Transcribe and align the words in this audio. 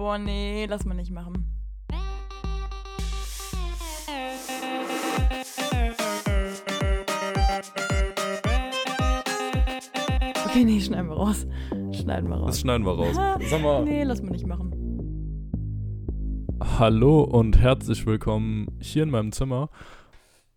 Boah, 0.00 0.16
nee, 0.16 0.64
lass 0.64 0.86
mal 0.86 0.94
nicht 0.94 1.10
machen. 1.10 1.44
Okay, 10.46 10.64
nee, 10.64 10.80
schneiden 10.80 11.10
wir 11.10 11.16
raus. 11.16 11.46
Schneiden 11.92 12.30
wir 12.30 12.36
raus. 12.36 12.46
Das 12.46 12.60
schneiden 12.60 12.86
wir 12.86 12.92
raus. 12.92 13.14
Sag 13.50 13.60
mal, 13.60 13.84
Nee, 13.84 14.04
lass 14.04 14.22
mal 14.22 14.30
nicht 14.30 14.46
machen. 14.46 14.72
hallo 16.78 17.20
und 17.20 17.58
herzlich 17.58 18.06
willkommen 18.06 18.68
hier 18.80 19.02
in 19.02 19.10
meinem 19.10 19.32
Zimmer. 19.32 19.68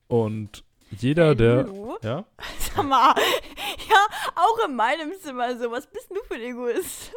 Und 0.08 0.64
jeder, 0.90 1.36
der. 1.36 1.66
Hallo? 1.66 1.98
Ja? 2.02 2.24
Sag 2.60 2.88
mal, 2.88 3.14
ja, 3.90 4.06
auch 4.36 4.70
in 4.70 4.78
meinem 4.78 5.12
Zimmer 5.22 5.58
so. 5.58 5.70
Was 5.70 5.86
bist 5.86 6.10
du 6.12 6.24
für 6.30 6.36
ein 6.36 6.42
Egoist? 6.44 7.12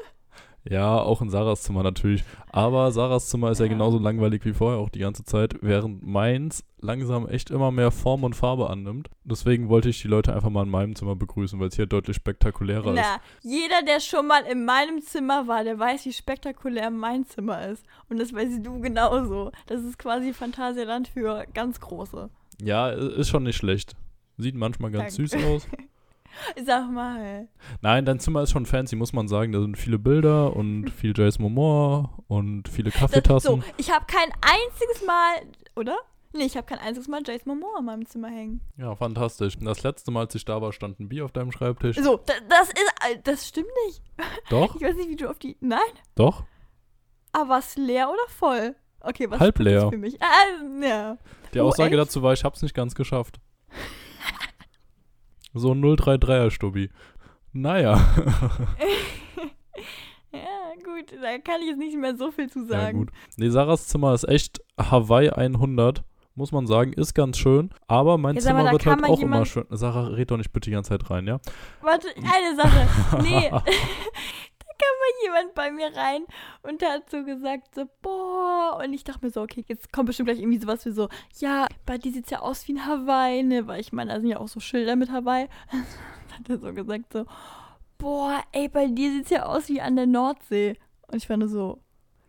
Ja, 0.68 0.98
auch 1.00 1.22
in 1.22 1.30
Sarahs 1.30 1.62
Zimmer 1.62 1.82
natürlich. 1.84 2.24
Aber 2.50 2.90
Sarahs 2.90 3.28
Zimmer 3.28 3.50
ist 3.52 3.58
ja 3.60 3.66
Ja. 3.66 3.72
genauso 3.72 3.98
langweilig 3.98 4.44
wie 4.44 4.52
vorher 4.52 4.80
auch 4.80 4.88
die 4.88 4.98
ganze 4.98 5.24
Zeit, 5.24 5.54
während 5.62 6.02
meins 6.04 6.64
langsam 6.80 7.28
echt 7.28 7.50
immer 7.50 7.70
mehr 7.70 7.90
Form 7.92 8.24
und 8.24 8.34
Farbe 8.34 8.68
annimmt. 8.68 9.08
Deswegen 9.24 9.68
wollte 9.68 9.88
ich 9.88 10.02
die 10.02 10.08
Leute 10.08 10.34
einfach 10.34 10.50
mal 10.50 10.64
in 10.64 10.70
meinem 10.70 10.96
Zimmer 10.96 11.14
begrüßen, 11.14 11.58
weil 11.60 11.68
es 11.68 11.76
hier 11.76 11.86
deutlich 11.86 12.16
spektakulärer 12.16 12.94
ist. 12.94 12.96
Na, 13.00 13.20
jeder, 13.42 13.82
der 13.86 14.00
schon 14.00 14.26
mal 14.26 14.42
in 14.50 14.64
meinem 14.64 15.00
Zimmer 15.02 15.46
war, 15.46 15.62
der 15.62 15.78
weiß, 15.78 16.04
wie 16.06 16.12
spektakulär 16.12 16.90
mein 16.90 17.24
Zimmer 17.26 17.66
ist. 17.68 17.84
Und 18.08 18.18
das 18.18 18.32
weißt 18.32 18.64
du 18.66 18.80
genauso. 18.80 19.52
Das 19.66 19.82
ist 19.84 19.98
quasi 19.98 20.32
Phantasialand 20.32 21.08
für 21.08 21.44
ganz 21.54 21.80
Große. 21.80 22.28
Ja, 22.62 22.88
ist 22.90 23.28
schon 23.28 23.44
nicht 23.44 23.56
schlecht. 23.56 23.94
Sieht 24.38 24.54
manchmal 24.54 24.90
ganz 24.90 25.16
Danke. 25.16 25.28
süß 25.30 25.44
aus. 25.44 25.66
Sag 26.66 26.90
mal. 26.90 27.48
Nein, 27.80 28.04
dein 28.04 28.20
Zimmer 28.20 28.42
ist 28.42 28.50
schon 28.52 28.66
fancy, 28.66 28.96
muss 28.96 29.12
man 29.12 29.28
sagen. 29.28 29.52
Da 29.52 29.60
sind 29.60 29.76
viele 29.76 29.98
Bilder 29.98 30.54
und 30.54 30.90
viel 30.96 31.12
Jason 31.16 31.42
Momoa 31.44 32.10
und 32.28 32.68
viele 32.68 32.90
Das, 32.90 32.94
so, 32.94 33.06
Kaffeetassen. 33.06 33.64
ich 33.76 33.90
habe 33.90 34.04
kein 34.06 34.30
einziges 34.40 35.06
Mal, 35.06 35.34
oder? 35.76 35.96
Nee, 36.32 36.44
ich 36.44 36.56
habe 36.56 36.66
kein 36.66 36.78
einziges 36.78 37.08
Mal 37.08 37.22
Jason 37.26 37.48
Momoa 37.58 37.78
in 37.78 37.84
meinem 37.86 38.06
Zimmer 38.06 38.28
hängen. 38.28 38.60
Ja, 38.76 38.94
fantastisch. 38.94 39.56
Das 39.60 39.82
letzte 39.82 40.10
Mal, 40.10 40.20
als 40.26 40.34
ich 40.34 40.44
da 40.44 40.60
war, 40.60 40.72
stand 40.72 41.00
ein 41.00 41.08
Bier 41.08 41.24
auf 41.24 41.32
deinem 41.32 41.50
Schreibtisch. 41.52 41.96
So, 41.96 42.18
da, 42.18 42.34
das 42.50 42.68
ist, 42.68 42.92
äh, 43.10 43.18
das 43.24 43.48
stimmt 43.48 43.68
nicht. 43.86 44.02
Doch, 44.50 44.76
Ich 44.76 44.82
weiß 44.82 44.96
nicht, 44.96 45.08
wie 45.08 45.16
du 45.16 45.30
auf 45.30 45.38
die, 45.38 45.56
nein. 45.60 45.78
doch. 46.14 46.44
Aber 47.32 47.48
war 47.50 47.58
es 47.58 47.76
leer 47.76 48.08
oder 48.10 48.28
voll? 48.28 48.74
Okay, 49.00 49.30
was 49.30 49.40
Halb 49.40 49.56
das 49.56 49.64
leer. 49.64 49.90
für 49.90 49.98
mich? 49.98 50.20
Ah, 50.22 50.82
ja. 50.82 51.18
Die 51.54 51.60
Oh, 51.60 51.68
Aussage 51.68 51.90
echt? 51.96 51.98
dazu 52.08 52.22
war, 52.22 52.32
ich 52.32 52.44
hab's 52.44 52.60
nicht 52.62 52.74
ganz 52.74 52.94
geschafft. 52.94 53.40
So 55.56 55.72
ein 55.72 55.82
033er 55.82 56.50
Stubbi. 56.50 56.90
Naja. 57.52 58.00
Ja, 60.32 60.74
gut, 60.84 61.12
da 61.22 61.38
kann 61.38 61.62
ich 61.62 61.68
jetzt 61.68 61.78
nicht 61.78 61.96
mehr 61.96 62.14
so 62.14 62.30
viel 62.30 62.50
zu 62.50 62.60
ja, 62.60 62.66
sagen. 62.66 62.98
gut. 62.98 63.10
Nee, 63.36 63.48
Sarahs 63.48 63.88
Zimmer 63.88 64.12
ist 64.12 64.28
echt 64.28 64.60
Hawaii 64.78 65.30
100. 65.30 66.02
Muss 66.34 66.52
man 66.52 66.66
sagen, 66.66 66.92
ist 66.92 67.14
ganz 67.14 67.38
schön. 67.38 67.70
Aber 67.86 68.18
mein 68.18 68.36
Ja, 68.36 68.42
mal, 68.42 68.46
Zimmer 68.46 68.64
da 68.64 68.72
wird 68.72 68.86
halt 68.86 69.04
auch 69.04 69.20
immer 69.20 69.46
schön. 69.46 69.64
Sarah, 69.70 70.08
red 70.08 70.30
doch 70.30 70.36
nicht 70.36 70.52
bitte 70.52 70.68
die 70.68 70.74
ganze 70.74 70.90
Zeit 70.90 71.08
rein, 71.08 71.26
ja? 71.26 71.40
Warte, 71.80 72.08
eine 72.16 72.56
Sache. 72.56 73.22
Nee. 73.22 73.50
kam 74.78 74.94
mal 75.00 75.24
jemand 75.24 75.54
bei 75.54 75.70
mir 75.70 75.96
rein 75.96 76.24
und 76.62 76.82
hat 76.82 77.10
so 77.10 77.24
gesagt, 77.24 77.74
so, 77.74 77.84
boah. 78.02 78.80
Und 78.82 78.92
ich 78.92 79.04
dachte 79.04 79.24
mir 79.24 79.30
so, 79.30 79.42
okay, 79.42 79.64
jetzt 79.68 79.92
kommt 79.92 80.06
bestimmt 80.06 80.28
gleich 80.28 80.40
irgendwie 80.40 80.60
sowas 80.60 80.84
wie 80.86 80.92
so, 80.92 81.08
ja, 81.38 81.66
bei 81.84 81.98
dir 81.98 82.12
sieht's 82.12 82.30
ja 82.30 82.40
aus 82.40 82.66
wie 82.68 82.74
ein 82.74 82.86
Hawaii, 82.86 83.42
ne? 83.42 83.66
Weil 83.66 83.80
ich 83.80 83.92
meine, 83.92 84.12
da 84.12 84.20
sind 84.20 84.30
ja 84.30 84.38
auch 84.38 84.48
so 84.48 84.60
Schilder 84.60 84.96
mit 84.96 85.10
Hawaii. 85.10 85.48
hat 86.38 86.48
er 86.48 86.58
so 86.58 86.72
gesagt, 86.72 87.12
so, 87.12 87.26
boah, 87.98 88.42
ey, 88.52 88.68
bei 88.68 88.86
dir 88.86 89.10
sieht's 89.10 89.30
ja 89.30 89.44
aus 89.46 89.68
wie 89.68 89.80
an 89.80 89.96
der 89.96 90.06
Nordsee. 90.06 90.76
Und 91.08 91.16
ich 91.16 91.28
war 91.28 91.36
nur 91.36 91.48
so, 91.48 91.80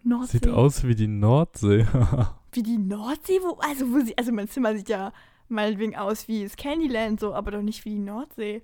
Nordsee? 0.03 0.38
Sieht 0.38 0.48
aus 0.48 0.84
wie 0.84 0.95
die 0.95 1.08
Nordsee. 1.08 1.86
Wie 2.53 2.64
die 2.64 2.78
Nordsee? 2.78 3.40
Wo, 3.44 3.59
also, 3.59 3.92
wo 3.92 4.00
sie, 4.00 4.18
also 4.18 4.31
mein 4.31 4.48
Zimmer 4.48 4.75
sieht 4.75 4.90
ja 4.90 5.12
meinetwegen 5.50 5.95
aus 5.95 6.28
wie 6.28 6.44
das 6.44 6.56
Candyland 6.56 7.20
so, 7.20 7.34
aber 7.34 7.52
doch 7.52 7.62
nicht 7.62 7.85
wie 7.85 7.91
die 7.91 8.00
Nordsee. 8.00 8.62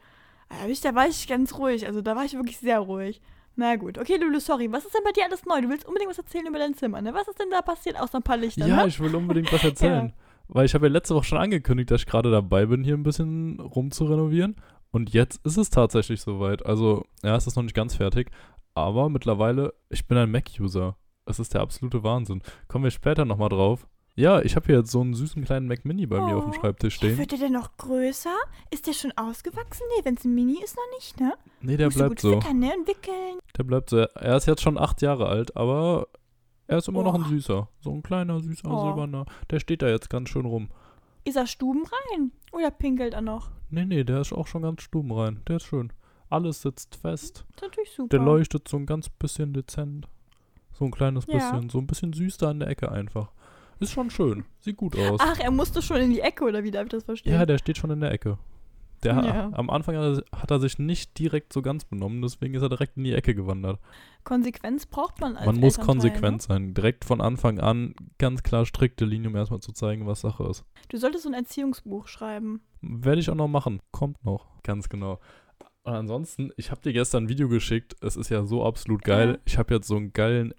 Da, 0.50 0.67
ich, 0.67 0.81
da 0.81 0.95
war 0.95 1.07
ich 1.07 1.27
ganz 1.27 1.53
ruhig, 1.57 1.85
also 1.85 2.01
da 2.01 2.15
war 2.15 2.25
ich 2.25 2.33
wirklich 2.33 2.57
sehr 2.57 2.79
ruhig. 2.79 3.21
Na 3.55 3.75
gut, 3.75 3.97
okay, 3.97 4.17
Lulu, 4.17 4.39
sorry. 4.39 4.71
Was 4.71 4.85
ist 4.85 4.95
denn 4.95 5.03
bei 5.03 5.11
dir 5.11 5.25
alles 5.25 5.45
neu? 5.45 5.61
Du 5.61 5.69
willst 5.69 5.85
unbedingt 5.85 6.09
was 6.09 6.17
erzählen 6.17 6.47
über 6.47 6.57
dein 6.57 6.73
Zimmer, 6.73 7.01
ne? 7.01 7.13
Was 7.13 7.27
ist 7.27 7.39
denn 7.39 7.51
da 7.51 7.61
passiert, 7.61 7.99
außer 7.99 8.17
ein 8.17 8.23
paar 8.23 8.37
Lichter, 8.37 8.65
ja, 8.65 8.77
ne? 8.77 8.87
ich 8.87 8.99
will 8.99 9.15
unbedingt 9.15 9.51
was 9.53 9.63
erzählen. 9.63 10.13
Weil 10.47 10.65
ich 10.65 10.73
habe 10.73 10.87
ja 10.87 10.91
letzte 10.91 11.15
Woche 11.15 11.25
schon 11.25 11.37
angekündigt, 11.37 11.91
dass 11.91 12.01
ich 12.01 12.07
gerade 12.07 12.31
dabei 12.31 12.65
bin, 12.65 12.83
hier 12.83 12.95
ein 12.95 13.03
bisschen 13.03 13.59
rumzurenovieren. 13.59 14.55
Und 14.91 15.13
jetzt 15.13 15.43
ist 15.45 15.57
es 15.57 15.69
tatsächlich 15.69 16.21
soweit. 16.21 16.65
Also, 16.65 17.05
ja, 17.23 17.35
es 17.35 17.47
ist 17.47 17.55
noch 17.55 17.63
nicht 17.63 17.75
ganz 17.75 17.95
fertig. 17.95 18.29
Aber 18.75 19.09
mittlerweile, 19.09 19.73
ich 19.89 20.07
bin 20.07 20.17
ein 20.17 20.31
Mac-User. 20.31 20.97
Es 21.25 21.39
ist 21.39 21.53
der 21.53 21.61
absolute 21.61 22.03
Wahnsinn. 22.03 22.41
Kommen 22.67 22.83
wir 22.83 22.91
später 22.91 23.25
nochmal 23.25 23.49
drauf. 23.49 23.87
Ja, 24.16 24.41
ich 24.44 24.56
habe 24.56 24.68
hier 24.68 24.78
jetzt 24.78 24.91
so 24.91 25.01
einen 25.01 25.16
süßen 25.16 25.44
kleinen 25.44 25.68
Mac 25.68 25.85
Mini 25.85 26.06
bei 26.06 26.22
mir 26.22 26.35
auf 26.38 26.44
dem 26.44 26.51
Oh. 26.51 26.53
Schreibtisch 26.53 26.96
stehen. 26.96 27.18
wird 27.18 27.31
der 27.31 27.40
denn 27.40 27.53
noch 27.53 27.75
größer? 27.78 28.35
Ist 28.69 28.85
der 28.85 28.94
schon 28.94 29.12
ausgewachsen? 29.16 29.84
Nee, 29.97 30.06
wenn 30.06 30.16
es 30.16 30.24
ein 30.24 30.35
Mini 30.35 30.62
ist, 30.63 30.75
noch 30.75 30.84
nicht, 30.97 31.19
ne? 31.19 31.34
Nee, 31.62 31.78
der 31.78 31.88
Musst 31.88 31.97
bleibt 31.97 32.19
so. 32.19 32.34
füttern, 32.40 32.59
ne? 32.59 32.74
Entwickeln. 32.74 33.40
Der 33.57 33.63
bleibt 33.63 33.90
so. 33.90 33.97
Er 33.97 34.38
ist 34.38 34.46
jetzt 34.46 34.62
schon 34.62 34.78
acht 34.78 35.01
Jahre 35.01 35.28
alt, 35.28 35.57
aber 35.57 36.07
er 36.68 36.78
ist 36.78 36.88
immer 36.88 37.01
noch 37.01 37.16
ein 37.16 37.24
Oh. 37.24 37.29
süßer. 37.29 37.68
So 37.81 37.91
ein 37.91 38.03
kleiner, 38.03 38.40
süßer, 38.40 38.69
Oh. 38.69 38.85
silberner. 38.85 39.25
Der 39.50 39.59
steht 39.59 39.81
da 39.81 39.88
jetzt 39.90 40.12
ganz 40.12 40.30
schön 40.30 40.45
rum. 40.45 40.69
Ist 41.25 41.35
er 41.38 41.47
stubenrein? 41.47 42.31
Oder 42.51 42.69
pinkelt 42.69 43.16
er 43.16 43.22
noch? 43.22 43.50
Nee, 43.72 43.85
nee, 43.85 44.03
der 44.03 44.22
ist 44.22 44.31
auch 44.34 44.45
schon 44.45 44.62
ganz 44.62 44.84
stubenrein. 44.84 45.41
Der 45.47 45.56
ist 45.56 45.63
schön. 45.63 45.91
Alles 46.30 46.62
sitzt 46.62 46.95
fest. 46.97 47.45
ist 47.56 47.62
natürlich 47.63 47.90
super. 47.91 48.09
Der 48.09 48.19
leuchtet 48.19 48.68
so 48.68 48.78
ein 48.78 48.85
ganz 48.85 49.09
bisschen 49.09 49.53
dezent. 49.53 50.07
So 50.74 50.85
ein 50.85 50.91
kleines 50.91 51.25
Ja. 51.28 51.34
bisschen. 51.35 51.69
So 51.69 51.80
ein 51.80 51.88
bisschen 51.88 52.13
süß 52.13 52.38
da 52.38 52.51
in 52.51 52.59
der 52.59 52.68
Ecke 52.69 52.91
einfach. 52.91 53.31
Ist 53.79 53.91
schon 53.91 54.09
schön. 54.09 54.45
Sieht 54.59 54.78
gut 54.78 54.97
aus. 54.97 55.19
Ach, 55.22 55.39
er 55.39 55.51
musste 55.51 55.81
schon 55.81 55.97
in 55.97 56.09
die 56.11 56.22
Ecke, 56.22 56.44
oder 56.45 56.63
wie 56.63 56.72
darf 56.72 56.84
ich 56.84 56.89
das 56.91 57.03
verstehen? 57.03 57.34
ja, 57.34 57.45
der 57.45 57.57
steht 57.57 57.78
schon 57.78 57.91
in 57.91 58.00
der 58.01 58.11
Ecke. 58.11 58.38
Der, 59.03 59.13
Ja. 59.16 59.50
Am 59.53 59.69
Anfang 59.69 59.97
hat 59.97 60.50
er, 60.51 60.59
sich 60.59 60.79
nicht 60.79 61.19
direkt 61.19 61.51
so 61.51 61.61
ganz 61.61 61.83
benommen, 61.83 62.22
deswegen 62.22 62.53
ist 62.53 62.62
er 62.62 62.69
direkt 62.69 62.95
in 62.95 63.03
die 63.03 63.13
Ecke 63.13 63.35
gewandert. 63.35 63.79
Konsequenz 64.23 64.85
braucht 64.85 65.19
man 65.19 65.35
als 65.35 65.45
Man 65.45 65.56
muss 65.57 65.78
Elternteil, 65.78 65.85
konsequent 65.85 66.38
Ne? 66.38 66.41
sein. 66.41 66.73
Direkt 66.73 67.03
von 67.03 67.19
Anfang 67.19 67.59
an 67.59 67.95
ganz 68.17 68.44
klar 68.44 68.66
strikte 68.66 69.03
Linie, 69.03 69.29
um 69.29 69.35
erstmal 69.35 69.59
zu 69.59 69.73
zeigen, 69.73 70.07
was 70.07 70.22
Sache 70.22 70.45
ist. 70.45 70.63
Du 70.88 70.97
solltest 70.97 71.23
so 71.23 71.29
ein 71.29 71.33
Erziehungsbuch 71.35 72.07
schreiben. 72.07 72.62
Werde 72.81 73.19
ich 73.19 73.29
auch 73.29 73.35
noch 73.35 73.50
machen. 73.50 73.81
Kommt 73.91 74.23
noch. 74.23 74.47
Ganz 74.63 74.88
genau. 74.88 75.19
Und 75.83 75.94
ansonsten, 75.94 76.51
ich 76.56 76.72
habe 76.72 76.79
dir 76.79 76.94
gestern 76.94 77.25
ein 77.25 77.29
Video 77.29 77.50
geschickt. 77.50 77.97
Es 78.00 78.16
ist 78.16 78.29
ja 78.29 78.45
so 78.45 78.63
absolut 78.66 79.03
geil. 79.03 79.31
Ja. 79.31 79.38
Ich 79.44 79.57
habe 79.57 79.73
jetzt 79.73 79.88
so 79.88 79.97
einen 79.97 80.13
geilen 80.13 80.53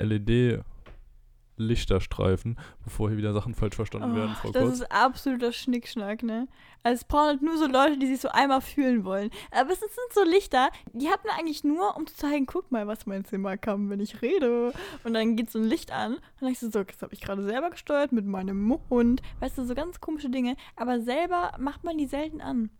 LED-Lichterstreifen, 1.56 2.58
bevor 2.82 3.08
hier 3.08 3.18
wieder 3.18 3.32
Sachen 3.32 3.54
falsch 3.54 3.76
verstanden 3.76 4.14
werden, 4.14 4.34
Frau 4.34 4.48
Oh, 4.48 4.52
das 4.52 4.62
Kurz. 4.62 4.74
ist 4.80 4.92
absoluter 4.92 5.52
Schnickschnack, 5.52 6.22
ne? 6.22 6.48
Also 6.82 6.96
es 7.00 7.04
brauchen 7.04 7.26
halt 7.26 7.42
nur 7.42 7.56
so 7.56 7.66
Leute, 7.66 7.98
die 7.98 8.06
sich 8.06 8.20
so 8.20 8.28
einmal 8.28 8.60
fühlen 8.60 9.04
wollen. 9.04 9.30
Aber 9.50 9.70
es 9.70 9.80
sind 9.80 9.90
so 10.12 10.22
Lichter, 10.24 10.68
die 10.92 11.08
hat 11.08 11.24
man 11.24 11.34
eigentlich 11.38 11.64
nur, 11.64 11.96
um 11.96 12.06
zu 12.06 12.14
zeigen, 12.16 12.46
guck 12.46 12.70
mal, 12.70 12.86
was 12.86 13.06
mein 13.06 13.24
Zimmer 13.24 13.56
kann, 13.56 13.88
wenn 13.90 14.00
ich 14.00 14.20
rede. 14.22 14.72
Und 15.02 15.14
dann 15.14 15.36
geht 15.36 15.50
so 15.50 15.58
ein 15.58 15.64
Licht 15.64 15.92
an 15.92 16.14
und 16.14 16.20
dann 16.40 16.46
denkst 16.48 16.60
du 16.60 16.70
so, 16.70 16.84
das 16.84 17.00
habe 17.02 17.14
ich 17.14 17.20
gerade 17.20 17.42
selber 17.42 17.70
gesteuert 17.70 18.12
mit 18.12 18.26
meinem 18.26 18.62
Mund. 18.62 19.22
Weißt 19.40 19.56
du, 19.56 19.64
so 19.64 19.74
ganz 19.74 20.00
komische 20.00 20.28
Dinge. 20.30 20.56
Aber 20.76 21.00
selber 21.00 21.52
macht 21.58 21.84
man 21.84 21.96
die 21.96 22.06
selten 22.06 22.40
an. 22.40 22.70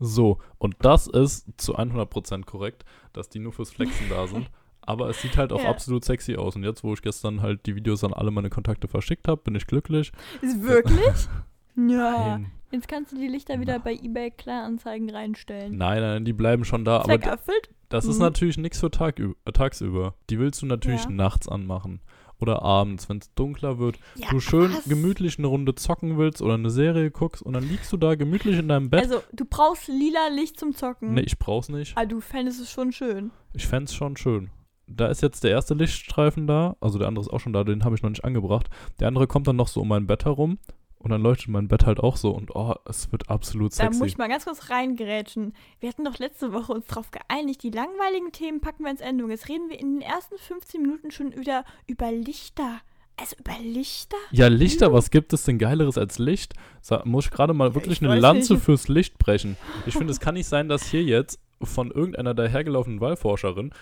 So, 0.00 0.38
und 0.58 0.76
das 0.80 1.06
ist 1.06 1.46
zu 1.56 1.78
100% 1.78 2.44
korrekt, 2.44 2.84
dass 3.12 3.28
die 3.28 3.38
nur 3.38 3.52
fürs 3.52 3.70
Flexen 3.70 4.08
da 4.10 4.26
sind. 4.26 4.50
Aber 4.86 5.08
es 5.08 5.20
sieht 5.22 5.36
halt 5.36 5.52
auch 5.52 5.62
Ja. 5.62 5.70
absolut 5.70 6.04
sexy 6.04 6.36
aus. 6.36 6.56
Und 6.56 6.64
jetzt, 6.64 6.84
wo 6.84 6.92
ich 6.92 7.02
gestern 7.02 7.40
halt 7.42 7.66
die 7.66 7.74
Videos 7.76 8.04
an 8.04 8.12
alle 8.12 8.30
meine 8.30 8.50
Kontakte 8.50 8.88
verschickt 8.88 9.28
habe, 9.28 9.40
bin 9.42 9.54
ich 9.54 9.66
glücklich. 9.66 10.12
Ist 10.42 10.62
wirklich? 10.62 11.00
ja. 11.76 12.36
Nein, 12.36 12.50
Jetzt 12.70 12.88
kannst 12.88 13.12
du 13.12 13.16
die 13.16 13.28
Lichter 13.28 13.60
wieder 13.60 13.78
bei 13.78 13.92
eBay 13.94 14.32
Kleinanzeigen 14.32 15.08
reinstellen. 15.08 15.76
nein, 15.78 16.00
nein, 16.00 16.24
die 16.24 16.32
bleiben 16.32 16.64
schon 16.64 16.84
da. 16.84 16.96
Aber 16.96 17.04
Zweck 17.04 17.26
erfüllt? 17.26 17.70
Das 17.88 18.04
ist 18.04 18.16
Mhm. 18.16 18.22
natürlich 18.22 18.58
nichts 18.58 18.80
für 18.80 18.90
Tag, 18.90 19.20
äh, 19.20 19.32
tagsüber. 19.52 20.14
Die 20.28 20.40
willst 20.40 20.60
du 20.62 20.66
natürlich 20.66 21.04
Ja. 21.04 21.10
nachts 21.10 21.46
anmachen. 21.48 22.00
Oder 22.40 22.62
abends, 22.62 23.08
wenn 23.08 23.18
es 23.18 23.32
dunkler 23.34 23.78
wird. 23.78 23.96
Ja, 24.16 24.28
du 24.28 24.40
schön 24.40 24.72
was? 24.74 24.84
gemütlich 24.86 25.38
eine 25.38 25.46
Runde 25.46 25.76
zocken 25.76 26.18
willst 26.18 26.42
oder 26.42 26.54
eine 26.54 26.68
Serie 26.70 27.12
guckst 27.12 27.42
und 27.42 27.52
dann 27.52 27.62
liegst 27.62 27.92
du 27.92 27.96
da 27.96 28.16
gemütlich 28.16 28.58
in 28.58 28.66
deinem 28.66 28.90
Bett. 28.90 29.02
Also, 29.04 29.22
du 29.32 29.44
brauchst 29.44 29.86
lila 29.86 30.26
Licht 30.34 30.58
zum 30.58 30.74
Zocken. 30.74 31.14
nee, 31.14 31.20
ich 31.20 31.38
brauch's 31.38 31.68
nicht. 31.68 31.96
Ah, 31.96 32.04
du 32.06 32.20
fändest 32.20 32.60
es 32.60 32.72
schon 32.72 32.90
schön. 32.90 33.30
Ich 33.52 33.68
fänd's 33.68 33.94
schon 33.94 34.16
schön. 34.16 34.50
Da 34.86 35.06
ist 35.06 35.22
jetzt 35.22 35.44
der 35.44 35.50
erste 35.50 35.74
Lichtstreifen 35.74 36.46
da, 36.46 36.76
also 36.80 36.98
der 36.98 37.08
andere 37.08 37.24
ist 37.24 37.30
auch 37.32 37.40
schon 37.40 37.52
da, 37.52 37.64
den 37.64 37.84
habe 37.84 37.94
ich 37.94 38.02
noch 38.02 38.10
nicht 38.10 38.24
angebracht. 38.24 38.68
Der 39.00 39.08
andere 39.08 39.26
kommt 39.26 39.46
dann 39.46 39.56
noch 39.56 39.68
so 39.68 39.80
um 39.80 39.88
mein 39.88 40.06
Bett 40.06 40.24
herum 40.24 40.58
und 40.98 41.10
dann 41.10 41.22
leuchtet 41.22 41.48
mein 41.48 41.68
Bett 41.68 41.86
halt 41.86 42.00
auch 42.00 42.16
so 42.16 42.30
und 42.30 42.54
oh, 42.54 42.74
es 42.86 43.12
wird 43.12 43.28
absolut 43.30 43.72
Da 43.72 43.84
sexy. 43.84 43.98
muss 43.98 44.08
ich 44.08 44.18
mal 44.18 44.28
ganz 44.28 44.44
kurz 44.44 44.70
reingrätschen. 44.70 45.54
Wir 45.80 45.88
hatten 45.90 46.04
doch 46.04 46.18
letzte 46.18 46.52
Woche 46.52 46.72
uns 46.72 46.86
drauf 46.86 47.10
geeinigt, 47.10 47.62
die 47.62 47.70
langweiligen 47.70 48.32
Themen 48.32 48.60
packen 48.60 48.84
wir 48.84 48.90
ins 48.90 49.00
Ende. 49.00 49.24
Und 49.24 49.30
jetzt 49.30 49.48
reden 49.48 49.68
wir 49.68 49.78
in 49.78 49.94
den 49.94 50.02
ersten 50.02 50.36
15 50.38 50.82
Minuten 50.82 51.10
schon 51.10 51.36
wieder 51.36 51.64
über 51.86 52.10
Lichter. 52.10 52.80
Also 53.16 53.36
über 53.38 53.52
Lichter? 53.62 54.16
Ja, 54.32 54.48
Lichter, 54.48 54.92
was 54.92 55.10
gibt 55.10 55.32
es 55.32 55.44
denn 55.44 55.58
Geileres 55.58 55.96
als 55.98 56.18
Licht? 56.18 56.54
Sa 56.80 57.02
muss 57.04 57.26
ich 57.26 57.30
gerade 57.30 57.54
mal 57.54 57.74
wirklich 57.74 58.00
ich 58.02 58.08
eine 58.08 58.18
Lanze 58.18 58.54
nicht. 58.54 58.64
fürs 58.64 58.88
Licht 58.88 59.18
brechen. 59.18 59.56
Ich 59.86 59.94
finde, 59.94 60.10
es 60.12 60.20
kann 60.20 60.34
nicht 60.34 60.48
sein, 60.48 60.68
dass 60.68 60.86
hier 60.86 61.02
jetzt 61.04 61.38
von 61.66 61.90
irgendeiner 61.90 62.34
dahergelaufenen 62.34 63.00
Wahlforscherin 63.00 63.72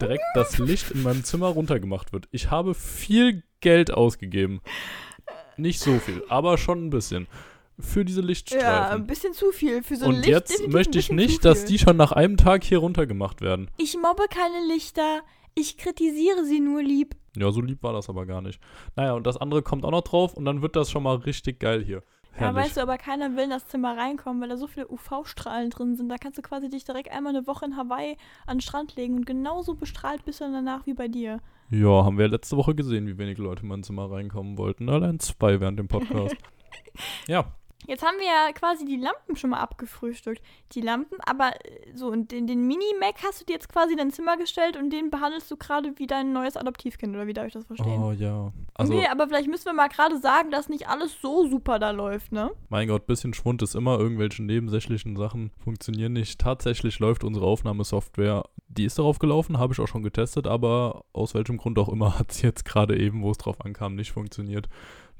direkt 0.00 0.24
das 0.34 0.58
Licht 0.58 0.90
in 0.90 1.02
meinem 1.02 1.24
Zimmer 1.24 1.48
runtergemacht 1.48 2.12
wird. 2.12 2.28
Ich 2.30 2.50
habe 2.50 2.74
viel 2.74 3.42
Geld 3.60 3.92
ausgegeben. 3.92 4.60
Nicht 5.56 5.80
so 5.80 5.98
viel, 5.98 6.22
aber 6.28 6.58
schon 6.58 6.86
ein 6.86 6.90
bisschen. 6.90 7.26
Für 7.78 8.06
diese 8.06 8.22
Lichtstreifen. 8.22 8.66
Ja, 8.66 8.88
ein 8.90 9.06
bisschen 9.06 9.34
zu 9.34 9.52
viel 9.52 9.82
für 9.82 9.96
so 9.96 10.06
ein 10.06 10.10
Und 10.14 10.16
Licht. 10.16 10.28
jetzt 10.28 10.68
möchte 10.68 10.98
ich 10.98 11.12
nicht, 11.12 11.44
dass 11.44 11.66
die 11.66 11.78
schon 11.78 11.96
nach 11.96 12.12
einem 12.12 12.38
Tag 12.38 12.64
hier 12.64 12.78
runtergemacht 12.78 13.42
werden. 13.42 13.70
Ich 13.76 13.96
mobbe 13.96 14.24
keine 14.30 14.66
Lichter. 14.72 15.20
Ich 15.54 15.76
kritisiere 15.76 16.44
sie 16.44 16.60
nur 16.60 16.82
lieb. 16.82 17.16
Ja, 17.36 17.50
so 17.50 17.60
lieb 17.60 17.82
war 17.82 17.92
das 17.92 18.08
aber 18.08 18.24
gar 18.24 18.40
nicht. 18.40 18.60
Naja, 18.94 19.12
und 19.12 19.26
das 19.26 19.36
andere 19.36 19.62
kommt 19.62 19.84
auch 19.84 19.90
noch 19.90 20.02
drauf 20.04 20.34
und 20.34 20.46
dann 20.46 20.62
wird 20.62 20.74
das 20.74 20.90
schon 20.90 21.02
mal 21.02 21.16
richtig 21.16 21.60
geil 21.60 21.82
hier. 21.84 22.02
Ja, 22.38 22.54
weißt 22.54 22.76
du, 22.76 22.82
aber 22.82 22.98
keiner 22.98 23.36
will 23.36 23.44
in 23.44 23.50
das 23.50 23.66
Zimmer 23.66 23.96
reinkommen, 23.96 24.40
weil 24.42 24.48
da 24.48 24.56
so 24.56 24.66
viele 24.66 24.88
UV-Strahlen 24.88 25.70
drin 25.70 25.96
sind. 25.96 26.08
Da 26.08 26.16
kannst 26.18 26.38
du 26.38 26.42
quasi 26.42 26.68
dich 26.68 26.84
direkt 26.84 27.10
einmal 27.10 27.34
eine 27.34 27.46
Woche 27.46 27.64
in 27.64 27.76
Hawaii 27.76 28.16
an 28.46 28.56
den 28.56 28.60
Strand 28.60 28.96
legen 28.96 29.16
und 29.16 29.26
genauso 29.26 29.74
bestrahlt 29.74 30.24
bist 30.24 30.40
du 30.40 30.44
dann 30.44 30.52
danach 30.52 30.86
wie 30.86 30.94
bei 30.94 31.08
dir. 31.08 31.40
Ja, 31.70 32.04
haben 32.04 32.18
wir 32.18 32.28
letzte 32.28 32.56
Woche 32.56 32.74
gesehen, 32.74 33.06
wie 33.06 33.18
wenig 33.18 33.38
Leute 33.38 33.62
in 33.62 33.68
mein 33.68 33.82
Zimmer 33.82 34.10
reinkommen 34.10 34.56
wollten. 34.56 34.88
Allein 34.88 35.18
zwei 35.18 35.60
während 35.60 35.78
dem 35.78 35.88
Podcast. 35.88 36.36
ja, 37.26 37.46
Jetzt 37.86 38.04
haben 38.04 38.18
wir 38.18 38.26
ja 38.26 38.52
quasi 38.52 38.84
die 38.84 38.96
Lampen 38.96 39.36
schon 39.36 39.50
mal 39.50 39.60
abgefrühstückt. 39.60 40.42
Die 40.72 40.80
Lampen, 40.80 41.18
aber 41.24 41.52
äh, 41.64 41.92
so, 41.94 42.08
und 42.08 42.32
den, 42.32 42.46
den 42.46 42.66
Mini-Mac 42.66 43.16
hast 43.22 43.40
du 43.40 43.44
dir 43.44 43.52
jetzt 43.52 43.68
quasi 43.68 43.92
in 43.92 43.98
dein 43.98 44.10
Zimmer 44.10 44.36
gestellt 44.36 44.76
und 44.76 44.90
den 44.90 45.10
behandelst 45.10 45.50
du 45.50 45.56
gerade 45.56 45.92
wie 45.98 46.06
dein 46.06 46.32
neues 46.32 46.56
Adoptivkind, 46.56 47.14
oder 47.14 47.26
wie 47.26 47.32
darf 47.32 47.46
ich 47.46 47.52
das 47.52 47.64
verstehen? 47.64 48.02
oh 48.02 48.12
ja. 48.12 48.52
Also, 48.74 48.94
okay, 48.94 49.06
aber 49.10 49.28
vielleicht 49.28 49.48
müssen 49.48 49.66
wir 49.66 49.72
mal 49.72 49.88
gerade 49.88 50.18
sagen, 50.18 50.50
dass 50.50 50.68
nicht 50.68 50.88
alles 50.88 51.20
so 51.20 51.48
super 51.48 51.78
da 51.78 51.90
läuft, 51.90 52.32
ne? 52.32 52.50
mein 52.68 52.88
Gott, 52.88 53.06
bisschen 53.06 53.34
Schwund 53.34 53.62
ist 53.62 53.74
immer. 53.74 53.98
Irgendwelche 53.98 54.42
nebensächlichen 54.42 55.16
Sachen 55.16 55.50
funktionieren 55.58 56.12
nicht. 56.12 56.40
Tatsächlich 56.40 56.98
läuft 56.98 57.24
unsere 57.24 57.46
Aufnahmesoftware. 57.46 58.44
Die 58.68 58.84
ist 58.84 58.98
darauf 58.98 59.18
gelaufen, 59.18 59.58
habe 59.58 59.72
ich 59.72 59.80
auch 59.80 59.88
schon 59.88 60.02
getestet, 60.02 60.46
aber 60.46 61.04
aus 61.12 61.34
welchem 61.34 61.56
Grund 61.56 61.78
auch 61.78 61.88
immer 61.88 62.18
hat 62.18 62.32
sie 62.32 62.46
jetzt 62.46 62.64
gerade 62.64 62.98
eben, 62.98 63.22
wo 63.22 63.30
es 63.30 63.38
drauf 63.38 63.60
ankam, 63.64 63.94
nicht 63.94 64.12
funktioniert. 64.12 64.68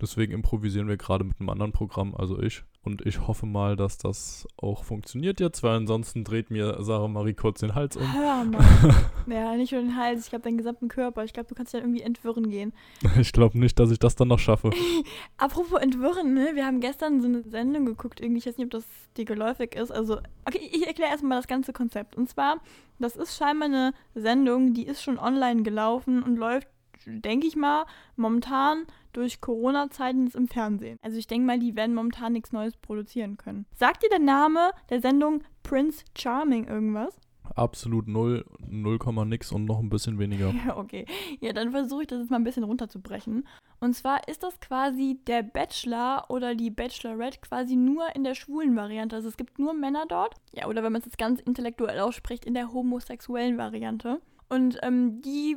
Deswegen 0.00 0.32
improvisieren 0.32 0.88
wir 0.88 0.96
gerade 0.96 1.24
mit 1.24 1.40
einem 1.40 1.48
anderen 1.48 1.72
Programm, 1.72 2.14
also 2.14 2.40
ich. 2.40 2.64
Und 2.86 3.04
ich 3.04 3.26
hoffe 3.26 3.46
mal, 3.46 3.74
dass 3.74 3.98
das 3.98 4.46
auch 4.56 4.84
funktioniert 4.84 5.40
jetzt, 5.40 5.64
weil 5.64 5.74
ansonsten 5.74 6.22
dreht 6.22 6.50
mir 6.50 6.76
Sarah 6.84 7.08
Marie 7.08 7.34
kurz 7.34 7.58
den 7.58 7.74
Hals 7.74 7.96
um. 7.96 8.14
Hör 8.14 8.44
mal. 8.44 8.64
ja, 9.26 9.56
nicht 9.56 9.72
nur 9.72 9.80
den 9.80 9.96
Hals, 9.96 10.24
ich 10.24 10.30
glaube 10.30 10.44
deinen 10.44 10.56
gesamten 10.56 10.86
Körper. 10.86 11.24
Ich 11.24 11.32
glaube, 11.32 11.48
du 11.48 11.56
kannst 11.56 11.72
ja 11.72 11.80
irgendwie 11.80 12.02
entwirren 12.02 12.48
gehen. 12.48 12.72
Ich 13.18 13.32
glaube 13.32 13.58
nicht, 13.58 13.78
dass 13.80 13.90
ich 13.90 13.98
das 13.98 14.14
dann 14.14 14.28
noch 14.28 14.38
schaffe. 14.38 14.70
Apropos 15.36 15.80
entwirren, 15.80 16.34
ne? 16.34 16.50
Wir 16.54 16.64
haben 16.64 16.80
gestern 16.80 17.20
so 17.20 17.26
eine 17.26 17.42
Sendung 17.42 17.86
geguckt, 17.86 18.20
irgendwie, 18.20 18.38
ich 18.38 18.46
weiß 18.46 18.56
nicht, 18.58 18.66
ob 18.66 18.70
das 18.70 18.84
dir 19.16 19.24
geläufig 19.24 19.74
ist. 19.74 19.90
Also, 19.90 20.18
okay, 20.44 20.60
ich 20.70 20.86
erkläre 20.86 21.10
erstmal 21.10 21.38
das 21.38 21.48
ganze 21.48 21.72
Konzept. 21.72 22.14
Und 22.14 22.28
zwar, 22.28 22.60
das 23.00 23.16
ist 23.16 23.36
scheinbar 23.36 23.68
eine 23.68 23.94
Sendung, 24.14 24.74
die 24.74 24.86
ist 24.86 25.02
schon 25.02 25.18
online 25.18 25.62
gelaufen 25.62 26.22
und 26.22 26.36
läuft, 26.36 26.68
denke 27.06 27.46
ich 27.46 27.56
mal, 27.56 27.86
momentan 28.16 28.84
durch 29.12 29.40
Corona-Zeiten 29.40 30.24
jetzt 30.24 30.36
im 30.36 30.48
Fernsehen. 30.48 30.98
Also 31.02 31.16
ich 31.18 31.26
denke 31.26 31.46
mal, 31.46 31.58
die 31.58 31.76
werden 31.76 31.94
momentan 31.94 32.32
nichts 32.32 32.52
Neues 32.52 32.76
produzieren 32.76 33.36
können. 33.36 33.66
Sagt 33.74 34.02
dir 34.02 34.10
der 34.10 34.18
Name 34.18 34.72
der 34.90 35.00
Sendung 35.00 35.42
Prince 35.62 36.04
Charming 36.16 36.66
irgendwas? 36.66 37.18
Absolut 37.54 38.08
null, 38.08 38.44
0, 38.68 38.98
nix 39.24 39.52
und 39.52 39.66
noch 39.66 39.78
ein 39.78 39.88
bisschen 39.88 40.18
weniger. 40.18 40.52
Ja, 40.66 40.76
okay. 40.76 41.06
Ja, 41.40 41.52
dann 41.52 41.70
versuche 41.70 42.02
ich 42.02 42.08
das 42.08 42.18
jetzt 42.18 42.30
mal 42.30 42.38
ein 42.38 42.44
bisschen 42.44 42.64
runterzubrechen. 42.64 43.46
Und 43.80 43.94
zwar 43.94 44.26
ist 44.28 44.42
das 44.42 44.58
quasi 44.60 45.20
der 45.26 45.42
Bachelor 45.42 46.26
oder 46.28 46.54
die 46.54 46.70
Bachelorette 46.70 47.40
quasi 47.40 47.76
nur 47.76 48.14
in 48.14 48.24
der 48.24 48.34
schwulen 48.34 48.74
Variante. 48.76 49.16
Also 49.16 49.28
es 49.28 49.36
gibt 49.36 49.58
nur 49.58 49.74
Männer 49.74 50.04
dort. 50.08 50.34
Ja, 50.52 50.66
oder 50.66 50.82
wenn 50.82 50.92
man 50.92 51.00
es 51.00 51.06
jetzt 51.06 51.18
ganz 51.18 51.40
intellektuell 51.40 52.00
ausspricht, 52.00 52.44
in 52.44 52.54
der 52.54 52.72
homosexuellen 52.72 53.58
Variante. 53.58 54.20
Und 54.48 54.78
ähm, 54.82 55.20
die 55.22 55.56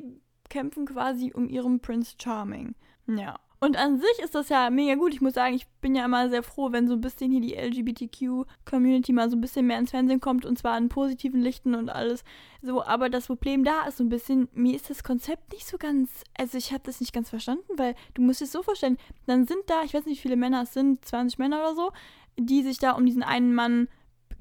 kämpfen 0.49 0.85
quasi 0.85 1.31
um 1.33 1.47
ihren 1.47 1.79
Prince 1.79 2.15
Charming. 2.21 2.75
Ja. 3.07 3.39
Und 3.61 3.75
an 3.75 3.99
sich 3.99 4.19
ist 4.23 4.35
das 4.35 4.47
ja 4.47 4.69
mega 4.69 4.95
gut. 4.95 5.13
Ich 5.13 5.19
muss 5.19 5.33
sagen, 5.33 5.53
ich 5.53 5.67
bin 5.81 5.93
ja 5.93 6.05
immer 6.05 6.29
sehr 6.29 6.43
froh, 6.43 6.71
wenn 6.71 6.87
so 6.87 6.93
ein 6.93 7.01
bisschen 7.01 7.29
hier 7.29 7.41
die 7.41 7.55
LGBTQ-Community 7.55 9.11
mal 9.11 9.29
so 9.29 9.35
ein 9.35 9.41
bisschen 9.41 9.67
mehr 9.67 9.77
ins 9.77 9.91
Fernsehen 9.91 10.21
kommt 10.21 10.45
und 10.45 10.57
zwar 10.57 10.77
in 10.77 10.87
positiven 10.87 11.41
Lichten 11.41 11.75
und 11.75 11.89
alles. 11.89 12.23
So, 12.61 12.81
aber 12.81 13.09
das 13.09 13.27
Problem 13.27 13.65
da 13.65 13.85
ist 13.85 13.97
so 13.97 14.05
ein 14.05 14.09
bisschen, 14.09 14.47
mir 14.53 14.75
ist 14.75 14.89
das 14.89 15.03
Konzept 15.03 15.51
nicht 15.51 15.67
so 15.67 15.77
ganz, 15.77 16.23
also 16.37 16.57
ich 16.57 16.71
habe 16.71 16.83
das 16.85 17.01
nicht 17.01 17.11
ganz 17.11 17.29
verstanden, 17.29 17.73
weil 17.75 17.95
du 18.13 18.21
musst 18.21 18.41
es 18.41 18.53
so 18.53 18.63
vorstellen, 18.63 18.97
dann 19.25 19.45
sind 19.45 19.63
da, 19.67 19.83
ich 19.83 19.93
weiß 19.93 20.05
nicht, 20.05 20.19
wie 20.19 20.21
viele 20.21 20.37
Männer 20.37 20.61
es 20.61 20.73
sind, 20.73 21.03
20 21.03 21.37
Männer 21.37 21.59
oder 21.59 21.75
so, 21.75 21.91
die 22.37 22.63
sich 22.63 22.77
da 22.77 22.91
um 22.91 23.05
diesen 23.05 23.23
einen 23.23 23.53
Mann 23.53 23.89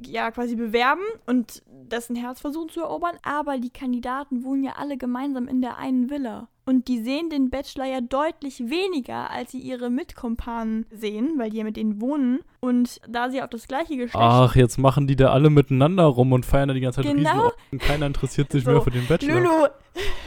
ja 0.00 0.30
quasi 0.30 0.56
bewerben 0.56 1.02
und 1.26 1.62
dessen 1.66 2.16
Herz 2.16 2.40
versuchen 2.40 2.68
zu 2.68 2.80
erobern, 2.80 3.16
aber 3.22 3.58
die 3.58 3.70
Kandidaten 3.70 4.44
wohnen 4.44 4.64
ja 4.64 4.72
alle 4.76 4.96
gemeinsam 4.96 5.48
in 5.48 5.60
der 5.60 5.78
einen 5.78 6.10
Villa. 6.10 6.48
Und 6.68 6.88
die 6.88 6.98
sehen 7.02 7.30
den 7.30 7.48
Bachelor 7.50 7.86
ja 7.86 8.00
deutlich 8.00 8.60
weniger, 8.68 9.30
als 9.30 9.52
sie 9.52 9.58
ihre 9.58 9.88
Mitkompanen 9.90 10.84
sehen, 10.90 11.34
weil 11.38 11.50
die 11.50 11.58
ja 11.58 11.64
mit 11.64 11.76
denen 11.76 12.00
wohnen. 12.00 12.40
Und 12.60 13.00
da 13.08 13.30
sie 13.30 13.40
auf 13.40 13.50
das 13.50 13.68
gleiche 13.68 13.96
Geschlecht 13.96 14.16
Ach, 14.16 14.56
jetzt 14.56 14.78
machen 14.78 15.06
die 15.06 15.14
da 15.16 15.30
alle 15.30 15.48
miteinander 15.48 16.04
rum 16.04 16.32
und 16.32 16.44
feiern 16.44 16.68
da 16.68 16.74
die 16.74 16.80
ganze 16.80 17.02
Zeit 17.02 17.12
Genau. 17.14 17.30
Riesenorden. 17.30 17.78
Keiner 17.78 18.06
interessiert 18.06 18.50
sich 18.50 18.64
So, 18.64 18.70
mehr 18.72 18.82
für 18.82 18.90
den 18.90 19.06
Bachelor. 19.06 19.40
Lulu, 19.40 19.66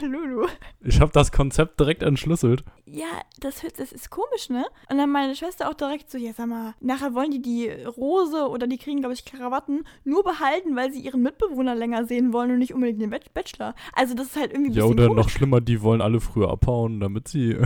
Lulu. 0.02 0.46
Ich 0.80 0.98
habe 1.00 1.12
das 1.12 1.30
Konzept 1.30 1.78
direkt 1.78 2.02
entschlüsselt. 2.02 2.64
Ja, 2.86 3.04
das, 3.38 3.60
das 3.76 3.92
ist 3.92 4.08
komisch, 4.10 4.48
ne? 4.48 4.64
Und 4.90 4.96
dann 4.96 5.10
meine 5.10 5.36
Schwester 5.36 5.68
auch 5.68 5.74
direkt 5.74 6.10
so, 6.10 6.16
ja, 6.16 6.32
sag 6.32 6.46
mal, 6.48 6.72
nachher 6.80 7.14
wollen 7.14 7.30
die 7.32 7.42
die 7.42 7.68
Rose 7.68 8.48
oder 8.48 8.66
die 8.66 8.78
kriegen, 8.78 9.00
glaube 9.00 9.12
ich, 9.14 9.26
Krawatten 9.26 9.84
nur 10.04 10.24
behalten, 10.24 10.74
weil 10.74 10.90
sie 10.90 11.00
ihren 11.00 11.22
Mitbewohner 11.22 11.74
länger 11.74 12.06
sehen 12.06 12.32
wollen 12.32 12.50
und 12.52 12.58
nicht 12.60 12.72
unbedingt 12.74 13.00
den 13.02 13.10
Bach- 13.10 13.18
Bachelor. 13.34 13.74
Also 13.94 14.14
das 14.14 14.28
ist 14.28 14.36
halt 14.36 14.52
irgendwie 14.52 14.70
ein 14.70 14.76
Ja, 14.76 14.84
oder 14.84 15.06
komisch. 15.08 15.24
noch 15.24 15.28
schlimmer, 15.30 15.60
die 15.60 15.82
wollen 15.82 16.00
alle 16.00 16.18
früher 16.20 16.31
abhauen, 16.36 17.00
damit 17.00 17.28
sie 17.28 17.56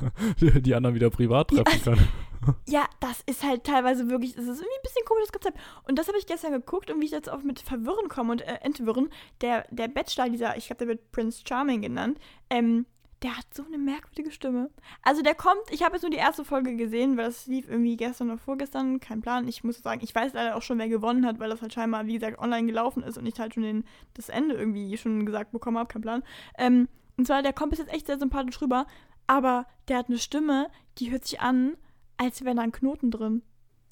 die 0.40 0.74
anderen 0.74 0.94
wieder 0.94 1.10
privat 1.10 1.48
treffen 1.48 1.82
können. 1.82 2.08
Ja, 2.66 2.86
das 3.00 3.20
ist 3.26 3.42
halt 3.42 3.64
teilweise 3.64 4.08
wirklich, 4.08 4.34
das 4.34 4.44
ist 4.44 4.60
irgendwie 4.60 4.78
ein 4.78 4.82
bisschen 4.82 5.04
komisches 5.06 5.32
Konzept. 5.32 5.58
Und 5.88 5.98
das 5.98 6.06
habe 6.06 6.18
ich 6.18 6.26
gestern 6.26 6.52
geguckt 6.52 6.88
und 6.88 7.00
wie 7.00 7.06
ich 7.06 7.10
jetzt 7.10 7.28
auch 7.28 7.42
mit 7.42 7.58
Verwirren 7.60 8.08
komme 8.08 8.30
und 8.30 8.42
äh, 8.42 8.58
Entwirren, 8.62 9.10
der, 9.40 9.66
der 9.70 9.88
Bachelor, 9.88 10.28
dieser, 10.28 10.56
ich 10.56 10.66
glaube, 10.66 10.78
der 10.78 10.88
wird 10.88 11.10
Prince 11.10 11.42
Charming 11.46 11.82
genannt, 11.82 12.18
ähm, 12.48 12.86
der 13.22 13.36
hat 13.36 13.46
so 13.52 13.64
eine 13.64 13.78
merkwürdige 13.78 14.30
Stimme. 14.30 14.70
Also 15.02 15.22
der 15.22 15.34
kommt, 15.34 15.62
ich 15.70 15.82
habe 15.82 15.94
jetzt 15.94 16.02
nur 16.02 16.10
die 16.10 16.18
erste 16.18 16.44
Folge 16.44 16.76
gesehen, 16.76 17.16
weil 17.16 17.24
das 17.24 17.46
lief 17.46 17.68
irgendwie 17.68 17.96
gestern 17.96 18.28
oder 18.28 18.38
vorgestern, 18.38 19.00
kein 19.00 19.20
Plan. 19.20 19.48
Ich 19.48 19.64
muss 19.64 19.82
sagen, 19.82 20.00
ich 20.04 20.14
weiß 20.14 20.34
leider 20.34 20.54
auch 20.54 20.62
schon, 20.62 20.78
wer 20.78 20.88
gewonnen 20.88 21.26
hat, 21.26 21.40
weil 21.40 21.50
das 21.50 21.60
halt 21.60 21.72
scheinbar, 21.72 22.06
wie 22.06 22.14
gesagt, 22.14 22.38
online 22.38 22.66
gelaufen 22.66 23.02
ist 23.02 23.18
und 23.18 23.26
ich 23.26 23.40
halt 23.40 23.54
schon 23.54 23.64
den, 23.64 23.84
das 24.14 24.28
Ende 24.28 24.54
irgendwie 24.54 24.96
schon 24.96 25.26
gesagt 25.26 25.50
bekommen 25.50 25.78
habe, 25.78 25.88
kein 25.88 26.02
Plan. 26.02 26.22
Ähm, 26.56 26.88
und 27.18 27.26
zwar, 27.26 27.42
der 27.42 27.52
kommt 27.52 27.70
bis 27.70 27.80
jetzt 27.80 27.92
echt 27.92 28.06
sehr 28.06 28.18
sympathisch 28.18 28.60
rüber, 28.62 28.86
aber 29.26 29.66
der 29.88 29.98
hat 29.98 30.08
eine 30.08 30.18
Stimme, 30.18 30.70
die 30.98 31.10
hört 31.10 31.24
sich 31.24 31.40
an, 31.40 31.76
als 32.16 32.44
wäre 32.44 32.54
da 32.54 32.62
ein 32.62 32.72
Knoten 32.72 33.10
drin. 33.10 33.42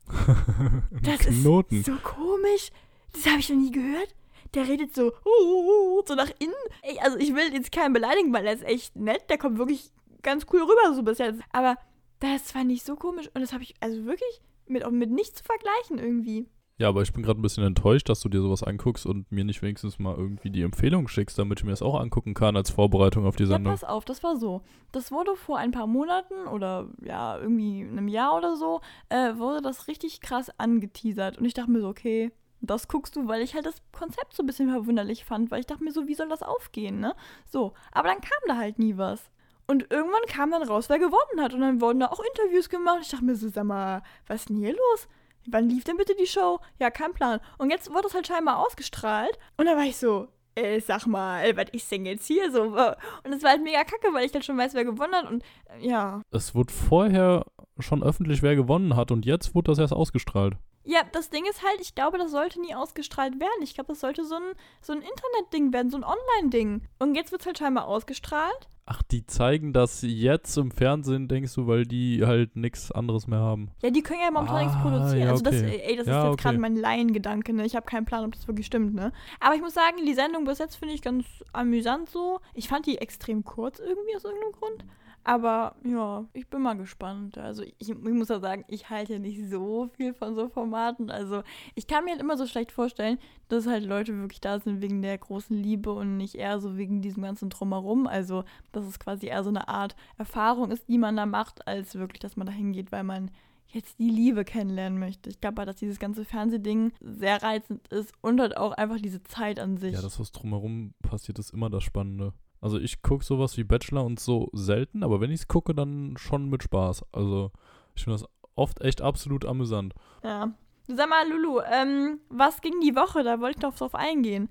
Das 1.03 1.21
Knoten. 1.21 1.77
ist 1.77 1.87
so 1.87 1.97
komisch. 2.03 2.71
Das 3.13 3.27
habe 3.27 3.41
ich 3.41 3.49
noch 3.51 3.59
nie 3.59 3.71
gehört. 3.71 4.15
Der 4.55 4.67
redet 4.67 4.95
so, 4.95 5.13
uh, 5.25 6.03
so 6.07 6.15
nach 6.15 6.31
innen. 6.39 6.55
Ey, 6.83 6.99
also 7.01 7.19
ich 7.19 7.35
will 7.35 7.53
jetzt 7.53 7.73
keinen 7.73 7.93
beleidigen, 7.93 8.33
weil 8.33 8.47
er 8.47 8.55
ist 8.55 8.65
echt 8.65 8.97
nett. 8.97 9.29
Der 9.29 9.39
kommt 9.39 9.59
wirklich 9.59 9.91
ganz 10.23 10.47
cool 10.53 10.63
rüber 10.63 10.95
so 10.95 11.03
bis 11.03 11.19
jetzt. 11.19 11.43
Aber 11.53 11.77
das 12.21 12.53
fand 12.53 12.73
ich 12.73 12.83
so 12.83 12.97
komisch 12.97 13.29
und 13.35 13.41
das 13.41 13.53
habe 13.53 13.63
ich 13.63 13.75
also 13.81 14.05
wirklich 14.05 14.41
mit, 14.67 14.89
mit 14.91 15.11
nichts 15.11 15.39
zu 15.39 15.45
vergleichen 15.45 15.99
irgendwie. 15.99 16.49
Ja, 16.79 16.89
aber 16.89 17.01
ich 17.01 17.13
bin 17.13 17.23
gerade 17.23 17.41
ein 17.41 17.43
bisschen 17.43 17.65
enttäuscht, 17.65 18.09
dass 18.11 18.21
du 18.21 18.29
dir 18.29 18.43
sowas 18.43 18.63
anguckst 18.63 19.07
und 19.07 19.33
mir 19.33 19.45
nicht 19.47 19.63
wenigstens 19.63 19.99
mal 19.99 20.15
irgendwie 20.15 20.51
die 20.51 20.61
Empfehlung 20.61 21.09
schickst, 21.09 21.39
damit 21.39 21.61
ich 21.61 21.65
mir 21.65 21.71
das 21.71 21.81
auch 21.81 21.99
angucken 21.99 22.35
kann 22.35 22.55
als 22.55 22.69
Vorbereitung 22.69 23.25
auf 23.25 23.35
die 23.37 23.45
Ja, 23.45 23.49
Sendung. 23.49 23.73
pass 23.73 23.83
auf, 23.83 24.05
das 24.05 24.23
war 24.23 24.37
so. 24.37 24.61
Das 24.93 25.11
wurde 25.11 25.37
vor 25.37 25.57
ein 25.57 25.71
paar 25.71 25.87
Monaten 25.87 26.35
oder 26.47 26.89
ja, 27.03 27.39
irgendwie 27.39 27.81
einem 27.83 28.09
Jahr 28.09 28.37
oder 28.37 28.57
so, 28.57 28.83
äh, 29.09 29.37
wurde 29.39 29.63
das 29.63 29.89
richtig 29.89 30.21
krass 30.21 30.51
angeteasert. 30.59 31.39
Und 31.39 31.47
ich 31.47 31.55
dachte 31.55 31.71
mir 31.71 31.81
so, 31.81 31.89
okay, 31.89 32.31
das 32.61 32.89
guckst 32.89 33.17
du, 33.17 33.27
weil 33.27 33.41
ich 33.41 33.55
halt 33.55 33.65
das 33.65 33.77
Konzept 33.93 34.35
so 34.35 34.43
ein 34.43 34.47
bisschen 34.47 34.71
verwunderlich 34.71 35.25
fand, 35.25 35.51
weil 35.51 35.61
ich 35.61 35.67
dachte 35.67 35.83
mir 35.83 35.93
so, 35.93 36.07
wie 36.09 36.15
soll 36.15 36.29
das 36.29 36.43
aufgehen, 36.43 37.01
ne? 37.01 37.15
So, 37.47 37.73
aber 37.93 38.09
dann 38.09 38.21
kam 38.21 38.39
da 38.49 38.57
halt 38.59 38.79
nie 38.79 38.99
was. 38.99 39.31
Und 39.67 39.91
irgendwann 39.91 40.23
kam 40.29 40.51
dann 40.51 40.63
raus, 40.63 40.91
wer 40.91 40.99
gewonnen 40.99 41.41
hat. 41.41 41.55
Und 41.55 41.61
dann 41.63 41.81
wurden 41.81 42.01
da 42.01 42.07
auch 42.09 42.21
Interviews 42.21 42.69
gemacht. 42.69 42.99
Ich 43.01 43.09
dachte 43.09 43.25
mir 43.25 43.35
so, 43.35 43.49
sag 43.49 43.65
mal, 43.65 44.03
was 44.27 44.41
ist 44.43 44.49
denn 44.51 44.57
hier 44.59 44.73
los? 44.73 45.09
Wann 45.49 45.69
lief 45.69 45.85
denn 45.85 45.97
bitte 45.97 46.15
die 46.19 46.27
Show? 46.27 46.61
Ja, 46.79 46.91
kein 46.91 47.13
Plan. 47.13 47.41
Und 47.59 47.71
jetzt 47.71 47.93
wurde 47.93 48.09
es 48.09 48.15
halt 48.15 48.27
scheinbar 48.27 48.59
ausgestrahlt. 48.59 49.39
Und 49.57 49.67
dann 49.67 49.77
war 49.77 49.85
ich 49.85 49.97
so, 49.97 50.29
äh, 50.55 50.81
sag 50.81 51.07
mal, 51.07 51.57
was 51.57 51.71
ist 51.73 51.91
denn 51.91 52.07
jetzt 52.07 52.27
hier 52.27 52.51
so? 52.51 52.63
Und 52.63 53.33
es 53.33 53.43
war 53.43 53.51
halt 53.51 53.63
mega 53.63 53.85
kacke, 53.85 54.13
weil 54.13 54.25
ich 54.25 54.33
dann 54.33 54.43
schon 54.43 54.59
weiß, 54.59 54.75
wer 54.75 54.85
gewonnen 54.85 55.15
hat. 55.15 55.31
Und 55.31 55.45
äh, 55.81 55.87
ja. 55.87 56.23
Es 56.31 56.55
wurde 56.55 56.73
vorher 56.73 57.45
schon 57.79 58.03
öffentlich, 58.03 58.43
wer 58.43 58.57
gewonnen 58.57 58.97
hat 58.97 59.11
und 59.11 59.27
jetzt 59.27 59.55
wurde 59.55 59.71
das 59.71 59.79
erst 59.79 59.93
ausgestrahlt. 59.93 60.57
Ja, 60.89 61.01
das 61.13 61.31
Ding 61.31 61.45
ist 61.51 61.63
halt, 61.63 61.81
ich 61.81 61.95
glaube, 61.95 62.17
das 62.17 62.31
sollte 62.31 62.61
nie 62.61 62.75
ausgestrahlt 62.75 63.41
werden. 63.41 63.63
Ich 63.63 63.75
glaube, 63.75 63.89
das 63.89 64.01
sollte 64.01 64.25
so 64.25 64.37
ein, 64.37 64.53
so 64.81 64.93
ein 64.93 65.01
Internet-Ding 65.01 65.73
werden, 65.73 65.91
so 65.91 65.97
ein 65.97 66.05
Online-Ding. 66.05 66.83
Und 67.01 67.15
jetzt 67.17 67.33
wird 67.33 67.41
es 67.43 67.47
halt 67.47 67.59
scheinbar 67.59 67.87
ausgestrahlt. 67.89 68.69
Ach, 68.89 69.03
die 69.03 69.27
zeigen 69.27 69.73
das 69.73 70.03
jetzt 70.03 70.57
im 70.57 70.71
Fernsehen, 70.71 71.27
denkst 71.27 71.53
du, 71.57 71.67
weil 71.67 71.87
die 71.87 72.25
halt 72.25 72.55
nichts 72.55 72.93
anderes 72.93 73.27
mehr 73.27 73.41
haben. 73.41 73.73
Ja, 73.83 73.91
die 73.91 74.01
können 74.01 74.21
ja 74.21 74.31
momentan 74.31 74.59
nichts 74.63 74.75
Ah, 74.77 74.81
produzieren. 74.83 75.19
ja, 75.25 75.31
Also 75.31 75.43
das, 75.43 75.57
okay. 75.57 75.83
ey, 75.85 75.97
das 75.97 76.07
Ja, 76.07 76.19
ist 76.21 76.25
jetzt 76.27 76.33
okay. 76.35 76.43
gerade 76.45 76.59
mein 76.59 76.77
Laiengedanke, 76.77 77.53
ne? 77.53 77.67
Ich 77.67 77.75
habe 77.75 77.85
keinen 77.85 78.05
Plan, 78.05 78.25
ob 78.25 78.33
das 78.35 78.47
wirklich 78.47 78.67
stimmt, 78.67 78.95
ne? 78.95 79.11
Aber 79.41 79.57
ich 79.57 79.61
muss 79.61 79.75
sagen, 79.75 79.97
die 80.07 80.15
Sendung 80.15 80.45
bis 80.45 80.59
jetzt 80.61 80.77
finde 80.77 80.95
ich 80.95 81.03
ganz 81.03 81.27
amüsant 81.53 82.09
so. 82.11 82.39
Ich 82.55 82.69
fand 82.69 82.87
die 82.87 82.99
extrem 82.99 83.43
kurz 83.43 83.81
irgendwie 83.81 84.15
aus 84.15 84.23
irgendeinem 84.23 84.53
Grund. 84.53 84.85
Aber 85.27 85.75
ja, 85.83 86.25
ich 86.35 86.47
bin 86.47 86.63
mal 86.63 86.77
gespannt. 86.77 87.37
Also 87.37 87.65
ich, 87.65 87.91
ich 87.91 87.97
muss 87.97 88.29
ja 88.29 88.39
sagen, 88.39 88.65
ich 88.69 88.91
halte 88.91 89.15
ja 89.15 89.19
nicht 89.19 89.51
so 89.51 89.89
viel 89.97 90.15
von 90.15 90.37
so 90.37 90.49
Formaten. 90.49 91.11
Also 91.11 91.43
ich 91.75 91.89
kann 91.89 92.05
mir 92.05 92.13
halt 92.13 92.21
immer 92.21 92.37
so 92.37 92.47
schlecht 92.47 92.71
vorstellen, 92.71 93.19
dass 93.49 93.67
halt 93.67 93.85
Leute 93.85 94.17
wirklich 94.21 94.41
da 94.41 94.61
sind 94.61 94.81
wegen 94.81 95.03
der 95.03 95.19
großen 95.19 95.61
Liebe 95.61 95.93
und 95.93 96.17
nicht 96.17 96.37
eher 96.37 96.61
so 96.61 96.77
wegen 96.77 97.03
diesem 97.03 97.25
ganzen 97.25 97.51
Drumherum. 97.51 98.07
Also 98.07 98.45
dass 98.71 98.87
es 98.87 99.01
quasi 99.01 99.27
eher 99.27 99.43
so 99.43 99.49
eine 99.49 99.67
Art 99.67 99.97
Erfahrung 100.17 100.71
ist, 100.71 100.89
die 100.89 100.97
man 100.97 101.17
da 101.17 101.27
macht, 101.27 101.67
als 101.67 101.97
wirklich, 101.97 102.21
dass 102.21 102.37
man 102.37 102.47
da 102.47 102.53
hingeht, 102.53 102.93
weil 102.93 103.03
man 103.03 103.33
jetzt 103.67 103.99
die 103.99 104.11
Liebe 104.11 104.45
kennenlernen 104.45 105.01
möchte. 105.01 105.29
Ich 105.29 105.41
glaube, 105.41 105.67
dass 105.67 105.75
dieses 105.75 105.99
ganze 105.99 106.25
Fernsehding 106.25 106.93
sehr 107.01 107.43
reizend 107.43 107.89
ist 107.89 108.13
und 108.21 108.41
halt 108.41 108.57
auch 108.57 108.71
einfach 108.71 109.01
diese 109.01 109.25
Zeit 109.25 109.59
an 109.59 109.77
sich. 109.77 109.95
Ja, 109.95 110.03
das, 110.03 110.21
was 110.21 110.31
drumherum 110.31 110.95
passiert, 111.03 111.41
ist 111.41 111.51
immer 111.51 111.69
das 111.69 111.83
Spannende. 111.83 112.33
Also 112.67 112.81
ich 112.81 113.01
gucke 113.01 113.25
sowas 113.25 113.57
wie 113.57 113.63
Bachelor 113.63 114.05
und 114.05 114.19
so 114.19 114.51
selten, 114.53 115.05
aber 115.05 115.21
wenn 115.21 115.31
ich 115.31 115.43
es 115.43 115.47
gucke, 115.47 115.73
dann 115.73 116.17
schon 116.17 116.51
mit 116.51 116.65
Spaß. 116.65 117.05
Also 117.13 117.53
ich 117.95 118.03
finde 118.03 118.19
das 118.19 118.29
oft 118.57 118.81
echt 118.81 119.01
absolut 119.01 119.45
amüsant. 119.45 119.95
Ja. 120.25 120.53
Sag 120.89 121.09
mal, 121.09 121.31
Lulu, 121.31 121.61
ähm, 121.61 122.19
was 122.29 122.61
ging 122.63 122.81
die 122.83 122.97
Woche? 122.97 123.23
Da 123.23 123.39
wollte 123.39 123.59
ich 123.59 123.63
noch 123.63 123.77
drauf 123.77 123.95
eingehen. 123.95 124.49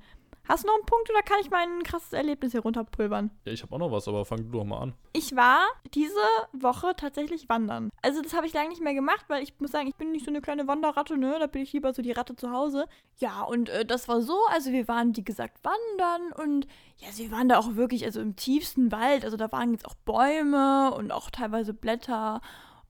Hast 0.48 0.64
du 0.64 0.68
noch 0.68 0.76
einen 0.76 0.86
Punkt 0.86 1.10
oder 1.10 1.22
kann 1.24 1.40
ich 1.42 1.50
mein 1.50 1.82
krasses 1.84 2.14
Erlebnis 2.14 2.52
hier 2.52 2.62
runterpulvern? 2.62 3.32
Ja, 3.46 3.52
ich 3.52 3.64
habe 3.64 3.74
auch 3.74 3.80
noch 3.80 3.92
was, 3.92 4.08
aber 4.08 4.26
fang 4.26 4.44
du 4.44 4.60
doch 4.60 4.64
mal 4.64 4.80
an. 4.80 4.94
Ich 5.14 5.36
war 5.36 5.66
diese 5.94 6.14
Woche 6.54 6.94
tatsächlich 6.96 7.50
wandern. 7.50 7.90
Also 8.04 8.22
das 8.22 8.34
habe 8.34 8.46
ich 8.46 8.54
lange 8.54 8.70
nicht 8.70 8.82
mehr 8.82 8.94
gemacht, 8.94 9.26
weil 9.28 9.42
ich 9.42 9.60
muss 9.60 9.72
sagen, 9.72 9.88
ich 9.88 9.96
bin 9.96 10.12
nicht 10.12 10.26
so 10.26 10.32
eine 10.32 10.42
kleine 10.42 10.68
Wanderratte, 10.68 11.18
ne? 11.18 11.38
Da 11.40 11.48
bin 11.48 11.64
ich 11.64 11.74
lieber 11.74 11.94
so 11.94 12.02
die 12.02 12.12
Ratte 12.12 12.36
zu 12.36 12.52
Hause. 12.52 12.86
Ja, 13.18 13.42
und 13.44 13.70
äh, 13.70 13.86
das 13.86 14.08
war 14.08 14.22
so, 14.22 14.38
also 14.52 14.72
wir 14.72 14.88
waren, 14.88 15.16
wie 15.16 15.24
gesagt, 15.24 15.60
wandern 15.64 16.32
und 16.34 16.68
ja, 16.98 17.12
sie 17.12 17.32
waren 17.32 17.50
da 17.50 17.58
auch 17.58 17.76
wirklich, 17.76 18.06
also 18.06 18.22
im 18.22 18.36
tiefsten 18.36 18.92
Wald. 18.92 19.26
Also 19.26 19.38
da 19.38 19.52
waren 19.52 19.72
jetzt 19.72 19.88
auch 19.88 19.96
Bäume 19.96 20.94
und 20.96 21.12
auch 21.12 21.32
teilweise 21.32 21.74
Blätter. 21.74 22.42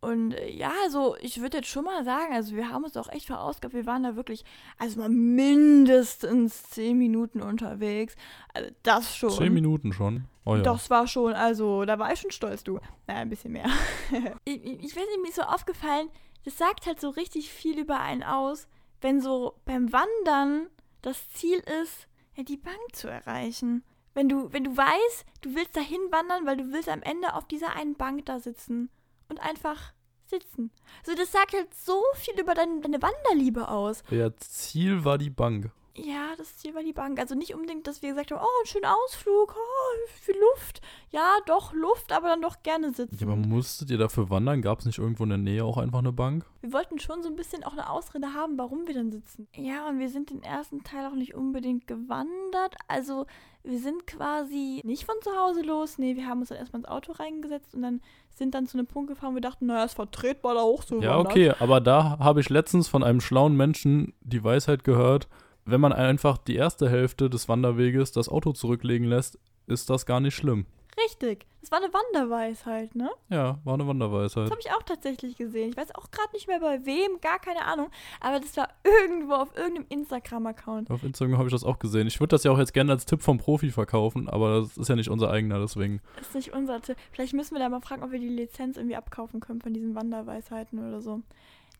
Und 0.01 0.33
äh, 0.33 0.49
ja, 0.51 0.71
also 0.83 1.15
ich 1.19 1.41
würde 1.41 1.57
jetzt 1.57 1.69
schon 1.69 1.85
mal 1.85 2.03
sagen, 2.03 2.33
also 2.33 2.55
wir 2.55 2.69
haben 2.69 2.83
uns 2.83 2.97
auch 2.97 3.09
echt 3.09 3.25
verausgabt. 3.25 3.73
Wir 3.73 3.85
waren 3.85 4.03
da 4.03 4.15
wirklich, 4.15 4.43
also 4.77 4.99
mal 4.99 5.09
mindestens 5.09 6.63
zehn 6.63 6.97
Minuten 6.97 7.41
unterwegs. 7.41 8.15
Also 8.53 8.69
das 8.83 9.15
schon. 9.15 9.31
Zehn 9.31 9.53
Minuten 9.53 9.93
schon. 9.93 10.25
Oh 10.45 10.55
ja. 10.55 10.61
Das 10.61 10.89
war 10.89 11.07
schon, 11.07 11.33
also 11.33 11.85
da 11.85 11.97
war 11.97 12.13
ich 12.13 12.19
schon 12.19 12.31
stolz, 12.31 12.63
du. 12.63 12.79
Naja, 13.07 13.21
ein 13.21 13.29
bisschen 13.29 13.53
mehr. 13.53 13.65
ich, 14.45 14.63
ich 14.63 14.83
ich 14.83 14.95
weiß 14.95 15.03
nicht, 15.07 15.21
mir 15.21 15.29
ist 15.29 15.35
so 15.35 15.41
aufgefallen, 15.41 16.09
das 16.43 16.57
sagt 16.57 16.85
halt 16.85 17.01
so 17.01 17.09
richtig 17.09 17.49
viel 17.49 17.79
über 17.79 17.99
einen 17.99 18.21
aus, 18.21 18.67
wenn 19.01 19.21
so 19.21 19.55
beim 19.65 19.91
Wandern 19.91 20.67
das 21.01 21.29
Ziel 21.31 21.63
ist, 21.81 22.07
ja, 22.35 22.43
die 22.43 22.57
Bank 22.57 22.93
zu 22.93 23.07
erreichen. 23.07 23.83
Wenn 24.13 24.29
du, 24.29 24.53
wenn 24.53 24.63
du 24.63 24.77
weißt, 24.77 25.25
du 25.41 25.55
willst 25.55 25.75
dahin 25.75 25.99
wandern, 26.11 26.45
weil 26.45 26.57
du 26.57 26.71
willst 26.71 26.89
am 26.89 27.01
Ende 27.01 27.33
auf 27.33 27.47
dieser 27.47 27.75
einen 27.75 27.95
Bank 27.95 28.25
da 28.25 28.39
sitzen 28.39 28.89
und 29.29 29.39
einfach 29.39 29.93
sitzen. 30.25 30.71
So, 31.03 31.13
das 31.15 31.31
sagt 31.31 31.53
halt 31.53 31.73
so 31.73 32.01
viel 32.15 32.39
über 32.39 32.53
dein, 32.53 32.81
deine 32.81 33.01
Wanderliebe 33.01 33.67
aus. 33.67 34.03
Ja, 34.09 34.35
Ziel 34.37 35.05
war 35.05 35.17
die 35.17 35.29
Bank. 35.29 35.71
Ja, 35.97 36.33
das 36.37 36.57
Ziel 36.57 36.75
war 36.75 36.83
die 36.83 36.91
Bank. 36.91 37.19
Also 37.19 37.35
nicht 37.35 37.53
unbedingt, 37.53 37.87
dass 37.87 38.01
wir 38.01 38.09
gesagt 38.09 38.31
haben, 38.31 38.41
oh, 38.41 38.61
ein 38.61 38.67
schöner 38.67 38.95
Ausflug, 38.97 39.55
oh, 39.55 40.07
viel 40.19 40.35
Luft. 40.35 40.81
Ja, 41.09 41.37
doch 41.45 41.71
Luft, 41.73 42.11
aber 42.11 42.27
dann 42.27 42.41
doch 42.41 42.63
gerne 42.63 42.93
sitzen. 42.93 43.17
Ja, 43.17 43.27
aber 43.27 43.37
musstet 43.37 43.89
ihr 43.91 43.97
dafür 43.97 44.29
wandern? 44.29 44.61
Gab 44.61 44.79
es 44.79 44.85
nicht 44.85 44.97
irgendwo 44.97 45.23
in 45.23 45.29
der 45.29 45.37
Nähe 45.37 45.63
auch 45.63 45.77
einfach 45.77 45.99
eine 45.99 46.11
Bank? 46.11 46.45
wir 46.61 46.73
wollten 46.73 46.99
schon 46.99 47.21
so 47.21 47.29
ein 47.29 47.35
bisschen 47.35 47.63
auch 47.63 47.73
eine 47.73 47.89
Ausrede 47.89 48.33
haben, 48.33 48.57
warum 48.57 48.87
wir 48.87 48.95
dann 48.95 49.11
sitzen. 49.11 49.47
Ja, 49.55 49.87
und 49.87 49.99
wir 49.99 50.09
sind 50.09 50.31
den 50.31 50.41
ersten 50.41 50.83
Teil 50.83 51.05
auch 51.05 51.15
nicht 51.15 51.35
unbedingt 51.35 51.87
gewandert. 51.87 52.75
Also 52.87 53.27
wir 53.65 53.79
sind 53.79 54.07
quasi 54.07 54.81
nicht 54.83 55.05
von 55.05 55.15
zu 55.21 55.31
Hause 55.31 55.61
los. 55.61 55.97
Nee, 55.97 56.15
wir 56.15 56.27
haben 56.27 56.39
uns 56.39 56.49
dann 56.49 56.57
erstmal 56.57 56.81
ins 56.81 56.89
Auto 56.89 57.13
reingesetzt 57.13 57.73
und 57.73 57.81
dann 57.81 58.01
sind 58.29 58.53
dann 58.53 58.67
zu 58.67 58.77
einem 58.77 58.87
Punkt 58.87 59.09
gefahren, 59.09 59.31
wo 59.31 59.35
wir 59.35 59.41
dachten, 59.41 59.65
naja, 59.65 59.85
ist 59.85 59.95
vertretbar 59.95 60.55
da 60.55 60.63
hoch 60.63 60.83
zu 60.83 61.01
Ja, 61.01 61.17
okay, 61.17 61.53
aber 61.59 61.81
da 61.81 62.19
habe 62.19 62.41
ich 62.41 62.49
letztens 62.49 62.87
von 62.87 63.03
einem 63.03 63.21
schlauen 63.21 63.55
Menschen 63.55 64.13
die 64.21 64.43
Weisheit 64.43 64.83
gehört, 64.83 65.27
wenn 65.65 65.81
man 65.81 65.93
einfach 65.93 66.37
die 66.37 66.55
erste 66.55 66.89
Hälfte 66.89 67.29
des 67.29 67.49
Wanderweges 67.49 68.11
das 68.11 68.29
Auto 68.29 68.51
zurücklegen 68.51 69.07
lässt, 69.07 69.39
ist 69.67 69.89
das 69.89 70.05
gar 70.05 70.19
nicht 70.19 70.35
schlimm. 70.35 70.65
Richtig. 71.03 71.45
Das 71.61 71.71
war 71.71 71.79
eine 71.83 71.91
Wanderweisheit, 71.93 72.95
ne? 72.95 73.09
Ja, 73.29 73.59
war 73.63 73.73
eine 73.73 73.83
Das 73.83 73.87
Wanderweisheit. 73.89 74.49
habe 74.51 74.59
ich 74.61 74.71
auch 74.71 74.83
tatsächlich 74.83 75.35
gesehen. 75.35 75.69
Ich 75.71 75.77
weiß 75.77 75.93
auch 75.95 76.09
gerade 76.11 76.29
nicht 76.33 76.47
mehr 76.47 76.59
bei 76.59 76.85
wem, 76.85 77.19
gar 77.21 77.39
keine 77.39 77.65
Ahnung. 77.65 77.89
Aber 78.21 78.39
das 78.39 78.55
war 78.55 78.69
irgendwo 78.83 79.33
auf 79.33 79.55
irgendeinem 79.57 79.87
Instagram-Account. 79.89 80.91
Auf 80.91 81.03
Instagram 81.03 81.37
habe 81.37 81.47
ich 81.47 81.53
das 81.53 81.63
auch 81.63 81.79
gesehen. 81.79 82.07
Ich 82.07 82.19
würde 82.19 82.29
das 82.35 82.43
ja 82.43 82.51
auch 82.51 82.59
jetzt 82.59 82.73
gerne 82.73 82.91
als 82.91 83.05
Tipp 83.05 83.21
vom 83.21 83.39
Profi 83.39 83.71
verkaufen, 83.71 84.29
aber 84.29 84.61
das 84.61 84.77
ist 84.77 84.87
ja 84.87 84.95
nicht 84.95 85.09
unser 85.09 85.31
eigener, 85.31 85.59
deswegen. 85.59 86.01
Das 86.17 86.27
ist 86.27 86.35
nicht 86.35 86.53
unser 86.53 86.81
Tipp. 86.81 86.97
Vielleicht 87.11 87.33
müssen 87.33 87.55
wir 87.55 87.59
da 87.59 87.67
mal 87.69 87.81
fragen, 87.81 88.03
ob 88.03 88.11
wir 88.11 88.19
die 88.19 88.29
Lizenz 88.29 88.77
irgendwie 88.77 88.95
abkaufen 88.95 89.39
können 89.39 89.61
von 89.61 89.73
diesen 89.73 89.95
Wanderweisheiten 89.95 90.79
oder 90.87 91.01
so. 91.01 91.21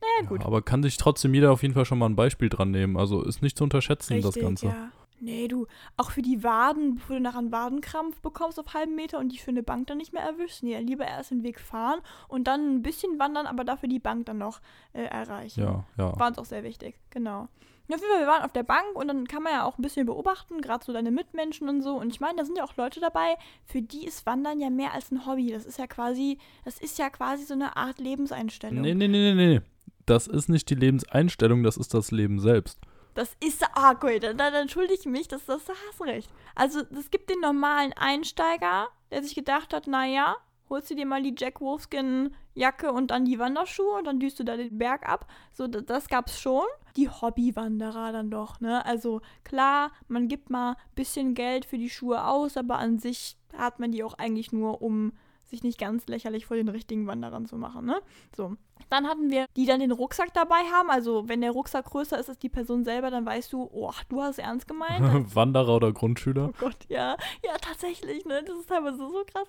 Naja, 0.02 0.28
gut. 0.28 0.42
Ja, 0.42 0.48
aber 0.48 0.62
kann 0.62 0.84
sich 0.84 0.98
trotzdem 0.98 1.34
jeder 1.34 1.52
auf 1.52 1.62
jeden 1.62 1.74
Fall 1.74 1.86
schon 1.86 2.00
mal 2.00 2.08
ein 2.08 2.16
Beispiel 2.16 2.50
dran 2.50 2.72
nehmen. 2.72 2.98
Also 2.98 3.22
ist 3.24 3.42
nicht 3.42 3.58
zu 3.58 3.64
unterschätzen, 3.64 4.22
das 4.22 4.36
Ganze. 4.36 4.68
ja. 4.68 4.92
Nee, 5.20 5.48
du, 5.48 5.68
auch 5.98 6.12
für 6.12 6.22
die 6.22 6.44
Waden, 6.44 6.96
bevor 6.96 7.16
du 7.16 7.22
nachher 7.22 7.40
einen 7.40 7.52
Wadenkrampf 7.52 8.20
bekommst 8.20 8.60
auf 8.60 8.74
halben 8.74 8.96
Meter 8.96 9.20
und 9.20 9.30
die 9.30 9.38
schöne 9.38 9.64
Bank 9.64 9.88
dann 9.88 9.98
nicht 9.98 10.14
mehr 10.14 10.24
erwischst. 10.24 10.64
Nee, 10.64 10.78
lieber 10.80 11.06
erst 11.06 11.32
den 11.32 11.44
Weg 11.44 11.60
fahren 11.60 12.02
und 12.28 12.46
dann 12.46 12.76
ein 12.76 12.82
bisschen 12.82 13.18
wandern, 13.18 13.48
aber 13.48 13.64
dafür 13.64 13.90
die 13.90 14.00
Bank 14.00 14.26
dann 14.26 14.40
noch 14.40 14.60
äh, 14.94 15.04
erreichen. 15.04 15.62
Ja, 15.62 15.86
ja. 15.98 16.20
War 16.20 16.28
uns 16.28 16.38
auch 16.38 16.46
sehr 16.46 16.64
wichtig, 16.64 16.96
genau. 17.10 17.48
Ja, 17.88 17.96
auf 17.96 18.02
jeden 18.02 18.14
Fall, 18.14 18.22
wir 18.22 18.28
waren 18.28 18.44
auf 18.44 18.52
der 18.52 18.64
Bank 18.64 18.96
und 18.96 19.08
dann 19.08 19.28
kann 19.28 19.44
man 19.44 19.54
ja 19.54 19.64
auch 19.64 19.78
ein 19.78 19.82
bisschen 19.82 20.06
beobachten, 20.06 20.62
gerade 20.62 20.84
so 20.84 20.92
deine 20.92 21.12
Mitmenschen 21.12 21.70
und 21.70 21.82
so. 21.82 21.96
Und 21.96 22.10
ich 22.10 22.20
meine, 22.20 22.38
da 22.38 22.46
sind 22.46 22.58
ja 22.58 22.64
auch 22.64 22.76
Leute 22.78 23.00
dabei, 23.00 23.36
für 23.64 23.82
die 23.82 24.06
ist 24.06 24.26
Wandern 24.26 24.60
ja 24.60 24.70
mehr 24.70 24.94
als 24.94 25.12
ein 25.12 25.26
Hobby. 25.26 25.52
Das 25.52 25.66
ist 25.66 25.78
ja 25.78 25.86
quasi, 25.86 26.40
das 26.64 26.80
ist 26.80 26.98
ja 26.98 27.10
quasi 27.10 27.46
so 27.46 27.54
eine 27.54 27.78
Art 27.78 28.00
Lebenseinstellung. 28.00 28.82
Nee, 28.82 28.96
nee, 28.96 29.08
nee, 29.08 29.34
nee, 29.34 29.48
nee. 29.58 29.62
Das 30.08 30.28
ist 30.28 30.50
nicht 30.50 30.70
die 30.70 30.76
Lebenseinstellung, 30.76 31.64
das 31.64 31.78
ist 31.78 31.94
das 31.94 32.12
Leben 32.12 32.40
selbst. 32.40 32.80
Das 33.16 33.36
ist, 33.44 33.66
ah, 33.74 33.94
gut, 33.94 34.24
dann, 34.24 34.38
dann 34.38 34.54
entschuldige 34.54 35.00
ich 35.00 35.06
mich, 35.06 35.28
dass 35.28 35.46
das, 35.46 35.64
da 35.66 35.74
hast 35.88 36.02
recht. 36.02 36.30
Also, 36.54 36.82
es 36.98 37.10
gibt 37.10 37.30
den 37.30 37.40
normalen 37.40 37.94
Einsteiger, 37.94 38.90
der 39.10 39.24
sich 39.24 39.34
gedacht 39.34 39.74
hat, 39.74 39.88
naja, 39.88 40.36
holst 40.70 40.92
du 40.92 40.96
dir 40.96 41.06
mal 41.06 41.24
die 41.24 41.34
Jack 41.36 41.62
Wolfskin 41.62 42.36
Jacke 42.56 42.92
und 42.92 43.12
dann 43.12 43.26
die 43.26 43.40
Wanderschuhe 43.40 43.98
und 43.98 44.06
dann 44.06 44.20
düst 44.20 44.40
du 44.40 44.44
da 44.44 44.58
den 44.58 44.78
Berg 44.78 45.08
ab. 45.08 45.32
So, 45.54 45.68
das, 45.68 45.86
das 45.86 46.08
gab's 46.10 46.40
schon. 46.40 46.66
Die 46.98 47.10
Hobbywanderer 47.10 48.12
dann 48.12 48.30
doch, 48.30 48.60
ne? 48.60 48.86
Also, 48.86 49.22
klar, 49.46 49.92
man 50.10 50.28
gibt 50.28 50.50
mal 50.50 50.72
ein 50.72 50.96
bisschen 50.96 51.36
Geld 51.36 51.66
für 51.66 51.78
die 51.78 51.90
Schuhe 51.90 52.26
aus, 52.26 52.58
aber 52.58 52.80
an 52.80 53.00
sich 53.00 53.38
hat 53.58 53.80
man 53.80 53.92
die 53.92 54.04
auch 54.04 54.16
eigentlich 54.16 54.52
nur, 54.52 54.82
um 54.82 55.14
sich 55.46 55.64
nicht 55.64 55.80
ganz 55.80 56.08
lächerlich 56.08 56.46
vor 56.48 56.58
den 56.58 56.68
richtigen 56.70 57.08
Wanderern 57.08 57.46
zu 57.46 57.56
machen, 57.56 57.86
ne? 57.86 58.02
So. 58.36 58.58
Dann 58.90 59.08
hatten 59.08 59.30
wir, 59.30 59.46
die 59.56 59.66
dann 59.66 59.80
den 59.80 59.92
Rucksack 59.92 60.34
dabei 60.34 60.64
haben. 60.72 60.90
Also, 60.90 61.28
wenn 61.28 61.42
der 61.42 61.52
Rucksack 61.52 61.86
größer 61.86 62.20
ist 62.20 62.30
als 62.30 62.40
die 62.40 62.50
Person 62.50 62.84
selber, 62.84 63.10
dann 63.10 63.26
weißt 63.26 63.52
du, 63.54 63.70
oh, 63.72 63.92
du 64.10 64.22
hast 64.22 64.32
es 64.32 64.38
ernst 64.40 64.68
gemeint. 64.68 65.36
Wanderer 65.36 65.76
oder 65.76 65.92
Grundschüler. 65.92 66.50
Oh 66.50 66.56
Gott, 66.60 66.78
ja. 66.88 67.18
Ja, 67.44 67.58
tatsächlich, 67.60 68.26
ne? 68.26 68.44
Das 68.44 68.58
ist 68.58 68.70
teilweise 68.70 68.98
so, 68.98 69.10
so 69.10 69.24
krass. 69.26 69.48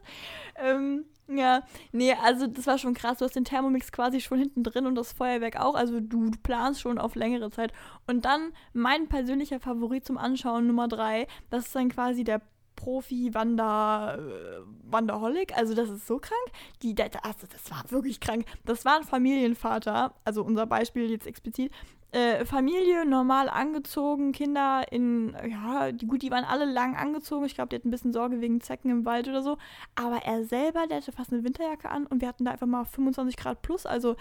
Ähm, 0.57 1.05
ja, 1.29 1.63
nee, 1.93 2.13
also 2.13 2.47
das 2.47 2.67
war 2.67 2.79
schon 2.79 2.95
krass. 2.95 3.19
Du 3.19 3.25
hast 3.25 3.35
den 3.35 3.45
Thermomix 3.45 3.91
quasi 3.91 4.21
schon 4.21 4.39
hinten 4.39 4.63
drin 4.63 4.87
und 4.87 4.95
das 4.95 5.13
Feuerwerk 5.13 5.61
auch. 5.61 5.75
Also 5.75 6.01
du, 6.01 6.31
du 6.31 6.39
planst 6.43 6.81
schon 6.81 6.99
auf 6.99 7.15
längere 7.17 7.51
Zeit. 7.51 7.73
Und 8.07 8.25
dann 8.25 8.53
mein 8.73 9.09
persönlicher 9.09 9.59
Favorit 9.59 10.05
zum 10.05 10.19
Anschauen, 10.19 10.67
Nummer 10.67 10.87
drei, 10.89 11.27
das 11.51 11.67
ist 11.67 11.75
dann 11.75 11.89
quasi 11.89 12.23
der 12.23 12.41
Profi-Wander, 12.77 14.19
äh, 14.19 14.91
Wanderholic, 14.91 15.57
also 15.57 15.75
das 15.75 15.91
ist 15.91 16.07
so 16.07 16.19
krank. 16.19 16.47
Die, 16.83 16.95
also 17.23 17.47
das 17.51 17.71
war 17.71 17.91
wirklich 17.91 18.21
krank. 18.21 18.47
Das 18.65 18.85
war 18.85 18.97
ein 18.97 19.05
Familienvater, 19.05 20.15
also 20.25 20.45
unser 20.45 20.67
Beispiel 20.67 21.11
jetzt 21.11 21.27
explizit, 21.27 21.73
äh, 22.13 22.45
Familie 22.45 23.05
normal 23.05 23.49
angezogen, 23.49 24.33
Kinder 24.33 24.85
in, 24.91 25.37
ja, 25.47 25.93
die, 25.93 26.07
gut, 26.07 26.23
die 26.23 26.31
waren 26.31 26.45
alle 26.45 26.65
lang 26.65 26.97
angezogen. 26.97 27.45
Ich 27.45 27.55
glaube, 27.55 27.69
die 27.69 27.77
hatten 27.77 27.89
ein 27.89 27.91
bisschen 27.91 28.13
Sorge 28.13 28.41
wegen 28.41 28.61
Zecken 28.61 28.91
im 28.91 29.05
Wald 29.05 29.29
oder 29.29 29.43
so. 29.43 29.59
Aber 29.97 30.25
er 30.25 30.45
selber, 30.45 30.87
der 30.87 30.99
hatte 30.99 31.13
fast 31.13 31.33
eine 31.33 31.45
Winterjacke 31.45 31.91
an 31.91 32.07
und 32.07 32.21
wir 32.21 32.29
hatten 32.29 32.45
da 32.45 32.53
einfach 32.53 32.67
mal 32.67 32.85
25 32.85 33.37
Grad 33.37 33.61
plus. 33.61 33.87
Also, 33.87 34.17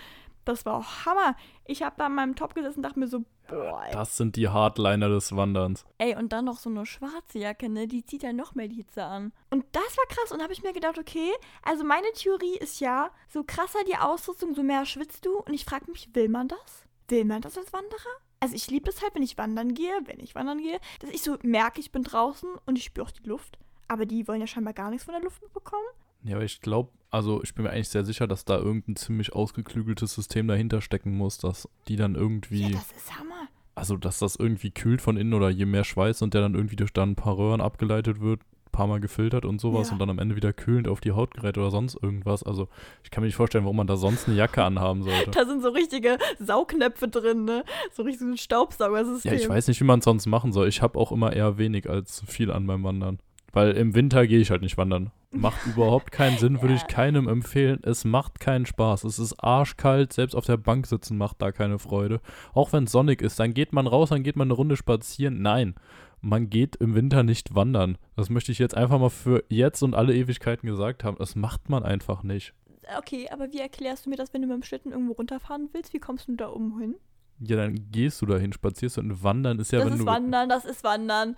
das 0.45 0.65
war 0.65 0.75
auch 0.75 1.05
Hammer. 1.05 1.35
Ich 1.65 1.83
habe 1.83 1.95
da 1.97 2.07
in 2.07 2.15
meinem 2.15 2.35
Top 2.35 2.55
gesessen 2.55 2.79
und 2.79 2.83
dachte 2.83 2.99
mir 2.99 3.07
so, 3.07 3.25
boah, 3.47 3.83
ey. 3.85 3.91
Das 3.93 4.17
sind 4.17 4.35
die 4.35 4.49
Hardliner 4.49 5.09
des 5.09 5.35
Wanderns. 5.35 5.85
Ey, 5.97 6.15
und 6.15 6.31
dann 6.31 6.45
noch 6.45 6.57
so 6.57 6.69
eine 6.69 6.85
schwarze 6.85 7.39
Jacke, 7.39 7.69
ne? 7.69 7.87
Die 7.87 8.05
zieht 8.05 8.23
ja 8.23 8.33
noch 8.33 8.55
mehr 8.55 8.67
die 8.67 8.75
Hitze 8.75 9.03
an. 9.03 9.33
Und 9.49 9.65
das 9.71 9.97
war 9.97 10.05
krass. 10.07 10.31
Und 10.31 10.39
da 10.39 10.43
habe 10.43 10.53
ich 10.53 10.63
mir 10.63 10.73
gedacht, 10.73 10.97
okay, 10.97 11.31
also 11.63 11.83
meine 11.83 12.11
Theorie 12.13 12.57
ist 12.57 12.79
ja, 12.79 13.11
so 13.27 13.43
krasser 13.43 13.83
die 13.87 13.97
Ausrüstung, 13.97 14.55
so 14.55 14.63
mehr 14.63 14.85
schwitzt 14.85 15.25
du. 15.25 15.39
Und 15.39 15.53
ich 15.53 15.65
frage 15.65 15.89
mich, 15.91 16.09
will 16.13 16.29
man 16.29 16.47
das? 16.47 16.85
will 17.09 17.25
man 17.25 17.41
das 17.41 17.57
als 17.57 17.73
Wanderer? 17.73 17.99
Also 18.39 18.55
ich 18.55 18.69
liebe 18.69 18.85
das 18.85 19.01
halt, 19.01 19.15
wenn 19.15 19.23
ich 19.23 19.37
wandern 19.37 19.73
gehe, 19.73 19.97
wenn 20.05 20.19
ich 20.19 20.35
wandern 20.35 20.59
gehe, 20.59 20.79
dass 20.99 21.09
ich 21.09 21.21
so 21.21 21.37
merke, 21.41 21.79
ich 21.79 21.91
bin 21.91 22.03
draußen 22.03 22.49
und 22.65 22.77
ich 22.77 22.85
spüre 22.85 23.07
auch 23.07 23.11
die 23.11 23.27
Luft. 23.27 23.57
Aber 23.87 24.05
die 24.05 24.27
wollen 24.27 24.41
ja 24.41 24.47
scheinbar 24.47 24.73
gar 24.73 24.89
nichts 24.89 25.05
von 25.05 25.13
der 25.13 25.23
Luft 25.23 25.41
mitbekommen. 25.41 25.85
Ja, 26.25 26.35
aber 26.35 26.43
ich 26.45 26.59
glaube, 26.61 26.89
also 27.11 27.41
ich 27.43 27.53
bin 27.55 27.63
mir 27.63 27.69
eigentlich 27.71 27.89
sehr 27.89 28.03
sicher, 28.03 28.27
dass 28.27 28.43
da 28.45 28.57
irgendein 28.57 28.95
ziemlich 28.95 29.33
ausgeklügeltes 29.33 30.13
System 30.15 30.47
dahinter 30.47 30.81
stecken 30.81 31.15
muss, 31.15 31.37
dass 31.37 31.69
die 31.87 31.95
dann 31.95 32.15
irgendwie. 32.15 32.63
Ja, 32.63 32.69
das 32.71 32.91
ist 32.91 33.17
Hammer. 33.19 33.47
Also, 33.75 33.95
dass 33.97 34.19
das 34.19 34.35
irgendwie 34.35 34.71
kühlt 34.71 35.01
von 35.01 35.17
innen 35.17 35.33
oder 35.33 35.49
je 35.49 35.65
mehr 35.65 35.83
Schweiß 35.83 36.21
und 36.21 36.33
der 36.33 36.41
dann 36.41 36.55
irgendwie 36.55 36.77
durch 36.77 36.93
dann 36.93 37.11
ein 37.11 37.15
paar 37.15 37.37
Röhren 37.37 37.59
abgeleitet 37.61 38.21
wird, 38.21 38.39
ein 38.41 38.71
paar 38.71 38.87
Mal 38.87 39.01
gefiltert 39.01 39.43
und 39.45 39.59
sowas 39.59 39.87
Ja. 39.87 39.93
und 39.93 39.99
dann 39.99 40.09
am 40.09 40.17
Ende 40.19 40.35
wieder 40.37 40.53
kühlend 40.53 40.87
auf 40.87 41.01
die 41.01 41.11
Haut 41.11 41.33
gerät 41.33 41.57
oder 41.57 41.71
sonst 41.71 41.95
irgendwas. 42.01 42.41
Also, 42.41 42.69
ich 43.03 43.11
kann 43.11 43.21
mir 43.21 43.27
nicht 43.27 43.35
vorstellen, 43.35 43.65
warum 43.65 43.75
man 43.77 43.87
da 43.87 43.97
sonst 43.97 44.27
eine 44.27 44.37
Jacke 44.37 44.63
anhaben 44.63 45.03
sollte. 45.03 45.31
Da 45.31 45.45
sind 45.45 45.61
so 45.61 45.69
richtige 45.69 46.17
Saugnäpfe 46.39 47.07
drin, 47.09 47.43
ne? 47.45 47.63
So 47.91 48.03
richtig 48.03 48.21
so 48.21 48.25
ein 48.27 48.37
Staubsaugersystem. 48.37 49.31
Ja, 49.33 49.37
ich 49.37 49.47
weiß 49.49 49.67
nicht, 49.67 49.79
wie 49.81 49.85
man 49.85 49.99
es 49.99 50.05
sonst 50.05 50.25
machen 50.25 50.53
soll. 50.53 50.67
Ich 50.69 50.81
habe 50.81 50.97
auch 50.97 51.11
immer 51.11 51.33
eher 51.33 51.57
wenig 51.57 51.89
als 51.89 52.23
viel 52.25 52.51
an 52.51 52.65
beim 52.67 52.83
Wandern. 52.83 53.19
Weil 53.55 53.71
im 53.71 53.95
Winter 53.95 54.27
gehe 54.27 54.39
ich 54.39 54.51
halt 54.51 54.61
nicht 54.61 54.77
wandern. 54.77 55.11
Macht 55.31 55.65
überhaupt 55.65 56.11
keinen 56.11 56.37
Sinn, 56.37 56.61
würde 56.61 56.73
ich 56.75 56.81
Ja. 56.81 56.87
keinem 56.87 57.27
empfehlen. 57.29 57.79
Es 57.83 58.03
macht 58.03 58.39
keinen 58.39 58.65
Spaß. 58.65 59.05
Es 59.05 59.17
ist 59.17 59.41
arschkalt, 59.41 60.11
selbst 60.11 60.35
auf 60.35 60.45
der 60.45 60.57
Bank 60.57 60.85
sitzen 60.87 61.17
macht 61.17 61.41
da 61.41 61.51
keine 61.53 61.79
Freude. 61.79 62.19
Auch 62.53 62.73
wenn 62.73 62.83
es 62.83 62.91
sonnig 62.91 63.21
ist, 63.21 63.39
dann 63.39 63.53
geht 63.53 63.71
man 63.71 63.87
raus, 63.87 64.09
dann 64.09 64.23
geht 64.23 64.35
man 64.35 64.47
eine 64.47 64.53
Runde 64.55 64.75
spazieren. 64.75 65.41
Nein, 65.41 65.75
man 66.21 66.49
geht 66.49 66.75
im 66.75 66.95
Winter 66.95 67.23
nicht 67.23 67.55
wandern. 67.55 67.97
Das 68.17 68.29
möchte 68.29 68.51
ich 68.51 68.59
jetzt 68.59 68.75
einfach 68.75 68.99
mal 68.99 69.09
für 69.09 69.43
jetzt 69.47 69.81
und 69.83 69.95
alle 69.95 70.13
Ewigkeiten 70.13 70.67
gesagt 70.67 71.03
haben. 71.05 71.15
Das 71.17 71.35
macht 71.35 71.69
man 71.69 71.83
einfach 71.83 72.23
nicht. 72.23 72.53
Okay, 72.99 73.29
aber 73.31 73.51
wie 73.53 73.59
erklärst 73.59 74.05
du 74.05 74.09
mir 74.09 74.17
das, 74.17 74.33
wenn 74.33 74.41
du 74.41 74.47
mit 74.47 74.57
dem 74.57 74.63
Schlitten 74.63 74.91
irgendwo 74.91 75.13
runterfahren 75.13 75.69
willst? 75.71 75.93
Wie 75.93 75.99
kommst 75.99 76.27
du 76.27 76.35
da 76.35 76.49
oben 76.51 76.77
hin? 76.79 76.95
Ja, 77.39 77.55
dann 77.57 77.75
gehst 77.91 78.21
du 78.21 78.25
dahin, 78.25 78.53
spazierst 78.53 78.97
du 78.97 79.01
und 79.01 79.23
wandern 79.23 79.59
ist 79.59 79.71
ja, 79.71 79.79
das 79.79 79.87
wenn 79.87 79.93
ist 79.95 80.01
du. 80.01 80.05
Wandern, 80.05 80.49
das 80.49 80.65
ist 80.65 80.83
Wandern. 80.83 81.35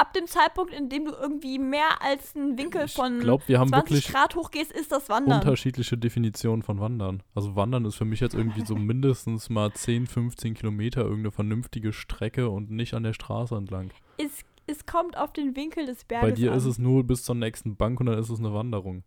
Ab 0.00 0.14
dem 0.14 0.26
Zeitpunkt, 0.26 0.72
in 0.72 0.88
dem 0.88 1.04
du 1.04 1.12
irgendwie 1.12 1.58
mehr 1.58 2.00
als 2.00 2.34
einen 2.34 2.56
Winkel 2.56 2.88
von 2.88 3.20
haben 3.58 3.68
20 3.68 3.72
wirklich 3.72 4.08
Grad 4.08 4.34
hochgehst, 4.34 4.72
ist 4.72 4.90
das 4.90 5.10
Wandern. 5.10 5.40
unterschiedliche 5.40 5.98
Definitionen 5.98 6.62
von 6.62 6.80
Wandern. 6.80 7.22
Also 7.34 7.54
Wandern 7.54 7.84
ist 7.84 7.96
für 7.96 8.06
mich 8.06 8.20
jetzt 8.20 8.34
irgendwie 8.34 8.64
so 8.64 8.74
mindestens 8.76 9.50
mal 9.50 9.70
10, 9.70 10.06
15 10.06 10.54
Kilometer 10.54 11.02
irgendeine 11.02 11.32
vernünftige 11.32 11.92
Strecke 11.92 12.48
und 12.48 12.70
nicht 12.70 12.94
an 12.94 13.02
der 13.02 13.12
Straße 13.12 13.54
entlang. 13.54 13.90
Es, 14.16 14.42
es 14.66 14.86
kommt 14.86 15.18
auf 15.18 15.34
den 15.34 15.54
Winkel 15.54 15.84
des 15.84 16.04
Berges 16.04 16.30
Bei 16.30 16.34
dir 16.34 16.52
an. 16.52 16.56
ist 16.56 16.64
es 16.64 16.78
nur 16.78 17.04
bis 17.04 17.22
zur 17.22 17.34
nächsten 17.34 17.76
Bank 17.76 18.00
und 18.00 18.06
dann 18.06 18.18
ist 18.18 18.30
es 18.30 18.38
eine 18.38 18.54
Wanderung. 18.54 19.04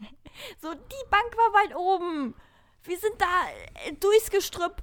So, 0.60 0.68
die 0.70 1.10
Bank 1.10 1.34
war 1.34 1.62
weit 1.62 1.74
oben. 1.74 2.34
Wir 2.84 2.98
sind 2.98 3.14
da 3.18 3.26
äh, 3.88 3.94
durchs 3.94 4.30
Gestrüpp. 4.30 4.82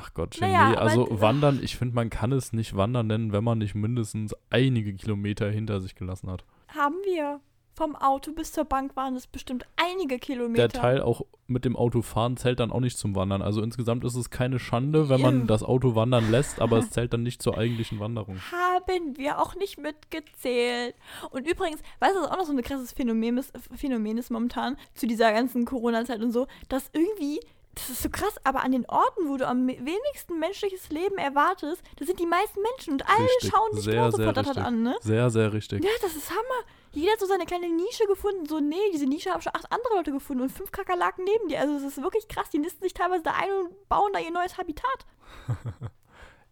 Ach 0.00 0.14
Gott, 0.14 0.36
Naja, 0.40 0.70
nee, 0.70 0.76
aber- 0.76 0.82
also 0.82 1.08
Wandern, 1.20 1.60
ich 1.62 1.76
finde, 1.76 1.94
man 1.94 2.10
kann 2.10 2.32
es 2.32 2.52
nicht 2.52 2.76
Wandern 2.76 3.06
nennen, 3.08 3.32
wenn 3.32 3.44
man 3.44 3.58
nicht 3.58 3.74
mindestens 3.74 4.34
einige 4.50 4.94
Kilometer 4.94 5.50
hinter 5.50 5.80
sich 5.80 5.94
gelassen 5.94 6.30
hat. 6.30 6.44
Haben 6.68 6.96
wir. 7.04 7.40
Vom 7.74 7.94
Auto 7.94 8.32
bis 8.32 8.50
zur 8.50 8.64
Bank 8.64 8.96
waren 8.96 9.14
es 9.14 9.28
bestimmt 9.28 9.64
einige 9.76 10.18
Kilometer. 10.18 10.66
Der 10.66 10.80
Teil 10.80 11.00
auch 11.00 11.22
mit 11.46 11.64
dem 11.64 11.76
Auto 11.76 12.02
fahren 12.02 12.36
zählt 12.36 12.58
dann 12.58 12.72
auch 12.72 12.80
nicht 12.80 12.98
zum 12.98 13.14
Wandern. 13.14 13.40
Also 13.40 13.62
insgesamt 13.62 14.02
ist 14.04 14.16
es 14.16 14.30
keine 14.30 14.58
Schande, 14.58 15.08
wenn 15.08 15.20
man 15.20 15.46
das 15.46 15.62
Auto 15.62 15.94
wandern 15.94 16.28
lässt, 16.28 16.60
aber 16.60 16.78
es 16.78 16.90
zählt 16.90 17.12
dann 17.12 17.22
nicht 17.22 17.40
zur 17.40 17.56
eigentlichen 17.56 18.00
Wanderung. 18.00 18.36
Haben 18.50 19.16
wir 19.16 19.38
auch 19.40 19.54
nicht 19.54 19.78
mitgezählt. 19.78 20.96
Und 21.30 21.48
übrigens, 21.48 21.80
weißt 22.00 22.16
du, 22.16 22.20
was 22.22 22.30
auch 22.32 22.36
noch 22.38 22.46
so 22.46 22.52
ein 22.52 22.60
krasses 22.62 22.90
Phänomen 22.90 23.38
ist, 23.38 23.52
Phänomen 23.76 24.18
ist 24.18 24.30
momentan 24.32 24.76
zu 24.94 25.06
dieser 25.06 25.32
ganzen 25.32 25.64
Corona-Zeit 25.64 26.20
und 26.20 26.32
so, 26.32 26.48
dass 26.68 26.90
irgendwie, 26.92 27.38
das 27.78 27.90
ist 27.90 28.02
so 28.02 28.10
krass, 28.10 28.34
aber 28.44 28.62
an 28.62 28.72
den 28.72 28.86
Orten, 28.86 29.28
wo 29.28 29.36
du 29.36 29.46
am 29.46 29.66
wenigsten 29.66 30.38
menschliches 30.38 30.90
Leben 30.90 31.16
erwartest, 31.18 31.82
da 31.96 32.04
sind 32.04 32.18
die 32.20 32.26
meisten 32.26 32.60
Menschen 32.60 32.94
und 32.94 33.08
alle 33.08 33.24
Richtig. 33.24 33.50
schauen 33.50 33.70
dich 33.74 33.84
Sehr, 33.84 34.12
sehr 34.12 34.36
richtig. 34.36 34.58
an, 34.58 34.82
ne? 34.82 34.96
Sehr, 35.00 35.30
sehr 35.30 35.52
richtig. 35.52 35.84
Ja, 35.84 35.90
das 36.02 36.16
ist 36.16 36.30
Hammer. 36.30 36.64
Jeder 36.92 37.12
hat 37.12 37.20
so 37.20 37.26
seine 37.26 37.44
kleine 37.44 37.68
Nische 37.68 38.06
gefunden. 38.06 38.46
So, 38.46 38.60
nee, 38.60 38.76
diese 38.92 39.06
Nische 39.06 39.30
haben 39.30 39.42
schon 39.42 39.54
acht 39.54 39.70
andere 39.70 39.94
Leute 39.94 40.10
gefunden 40.12 40.42
und 40.42 40.50
fünf 40.50 40.72
Kakerlaken 40.72 41.24
neben 41.24 41.48
dir. 41.48 41.60
Also, 41.60 41.74
es 41.74 41.84
ist 41.96 42.02
wirklich 42.02 42.26
krass. 42.28 42.50
Die 42.50 42.58
nisten 42.58 42.82
sich 42.82 42.94
teilweise 42.94 43.22
da 43.22 43.32
ein 43.32 43.50
und 43.52 43.88
bauen 43.88 44.12
da 44.12 44.18
ihr 44.20 44.30
neues 44.30 44.58
Habitat. 44.58 45.06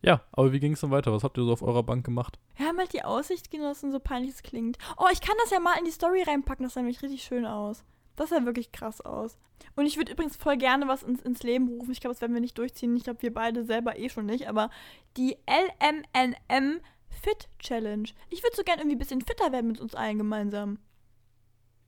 Ja, 0.02 0.20
aber 0.30 0.52
wie 0.52 0.60
ging 0.60 0.74
es 0.74 0.80
denn 0.82 0.90
weiter? 0.92 1.12
Was 1.12 1.24
habt 1.24 1.36
ihr 1.36 1.44
so 1.44 1.52
auf 1.52 1.62
eurer 1.62 1.82
Bank 1.82 2.04
gemacht? 2.04 2.38
Wir 2.54 2.66
haben 2.68 2.78
halt 2.78 2.92
die 2.92 3.02
Aussicht 3.02 3.50
genossen, 3.50 3.90
so 3.90 3.98
peinlich 3.98 4.30
es 4.34 4.42
klingt. 4.42 4.78
Oh, 4.98 5.06
ich 5.10 5.20
kann 5.20 5.34
das 5.42 5.50
ja 5.50 5.58
mal 5.58 5.76
in 5.78 5.84
die 5.84 5.90
Story 5.90 6.22
reinpacken. 6.22 6.64
Das 6.64 6.74
sah 6.74 6.80
nämlich 6.80 7.02
richtig 7.02 7.24
schön 7.24 7.44
aus. 7.46 7.82
Das 8.16 8.30
sah 8.30 8.44
wirklich 8.44 8.72
krass 8.72 9.00
aus. 9.00 9.38
Und 9.74 9.86
ich 9.86 9.96
würde 9.96 10.12
übrigens 10.12 10.36
voll 10.36 10.56
gerne 10.56 10.88
was 10.88 11.02
ins, 11.02 11.22
ins 11.22 11.42
Leben 11.42 11.68
rufen. 11.68 11.92
Ich 11.92 12.00
glaube, 12.00 12.14
das 12.14 12.20
werden 12.20 12.34
wir 12.34 12.40
nicht 12.40 12.58
durchziehen. 12.58 12.96
Ich 12.96 13.04
glaube, 13.04 13.22
wir 13.22 13.32
beide 13.32 13.64
selber 13.64 13.98
eh 13.98 14.08
schon 14.08 14.26
nicht. 14.26 14.48
Aber 14.48 14.70
die 15.16 15.36
LMNM 15.46 16.80
Fit 17.08 17.48
Challenge. 17.58 18.08
Ich 18.30 18.42
würde 18.42 18.56
so 18.56 18.62
gerne 18.62 18.82
irgendwie 18.82 18.96
ein 18.96 19.00
bisschen 19.00 19.20
fitter 19.20 19.52
werden 19.52 19.68
mit 19.68 19.80
uns 19.80 19.94
allen 19.94 20.18
gemeinsam. 20.18 20.78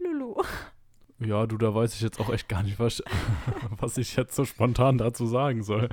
Lulu. 0.01 0.43
Ja, 1.21 1.47
du, 1.47 1.59
da 1.59 1.75
weiß 1.75 1.95
ich 1.95 2.01
jetzt 2.01 2.21
auch 2.21 2.31
echt 2.31 2.49
gar 2.49 2.62
nicht, 2.62 2.79
was, 2.79 3.03
was 3.79 3.99
ich 3.99 4.14
jetzt 4.14 4.37
so 4.37 4.45
spontan 4.45 4.99
dazu 4.99 5.27
sagen 5.27 5.64
soll. 5.64 5.88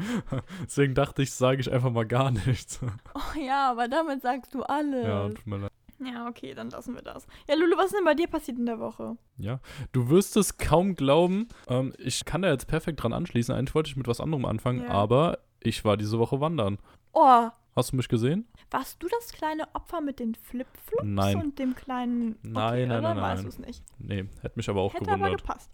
Deswegen 0.63 0.93
dachte 0.93 1.23
ich, 1.23 1.33
sage 1.33 1.61
ich 1.61 1.71
einfach 1.71 1.91
mal 1.91 2.05
gar 2.05 2.29
nichts. 2.31 2.79
Oh 3.15 3.39
ja, 3.39 3.71
aber 3.71 3.87
damit 3.87 4.21
sagst 4.21 4.53
du 4.53 4.61
alles. 4.61 5.05
Ja, 5.05 5.29
tut 5.29 5.47
mir 5.47 5.57
leid. 5.57 5.71
Ja, 5.99 6.27
okay, 6.27 6.53
dann 6.53 6.69
lassen 6.69 6.93
wir 6.95 7.01
das. 7.01 7.25
Ja, 7.47 7.55
Lulu, 7.55 7.77
was 7.77 7.85
ist 7.87 7.95
denn 7.95 8.03
bei 8.05 8.13
dir 8.15 8.27
passiert 8.27 8.57
in 8.57 8.65
der 8.65 8.79
Woche? 8.79 9.17
Ja, 9.37 9.59
du 9.93 10.09
wirst 10.09 10.35
es 10.37 10.57
kaum 10.57 10.95
glauben. 10.95 11.47
Ähm, 11.67 11.93
ich 11.97 12.25
kann 12.25 12.41
da 12.41 12.49
jetzt 12.51 12.67
perfekt 12.67 13.01
dran 13.01 13.13
anschließen. 13.13 13.55
Eigentlich 13.55 13.75
wollte 13.75 13.89
ich 13.89 13.95
mit 13.95 14.07
was 14.07 14.19
anderem 14.19 14.45
anfangen, 14.45 14.83
Ja. 14.83 14.89
aber 14.89 15.39
ich 15.61 15.85
war 15.85 15.95
diese 15.97 16.19
Woche 16.19 16.39
wandern. 16.41 16.79
Oh, 17.13 17.47
Hast 17.77 17.91
du 17.91 17.97
mich 17.97 18.07
gesehen? 18.07 18.47
warst 18.71 19.01
du 19.03 19.07
das 19.09 19.31
kleine 19.33 19.63
Opfer 19.73 19.99
mit 20.01 20.19
den 20.19 20.33
Flipflops 20.35 21.03
Nein. 21.03 21.37
und 21.41 21.59
dem 21.59 21.75
kleinen... 21.75 22.31
Okay, 22.33 22.39
Nein, 22.43 22.87
nein, 22.87 23.03
dann 23.03 23.03
nein, 23.03 23.17
weißt 23.21 23.35
nein. 23.35 23.43
du 23.43 23.49
es 23.49 23.59
nicht. 23.59 23.83
Nee, 23.99 24.25
hätte 24.41 24.53
mich 24.55 24.69
aber 24.69 24.81
auch 24.81 24.93
Hätte 24.93 25.11
aber 25.11 25.17
gewundert. 25.29 25.41
gepasst. 25.41 25.71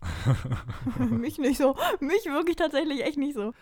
Mich 1.12 1.38
nicht 1.39 1.57
so. 1.57 1.75
Mich 1.99 2.25
wirklich 2.25 2.55
tatsächlich 2.57 3.03
echt 3.03 3.17
nicht 3.17 3.34
so. 3.36 3.53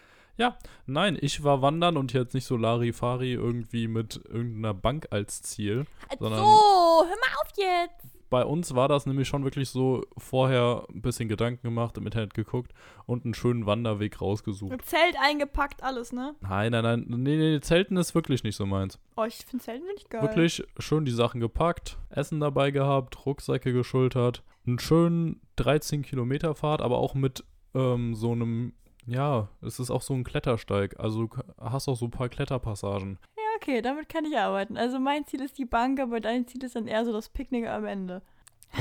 Nein, 0.86 1.18
ich 1.22 1.44
war 1.44 1.62
wandern 1.62 1.98
und 1.98 2.14
jetzt 2.14 2.34
nicht 2.34 2.46
so 2.46 2.56
Larifari 2.58 3.34
irgendwie 3.34 3.88
mit 3.88 4.20
irgendeiner 4.26 4.74
Bank 4.74 5.08
als 5.12 5.42
Ziel. 5.42 5.86
Sondern- 6.18 6.40
so, 6.40 6.46
hör 6.46 7.06
mal 7.08 7.36
auf 7.42 7.52
jetzt. 7.58 8.06
Bei 8.30 8.46
uns 8.46 8.76
war 8.76 8.88
das 8.88 9.08
nämlich 9.08 9.28
schon 9.28 9.44
wirklich 9.44 9.70
so 9.70 10.04
vorher 10.18 10.86
ein 10.94 11.02
bisschen 11.02 11.28
Gedanken 11.30 11.64
gemacht, 11.64 11.98
im 11.98 12.06
Internet 12.06 12.36
geguckt 12.36 12.74
und 13.08 13.26
einen 13.26 13.34
schönen 13.34 13.66
Wanderweg 13.66 14.22
rausgesucht. 14.22 14.70
Mit 14.72 14.86
Zelt 14.86 15.16
eingepackt, 15.20 15.82
alles, 15.82 16.12
ne? 16.14 16.36
Nein, 16.42 16.72
nein, 16.72 16.84
nein, 16.84 17.06
nee, 17.08 17.36
nee, 17.38 17.60
Zelten 17.60 17.98
ist 17.98 18.14
wirklich 18.14 18.44
nicht 18.44 18.56
so 18.56 18.68
meins. 18.68 19.00
Oh, 19.18 19.24
ich 19.24 19.38
finde 19.48 19.66
Zelten 19.66 19.88
wirklich 19.88 20.10
geil. 20.10 20.22
Wirklich 20.22 20.64
schön 20.78 21.06
die 21.06 21.12
Sachen 21.12 21.42
gepackt, 21.42 21.98
Essen 22.12 22.40
dabei 22.40 22.70
gehabt, 22.70 23.26
Rucksäcke 23.26 23.74
geschultert, 23.74 24.44
einen 24.68 24.78
schönen 24.78 25.42
13 25.56 26.04
Kilometer 26.04 26.54
Fahrt, 26.54 26.82
aber 26.84 27.00
auch 27.00 27.16
mit 27.16 27.44
ähm, 27.74 28.14
so 28.14 28.32
einem, 28.32 28.74
ja, 29.06 29.48
es 29.62 29.80
ist 29.80 29.90
auch 29.92 30.02
so 30.02 30.14
ein 30.14 30.24
Klettersteig, 30.24 31.00
also 31.00 31.26
du 31.28 31.38
hast 31.60 31.88
auch 31.88 31.96
so 31.96 32.06
ein 32.06 32.12
paar 32.12 32.30
Kletterpassagen. 32.30 33.18
Ja, 33.38 33.44
okay, 33.58 33.82
damit 33.82 34.10
kann 34.10 34.26
ich 34.26 34.38
arbeiten. 34.38 34.78
Also 34.78 35.00
mein 35.00 35.26
Ziel 35.26 35.42
ist 35.42 35.58
die 35.58 35.66
Bank, 35.66 36.00
aber 36.00 36.20
dein 36.20 36.48
Ziel 36.48 36.64
ist 36.64 36.76
dann 36.76 36.88
eher 36.88 37.06
so 37.06 37.14
das 37.14 37.30
Picknick 37.30 37.68
am 37.68 37.86
Ende. 37.86 38.22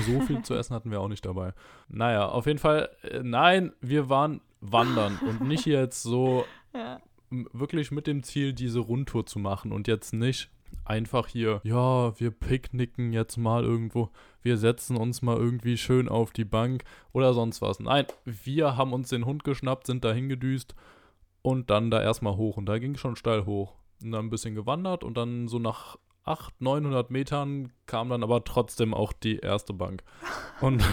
So 0.02 0.20
viel 0.20 0.42
zu 0.42 0.54
essen 0.58 0.74
hatten 0.74 0.90
wir 0.90 1.00
auch 1.00 1.08
nicht 1.08 1.24
dabei. 1.24 1.52
Naja, 1.88 2.28
auf 2.28 2.46
jeden 2.46 2.58
Fall, 2.58 2.90
äh, 3.02 3.20
nein, 3.22 3.72
wir 3.80 4.08
waren 4.08 4.40
wandern 4.60 5.18
und 5.26 5.40
nicht 5.42 5.66
jetzt 5.66 6.02
so 6.02 6.44
Ja. 6.74 7.00
wirklich 7.30 7.90
mit 7.90 8.06
dem 8.06 8.22
Ziel, 8.22 8.52
diese 8.52 8.80
Rundtour 8.80 9.24
zu 9.26 9.38
machen 9.38 9.72
und 9.72 9.88
jetzt 9.88 10.12
nicht 10.12 10.50
einfach 10.88 11.26
hier, 11.28 11.60
ja, 11.64 12.18
wir 12.18 12.30
picknicken 12.30 13.12
jetzt 13.12 13.36
mal 13.36 13.64
irgendwo, 13.64 14.10
wir 14.42 14.56
setzen 14.56 14.96
uns 14.96 15.22
mal 15.22 15.36
irgendwie 15.36 15.76
schön 15.76 16.08
auf 16.08 16.32
die 16.32 16.44
Bank 16.44 16.84
oder 17.12 17.34
sonst 17.34 17.60
was. 17.60 17.80
Nein, 17.80 18.06
wir 18.24 18.76
haben 18.76 18.92
uns 18.92 19.10
den 19.10 19.26
Hund 19.26 19.44
geschnappt, 19.44 19.86
sind 19.86 20.04
da 20.04 20.12
hingedüst 20.12 20.74
und 21.42 21.70
dann 21.70 21.90
da 21.90 22.02
erstmal 22.02 22.36
hoch 22.36 22.56
und 22.56 22.66
da 22.66 22.78
ging 22.78 22.94
es 22.94 23.00
schon 23.00 23.16
steil 23.16 23.46
hoch. 23.46 23.74
Und 24.02 24.12
dann 24.12 24.26
ein 24.26 24.30
bisschen 24.30 24.54
gewandert 24.54 25.02
und 25.02 25.16
dann 25.16 25.48
so 25.48 25.58
nach 25.58 25.96
800, 26.24 26.60
900 26.60 27.10
Metern 27.10 27.72
kam 27.86 28.10
dann 28.10 28.22
aber 28.22 28.44
trotzdem 28.44 28.94
auch 28.94 29.12
die 29.12 29.38
erste 29.38 29.72
Bank. 29.72 30.04
Und 30.60 30.84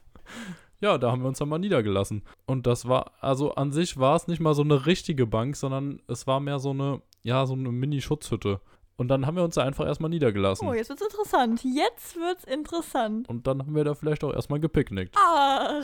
ja, 0.80 0.98
da 0.98 1.12
haben 1.12 1.22
wir 1.22 1.28
uns 1.28 1.38
dann 1.38 1.48
mal 1.48 1.58
niedergelassen. 1.58 2.22
Und 2.46 2.66
das 2.66 2.88
war, 2.88 3.12
also 3.20 3.54
an 3.54 3.72
sich 3.72 3.98
war 3.98 4.16
es 4.16 4.26
nicht 4.26 4.40
mal 4.40 4.54
so 4.54 4.62
eine 4.62 4.86
richtige 4.86 5.26
Bank, 5.26 5.56
sondern 5.56 6.00
es 6.08 6.26
war 6.26 6.40
mehr 6.40 6.58
so 6.58 6.70
eine, 6.70 7.02
ja, 7.22 7.46
so 7.46 7.54
eine 7.54 7.70
Mini-Schutzhütte. 7.70 8.60
Und 8.96 9.08
dann 9.08 9.26
haben 9.26 9.36
wir 9.36 9.42
uns 9.42 9.56
da 9.56 9.64
einfach 9.64 9.86
erstmal 9.86 10.10
niedergelassen. 10.10 10.68
Oh, 10.68 10.72
jetzt 10.72 10.88
wird's 10.88 11.02
interessant. 11.02 11.64
Jetzt 11.64 12.16
wird's 12.16 12.44
interessant. 12.44 13.28
Und 13.28 13.46
dann 13.46 13.60
haben 13.60 13.74
wir 13.74 13.84
da 13.84 13.94
vielleicht 13.94 14.22
auch 14.22 14.32
erstmal 14.32 14.60
gepicknickt. 14.60 15.16
Ach, 15.18 15.82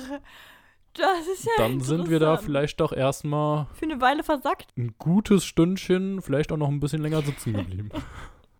das 0.95 1.27
ist 1.33 1.45
ja 1.45 1.53
Dann 1.59 1.81
sind 1.81 2.09
wir 2.11 2.19
da 2.21 2.37
vielleicht 2.37 2.81
doch 2.81 2.93
erstmal 2.93 3.67
Für 3.75 3.85
eine 3.85 4.01
Weile 4.01 4.23
versackt. 4.23 4.73
ein 4.77 4.95
gutes 4.99 5.45
Stündchen, 5.45 6.23
vielleicht 6.23 6.53
auch 6.53 6.57
noch 6.57 6.69
ein 6.69 6.81
bisschen 6.81 7.03
länger 7.03 7.23
sitzen 7.23 7.53
geblieben. 7.53 7.91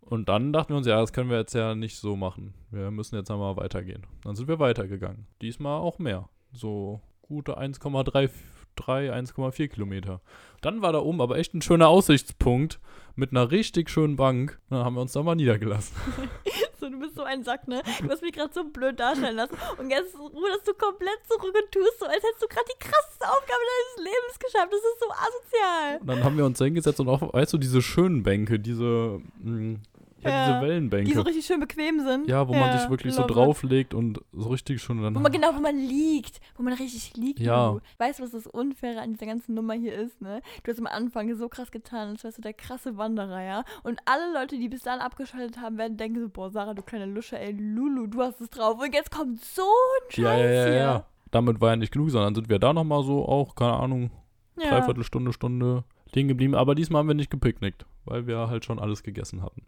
Und 0.01 0.27
dann 0.27 0.51
dachten 0.51 0.73
wir 0.73 0.77
uns, 0.77 0.87
ja, 0.87 0.99
das 0.99 1.13
können 1.13 1.29
wir 1.29 1.37
jetzt 1.37 1.53
ja 1.53 1.73
nicht 1.73 1.97
so 1.97 2.17
machen. 2.17 2.53
Wir 2.69 2.91
müssen 2.91 3.15
jetzt 3.15 3.31
einmal 3.31 3.55
weitergehen. 3.55 4.05
Dann 4.25 4.35
sind 4.35 4.49
wir 4.49 4.59
weitergegangen. 4.59 5.25
Diesmal 5.41 5.79
auch 5.79 5.99
mehr. 5.99 6.27
So 6.51 6.99
gute 7.21 7.57
1,3 7.57 7.79
1,3, 7.79 8.29
1,4 8.77 9.67
Kilometer. 9.67 10.21
Dann 10.61 10.81
war 10.81 10.93
da 10.93 10.99
oben 10.99 11.21
aber 11.21 11.37
echt 11.37 11.53
ein 11.53 11.61
schöner 11.61 11.87
Aussichtspunkt 11.87 12.79
mit 13.15 13.31
einer 13.31 13.51
richtig 13.51 13.89
schönen 13.89 14.15
Bank. 14.15 14.59
Dann 14.69 14.85
haben 14.85 14.95
wir 14.95 15.01
uns 15.01 15.13
da 15.13 15.23
mal 15.23 15.35
niedergelassen. 15.35 15.95
so, 16.79 16.89
du 16.89 16.99
bist 16.99 17.15
so 17.15 17.23
ein 17.23 17.43
Sack, 17.43 17.67
ne? 17.67 17.81
Du 18.01 18.09
hast 18.09 18.21
mich 18.21 18.33
gerade 18.33 18.53
so 18.53 18.63
blöd 18.63 18.99
darstellen 18.99 19.35
lassen. 19.35 19.55
Und 19.77 19.89
jetzt 19.89 20.17
ruderst 20.17 20.67
du 20.67 20.73
komplett 20.73 21.19
zurück 21.27 21.53
und 21.55 21.71
tust 21.71 21.99
so, 21.99 22.05
als 22.05 22.23
hättest 22.23 22.43
du 22.43 22.47
gerade 22.47 22.65
die 22.73 22.79
krasseste 22.79 23.25
Aufgabe 23.25 23.61
deines 23.71 24.11
Lebens 24.11 24.39
geschafft. 24.39 24.71
Das 24.71 24.79
ist 24.79 24.99
so 24.99 25.11
asozial. 25.11 25.97
Und 26.01 26.07
dann 26.07 26.23
haben 26.23 26.37
wir 26.37 26.45
uns 26.45 26.57
da 26.57 26.65
hingesetzt 26.65 26.99
und 26.99 27.09
auch, 27.09 27.33
weißt 27.33 27.53
du, 27.53 27.57
diese 27.57 27.81
schönen 27.81 28.23
Bänke, 28.23 28.59
diese, 28.59 29.21
mh, 29.39 29.79
ja, 30.23 30.29
Ja, 30.29 30.47
diese 30.59 30.67
Wellenbänke. 30.67 31.09
Die 31.09 31.13
so 31.15 31.21
richtig 31.21 31.45
schön 31.45 31.59
bequem 31.59 31.99
sind. 31.99 32.27
ja, 32.27 32.47
wo 32.47 32.53
man 32.53 32.77
sich 32.77 32.89
wirklich 32.89 33.13
so 33.13 33.25
drauflegt 33.25 33.93
und 33.93 34.19
so 34.31 34.49
richtig 34.49 34.81
schon 34.81 35.01
dann. 35.01 35.15
Wo 35.15 35.19
man 35.19 35.31
genau, 35.31 35.55
wo 35.55 35.59
man 35.59 35.77
liegt. 35.77 36.39
Wo 36.57 36.63
man 36.63 36.73
richtig 36.73 37.15
liegt. 37.15 37.39
Ja. 37.39 37.71
Du. 37.73 37.79
Weißt 37.97 38.19
du, 38.19 38.23
was 38.23 38.31
das 38.31 38.47
Unfaire 38.47 39.01
an 39.01 39.13
dieser 39.13 39.25
ganzen 39.25 39.53
Nummer 39.53 39.73
hier 39.73 39.93
ist, 39.93 40.21
ne? 40.21 40.41
Du 40.63 40.71
hast 40.71 40.79
am 40.79 40.87
Anfang 40.87 41.33
so 41.35 41.49
krass 41.49 41.71
getan, 41.71 42.09
als 42.09 42.23
wärst 42.23 42.37
du 42.37 42.41
der 42.41 42.53
krasse 42.53 42.97
Wanderer, 42.97 43.41
ja? 43.41 43.63
Und 43.83 43.99
alle 44.05 44.33
Leute, 44.33 44.57
die 44.57 44.69
bis 44.69 44.83
dahin 44.83 45.01
abgeschaltet 45.01 45.57
haben, 45.59 45.77
werden 45.77 45.97
denken 45.97 46.19
so, 46.21 46.29
boah, 46.29 46.49
Sarah, 46.49 46.73
du 46.73 46.81
kleine 46.81 47.05
Lusche, 47.05 47.39
ey, 47.39 47.51
Lulu, 47.51 48.07
du 48.07 48.21
hast 48.21 48.41
es 48.41 48.49
drauf. 48.49 48.79
Und 48.81 48.93
jetzt 48.93 49.11
kommt 49.11 49.43
so 49.43 49.61
ein 49.61 50.11
Scheiß 50.11 50.23
ja, 50.23 50.37
ja, 50.37 50.51
ja, 50.51 50.65
hier. 50.65 50.73
ja. 50.75 51.05
Damit 51.31 51.61
war 51.61 51.69
ja 51.69 51.75
nicht 51.77 51.93
genug, 51.93 52.09
sondern 52.09 52.35
sind 52.35 52.49
wir 52.49 52.59
da 52.59 52.73
nochmal 52.73 53.03
so 53.03 53.25
auch, 53.25 53.55
keine 53.55 53.73
Ahnung, 53.73 54.11
Ja. 54.59 54.69
Dreiviertelstunde, 54.69 55.31
Stunde 55.33 55.83
liegen 56.13 56.27
geblieben. 56.27 56.55
Aber 56.55 56.75
diesmal 56.75 56.99
haben 56.99 57.07
wir 57.07 57.15
nicht 57.15 57.31
gepicknickt, 57.31 57.85
weil 58.05 58.27
wir 58.27 58.49
halt 58.49 58.65
schon 58.65 58.79
alles 58.79 59.03
gegessen 59.03 59.41
hatten. 59.41 59.65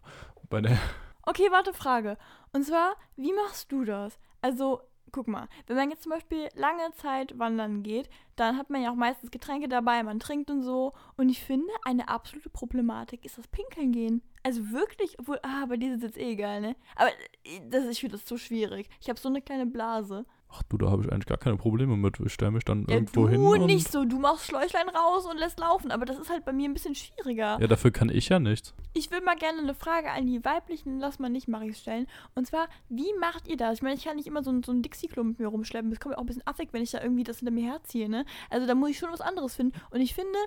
Bei 0.48 0.60
der 0.60 0.78
Okay, 1.26 1.48
warte, 1.50 1.72
Frage. 1.72 2.18
Und 2.52 2.64
zwar, 2.64 2.96
wie 3.16 3.32
machst 3.32 3.72
du 3.72 3.84
das? 3.84 4.18
Also, 4.42 4.82
guck 5.10 5.26
mal, 5.26 5.48
wenn 5.66 5.76
man 5.76 5.90
jetzt 5.90 6.02
zum 6.02 6.12
Beispiel 6.12 6.48
lange 6.54 6.92
Zeit 6.96 7.38
wandern 7.38 7.82
geht, 7.82 8.10
dann 8.36 8.58
hat 8.58 8.68
man 8.68 8.82
ja 8.82 8.90
auch 8.90 8.96
meistens 8.96 9.30
Getränke 9.30 9.68
dabei, 9.68 10.02
man 10.02 10.20
trinkt 10.20 10.50
und 10.50 10.62
so. 10.62 10.92
Und 11.16 11.30
ich 11.30 11.42
finde, 11.42 11.72
eine 11.84 12.08
absolute 12.08 12.50
Problematik 12.50 13.24
ist 13.24 13.38
das 13.38 13.48
Pinkeln 13.48 13.92
gehen. 13.92 14.22
Also 14.42 14.70
wirklich, 14.70 15.18
obwohl, 15.18 15.38
ah, 15.42 15.64
bei 15.66 15.78
dir 15.78 15.92
ist 15.94 15.98
es 15.98 16.02
jetzt 16.02 16.18
eh 16.18 16.32
egal, 16.32 16.60
ne? 16.60 16.76
Aber 16.96 17.08
äh, 17.44 17.60
das, 17.70 17.86
ich 17.86 18.00
finde 18.00 18.18
das 18.18 18.28
so 18.28 18.36
schwierig. 18.36 18.90
Ich 19.00 19.08
habe 19.08 19.18
so 19.18 19.30
eine 19.30 19.40
kleine 19.40 19.66
Blase. 19.66 20.26
Ach 20.56 20.62
du, 20.68 20.78
da 20.78 20.88
habe 20.90 21.02
ich 21.02 21.10
eigentlich 21.12 21.26
gar 21.26 21.36
keine 21.38 21.56
Probleme 21.56 21.96
mit. 21.96 22.20
Ich 22.20 22.32
stelle 22.32 22.52
mich 22.52 22.64
dann 22.64 22.84
Ja, 22.88 22.94
irgendwo 22.94 23.22
du 23.24 23.28
hin. 23.28 23.40
Und, 23.40 23.66
nicht 23.66 23.90
so. 23.90 24.04
Du 24.04 24.18
machst 24.20 24.46
Schläuchlein 24.46 24.88
raus 24.88 25.26
und 25.26 25.36
lässt 25.38 25.58
laufen. 25.58 25.90
Aber 25.90 26.04
das 26.04 26.16
ist 26.18 26.30
halt 26.30 26.44
bei 26.44 26.52
mir 26.52 26.68
ein 26.68 26.74
bisschen 26.74 26.94
schwieriger. 26.94 27.58
Ja, 27.60 27.66
dafür 27.66 27.90
kann 27.90 28.08
ich 28.08 28.28
ja 28.28 28.38
nichts. 28.38 28.72
Ich 28.92 29.10
will 29.10 29.20
mal 29.20 29.36
gerne 29.36 29.58
eine 29.58 29.74
Frage 29.74 30.10
an 30.10 30.26
die 30.26 30.44
weiblichen, 30.44 31.00
lass 31.00 31.18
mal 31.18 31.28
nicht 31.28 31.48
Maris 31.48 31.80
stellen. 31.80 32.06
Und 32.34 32.46
zwar, 32.46 32.68
wie 32.88 33.12
macht 33.20 33.48
ihr 33.48 33.56
das? 33.56 33.74
Ich 33.78 33.82
meine, 33.82 33.96
ich 33.96 34.04
kann 34.04 34.16
nicht 34.16 34.26
immer 34.28 34.42
so, 34.44 34.50
ein- 34.50 34.62
so 34.62 34.70
einen 34.72 34.82
Dixie-Klo 34.82 35.24
mit 35.24 35.38
mir 35.40 35.48
rumschleppen. 35.48 35.90
Das 35.90 35.98
kommt 35.98 36.12
mir 36.12 36.18
auch 36.18 36.22
ein 36.22 36.26
bisschen 36.26 36.46
affig, 36.46 36.68
wenn 36.72 36.82
ich 36.82 36.92
da 36.92 37.02
irgendwie 37.02 37.24
das 37.24 37.38
hinter 37.40 37.52
mir 37.52 37.64
herziehe, 37.72 38.08
ne? 38.08 38.24
Also 38.50 38.66
da 38.66 38.74
muss 38.74 38.90
ich 38.90 38.98
schon 38.98 39.10
was 39.12 39.20
anderes 39.20 39.56
finden. 39.56 39.76
Und 39.90 40.00
ich 40.00 40.14
finde, 40.14 40.38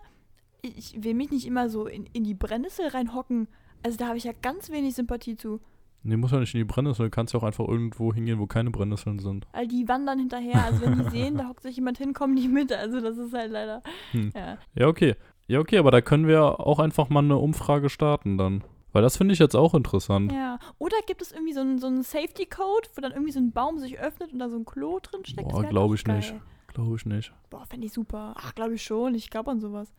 ich 0.61 1.03
will 1.03 1.13
mich 1.13 1.31
nicht 1.31 1.45
immer 1.45 1.69
so 1.69 1.87
in, 1.87 2.05
in 2.13 2.23
die 2.23 2.33
Brennnessel 2.33 2.87
reinhocken. 2.87 3.47
Also 3.83 3.97
da 3.97 4.07
habe 4.07 4.17
ich 4.17 4.23
ja 4.23 4.31
ganz 4.41 4.69
wenig 4.69 4.95
Sympathie 4.95 5.35
zu. 5.35 5.59
Nee, 6.03 6.15
muss 6.15 6.31
ja 6.31 6.39
nicht 6.39 6.53
in 6.53 6.59
die 6.59 6.63
Brennnessel. 6.65 7.07
Du 7.07 7.09
kannst 7.09 7.33
ja 7.33 7.39
auch 7.39 7.43
einfach 7.43 7.67
irgendwo 7.67 8.13
hingehen, 8.13 8.39
wo 8.39 8.47
keine 8.47 8.71
Brennnesseln 8.71 9.19
sind. 9.19 9.45
Weil 9.51 9.67
die 9.67 9.87
wandern 9.87 10.19
hinterher. 10.19 10.63
Also 10.63 10.81
wenn 10.81 10.97
die 11.03 11.09
sehen, 11.09 11.37
da 11.37 11.49
hockt 11.49 11.63
sich 11.63 11.75
jemand 11.75 11.97
hin, 11.97 12.13
kommen 12.13 12.35
die 12.35 12.47
mit. 12.47 12.71
Also 12.71 13.01
das 13.01 13.17
ist 13.17 13.33
halt 13.33 13.51
leider. 13.51 13.81
Hm. 14.11 14.31
Ja. 14.33 14.57
Ja, 14.75 14.87
okay. 14.87 15.15
Ja, 15.47 15.59
okay, 15.59 15.77
aber 15.77 15.91
da 15.91 16.01
können 16.01 16.27
wir 16.27 16.59
auch 16.59 16.79
einfach 16.79 17.09
mal 17.09 17.23
eine 17.23 17.37
Umfrage 17.37 17.89
starten 17.89 18.37
dann. 18.37 18.63
Weil 18.93 19.01
das 19.01 19.17
finde 19.17 19.33
ich 19.33 19.39
jetzt 19.39 19.55
auch 19.55 19.73
interessant. 19.73 20.31
ja. 20.31 20.59
Oder 20.77 20.95
gibt 21.05 21.21
es 21.21 21.31
irgendwie 21.31 21.53
so 21.53 21.59
einen, 21.61 21.77
so 21.77 21.87
einen 21.87 22.03
Safety-Code, 22.03 22.89
wo 22.95 23.01
dann 23.01 23.11
irgendwie 23.11 23.31
so 23.31 23.39
ein 23.39 23.51
Baum 23.51 23.77
sich 23.79 23.99
öffnet 23.99 24.31
und 24.33 24.39
da 24.39 24.49
so 24.49 24.57
ein 24.57 24.65
Klo 24.65 24.99
drin 25.01 25.25
steckt? 25.25 25.49
Boah, 25.49 25.61
wär 25.63 25.69
glaub 25.69 25.89
doch 25.89 25.95
ich 25.95 26.05
nicht. 26.07 26.29
geil. 26.31 26.41
Glaube 26.73 26.95
ich 26.95 27.05
nicht. 27.05 27.33
Boah, 27.49 27.65
fände 27.65 27.85
ich 27.87 27.93
super. 27.93 28.33
Ach, 28.37 28.55
glaube 28.55 28.75
ich 28.75 28.83
schon. 28.83 29.13
Ich 29.15 29.29
glaube 29.29 29.51
an 29.51 29.59
sowas. 29.59 29.93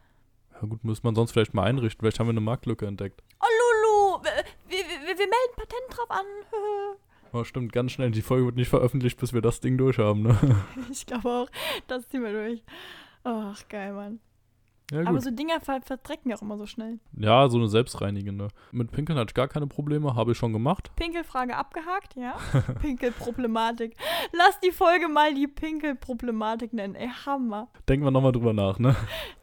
Ja 0.61 0.67
gut, 0.67 0.85
müsste 0.85 1.07
man 1.07 1.15
sonst 1.15 1.33
vielleicht 1.33 1.55
mal 1.55 1.65
einrichten. 1.65 2.01
Vielleicht 2.01 2.19
haben 2.19 2.27
wir 2.27 2.33
eine 2.33 2.41
Marktlücke 2.41 2.87
entdeckt. 2.87 3.23
Oh, 3.41 3.45
Lulu! 3.47 3.78
Wir, 5.09 5.15
wir, 5.15 5.19
wir, 5.19 5.19
wir 5.19 5.27
melden 5.27 5.55
Patent 5.57 5.97
drauf 5.97 6.11
an. 6.11 6.27
Oh, 7.31 7.45
stimmt, 7.45 7.75
ganz 7.75 7.93
schnell. 7.93 8.11
Die 8.11 8.23
Folge 8.23 8.47
wird 8.47 8.57
nicht 8.57 8.71
veröffentlicht, 8.71 9.21
bis 9.21 9.35
wir 9.35 9.43
das 9.43 9.61
Ding 9.61 9.77
durchhaben, 9.77 10.23
ne? 10.23 10.65
ich 10.91 11.05
glaube 11.05 11.29
auch, 11.29 11.51
das 11.87 12.09
ziehen 12.09 12.23
wir 12.23 12.33
durch. 12.33 12.63
Ach, 13.23 13.69
geil, 13.69 13.93
Mann. 13.93 14.21
Ja, 14.91 15.07
Aber 15.07 15.21
so 15.21 15.31
Dinger 15.31 15.61
ver 15.61 15.83
verdrecken 15.83 16.31
ja 16.31 16.39
auch 16.39 16.41
immer 16.41 16.57
so 16.57 16.65
schnell. 16.65 17.01
Ja, 17.13 17.51
so 17.51 17.59
eine 17.59 17.69
selbstreinigende. 17.69 18.49
Mit 18.73 18.93
Pinkeln 18.93 19.19
hatte 19.19 19.33
ich 19.33 19.35
gar 19.35 19.47
keine 19.47 19.67
Probleme, 19.67 20.15
habe 20.15 20.33
ich 20.33 20.39
schon 20.39 20.55
gemacht. 20.55 20.91
Pinkelfrage 20.97 21.55
abgehakt, 21.55 22.17
ja? 22.17 22.39
Pinkelproblematik. 22.81 23.95
Lass 24.33 24.59
die 24.61 24.73
Folge 24.73 25.09
mal 25.09 25.35
die 25.35 25.49
Pinkelproblematik 25.49 26.73
nennen. 26.73 26.95
Ey, 26.95 27.11
Hammer. 27.27 27.69
Denken 27.87 28.07
wir 28.07 28.11
nochmal 28.11 28.33
drüber 28.33 28.55
nach, 28.55 28.79
ne? 28.79 28.97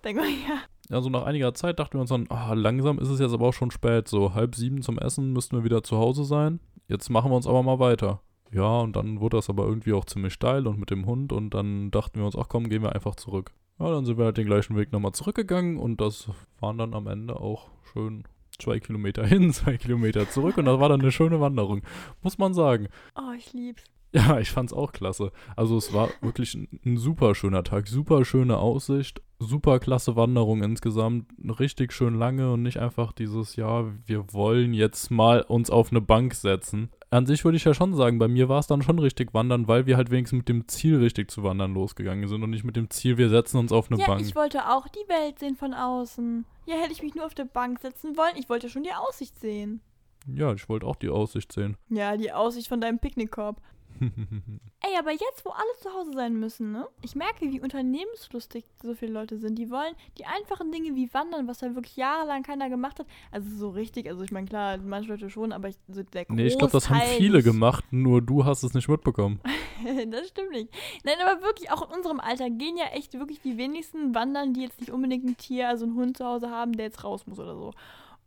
Denk 0.03 0.17
mal, 0.17 0.27
ja. 0.27 0.63
Ja, 0.89 1.01
so 1.01 1.09
nach 1.09 1.23
einiger 1.23 1.53
Zeit 1.53 1.79
dachten 1.79 1.93
wir 1.93 2.01
uns 2.01 2.09
dann, 2.09 2.27
ah, 2.29 2.53
langsam 2.53 2.99
ist 2.99 3.09
es 3.09 3.19
jetzt 3.19 3.33
aber 3.33 3.47
auch 3.47 3.53
schon 3.53 3.71
spät. 3.71 4.07
So 4.07 4.33
halb 4.33 4.55
sieben 4.55 4.81
zum 4.81 4.99
Essen 4.99 5.33
müssten 5.33 5.57
wir 5.57 5.63
wieder 5.63 5.83
zu 5.83 5.97
Hause 5.97 6.23
sein. 6.23 6.59
Jetzt 6.87 7.09
machen 7.09 7.31
wir 7.31 7.35
uns 7.35 7.47
aber 7.47 7.63
mal 7.63 7.79
weiter. 7.79 8.21
Ja, 8.51 8.79
und 8.79 8.95
dann 8.95 9.19
wurde 9.19 9.37
das 9.37 9.49
aber 9.49 9.65
irgendwie 9.65 9.93
auch 9.93 10.05
ziemlich 10.05 10.33
steil 10.33 10.67
und 10.67 10.79
mit 10.79 10.91
dem 10.91 11.05
Hund 11.05 11.33
und 11.33 11.53
dann 11.53 11.91
dachten 11.91 12.19
wir 12.19 12.25
uns, 12.25 12.37
ach 12.37 12.47
komm, 12.47 12.69
gehen 12.69 12.83
wir 12.83 12.93
einfach 12.93 13.15
zurück. 13.15 13.51
Ja, 13.79 13.89
dann 13.89 14.05
sind 14.05 14.17
wir 14.17 14.25
halt 14.25 14.37
den 14.37 14.45
gleichen 14.45 14.77
Weg 14.77 14.91
nochmal 14.91 15.11
zurückgegangen 15.11 15.77
und 15.77 15.99
das 15.99 16.29
waren 16.59 16.77
dann 16.77 16.93
am 16.93 17.07
Ende 17.07 17.39
auch 17.39 17.69
schön 17.91 18.23
zwei 18.57 18.79
Kilometer 18.79 19.25
hin, 19.27 19.51
zwei 19.51 19.77
Kilometer 19.77 20.29
zurück 20.29 20.57
und 20.57 20.65
das 20.65 20.79
war 20.79 20.89
dann 20.89 21.01
eine 21.01 21.11
schöne 21.11 21.41
Wanderung, 21.41 21.81
muss 22.21 22.37
man 22.37 22.53
sagen. 22.53 22.87
Oh, 23.15 23.33
ich 23.35 23.51
lieb's. 23.53 23.83
Ja, 24.15 24.39
ich 24.39 24.49
fand's 24.49 24.71
auch 24.71 24.93
klasse. 24.93 25.33
Also 25.57 25.75
es 25.75 25.91
war 25.91 26.07
wirklich 26.21 26.55
ein, 26.55 26.79
ein 26.85 26.95
super 26.95 27.35
schöner 27.35 27.65
Tag, 27.65 27.85
super 27.89 28.23
schöne 28.23 28.57
Aussicht, 28.57 29.21
super 29.39 29.77
klasse 29.79 30.15
Wanderung 30.15 30.63
insgesamt, 30.63 31.29
richtig 31.59 31.91
schön 31.91 32.15
lange 32.15 32.53
und 32.53 32.63
nicht 32.63 32.79
einfach 32.79 33.11
dieses, 33.11 33.57
ja, 33.57 33.85
wir 34.05 34.31
wollen 34.33 34.73
jetzt 34.73 35.11
mal 35.11 35.41
uns 35.41 35.69
auf 35.69 35.91
eine 35.91 35.99
Bank 35.99 36.33
setzen. 36.33 36.91
An 37.09 37.25
sich 37.25 37.43
würde 37.43 37.57
ich 37.57 37.65
ja 37.65 37.73
schon 37.73 37.93
sagen, 37.93 38.17
bei 38.17 38.29
mir 38.29 38.47
war 38.47 38.59
es 38.59 38.67
dann 38.67 38.81
schon 38.81 38.99
richtig 38.99 39.33
wandern, 39.33 39.67
weil 39.67 39.85
wir 39.85 39.97
halt 39.97 40.11
wenigstens 40.11 40.37
mit 40.37 40.47
dem 40.47 40.65
Ziel 40.69 40.97
richtig 40.99 41.29
zu 41.29 41.43
wandern 41.43 41.73
losgegangen 41.73 42.29
sind 42.29 42.41
und 42.41 42.51
nicht 42.51 42.63
mit 42.63 42.77
dem 42.77 42.89
Ziel, 42.89 43.17
wir 43.17 43.27
setzen 43.27 43.57
uns 43.57 43.73
auf 43.73 43.91
eine 43.91 43.99
ja, 43.99 44.07
Bank. 44.07 44.21
ich 44.21 44.33
wollte 44.33 44.69
auch 44.69 44.87
die 44.87 45.09
Welt 45.09 45.39
sehen 45.39 45.57
von 45.57 45.73
außen. 45.73 46.45
Ja, 46.67 46.75
hätte 46.75 46.93
ich 46.93 47.03
mich 47.03 47.15
nur 47.15 47.25
auf 47.25 47.35
der 47.35 47.45
Bank 47.45 47.79
setzen 47.79 48.15
wollen. 48.15 48.37
Ich 48.37 48.47
wollte 48.47 48.69
schon 48.69 48.83
die 48.83 48.93
Aussicht 48.93 49.37
sehen. 49.39 49.81
Ja, 50.25 50.53
ich 50.53 50.67
wollte 50.69 50.87
auch 50.87 50.95
die 50.95 51.09
Aussicht 51.09 51.51
sehen. 51.51 51.77
Ja, 51.89 52.17
die 52.17 52.31
Aussicht 52.31 52.67
von 52.69 52.81
deinem 52.81 52.99
Picknickkorb. 52.99 53.61
Ey, 53.99 54.97
aber 54.99 55.11
jetzt, 55.11 55.43
wo 55.43 55.49
alle 55.49 55.79
zu 55.81 55.93
Hause 55.93 56.11
sein 56.13 56.39
müssen, 56.39 56.71
ne? 56.71 56.87
Ich 57.01 57.15
merke, 57.15 57.51
wie 57.51 57.61
unternehmenslustig 57.61 58.65
so 58.81 58.93
viele 58.93 59.13
Leute 59.13 59.37
sind. 59.37 59.57
Die 59.57 59.69
wollen 59.69 59.93
die 60.17 60.25
einfachen 60.25 60.71
Dinge 60.71 60.95
wie 60.95 61.13
Wandern, 61.13 61.47
was 61.47 61.61
ja 61.61 61.73
wirklich 61.75 61.95
jahrelang 61.95 62.43
keiner 62.43 62.69
gemacht 62.69 62.99
hat. 62.99 63.07
Also 63.31 63.49
so 63.55 63.69
richtig, 63.69 64.07
also 64.07 64.23
ich 64.23 64.31
meine, 64.31 64.47
klar, 64.47 64.77
manche 64.77 65.09
Leute 65.09 65.29
schon, 65.29 65.51
aber 65.51 65.69
ich, 65.69 65.77
so 65.87 66.03
der 66.03 66.25
nee, 66.29 66.47
ich 66.47 66.57
glaube, 66.57 66.71
das 66.71 66.89
haben 66.89 66.99
Großteil 66.99 67.17
viele 67.17 67.43
gemacht, 67.43 67.85
nur 67.91 68.21
du 68.21 68.45
hast 68.45 68.63
es 68.63 68.73
nicht 68.73 68.87
mitbekommen. 68.87 69.39
das 70.11 70.27
stimmt 70.29 70.51
nicht. 70.51 70.69
Nein, 71.03 71.15
aber 71.25 71.41
wirklich, 71.41 71.71
auch 71.71 71.89
in 71.89 71.95
unserem 71.95 72.19
Alter 72.19 72.49
gehen 72.49 72.77
ja 72.77 72.85
echt 72.93 73.13
wirklich 73.13 73.41
die 73.41 73.57
wenigsten 73.57 74.13
wandern, 74.13 74.53
die 74.53 74.61
jetzt 74.61 74.79
nicht 74.79 74.91
unbedingt 74.91 75.25
ein 75.25 75.37
Tier, 75.37 75.69
also 75.69 75.85
einen 75.85 75.95
Hund 75.95 76.17
zu 76.17 76.25
Hause 76.25 76.49
haben, 76.49 76.73
der 76.73 76.85
jetzt 76.87 77.03
raus 77.03 77.25
muss 77.27 77.39
oder 77.39 77.55
so. 77.55 77.71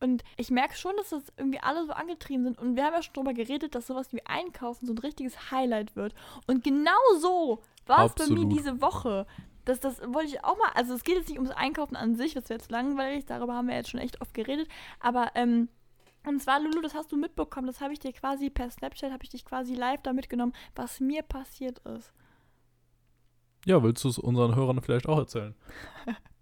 Und 0.01 0.23
ich 0.37 0.51
merke 0.51 0.77
schon, 0.77 0.97
dass 0.97 1.11
das 1.11 1.23
irgendwie 1.37 1.61
alle 1.61 1.85
so 1.87 1.93
angetrieben 1.93 2.45
sind. 2.45 2.59
Und 2.59 2.77
wir 2.77 2.85
haben 2.85 2.95
ja 2.95 3.03
schon 3.03 3.15
drüber 3.15 3.35
geredet, 3.35 3.75
dass 3.75 3.87
sowas 3.87 4.13
wie 4.13 4.25
Einkaufen 4.25 4.87
so 4.87 4.93
ein 4.93 4.99
richtiges 4.99 5.51
Highlight 5.51 5.97
wird. 5.97 6.15
Und 6.47 6.63
genau 6.63 6.93
so 7.19 7.63
war 7.87 8.07
es 8.07 8.15
bei 8.15 8.27
mir 8.27 8.47
diese 8.47 8.81
Woche. 8.81 9.27
Das, 9.65 9.81
das 9.81 10.01
wollte 10.01 10.29
ich 10.29 10.45
auch 10.45 10.57
mal, 10.57 10.71
also 10.75 10.95
es 10.95 11.05
geht 11.05 11.17
jetzt 11.17 11.29
nicht 11.29 11.39
ums 11.39 11.51
Einkaufen 11.51 11.97
an 11.97 12.15
sich, 12.15 12.33
das 12.33 12.49
wäre 12.49 12.59
jetzt 12.59 12.71
langweilig, 12.71 13.27
darüber 13.27 13.55
haben 13.55 13.69
wir 13.69 13.75
jetzt 13.75 13.91
schon 13.91 14.01
echt 14.01 14.21
oft 14.23 14.33
geredet. 14.33 14.67
Aber, 14.99 15.33
ähm, 15.35 15.69
und 16.27 16.41
zwar, 16.41 16.61
Lulu, 16.61 16.81
das 16.81 16.95
hast 16.95 17.13
du 17.13 17.17
mitbekommen, 17.17 17.67
das 17.67 17.81
habe 17.81 17.93
ich 17.93 17.99
dir 17.99 18.13
quasi 18.13 18.49
per 18.49 18.71
Snapchat, 18.71 19.13
habe 19.13 19.25
ich 19.25 19.31
dich 19.31 19.45
quasi 19.45 19.75
live 19.75 20.01
da 20.03 20.13
mitgenommen, 20.13 20.55
was 20.75 21.01
mir 21.01 21.23
passiert 21.23 21.81
ist. 21.81 22.13
Ja, 23.67 23.83
willst 23.83 24.05
du 24.05 24.09
es 24.09 24.19
unseren 24.19 24.55
Hörern 24.55 24.81
vielleicht 24.81 25.09
auch 25.09 25.19
erzählen? 25.19 25.55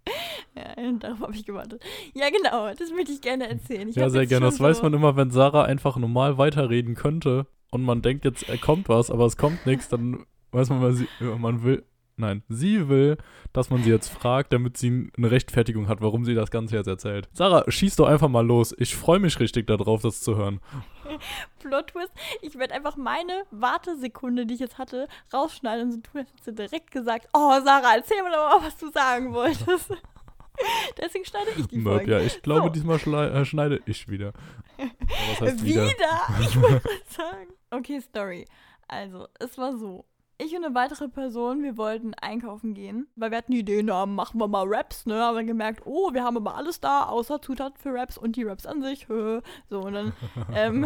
Ja, 0.55 0.91
darauf 0.99 1.21
habe 1.21 1.35
ich 1.35 1.45
gewartet. 1.45 1.81
Ja, 2.13 2.29
genau, 2.29 2.73
das 2.73 2.91
möchte 2.91 3.11
ich 3.11 3.21
gerne 3.21 3.47
erzählen. 3.49 3.89
Ich 3.89 3.95
ja, 3.95 4.09
sehr 4.09 4.25
gerne. 4.25 4.45
Das 4.45 4.59
weiß 4.59 4.77
so- 4.77 4.83
man 4.83 4.93
immer, 4.93 5.15
wenn 5.15 5.31
Sarah 5.31 5.63
einfach 5.63 5.97
normal 5.97 6.37
weiterreden 6.37 6.95
könnte 6.95 7.47
und 7.71 7.83
man 7.83 8.01
denkt 8.01 8.25
jetzt, 8.25 8.47
er 8.49 8.57
kommt 8.57 8.89
was, 8.89 9.11
aber 9.11 9.25
es 9.25 9.37
kommt 9.37 9.65
nichts, 9.65 9.89
dann 9.89 10.25
weiß 10.51 10.69
man, 10.69 10.81
was 10.81 10.97
sie, 10.97 11.07
man 11.39 11.63
will. 11.63 11.83
Nein, 12.19 12.41
sie 12.49 12.89
will, 12.89 13.17
dass 13.53 13.69
man 13.69 13.83
sie 13.83 13.91
jetzt 13.91 14.07
fragt, 14.09 14.51
damit 14.51 14.75
sie 14.75 15.11
eine 15.15 15.29
Rechtfertigung 15.29 15.87
hat, 15.87 16.01
warum 16.01 16.25
sie 16.25 16.33
das 16.33 16.49
Ganze 16.49 16.75
jetzt 16.75 16.87
erzählt. 16.87 17.29
Sarah, 17.31 17.63
schieß 17.67 17.95
doch 17.97 18.07
einfach 18.07 18.27
mal 18.27 18.43
los. 18.43 18.73
Ich 18.79 18.95
freue 18.95 19.19
mich 19.19 19.39
richtig 19.39 19.67
darauf, 19.67 20.01
das 20.01 20.21
zu 20.21 20.35
hören. 20.35 20.59
Plot 21.59 21.87
Twist. 21.87 22.11
Ich 22.41 22.57
werde 22.57 22.73
einfach 22.73 22.95
meine 22.95 23.43
Wartesekunde, 23.51 24.45
die 24.45 24.55
ich 24.55 24.59
jetzt 24.59 24.77
hatte, 24.77 25.07
rausschneiden 25.33 25.85
und 25.87 25.91
so 25.93 25.99
tun, 26.01 26.25
du 26.45 26.53
direkt 26.53 26.91
gesagt, 26.91 27.27
oh 27.33 27.59
Sarah, 27.63 27.95
erzähl 27.95 28.21
mir 28.23 28.31
doch 28.31 28.59
mal, 28.59 28.65
was 28.67 28.77
du 28.77 28.89
sagen 28.91 29.33
wolltest. 29.33 29.93
Deswegen 30.97 31.25
schneide 31.25 31.51
ich 31.55 31.67
die 31.67 31.77
Möp, 31.77 31.97
Folge. 31.97 32.11
ja, 32.13 32.19
ich 32.19 32.41
glaube, 32.41 32.67
So. 32.67 32.69
diesmal 32.69 32.97
äh, 33.31 33.45
schneide 33.45 33.81
ich 33.85 34.07
wieder. 34.07 34.33
Wieder? 34.77 35.85
wieder? 35.87 36.19
Ich 36.39 36.61
wollte 36.61 36.89
sagen. 37.09 37.47
Okay, 37.71 37.99
Story. 38.01 38.45
Also, 38.87 39.27
es 39.39 39.57
war 39.57 39.75
so. 39.75 40.05
Ich 40.39 40.55
und 40.55 40.63
eine 40.63 40.75
weitere 40.75 41.07
Person, 41.07 41.63
wir 41.63 41.77
wollten 41.77 42.13
einkaufen 42.13 42.75
gehen, 42.75 43.07
weil 43.15 43.31
wir 43.31 43.39
hatten 43.39 43.51
die 43.51 43.59
Idee, 43.59 43.81
na, 43.81 44.05
machen 44.05 44.39
wir 44.39 44.47
mal 44.47 44.65
Raps, 44.67 45.07
ne? 45.07 45.15
Haben 45.15 45.35
dann 45.35 45.47
gemerkt, 45.47 45.81
oh, 45.85 46.13
wir 46.13 46.23
haben 46.23 46.37
aber 46.37 46.55
alles 46.55 46.79
da, 46.79 47.05
außer 47.05 47.41
Zutaten 47.41 47.77
für 47.77 47.93
Raps 47.93 48.17
und 48.17 48.35
die 48.35 48.43
Raps 48.43 48.67
an 48.67 48.83
sich. 48.83 49.07
So, 49.07 49.79
und 49.79 49.93
dann, 49.93 50.13
ähm, 50.55 50.85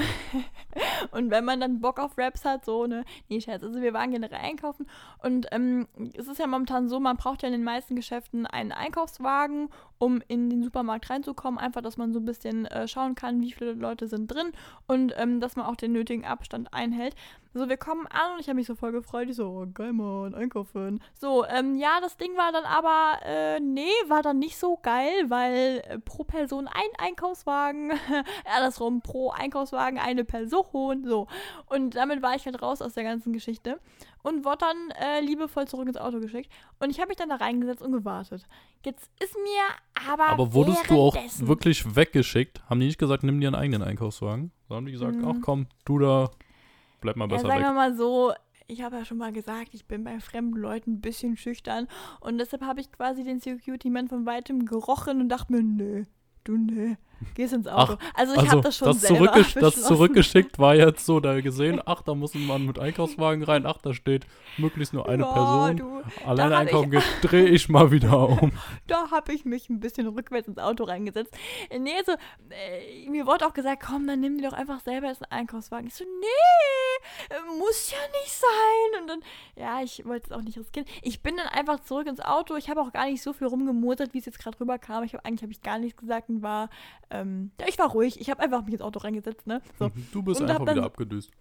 und 1.11 1.31
wenn 1.31 1.43
man 1.43 1.59
dann 1.59 1.81
Bock 1.81 1.99
auf 1.99 2.17
Raps 2.17 2.45
hat, 2.45 2.63
so, 2.63 2.87
ne? 2.87 3.03
Nee, 3.27 3.41
Scherz, 3.41 3.61
also 3.63 3.81
wir 3.81 3.93
waren 3.93 4.11
generell 4.11 4.39
einkaufen 4.39 4.87
und 5.21 5.47
ähm, 5.51 5.87
es 6.13 6.27
ist 6.27 6.39
ja 6.39 6.47
momentan 6.47 6.87
so, 6.87 6.99
man 7.01 7.17
braucht 7.17 7.43
ja 7.43 7.47
in 7.47 7.53
den 7.53 7.63
meisten 7.63 7.95
Geschäften 7.97 8.45
einen 8.45 8.71
Einkaufswagen, 8.71 9.69
um 9.97 10.21
in 10.29 10.49
den 10.49 10.63
Supermarkt 10.63 11.09
reinzukommen. 11.09 11.59
Einfach, 11.59 11.81
dass 11.81 11.97
man 11.97 12.13
so 12.13 12.19
ein 12.19 12.25
bisschen 12.25 12.65
äh, 12.67 12.87
schauen 12.87 13.15
kann, 13.15 13.41
wie 13.41 13.51
viele 13.51 13.73
Leute 13.73 14.07
sind 14.07 14.27
drin 14.27 14.53
und 14.87 15.13
ähm, 15.17 15.41
dass 15.41 15.55
man 15.57 15.65
auch 15.65 15.75
den 15.75 15.91
nötigen 15.91 16.25
Abstand 16.25 16.73
einhält. 16.73 17.15
So, 17.53 17.67
wir 17.67 17.75
kommen 17.75 18.07
an 18.07 18.33
und 18.33 18.39
ich 18.39 18.47
habe 18.47 18.55
mich 18.55 18.67
so 18.67 18.75
voll 18.75 18.93
gefreut. 18.93 19.27
Ich 19.27 19.35
so, 19.35 19.47
oh, 19.47 19.67
geil, 19.73 19.91
Mann, 19.91 20.33
einkaufen. 20.33 21.01
So, 21.13 21.45
ähm, 21.45 21.75
ja, 21.75 21.99
das 21.99 22.15
Ding 22.15 22.37
war 22.37 22.53
dann 22.53 22.63
aber, 22.63 23.19
äh, 23.25 23.59
nee, 23.59 23.89
war 24.07 24.21
dann 24.21 24.39
nicht 24.39 24.57
so 24.57 24.77
geil, 24.81 25.25
weil 25.27 25.83
äh, 25.85 25.99
pro 25.99 26.23
Person 26.23 26.69
ein 26.69 26.89
Einkaufswagen, 26.97 27.91
andersrum, 28.55 29.01
pro 29.01 29.31
Einkaufswagen 29.31 29.99
eine 29.99 30.23
Person. 30.23 31.03
So, 31.03 31.27
und 31.65 31.95
damit 31.95 32.21
war 32.21 32.35
ich 32.35 32.45
halt 32.45 32.61
raus 32.61 32.81
aus 32.81 32.93
der 32.93 33.03
ganzen 33.03 33.33
Geschichte 33.33 33.81
und 34.23 34.45
wurde 34.45 34.59
dann 34.59 34.91
äh, 34.91 35.19
liebevoll 35.19 35.67
zurück 35.67 35.87
ins 35.87 35.97
Auto 35.97 36.21
geschickt. 36.21 36.49
Und 36.79 36.89
ich 36.89 36.99
habe 36.99 37.09
mich 37.09 37.17
dann 37.17 37.29
da 37.29 37.35
reingesetzt 37.35 37.81
und 37.81 37.91
gewartet. 37.91 38.45
Jetzt 38.85 39.09
ist 39.21 39.35
mir 39.35 40.07
aber. 40.09 40.27
Aber 40.27 40.53
wurdest 40.53 40.89
du 40.89 40.99
auch 40.99 41.15
wirklich 41.39 41.97
weggeschickt? 41.97 42.61
Haben 42.69 42.79
die 42.79 42.85
nicht 42.85 42.99
gesagt, 42.99 43.23
nimm 43.23 43.41
dir 43.41 43.47
einen 43.47 43.55
eigenen 43.55 43.81
Einkaufswagen? 43.81 44.51
Sondern 44.67 44.77
haben 44.77 44.85
die 44.85 44.91
gesagt, 44.93 45.15
mhm. 45.17 45.27
ach 45.27 45.41
komm, 45.41 45.67
du 45.83 45.99
da 45.99 46.29
bleib 47.01 47.17
mal 47.17 47.27
besser 47.27 47.43
ja, 47.43 47.49
sagen 47.49 47.61
weg. 47.61 47.67
wir 47.69 47.73
mal 47.73 47.95
so, 47.95 48.33
ich 48.67 48.81
habe 48.81 48.95
ja 48.95 49.05
schon 49.05 49.17
mal 49.17 49.33
gesagt, 49.33 49.73
ich 49.73 49.85
bin 49.85 50.03
bei 50.03 50.19
fremden 50.19 50.57
Leuten 50.57 50.93
ein 50.93 51.01
bisschen 51.01 51.35
schüchtern 51.35 51.87
und 52.21 52.37
deshalb 52.37 52.63
habe 52.63 52.79
ich 52.79 52.91
quasi 52.91 53.23
den 53.23 53.39
Security-Man 53.39 54.07
von 54.07 54.25
weitem 54.25 54.65
gerochen 54.65 55.19
und 55.19 55.29
dachte 55.29 55.51
mir, 55.51 55.63
nö, 55.63 56.05
du 56.45 56.57
nö, 56.57 56.95
gehst 57.35 57.53
ins 57.53 57.67
Auto. 57.67 57.97
Ach, 57.99 58.11
also 58.13 58.33
ich 58.33 58.39
also 58.39 58.51
habe 58.51 58.61
das 58.61 58.77
schon 58.77 58.87
das 58.87 59.01
selber 59.01 59.17
zurückgesch 59.17 59.53
Das 59.55 59.83
zurückgeschickt 59.83 60.59
war 60.59 60.75
jetzt 60.75 61.05
so, 61.05 61.19
da 61.19 61.39
gesehen, 61.41 61.81
ach, 61.85 62.01
da 62.01 62.15
muss 62.15 62.35
ein 62.35 62.45
Mann 62.45 62.65
mit 62.65 62.79
Einkaufswagen 62.79 63.43
rein, 63.43 63.65
ach, 63.65 63.77
da 63.81 63.93
steht 63.93 64.25
möglichst 64.57 64.93
nur 64.93 65.07
eine 65.07 65.23
ja, 65.23 65.31
Person. 65.31 65.77
Du, 65.77 66.01
Alleine 66.25 66.57
einkaufen 66.57 66.91
geht, 66.91 67.03
drehe 67.21 67.47
ich 67.47 67.69
mal 67.69 67.91
wieder 67.91 68.27
um. 68.27 68.51
da 68.87 69.11
habe 69.11 69.33
ich 69.33 69.45
mich 69.45 69.69
ein 69.69 69.79
bisschen 69.79 70.07
rückwärts 70.07 70.47
ins 70.47 70.57
Auto 70.57 70.83
reingesetzt. 70.83 71.33
Nee, 71.77 71.91
so, 72.05 72.13
äh, 72.13 73.09
mir 73.09 73.25
wurde 73.25 73.45
auch 73.45 73.53
gesagt, 73.53 73.83
komm, 73.85 74.07
dann 74.07 74.19
nimm 74.19 74.37
dir 74.37 74.49
doch 74.49 74.57
einfach 74.57 74.79
selber 74.81 75.07
jetzt 75.07 75.23
einen 75.23 75.41
Einkaufswagen. 75.41 75.87
Ich 75.87 75.95
so, 75.95 76.03
nee, 76.03 77.35
äh, 77.35 77.57
muss 77.57 77.91
ja 77.91 77.97
nicht 78.21 78.31
sein. 78.31 79.01
Und 79.01 79.07
dann, 79.07 79.19
ja, 79.55 79.81
ich 79.81 80.05
wollte 80.05 80.27
es 80.27 80.31
auch 80.31 80.41
nicht 80.41 80.57
riskieren. 80.57 80.87
Ich 81.01 81.21
bin 81.21 81.37
dann 81.37 81.47
einfach 81.47 81.79
zurück 81.81 82.07
ins 82.07 82.19
Auto. 82.19 82.55
Ich 82.55 82.69
habe 82.69 82.81
auch 82.81 82.91
gar 82.91 83.05
nicht 83.05 83.21
so 83.21 83.33
viel 83.33 83.47
rumgemotert, 83.47 84.13
wie 84.13 84.19
es 84.19 84.25
jetzt 84.25 84.39
gerade 84.39 84.59
rüberkam. 84.59 85.03
Ich 85.03 85.13
habe 85.13 85.25
eigentlich 85.25 85.43
habe 85.43 85.51
ich 85.51 85.61
gar 85.61 85.79
nichts 85.79 85.99
gesagt 85.99 86.29
und 86.29 86.41
war 86.41 86.69
ähm, 87.11 87.51
ja, 87.59 87.67
ich 87.67 87.77
war 87.77 87.91
ruhig. 87.91 88.19
Ich 88.19 88.29
habe 88.29 88.41
einfach 88.41 88.63
mich 88.63 88.73
ins 88.73 88.81
Auto 88.81 88.99
reingesetzt, 88.99 89.45
ne? 89.47 89.61
So. 89.77 89.91
Du 90.11 90.23
bist 90.23 90.41
und 90.41 90.49
einfach 90.49 90.67
wieder 90.67 90.85
abgedüst. 90.85 91.31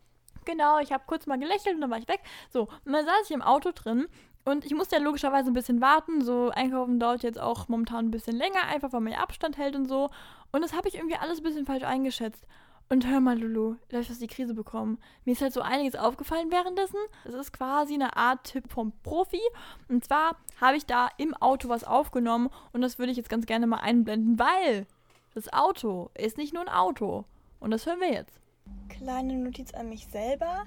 Genau, 0.45 0.79
ich 0.81 0.93
habe 0.93 1.05
kurz 1.07 1.27
mal 1.27 1.39
gelächelt 1.39 1.75
und 1.75 1.83
dann 1.83 1.91
war 1.91 1.99
ich 1.99 2.09
weg. 2.09 2.21
So, 2.51 2.63
und 2.85 2.93
dann 2.93 3.05
saß 3.05 3.25
ich 3.25 3.31
im 3.31 3.43
Auto 3.43 3.71
drin 3.75 4.07
und 4.45 4.65
ich 4.65 4.75
musste 4.75 4.97
ja 4.97 5.03
logischerweise 5.03 5.51
ein 5.51 5.55
bisschen 5.55 5.81
warten. 5.81 6.23
So, 6.23 6.51
einkaufen 6.51 6.99
dauert 6.99 7.23
jetzt 7.23 7.41
auch 7.41 7.69
momentan 7.69 8.07
ein 8.07 8.11
bisschen 8.11 8.37
länger, 8.37 8.67
einfach 8.69 8.93
weil 8.93 9.01
man 9.01 9.13
ja 9.13 9.21
Abstand 9.21 9.59
hält 9.59 9.77
und 9.77 9.87
so. 9.87 10.11
Und 10.53 10.63
das 10.63 10.75
habe 10.75 10.89
ich 10.89 10.95
irgendwie 10.97 11.17
alles 11.17 11.39
ein 11.39 11.45
bisschen 11.45 11.67
falsch 11.67 11.85
eingeschätzt. 11.85 12.47
Und 12.93 13.07
hör 13.07 13.21
mal, 13.21 13.39
Lulu, 13.39 13.77
da 13.89 13.97
habe 13.97 14.03
ich 14.03 14.09
fast 14.09 14.21
die 14.21 14.27
Krise 14.27 14.53
bekommen. 14.53 14.99
Mir 15.25 15.33
ist 15.33 15.43
halt 15.43 15.53
so 15.53 15.61
einiges 15.61 15.95
aufgefallen 15.95 16.51
währenddessen. 16.51 16.99
Es 17.25 17.35
ist 17.35 17.53
quasi 17.53 17.95
eine 17.95 18.17
Art 18.17 18.43
Tipp 18.43 18.65
vom 18.73 18.93
Profi. 19.05 19.41
Und 19.89 20.05
zwar 20.05 20.37
habe 20.61 20.77
ich 20.77 20.87
da 20.87 21.09
im 21.17 21.35
Auto 21.35 21.69
was 21.69 21.85
aufgenommen 21.85 22.51
und 22.73 22.81
das 22.81 22.99
würde 22.99 23.13
ich 23.13 23.17
jetzt 23.17 23.31
ganz 23.31 23.47
gerne 23.47 23.69
mal 23.69 23.77
einblenden, 23.77 24.41
weil 24.41 24.89
das 25.35 25.53
Auto 25.53 26.11
ist 26.15 26.39
nicht 26.39 26.53
nur 26.53 26.63
ein 26.63 26.69
Auto. 26.69 27.25
Und 27.61 27.71
das 27.71 27.87
hören 27.87 28.01
wir 28.01 28.13
jetzt. 28.13 28.41
Kleine 28.89 29.35
Notiz 29.35 29.73
an 29.75 29.89
mich 29.89 30.07
selber. 30.09 30.65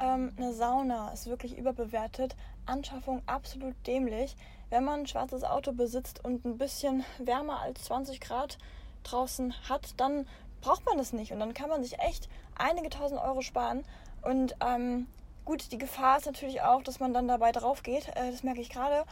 Ähm, 0.00 0.32
eine 0.36 0.52
Sauna 0.52 1.12
ist 1.12 1.26
wirklich 1.26 1.56
überbewertet. 1.56 2.36
Anschaffung 2.66 3.22
absolut 3.26 3.74
dämlich. 3.86 4.36
Wenn 4.70 4.84
man 4.84 5.00
ein 5.00 5.06
schwarzes 5.06 5.44
Auto 5.44 5.72
besitzt 5.72 6.24
und 6.24 6.44
ein 6.44 6.58
bisschen 6.58 7.04
wärmer 7.18 7.60
als 7.60 7.84
20 7.84 8.20
Grad 8.20 8.58
draußen 9.04 9.54
hat, 9.68 10.00
dann 10.00 10.26
braucht 10.60 10.84
man 10.86 10.98
das 10.98 11.12
nicht. 11.12 11.32
Und 11.32 11.40
dann 11.40 11.54
kann 11.54 11.70
man 11.70 11.82
sich 11.82 11.98
echt 11.98 12.28
einige 12.56 12.90
tausend 12.90 13.20
Euro 13.20 13.42
sparen. 13.42 13.84
Und 14.22 14.56
ähm, 14.60 15.06
gut, 15.44 15.70
die 15.72 15.78
Gefahr 15.78 16.18
ist 16.18 16.26
natürlich 16.26 16.62
auch, 16.62 16.82
dass 16.82 17.00
man 17.00 17.14
dann 17.14 17.28
dabei 17.28 17.52
drauf 17.52 17.82
geht. 17.82 18.08
Äh, 18.08 18.30
das 18.30 18.42
merke 18.42 18.60
ich 18.60 18.70
gerade. 18.70 19.04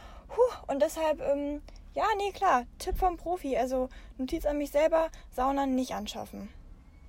Und 0.67 0.81
deshalb 0.81 1.21
ähm, 1.21 1.61
ja, 1.95 2.05
nee, 2.17 2.31
klar. 2.31 2.65
Tipp 2.77 2.97
vom 2.97 3.17
Profi. 3.17 3.57
Also 3.57 3.89
Notiz 4.17 4.45
an 4.45 4.57
mich 4.57 4.71
selber, 4.71 5.09
Sauna 5.31 5.65
nicht 5.65 5.93
anschaffen. 5.93 6.49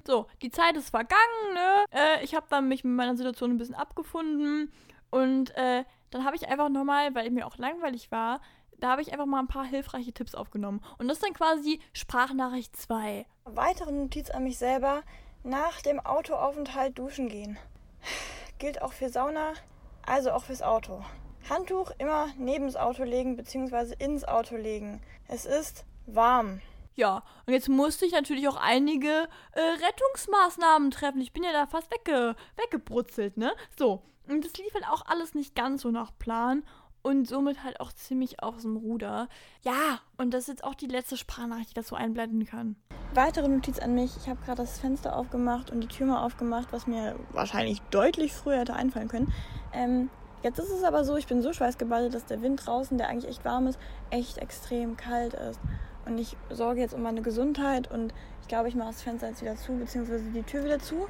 So, 0.07 0.27
die 0.41 0.51
Zeit 0.51 0.77
ist 0.77 0.91
vergangen, 0.91 1.55
ne? 1.55 1.85
Äh, 1.91 2.25
ich 2.25 2.37
habe 2.37 2.47
dann 2.49 2.69
mich 2.69 2.85
mit 2.85 2.95
meiner 2.95 3.17
Situation 3.17 3.51
ein 3.51 3.59
bisschen 3.59 3.75
abgefunden. 3.75 4.73
Und 5.11 5.51
äh, 5.57 5.85
dann 6.11 6.25
habe 6.25 6.37
ich 6.37 6.49
einfach 6.49 6.69
nochmal, 6.69 7.15
weil 7.15 7.31
mir 7.31 7.47
auch 7.47 7.59
langweilig 7.59 8.13
war, 8.13 8.41
da 8.79 8.91
habe 8.91 9.03
ich 9.03 9.13
einfach 9.13 9.27
mal 9.27 9.41
ein 9.41 9.49
paar 9.49 9.65
hilfreiche 9.65 10.13
Tipps 10.13 10.35
aufgenommen. 10.35 10.81
Und 10.99 11.09
das 11.09 11.19
ist 11.19 11.25
dann 11.25 11.33
quasi 11.33 11.81
Sprachnachricht 11.93 12.77
2. 12.77 13.27
Weitere 13.45 13.91
Notiz 13.91 14.31
an 14.31 14.45
mich 14.45 14.59
selber: 14.59 15.03
nach 15.43 15.81
dem 15.83 15.99
Autoaufenthalt 15.99 16.97
duschen 16.97 17.29
gehen. 17.29 17.59
Gilt 18.59 18.83
auch 18.83 18.93
für 18.93 19.09
Sauna, 19.09 19.55
also 20.07 20.31
auch 20.31 20.45
fürs 20.45 20.63
Auto. 20.63 21.03
Handtuch 21.51 21.91
immer 21.99 22.29
neben 22.39 22.67
das 22.67 22.77
Auto 22.77 23.05
legen 23.05 23.37
bzw. 23.37 23.95
ins 23.99 24.25
Auto 24.25 24.57
legen. 24.57 25.01
Es 25.29 25.47
ist 25.47 25.85
warm. 26.07 26.61
Ja, 26.95 27.23
und 27.47 27.53
jetzt 27.53 27.69
musste 27.69 28.07
ich 28.07 28.13
natürlich 28.13 28.49
auch 28.49 28.57
einige 28.57 29.29
äh, 29.53 29.61
Rettungsmaßnahmen 29.61 30.91
treffen. 30.91 31.21
Ich 31.21 31.33
bin 31.33 31.45
ja 31.45 31.53
da 31.53 31.67
fast 31.67 31.91
wegge 31.93 32.37
weggebrutzelt, 32.57 33.37
ne? 33.37 33.53
So, 33.79 34.03
und 34.29 34.45
das 34.45 34.55
lief 34.55 34.73
halt 34.73 34.89
auch 34.89 35.05
alles 35.07 35.35
nicht 35.35 35.55
ganz 35.55 35.83
so 35.83 35.91
nach 35.91 36.11
Plan 36.19 36.65
und 37.03 37.29
somit 37.29 37.63
halt 37.63 37.81
auch 37.81 37.93
ziemlich 37.93 38.43
aus 38.43 38.63
dem 38.63 38.77
Ruder. 38.77 39.29
Ja, 39.63 40.01
und 40.17 40.35
das 40.35 40.43
ist 40.43 40.49
jetzt 40.49 40.65
auch 40.65 40.75
die 40.75 40.89
letzte 40.89 41.17
Sprachnachricht, 41.17 41.71
die 41.71 41.75
das 41.75 41.89
so 41.89 41.97
einblenden 41.97 42.47
kann. 42.47 42.77
Weitere 43.15 43.47
Notiz 43.47 43.79
an 43.79 43.95
mich. 43.95 44.17
Ich 44.17 44.29
habe 44.29 44.43
gerade 44.45 44.63
das 44.63 44.81
Fenster 44.81 45.17
aufgemacht 45.17 45.71
und 45.71 45.81
die 45.81 45.87
Tür 45.87 46.07
mal 46.07 46.25
aufgemacht, 46.25 46.69
was 46.73 46.87
mir 46.87 47.15
wahrscheinlich 47.31 47.81
deutlich 47.91 48.33
früher 48.33 48.59
hätte 48.59 48.75
einfallen 48.75 49.09
können. 49.09 49.33
Ähm, 49.73 50.11
Jetzt 50.43 50.59
ist 50.59 50.71
es 50.71 50.85
aber 50.85 51.05
so, 51.05 51.17
ich 51.17 51.27
bin 51.27 51.43
so 51.43 51.53
schweißgebadet, 51.53 52.15
dass 52.15 52.27
der 52.27 52.43
Wind 52.43 52.67
draußen, 52.67 52.99
der 52.99 53.09
eigentlich 53.09 53.31
echt 53.31 53.45
warm 53.45 53.67
ist, 53.67 53.79
echt 54.11 54.39
extrem 54.39 54.97
kalt 54.97 55.35
ist. 55.35 55.61
Und 56.05 56.19
ich 56.19 56.37
sorge 56.51 56.81
jetzt 56.81 56.95
um 56.95 57.03
meine 57.03 57.23
Gesundheit 57.23 57.91
und 57.91 58.15
ich 58.43 58.49
glaube, 58.49 58.69
ich 58.69 58.77
mache 58.77 58.91
das 58.91 59.03
Fenster 59.03 59.29
jetzt 59.29 59.43
wieder 59.43 59.57
zu, 59.57 59.73
beziehungsweise 59.73 60.25
die 60.31 60.43
Tür 60.45 60.65
wieder 60.65 60.79
zu. 60.79 61.09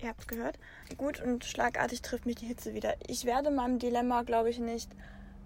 Ihr 0.00 0.08
habt 0.08 0.28
gehört. 0.28 0.58
Gut, 0.96 1.20
und 1.20 1.44
schlagartig 1.44 2.00
trifft 2.02 2.24
mich 2.24 2.36
die 2.36 2.46
Hitze 2.46 2.72
wieder. 2.72 2.94
Ich 3.06 3.24
werde 3.24 3.50
meinem 3.50 3.78
Dilemma, 3.78 4.22
glaube 4.22 4.48
ich, 4.48 4.60
nicht 4.60 4.90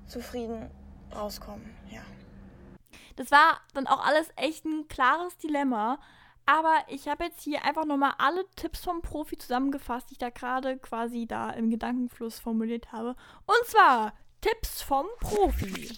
zufrieden 0.06 0.70
rauskommen. 1.14 1.74
Ja. 1.90 2.02
Das 3.16 3.30
war 3.30 3.60
dann 3.74 3.86
auch 3.86 4.06
alles 4.06 4.28
echt 4.36 4.64
ein 4.64 4.86
klares 4.88 5.36
Dilemma. 5.38 5.98
Aber 6.46 6.74
ich 6.88 7.08
habe 7.08 7.24
jetzt 7.24 7.42
hier 7.42 7.64
einfach 7.64 7.84
nochmal 7.84 8.14
alle 8.18 8.44
Tipps 8.56 8.84
vom 8.84 9.00
Profi 9.00 9.38
zusammengefasst, 9.38 10.10
die 10.10 10.14
ich 10.14 10.18
da 10.18 10.30
gerade 10.30 10.78
quasi 10.78 11.26
da 11.26 11.50
im 11.50 11.70
Gedankenfluss 11.70 12.40
formuliert 12.40 12.92
habe. 12.92 13.14
Und 13.46 13.66
zwar 13.66 14.12
Tipps 14.40 14.82
vom 14.82 15.06
Profi. 15.20 15.96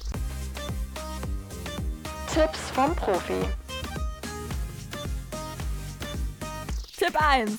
Tipps 2.33 2.71
vom 2.73 2.95
Profi. 2.95 3.41
Tipp 6.97 7.21
1. 7.21 7.59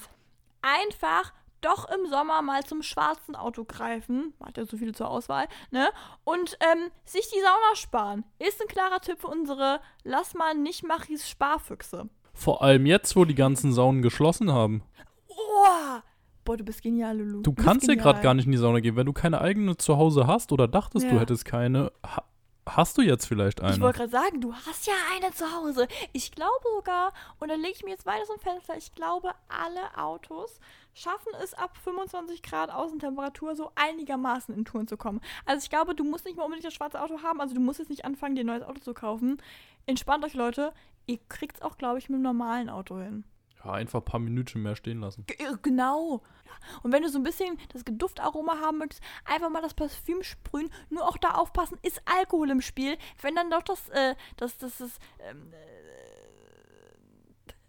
Einfach 0.62 1.34
doch 1.62 1.90
im 1.90 2.08
Sommer 2.08 2.42
mal 2.42 2.64
zum 2.64 2.84
schwarzen 2.84 3.36
Auto 3.36 3.66
greifen. 3.66 4.34
Man 4.38 4.50
hat 4.50 4.58
ja 4.58 4.66
so 4.66 4.78
viele 4.78 4.94
zur 4.94 5.10
Auswahl, 5.10 5.48
ne? 5.72 5.90
Und 6.24 6.58
ähm, 6.60 6.92
sich 7.06 7.28
die 7.30 7.42
Sauna 7.42 7.76
sparen. 7.76 8.24
Ist 8.38 8.62
ein 8.62 8.68
klarer 8.68 9.02
Tipp 9.02 9.20
für 9.20 9.28
unsere 9.28 9.82
Lass 10.04 10.36
mal 10.36 10.54
nicht 10.54 10.84
Machis 10.84 11.28
Sparfüchse. 11.28 12.10
Vor 12.36 12.62
allem 12.62 12.86
jetzt, 12.86 13.16
wo 13.16 13.26
die 13.26 13.34
ganzen 13.34 13.74
Saunen 13.74 14.02
geschlossen 14.02 14.52
haben. 14.52 14.84
Oh, 15.30 16.00
boah, 16.44 16.58
du 16.58 16.64
bist 16.64 16.84
genial, 16.84 17.18
Lulu. 17.18 17.42
Du, 17.42 17.54
du 17.54 17.64
kannst 17.64 17.88
ja 17.88 17.96
gerade 17.96 18.22
gar 18.22 18.34
nicht 18.34 18.46
in 18.46 18.52
die 18.52 18.58
Sauna 18.58 18.82
gehen. 18.82 18.96
Wenn 18.96 19.06
du 19.06 19.14
keine 19.14 19.42
eigene 19.42 19.78
zu 19.78 19.98
Hause 19.98 20.28
hast 20.28 20.52
oder 20.52 20.68
dachtest, 20.68 21.06
ja. 21.06 21.12
du 21.12 21.20
hättest 21.20 21.46
keine, 21.46 21.92
ha 22.06 22.24
hast 22.68 22.98
du 22.98 23.02
jetzt 23.02 23.26
vielleicht 23.26 23.62
eine? 23.62 23.74
Ich 23.74 23.82
wollte 23.82 24.00
gerade 24.00 24.12
sagen, 24.12 24.42
du 24.42 24.54
hast 24.54 24.88
ja 24.88 24.94
eine 25.16 25.34
zu 25.34 25.46
Hause. 25.56 25.88
Ich 26.14 26.32
glaube 26.32 26.66
sogar, 26.76 27.14
und 27.40 27.50
dann 27.50 27.62
lege 27.62 27.74
ich 27.76 27.84
mir 27.84 27.92
jetzt 27.92 28.06
weiter 28.06 28.26
zum 28.26 28.40
Fenster, 28.40 28.76
ich 28.78 28.94
glaube, 28.94 29.32
alle 29.48 29.98
Autos 30.04 30.60
schaffen 30.94 31.34
es 31.44 31.54
ab 31.54 31.78
25 31.84 32.42
Grad 32.42 32.72
Außentemperatur 32.72 33.56
so 33.56 33.72
einigermaßen 33.76 34.56
in 34.56 34.66
Touren 34.66 34.88
zu 34.88 34.98
kommen. 34.98 35.22
Also 35.46 35.64
ich 35.64 35.70
glaube, 35.70 35.94
du 35.94 36.04
musst 36.04 36.26
nicht 36.26 36.38
mal 36.38 36.44
unbedingt 36.44 36.66
das 36.66 36.74
schwarze 36.74 37.02
Auto 37.02 37.22
haben, 37.22 37.42
also 37.42 37.54
du 37.54 37.62
musst 37.62 37.80
jetzt 37.80 37.90
nicht 37.90 38.06
anfangen, 38.06 38.36
dir 38.36 38.44
ein 38.44 38.48
neues 38.48 38.64
Auto 38.64 38.80
zu 38.80 38.94
kaufen. 38.94 39.42
Entspannt 39.86 40.24
euch, 40.26 40.34
Leute. 40.34 40.74
Ihr 41.06 41.20
kriegt 41.30 41.58
es 41.58 41.62
auch, 41.62 41.78
glaube 41.78 42.00
ich, 42.00 42.10
mit 42.10 42.16
einem 42.16 42.24
normalen 42.24 42.70
Auto 42.70 43.00
hin. 43.00 43.24
Ja, 43.64 43.72
einfach 43.72 44.02
ein 44.02 44.06
paar 44.06 44.20
Minuten 44.20 44.62
mehr 44.62 44.76
stehen 44.76 45.02
lassen. 45.02 45.26
G 45.26 45.34
äh, 45.34 45.58
genau. 45.62 46.22
Ja. 46.46 46.52
Und 46.84 46.92
wenn 46.92 47.04
du 47.04 47.10
so 47.10 47.20
ein 47.20 47.24
bisschen 47.24 47.58
das 47.74 47.84
Duftaroma 47.86 48.60
haben 48.60 48.78
möchtest, 48.78 49.02
einfach 49.26 49.50
mal 49.50 49.62
das 49.62 49.74
Parfüm 49.74 50.24
sprühen. 50.24 50.70
Nur 50.90 51.08
auch 51.08 51.18
da 51.18 51.32
aufpassen, 51.32 51.78
ist 51.82 52.02
Alkohol 52.06 52.52
im 52.52 52.62
Spiel. 52.62 52.98
Wenn 53.22 53.36
dann 53.36 53.50
doch 53.50 53.64
das, 53.64 53.90
äh, 53.90 54.16
das, 54.38 54.58
das, 54.58 54.78
das, 54.78 55.00
ähm, 55.20 55.52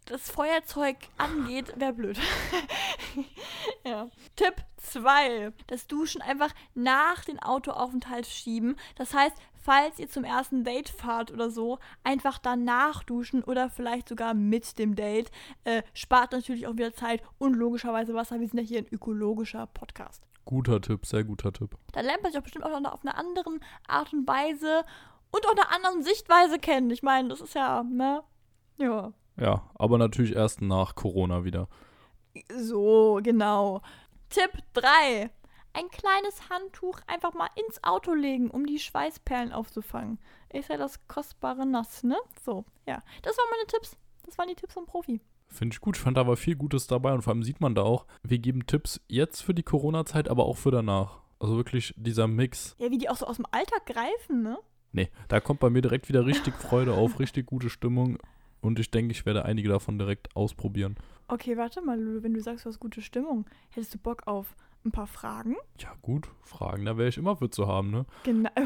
das 0.07 0.31
Feuerzeug 0.31 0.97
angeht, 1.19 1.73
wäre 1.77 1.92
blöd. 1.92 2.19
ja. 3.85 4.09
Tipp 4.37 4.55
2. 4.79 5.53
Das 5.66 5.87
Duschen 5.87 6.23
einfach 6.23 6.53
nach 6.75 7.25
dem 7.25 7.38
Autoaufenthalt 7.38 8.27
schieben. 8.27 8.77
Das 8.97 9.14
heißt, 9.14 9.37
falls 9.55 9.99
ihr 9.99 10.09
zum 10.09 10.25
ersten 10.25 10.64
Date 10.64 10.88
fahrt 10.88 11.33
oder 11.33 11.51
so, 11.51 11.79
einfach 12.05 12.38
danach 12.38 13.03
duschen 13.03 13.42
oder 13.42 13.69
vielleicht 13.69 14.09
sogar 14.09 14.33
mit 14.33 14.79
dem 14.79 14.95
Date. 14.95 15.31
Äh, 15.64 15.83
spart 15.92 16.33
natürlich 16.33 16.66
auch 16.66 16.75
wieder 16.75 16.95
Zeit 16.95 17.23
und 17.38 17.55
logischerweise 17.55 18.14
Wasser. 18.14 18.40
Wir 18.40 18.49
sind 18.49 18.61
ja 18.61 18.64
hier 18.64 18.79
ein 18.79 18.88
ökologischer 18.92 19.66
Podcast. 19.66 20.23
Guter 20.45 20.81
Tipp, 20.81 21.05
sehr 21.05 21.25
guter 21.25 21.53
Tipp. 21.53 21.77
Da 21.92 22.01
lernt 22.01 22.23
man 22.23 22.31
sich 22.31 22.38
auch 22.38 22.45
bestimmt 22.45 22.64
auch 22.64 22.79
noch 22.79 22.92
auf 22.92 23.03
eine 23.03 23.16
andere 23.16 23.59
Art 23.88 24.12
und 24.12 24.29
Weise 24.29 24.85
und 25.33 25.45
auch 25.47 25.53
eine 25.53 25.71
andere 25.71 26.05
Sichtweise 26.05 26.61
kennen. 26.61 26.90
Ich 26.90 27.03
meine, 27.03 27.29
das 27.29 27.40
ist 27.40 27.55
ja, 27.55 27.83
ne? 27.83 28.23
Ja. 28.79 29.12
Ja, 29.38 29.68
aber 29.75 29.99
natürlich 29.99 30.35
erst 30.35 30.62
nach 30.62 30.94
Corona 30.94 31.44
wieder. 31.44 31.68
So, 32.55 33.20
genau. 33.22 33.83
Tipp 34.31 34.51
3. 34.75 35.31
Ein 35.72 35.88
kleines 35.90 36.49
Handtuch 36.49 37.01
einfach 37.07 37.35
mal 37.35 37.51
ins 37.55 37.85
Auto 37.85 38.14
legen, 38.14 38.51
um 38.51 38.66
die 38.66 38.79
Schweißperlen 38.79 39.53
aufzufangen. 39.53 40.18
Ist 40.53 40.70
ja 40.70 40.79
das 40.79 41.07
kostbare 41.07 41.66
Nass, 41.66 42.03
ne? 42.03 42.16
So, 42.42 42.64
ja. 42.87 43.03
Das 43.22 43.37
waren 43.37 43.51
meine 43.51 43.66
Tipps. 43.66 43.96
Das 44.25 44.38
waren 44.38 44.49
die 44.49 44.55
Tipps 44.55 44.72
vom 44.72 44.87
Profi. 44.87 45.20
Finde 45.49 45.75
ich 45.75 45.81
gut. 45.81 45.96
Ich 45.96 46.03
fand 46.03 46.16
da 46.16 46.22
aber 46.22 46.37
viel 46.37 46.57
Gutes 46.57 46.87
dabei 46.87 47.12
und 47.12 47.22
vor 47.22 47.33
allem 47.33 47.42
sieht 47.42 47.61
man 47.61 47.75
da 47.75 47.83
auch, 47.83 48.07
wir 48.22 48.38
geben 48.38 48.66
Tipps 48.66 49.01
jetzt 49.07 49.42
für 49.42 49.55
die 49.55 49.62
Corona-Zeit, 49.62 50.29
aber 50.29 50.46
auch 50.46 50.57
für 50.57 50.70
danach. 50.70 51.20
Also 51.38 51.57
wirklich 51.57 51.94
dieser 51.96 52.27
Mix. 52.27 52.75
Ja, 52.79 52.90
wie 52.90 52.99
die 52.99 53.09
auch 53.11 53.16
so 53.16 53.27
aus 53.27 53.37
dem 53.37 53.46
Alltag 53.51 53.85
greifen, 53.87 54.42
ne? 54.42 54.59
Nee, 54.92 55.11
da 55.29 55.40
kommt 55.40 55.61
bei 55.61 55.68
mir 55.68 55.83
direkt 55.83 56.09
wieder 56.09 56.25
richtig 56.25 56.55
Freude 56.59 56.94
auf, 56.94 57.20
richtig 57.20 57.46
gute 57.46 57.68
Stimmung. 57.68 58.18
Und 58.61 58.79
ich 58.79 58.90
denke, 58.90 59.12
ich 59.12 59.27
werde 59.27 59.45
einige 59.45 59.69
davon 59.69 59.99
direkt 59.99 60.35
ausprobieren. 60.35 60.97
Okay, 61.29 61.57
warte 61.57 61.83
mal, 61.83 62.01
Lulu, 62.01 62.23
wenn 62.23 62.35
du 62.35 62.40
sagst, 62.40 62.64
du 62.64 62.71
hast 62.71 62.81
gute 62.81 63.03
Stimmung, 63.03 63.47
hättest 63.71 63.95
du 63.95 63.99
Bock 63.99 64.27
auf 64.27 64.55
ein 64.85 64.92
paar 64.92 65.07
Fragen? 65.07 65.57
Ja, 65.79 65.92
gut, 66.03 66.29
Fragen, 66.42 66.85
da 66.85 66.97
wäre 66.97 67.09
ich 67.09 67.19
immer 67.19 67.37
für 67.37 67.51
zu 67.51 67.66
haben, 67.66 67.90
ne? 67.90 68.07
Genau. 68.25 68.51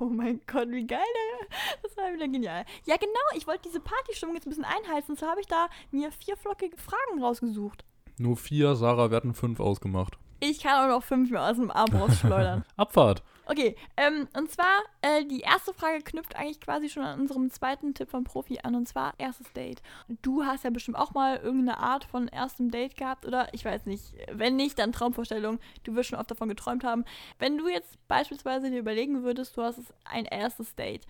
Oh 0.00 0.06
mein 0.06 0.40
Gott, 0.48 0.68
wie 0.70 0.84
geil, 0.84 0.98
ne? 0.98 1.46
Das 1.80 1.96
war 1.96 2.12
wieder 2.12 2.26
genial. 2.26 2.64
Ja, 2.86 2.96
genau, 2.96 3.12
ich 3.36 3.46
wollte 3.46 3.68
diese 3.68 3.78
Partystimmung 3.78 4.34
jetzt 4.34 4.44
ein 4.44 4.50
bisschen 4.50 4.64
einheizen. 4.64 5.14
So 5.14 5.28
habe 5.28 5.40
ich 5.40 5.46
da 5.46 5.68
mir 5.92 6.10
vier 6.10 6.36
flockige 6.36 6.76
Fragen 6.76 7.22
rausgesucht. 7.22 7.84
Nur 8.18 8.36
vier, 8.36 8.74
Sarah, 8.74 9.10
wir 9.10 9.16
hatten 9.16 9.32
fünf 9.32 9.60
ausgemacht. 9.60 10.18
Ich 10.40 10.60
kann 10.60 10.84
auch 10.84 10.96
noch 10.96 11.04
fünf 11.04 11.30
mehr 11.30 11.48
aus 11.48 11.56
dem 11.56 11.70
Arm 11.70 11.94
rausschleudern. 11.94 12.64
Abfahrt. 12.76 13.22
Okay, 13.48 13.76
ähm, 13.96 14.26
und 14.36 14.50
zwar, 14.50 14.82
äh, 15.02 15.24
die 15.24 15.40
erste 15.40 15.72
Frage 15.72 16.02
knüpft 16.02 16.34
eigentlich 16.34 16.60
quasi 16.60 16.88
schon 16.88 17.04
an 17.04 17.20
unserem 17.20 17.48
zweiten 17.50 17.94
Tipp 17.94 18.10
vom 18.10 18.24
Profi 18.24 18.58
an, 18.64 18.74
und 18.74 18.88
zwar 18.88 19.14
erstes 19.18 19.52
Date. 19.52 19.82
Du 20.20 20.44
hast 20.44 20.64
ja 20.64 20.70
bestimmt 20.70 20.98
auch 20.98 21.14
mal 21.14 21.36
irgendeine 21.36 21.78
Art 21.78 22.04
von 22.04 22.26
erstem 22.26 22.72
Date 22.72 22.96
gehabt, 22.96 23.24
oder? 23.24 23.54
Ich 23.54 23.64
weiß 23.64 23.86
nicht. 23.86 24.14
Wenn 24.32 24.56
nicht, 24.56 24.80
dann 24.80 24.90
Traumvorstellung. 24.92 25.60
Du 25.84 25.94
wirst 25.94 26.10
schon 26.10 26.18
oft 26.18 26.30
davon 26.30 26.48
geträumt 26.48 26.82
haben. 26.82 27.04
Wenn 27.38 27.56
du 27.56 27.68
jetzt 27.68 27.96
beispielsweise 28.08 28.68
dir 28.68 28.80
überlegen 28.80 29.22
würdest, 29.22 29.56
du 29.56 29.62
hast 29.62 29.78
ein 30.04 30.24
erstes 30.24 30.74
Date, 30.74 31.06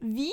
wie 0.00 0.32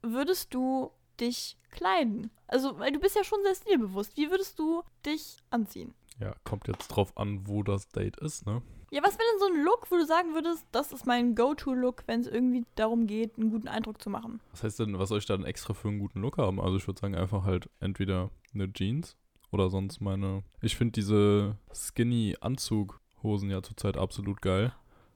würdest 0.00 0.54
du 0.54 0.90
dich 1.20 1.58
kleiden? 1.70 2.30
Also, 2.46 2.78
weil 2.78 2.92
du 2.92 2.98
bist 2.98 3.14
ja 3.14 3.24
schon 3.24 3.42
sehr 3.42 3.54
stilbewusst. 3.54 4.16
Wie 4.16 4.30
würdest 4.30 4.58
du 4.58 4.82
dich 5.04 5.36
anziehen? 5.50 5.94
Ja, 6.18 6.34
kommt 6.44 6.66
jetzt 6.66 6.88
drauf 6.88 7.14
an, 7.18 7.46
wo 7.46 7.62
das 7.62 7.88
Date 7.88 8.16
ist, 8.16 8.46
ne? 8.46 8.62
Ja, 8.90 9.02
was 9.02 9.18
wäre 9.18 9.28
denn 9.32 9.38
so 9.40 9.46
ein 9.54 9.64
Look, 9.64 9.90
wo 9.90 9.96
du 9.96 10.06
sagen 10.06 10.32
würdest, 10.34 10.66
das 10.72 10.92
ist 10.92 11.06
mein 11.06 11.34
Go-To-Look, 11.34 12.04
wenn 12.06 12.20
es 12.20 12.26
irgendwie 12.26 12.64
darum 12.74 13.06
geht, 13.06 13.36
einen 13.38 13.50
guten 13.50 13.68
Eindruck 13.68 14.00
zu 14.00 14.08
machen? 14.08 14.40
Was 14.52 14.62
heißt 14.62 14.80
denn, 14.80 14.98
was 14.98 15.10
soll 15.10 15.18
ich 15.18 15.26
da 15.26 15.36
denn 15.36 15.44
extra 15.44 15.74
für 15.74 15.88
einen 15.88 15.98
guten 15.98 16.20
Look 16.20 16.38
haben? 16.38 16.58
Also 16.60 16.76
ich 16.78 16.86
würde 16.86 16.98
sagen, 17.00 17.14
einfach 17.14 17.44
halt 17.44 17.68
entweder 17.80 18.30
eine 18.54 18.72
Jeans 18.72 19.16
oder 19.50 19.68
sonst 19.68 20.00
meine. 20.00 20.42
Ich 20.62 20.76
finde 20.76 20.92
diese 20.92 21.56
Skinny-Anzug-Hosen 21.74 23.50
ja 23.50 23.62
zurzeit 23.62 23.96
absolut 23.96 24.40
geil. 24.42 24.72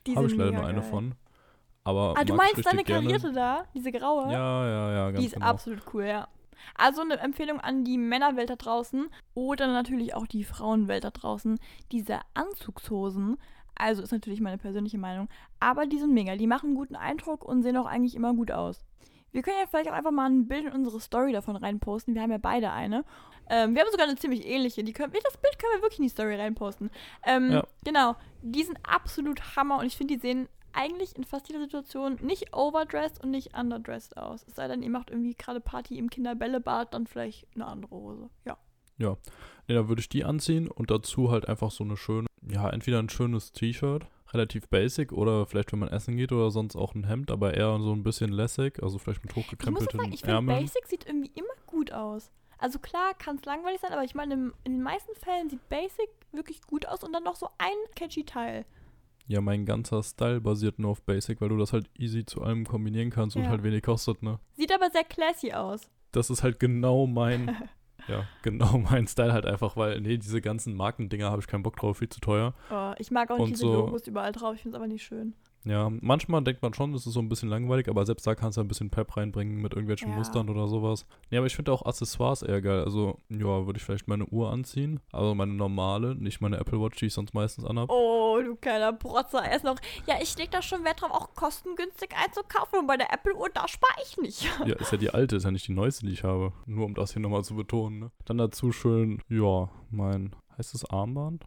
Die 0.06 0.16
Habe 0.16 0.26
ich 0.26 0.37
leider 0.37 0.52
nur 0.52 0.64
eine 0.66 0.80
geil. 0.80 0.90
von. 0.90 1.14
Aber 1.85 2.14
Ah, 2.16 2.24
du 2.24 2.35
meinst 2.35 2.64
deine 2.64 2.85
karierte 2.85 3.32
da? 3.32 3.64
Diese 3.74 3.90
graue? 3.90 4.30
Ja, 4.32 4.66
ja, 4.68 4.92
ja, 4.92 5.04
ganz 5.11 5.18
Die 5.20 5.26
ist 5.26 5.35
genau. 5.35 5.46
absolut 5.46 5.82
cool, 5.94 6.04
ja. 6.04 6.28
Also 6.76 7.00
eine 7.02 7.18
Empfehlung 7.18 7.58
an 7.61 7.85
die 7.85 7.98
Männerwelt 7.98 8.48
da 8.50 8.54
draußen 8.56 9.08
oder 9.35 9.66
natürlich 9.66 10.14
auch 10.14 10.28
die 10.28 10.44
Frauenwelt 10.44 11.02
da 11.02 11.11
draußen. 11.11 11.58
Diese 11.90 12.20
Anzugshosen, 12.35 13.37
also 13.74 14.02
ist 14.02 14.12
natürlich 14.12 14.40
meine 14.40 14.58
persönliche 14.58 14.98
Meinung, 14.98 15.28
aber 15.61 15.87
die 15.87 15.98
sind 15.98 16.12
mega. 16.12 16.37
Die 16.37 16.46
machen 16.46 16.66
einen 16.68 16.76
guten 16.76 16.96
Eindruck 16.96 17.44
und 17.44 17.62
sehen 17.62 17.76
auch 17.76 17.87
eigentlich 17.87 18.14
immer 18.14 18.35
gut 18.35 18.50
aus. 18.50 18.85
Wir 19.32 19.42
können 19.42 19.56
ja 19.61 19.66
vielleicht 19.66 19.88
auch 19.88 19.94
einfach 19.94 20.11
mal 20.11 20.28
ein 20.28 20.46
Bild 20.46 20.66
in 20.66 20.72
unsere 20.72 21.00
Story 21.00 21.32
davon 21.32 21.56
reinposten. 21.56 22.14
Wir 22.14 22.22
haben 22.22 22.30
ja 22.30 22.38
beide 22.38 22.70
eine. 22.70 23.04
Ähm, 23.48 23.74
wir 23.74 23.82
haben 23.82 23.90
sogar 23.90 24.06
eine 24.06 24.16
ziemlich 24.16 24.46
ähnliche. 24.46 24.85
Die 24.85 24.92
können, 24.92 25.12
das 25.24 25.38
Bild 25.38 25.58
können 25.58 25.72
wir 25.76 25.82
wirklich 25.82 25.98
in 26.00 26.04
die 26.04 26.11
Story 26.11 26.35
reinposten. 26.37 26.90
Ähm, 27.24 27.50
Ja. 27.50 27.64
Genau. 27.85 28.14
Die 28.42 28.62
sind 28.62 28.78
absolut 28.82 29.56
Hammer 29.56 29.78
und 29.78 29.87
ich 29.87 29.96
finde, 29.96 30.14
die 30.14 30.20
sehen 30.20 30.48
eigentlich 30.74 31.16
in 31.16 31.24
fast 31.24 31.48
jeder 31.48 31.61
Situation 31.61 32.18
nicht 32.22 32.54
overdressed 32.54 33.22
und 33.22 33.30
nicht 33.30 33.56
underdressed 33.56 34.16
aus. 34.16 34.44
Es 34.46 34.54
sei 34.54 34.68
denn, 34.68 34.82
ihr 34.82 34.90
macht 34.90 35.11
irgendwie 35.11 35.35
gerade 35.35 35.61
Party 35.61 35.98
im 35.98 36.11
Kinderbällebad, 36.11 36.94
dann 36.94 37.06
vielleicht 37.06 37.46
eine 37.54 37.66
andere 37.66 37.94
Hose. 37.94 38.30
Ja. 38.44 38.56
Ja. 38.98 39.16
Nee, 39.68 39.74
dann 39.74 39.88
würde 39.88 40.00
ich 40.00 40.08
die 40.08 40.24
anziehen 40.24 40.68
und 40.68 40.90
dazu 40.90 41.30
halt 41.30 41.48
einfach 41.48 41.70
so 41.70 41.85
eine 41.85 41.96
schöne, 41.96 42.26
ja, 42.48 42.68
entweder 42.70 42.98
ein 42.98 43.09
schönes 43.09 43.52
T-Shirt, 43.52 44.07
relativ 44.33 44.68
basic, 44.68 45.12
oder 45.12 45.46
vielleicht, 45.46 45.72
wenn 45.72 45.78
man 45.81 45.88
essen 45.90 46.16
geht 46.16 46.33
oder 46.33 46.50
sonst 46.50 46.76
auch 46.76 46.94
ein 46.94 47.05
Hemd, 47.05 47.31
aber 47.31 47.55
eher 47.55 47.78
so 47.81 47.92
ein 47.92 48.02
bisschen 48.02 48.33
lässig, 48.33 48.83
also 48.83 48.98
vielleicht 48.98 49.22
mit 49.22 49.33
Ich 49.33 49.37
muss 49.37 49.44
auch 49.46 49.50
hochgekrempelten 49.50 50.00
sagen, 50.00 50.12
ich 50.12 50.20
finde 50.20 50.35
Ärmeln. 50.35 50.61
Basic 50.61 50.87
sieht 50.87 51.07
irgendwie 51.07 51.31
immer 51.35 51.55
gut 51.66 51.92
aus. 51.92 52.31
Also 52.59 52.78
klar 52.78 53.14
kann 53.14 53.37
es 53.37 53.44
langweilig 53.44 53.81
sein, 53.81 53.92
aber 53.92 54.05
ich 54.05 54.14
meine, 54.14 54.35
in 54.64 54.72
den 54.72 54.83
meisten 54.83 55.14
Fällen 55.16 55.50
sieht 55.50 55.68
Basic 55.68 56.09
wirklich 56.31 56.62
gut 56.62 56.87
aus 56.87 57.02
und 57.02 57.12
dann 57.12 57.24
noch 57.24 57.35
so 57.37 57.48
ein 57.59 57.74
catchy 57.96 58.24
Teil. 58.24 58.64
Ja, 59.26 59.40
mein 59.40 59.66
ganzer 59.66 60.02
Style 60.02 60.40
basiert 60.40 60.78
nur 60.78 60.90
auf 60.92 61.02
Basic, 61.02 61.40
weil 61.40 61.48
du 61.48 61.57
das 61.57 61.72
halt 61.72 61.90
easy 61.98 62.24
zu 62.24 62.42
allem 62.42 62.66
kombinieren 62.66 63.11
kannst 63.11 63.37
und 63.37 63.44
Ja. 63.44 63.50
halt 63.50 63.62
wenig 63.62 63.83
kostet, 63.83 64.22
ne? 64.22 64.38
Sieht 64.57 64.72
aber 64.72 64.90
sehr 64.90 65.05
classy 65.05 65.52
aus. 65.52 65.90
Das 66.12 66.31
ist 66.31 66.42
halt 66.42 66.61
genau 66.61 67.07
mein, 67.07 67.57
ja, 68.08 68.24
genau 68.42 68.78
mein 68.90 69.06
Style 69.06 69.32
halt 69.32 69.46
einfach, 69.46 69.76
weil, 69.76 70.00
nee, 70.00 70.18
diese 70.18 70.40
ganzen 70.40 70.74
Markendinger 70.74 71.30
habe 71.30 71.40
ich 71.40 71.46
keinen 71.46 71.62
Bock 71.62 71.76
drauf, 71.76 71.98
viel 71.98 72.08
zu 72.08 72.20
teuer. 72.20 72.54
Oh, 72.70 72.92
ich 72.98 73.10
mag 73.10 73.30
auch 73.30 73.36
nicht 73.38 73.44
Und 73.44 73.50
diese 73.50 73.62
so- 73.62 73.72
Logos 73.72 74.06
überall 74.06 74.32
drauf, 74.32 74.54
ich 74.56 74.62
finde 74.62 74.76
es 74.76 74.80
aber 74.80 74.88
nicht 74.88 75.04
schön. 75.04 75.34
Ja, 75.64 75.90
manchmal 76.01 76.42
denkt 76.42 76.62
man 76.62 76.75
schon, 76.75 76.92
das 76.92 77.07
ist 77.07 77.12
so 77.12 77.20
ein 77.20 77.29
bisschen 77.29 77.48
langweilig, 77.48 77.88
aber 77.88 78.05
selbst 78.05 78.27
da 78.27 78.35
kannst 78.35 78.59
du 78.59 78.62
ein 78.62 78.68
bisschen 78.68 78.90
Pep 78.90 79.16
reinbringen 79.16 79.62
mit 79.62 79.72
irgendwelchen 79.75 80.11
Ja. 80.11 80.16
Mustern 80.16 80.48
oder 80.48 80.66
sowas. 80.66 81.07
Nee, 81.31 81.38
aber 81.38 81.46
ich 81.46 81.55
finde 81.55 81.72
auch 81.72 81.85
Accessoires 81.87 82.42
eher 82.42 82.61
geil. 82.61 82.83
Also, 82.83 83.20
ja, 83.29 83.66
würde 83.66 83.77
ich 83.77 83.85
vielleicht 83.85 84.09
meine 84.09 84.27
Uhr 84.27 84.51
anziehen, 84.51 85.01
also 85.12 85.35
meine 85.35 85.53
normale, 85.55 86.14
nicht 86.16 86.40
meine 86.40 86.57
Apple 86.59 86.81
Watch, 86.81 86.98
die 86.98 87.07
ich 87.07 87.14
sonst 87.14 87.33
meistens 87.35 87.64
anhab. 87.64 87.90
Oh, 87.90 88.40
du 88.42 88.57
kleiner 88.57 88.92
Protzer. 88.92 89.44
Erst 89.44 89.64
noch, 89.64 89.77
ja, 90.07 90.16
ich 90.20 90.37
leg 90.37 90.51
da 90.51 90.62
schon 90.62 90.85
Wert 90.85 91.01
drauf, 91.01 91.11
auch 91.12 91.35
kostengünstig 91.35 92.11
einzukaufen 92.16 92.81
und 92.81 92.87
bei 92.87 92.96
der 92.96 93.12
Apple-Uhr, 93.12 93.48
da 93.55 93.68
spare 93.68 94.01
ich 94.05 94.16
nicht. 94.18 94.48
Ja, 94.66 94.77
ist 94.77 94.92
ja 94.92 94.98
die 94.98 95.11
alte, 95.11 95.37
ist 95.37 95.44
ja 95.44 95.51
nicht 95.51 95.66
die 95.66 95.72
neueste, 95.72 96.07
die 96.07 96.12
ich 96.12 96.25
habe. 96.25 96.53
Nur 96.66 96.87
um 96.87 96.94
das 96.94 97.12
hier 97.12 97.20
nochmal 97.20 97.42
zu 97.44 97.55
betonen. 97.57 97.98
Ne? 97.98 98.11
Dann 98.25 98.38
dazu 98.38 98.70
schön, 98.72 99.20
ja, 99.29 99.68
mein, 99.90 100.35
heißt 100.57 100.75
das 100.75 100.85
Armband? 100.88 101.44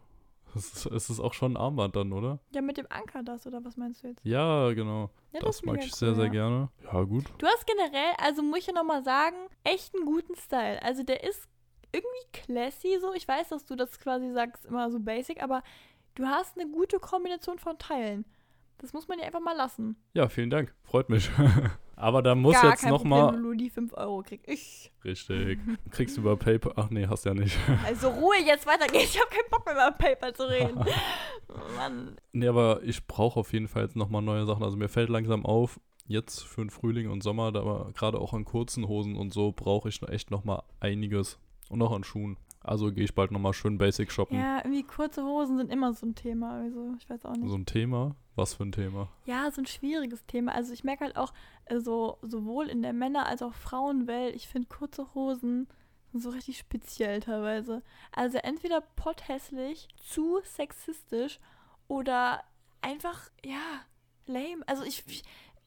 Es 0.56 0.72
ist, 0.72 0.86
es 0.86 1.10
ist 1.10 1.20
auch 1.20 1.34
schon 1.34 1.52
ein 1.52 1.56
Armband 1.56 1.96
dann, 1.96 2.12
oder? 2.12 2.38
Ja, 2.54 2.62
mit 2.62 2.78
dem 2.78 2.86
Anker 2.88 3.22
das, 3.22 3.46
oder 3.46 3.64
was 3.64 3.76
meinst 3.76 4.02
du 4.02 4.08
jetzt? 4.08 4.24
Ja, 4.24 4.72
genau. 4.72 5.10
Ja, 5.32 5.40
das 5.40 5.56
ist 5.56 5.66
mag 5.66 5.84
ich 5.84 5.94
sehr, 5.94 6.10
cool, 6.10 6.14
sehr 6.14 6.24
ja. 6.26 6.30
gerne. 6.30 6.68
Ja, 6.84 7.02
gut. 7.02 7.24
Du 7.38 7.46
hast 7.46 7.66
generell, 7.66 8.12
also 8.18 8.42
muss 8.42 8.60
ich 8.60 8.66
ja 8.66 8.72
nochmal 8.72 9.04
sagen, 9.04 9.36
echt 9.64 9.94
einen 9.94 10.06
guten 10.06 10.34
Style. 10.36 10.82
Also 10.82 11.02
der 11.02 11.24
ist 11.24 11.46
irgendwie 11.92 12.26
classy 12.32 12.98
so. 13.00 13.12
Ich 13.12 13.26
weiß, 13.26 13.48
dass 13.50 13.64
du 13.64 13.76
das 13.76 13.98
quasi 13.98 14.32
sagst, 14.32 14.66
immer 14.66 14.90
so 14.90 15.00
basic, 15.00 15.42
aber 15.42 15.62
du 16.14 16.26
hast 16.26 16.58
eine 16.58 16.70
gute 16.70 16.98
Kombination 16.98 17.58
von 17.58 17.78
Teilen. 17.78 18.24
Das 18.78 18.92
muss 18.92 19.08
man 19.08 19.18
dir 19.18 19.24
einfach 19.24 19.40
mal 19.40 19.56
lassen. 19.56 19.96
Ja, 20.14 20.28
vielen 20.28 20.50
Dank. 20.50 20.74
Freut 20.84 21.08
mich. 21.08 21.30
Aber 21.96 22.20
da 22.20 22.34
muss 22.34 22.54
Gar 22.54 22.72
jetzt 22.72 22.82
kein 22.82 22.90
nochmal. 22.90 23.28
Problem, 23.28 23.42
Lulu, 23.42 23.56
die 23.56 23.70
5 23.70 23.94
Euro 23.94 24.22
krieg 24.22 24.42
ich. 24.46 24.92
Richtig. 25.02 25.58
Kriegst 25.90 26.16
du 26.16 26.20
über 26.20 26.36
PayPal. 26.36 26.74
Ach 26.76 26.90
nee, 26.90 27.06
hast 27.06 27.24
ja 27.24 27.32
nicht. 27.32 27.56
Also 27.86 28.08
Ruhe, 28.10 28.36
jetzt 28.44 28.66
weitergeht. 28.66 29.04
Ich 29.04 29.18
habe 29.18 29.30
keinen 29.30 29.48
Bock 29.50 29.64
mehr 29.64 29.74
über 29.74 29.92
PayPal 29.92 30.34
zu 30.34 30.46
reden. 30.48 30.84
Mann. 31.76 32.16
nee, 32.32 32.48
aber 32.48 32.82
ich 32.82 33.06
brauche 33.06 33.40
auf 33.40 33.52
jeden 33.54 33.66
Fall 33.68 33.84
jetzt 33.84 33.96
nochmal 33.96 34.20
neue 34.20 34.44
Sachen. 34.44 34.62
Also 34.62 34.76
mir 34.76 34.88
fällt 34.88 35.08
langsam 35.08 35.46
auf, 35.46 35.80
jetzt 36.04 36.44
für 36.44 36.60
den 36.60 36.70
Frühling 36.70 37.08
und 37.10 37.22
Sommer, 37.22 37.50
da 37.50 37.60
aber 37.60 37.92
gerade 37.94 38.18
auch 38.18 38.34
an 38.34 38.44
kurzen 38.44 38.86
Hosen 38.88 39.16
und 39.16 39.32
so, 39.32 39.52
brauche 39.52 39.88
ich 39.88 40.02
echt 40.02 40.30
nochmal 40.30 40.64
einiges. 40.80 41.38
Und 41.70 41.80
auch 41.80 41.92
an 41.92 42.04
Schuhen. 42.04 42.36
Also 42.66 42.92
gehe 42.92 43.04
ich 43.04 43.14
bald 43.14 43.30
nochmal 43.30 43.52
schön 43.52 43.78
basic 43.78 44.10
shoppen. 44.10 44.38
Ja, 44.38 44.58
irgendwie 44.58 44.82
kurze 44.82 45.22
Hosen 45.24 45.56
sind 45.56 45.72
immer 45.72 45.92
so 45.94 46.06
ein 46.06 46.14
Thema. 46.14 46.52
Also 46.62 46.94
ich 46.98 47.08
weiß 47.08 47.24
auch 47.24 47.34
nicht. 47.36 47.48
So 47.48 47.56
ein 47.56 47.66
Thema. 47.66 48.16
Was 48.34 48.54
für 48.54 48.64
ein 48.64 48.72
Thema? 48.72 49.08
Ja, 49.24 49.50
so 49.50 49.62
ein 49.62 49.66
schwieriges 49.66 50.26
Thema. 50.26 50.52
Also 50.52 50.72
ich 50.72 50.84
merke 50.84 51.04
halt 51.04 51.16
auch, 51.16 51.32
äh, 51.66 51.78
so, 51.78 52.18
sowohl 52.22 52.68
in 52.68 52.82
der 52.82 52.92
Männer- 52.92 53.26
als 53.26 53.40
auch 53.42 53.54
Frauenwelt, 53.54 54.34
ich 54.34 54.48
finde 54.48 54.68
kurze 54.68 55.14
Hosen 55.14 55.68
so 56.12 56.30
richtig 56.30 56.58
speziell 56.58 57.20
teilweise. 57.20 57.82
Also 58.12 58.38
entweder 58.38 58.80
potthässlich, 58.80 59.88
zu 59.98 60.40
sexistisch 60.44 61.38
oder 61.88 62.42
einfach, 62.82 63.30
ja, 63.44 63.80
lame. 64.26 64.62
Also 64.66 64.82
ich, 64.82 65.04
ich 65.06 65.22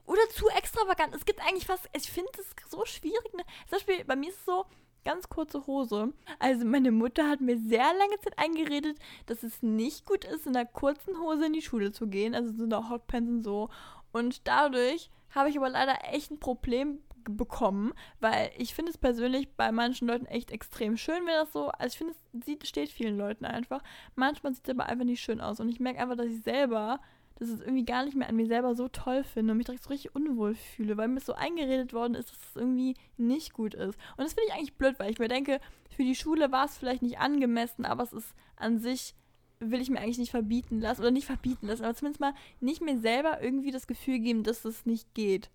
oder 0.05 0.21
zu 0.33 0.47
extravagant. 0.49 1.13
Es 1.13 1.25
gibt 1.25 1.39
eigentlich 1.41 1.65
fast, 1.67 1.87
ich 1.95 2.11
finde 2.11 2.31
es 2.39 2.49
so 2.71 2.83
schwierig. 2.85 3.33
Ne? 3.35 3.43
Zum 3.67 3.77
Beispiel, 3.77 4.03
bei 4.05 4.15
mir 4.15 4.29
ist 4.29 4.39
es 4.39 4.45
so, 4.45 4.65
ganz 5.03 5.29
kurze 5.29 5.65
Hose. 5.67 6.13
Also 6.39 6.65
meine 6.65 6.91
Mutter 6.91 7.29
hat 7.29 7.41
mir 7.41 7.57
sehr 7.57 7.93
lange 7.93 8.19
Zeit 8.21 8.37
eingeredet, 8.37 8.97
dass 9.25 9.43
es 9.43 9.61
nicht 9.61 10.05
gut 10.05 10.25
ist, 10.25 10.47
in 10.47 10.55
einer 10.55 10.65
kurzen 10.65 11.19
Hose 11.19 11.45
in 11.45 11.53
die 11.53 11.61
Schule 11.61 11.91
zu 11.91 12.07
gehen. 12.07 12.35
Also 12.35 12.53
so 12.53 12.63
einer 12.63 12.89
Hotpants 12.89 13.29
und 13.29 13.43
so. 13.43 13.69
Und 14.11 14.47
dadurch 14.47 15.09
habe 15.31 15.49
ich 15.49 15.57
aber 15.57 15.69
leider 15.69 15.97
echt 16.11 16.31
ein 16.31 16.39
Problem 16.39 16.99
bekommen, 17.23 17.93
weil 18.19 18.49
ich 18.57 18.73
finde 18.73 18.91
es 18.91 18.97
persönlich 18.97 19.49
bei 19.55 19.71
manchen 19.71 20.07
Leuten 20.07 20.25
echt 20.25 20.51
extrem 20.51 20.97
schön, 20.97 21.25
wenn 21.25 21.33
das 21.33 21.51
so, 21.51 21.67
also 21.67 21.93
ich 21.93 21.97
finde 21.97 22.13
es 22.13 22.45
sieht, 22.45 22.65
steht 22.65 22.89
vielen 22.89 23.17
Leuten 23.17 23.45
einfach. 23.45 23.83
Manchmal 24.15 24.53
sieht 24.53 24.67
es 24.67 24.73
aber 24.73 24.87
einfach 24.87 25.05
nicht 25.05 25.21
schön 25.21 25.41
aus 25.41 25.59
und 25.59 25.69
ich 25.69 25.79
merke 25.79 25.99
einfach, 25.99 26.15
dass 26.15 26.27
ich 26.27 26.41
selber 26.41 26.99
dass 27.39 27.49
ich 27.49 27.55
es 27.55 27.61
irgendwie 27.61 27.85
gar 27.85 28.05
nicht 28.05 28.15
mehr 28.15 28.27
an 28.27 28.35
mir 28.35 28.47
selber 28.47 28.75
so 28.75 28.87
toll 28.89 29.23
finde 29.23 29.51
und 29.51 29.57
mich 29.57 29.65
direkt 29.65 29.83
so 29.83 29.89
richtig 29.89 30.13
unwohl 30.13 30.55
fühle, 30.55 30.97
weil 30.97 31.07
mir 31.07 31.21
so 31.21 31.33
eingeredet 31.33 31.93
worden 31.93 32.15
ist, 32.15 32.31
dass 32.31 32.49
es 32.49 32.55
irgendwie 32.55 32.95
nicht 33.17 33.53
gut 33.53 33.73
ist. 33.73 33.97
Und 34.17 34.23
das 34.23 34.33
finde 34.33 34.47
ich 34.47 34.53
eigentlich 34.53 34.75
blöd, 34.75 34.99
weil 34.99 35.11
ich 35.11 35.19
mir 35.19 35.29
denke, 35.29 35.59
für 35.89 36.03
die 36.03 36.15
Schule 36.15 36.51
war 36.51 36.65
es 36.65 36.77
vielleicht 36.77 37.01
nicht 37.01 37.19
angemessen, 37.19 37.85
aber 37.85 38.03
es 38.03 38.13
ist 38.13 38.35
an 38.55 38.79
sich 38.79 39.15
will 39.59 39.81
ich 39.81 39.89
mir 39.89 39.99
eigentlich 39.99 40.17
nicht 40.17 40.31
verbieten 40.31 40.79
lassen 40.79 41.01
oder 41.01 41.11
nicht 41.11 41.25
verbieten 41.25 41.67
lassen, 41.67 41.83
aber 41.83 41.93
zumindest 41.93 42.21
mal 42.21 42.33
nicht 42.61 42.81
mir 42.81 42.99
selber 42.99 43.41
irgendwie 43.41 43.71
das 43.71 43.87
Gefühl 43.87 44.19
geben, 44.19 44.43
dass 44.43 44.63
es 44.65 44.85
nicht 44.85 45.13
geht. 45.13 45.49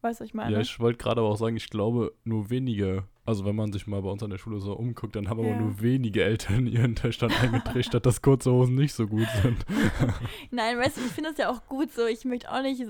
Weißt 0.00 0.20
du, 0.20 0.22
was 0.22 0.28
ich 0.28 0.34
meine? 0.34 0.52
Ja, 0.52 0.60
ich 0.60 0.78
wollte 0.78 0.98
gerade 0.98 1.20
aber 1.20 1.30
auch 1.30 1.36
sagen, 1.36 1.56
ich 1.56 1.70
glaube, 1.70 2.14
nur 2.22 2.50
wenige 2.50 3.04
also 3.28 3.44
wenn 3.44 3.54
man 3.54 3.72
sich 3.74 3.86
mal 3.86 4.00
bei 4.00 4.08
uns 4.08 4.22
an 4.22 4.30
der 4.30 4.38
Schule 4.38 4.58
so 4.58 4.72
umguckt, 4.72 5.14
dann 5.14 5.28
haben 5.28 5.44
ja. 5.44 5.52
aber 5.52 5.60
nur 5.60 5.82
wenige 5.82 6.24
Eltern 6.24 6.66
ihren 6.66 6.96
Töchtern 6.96 7.30
eingetrichtert, 7.30 8.06
dass 8.06 8.22
kurze 8.22 8.50
Hosen 8.50 8.74
nicht 8.74 8.94
so 8.94 9.06
gut 9.06 9.28
sind. 9.42 9.66
Nein, 10.50 10.78
weißt 10.78 10.96
du, 10.96 11.02
ich 11.02 11.12
finde 11.12 11.30
das 11.30 11.38
ja 11.38 11.50
auch 11.50 11.66
gut 11.66 11.92
so. 11.92 12.06
Ich 12.06 12.24
möchte 12.24 12.50
auch 12.50 12.62
nicht, 12.62 12.82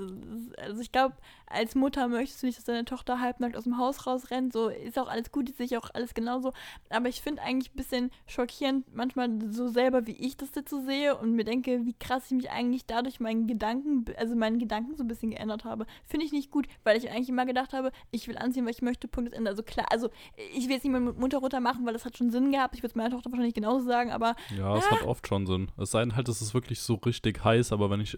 also 0.56 0.80
ich 0.80 0.92
glaube, 0.92 1.16
als 1.50 1.74
Mutter 1.74 2.08
möchtest 2.08 2.42
du 2.42 2.46
nicht, 2.46 2.58
dass 2.58 2.64
deine 2.64 2.84
Tochter 2.84 3.20
halbnackt 3.20 3.56
aus 3.56 3.64
dem 3.64 3.78
Haus 3.78 4.06
rausrennt. 4.06 4.52
So 4.52 4.68
ist 4.68 4.98
auch 4.98 5.08
alles 5.08 5.32
gut, 5.32 5.48
ist 5.48 5.58
sicher 5.58 5.78
auch 5.78 5.90
alles 5.92 6.14
genauso. 6.14 6.52
Aber 6.90 7.08
ich 7.08 7.22
finde 7.22 7.42
eigentlich 7.42 7.72
ein 7.72 7.76
bisschen 7.76 8.10
schockierend, 8.26 8.84
manchmal 8.94 9.30
so 9.50 9.68
selber, 9.68 10.06
wie 10.06 10.12
ich 10.12 10.36
das 10.36 10.50
so 10.68 10.80
sehe 10.80 11.16
und 11.16 11.32
mir 11.32 11.44
denke, 11.44 11.84
wie 11.84 11.94
krass 11.94 12.26
ich 12.26 12.32
mich 12.32 12.50
eigentlich 12.50 12.86
dadurch 12.86 13.20
meinen 13.20 13.46
Gedanken, 13.46 14.04
also 14.16 14.36
meinen 14.36 14.58
Gedanken 14.58 14.96
so 14.96 15.04
ein 15.04 15.08
bisschen 15.08 15.30
geändert 15.30 15.64
habe. 15.64 15.86
Finde 16.06 16.26
ich 16.26 16.32
nicht 16.32 16.50
gut, 16.50 16.68
weil 16.84 16.96
ich 16.96 17.10
eigentlich 17.10 17.28
immer 17.28 17.46
gedacht 17.46 17.72
habe, 17.72 17.92
ich 18.10 18.28
will 18.28 18.38
anziehen, 18.38 18.66
was 18.66 18.76
ich 18.76 18.82
möchte, 18.82 19.08
Punkt 19.08 19.30
ist 19.30 19.36
Ende. 19.36 19.50
Also 19.50 19.62
klar, 19.62 19.86
also 19.90 20.10
ich 20.36 20.64
will 20.64 20.74
jetzt 20.74 20.84
nicht 20.84 20.92
mit 20.92 21.18
Munter 21.18 21.38
runter 21.38 21.60
machen, 21.60 21.84
weil 21.86 21.92
das 21.92 22.04
hat 22.04 22.16
schon 22.16 22.30
Sinn 22.30 22.52
gehabt. 22.52 22.74
Ich 22.74 22.82
würde 22.82 22.92
es 22.92 22.94
meiner 22.94 23.10
Tochter 23.10 23.30
wahrscheinlich 23.30 23.54
genauso 23.54 23.86
sagen, 23.86 24.10
aber. 24.10 24.34
Ja, 24.56 24.76
es 24.76 24.90
hat 24.90 25.02
oft 25.02 25.26
schon 25.26 25.46
Sinn. 25.46 25.70
Es 25.76 25.90
sei 25.90 26.00
denn 26.00 26.16
halt, 26.16 26.28
es 26.28 26.40
ist 26.40 26.54
wirklich 26.54 26.80
so 26.80 26.94
richtig 26.94 27.44
heiß, 27.44 27.72
aber 27.72 27.90
wenn 27.90 28.00
ich 28.00 28.16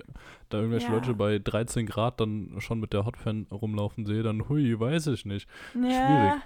da 0.48 0.58
irgendwelche 0.58 0.88
ja. 0.88 0.94
Leute 0.94 1.14
bei 1.14 1.38
13 1.38 1.86
Grad 1.86 2.20
dann 2.20 2.56
schon 2.58 2.80
mit 2.80 2.92
der 2.92 3.06
Hotfan 3.06 3.46
rumlaufen 3.50 4.06
sehe, 4.06 4.22
dann 4.22 4.48
hui, 4.48 4.78
weiß 4.78 5.08
ich 5.08 5.24
nicht. 5.24 5.48
Ja. 5.74 5.80
Schwierig. 5.80 6.42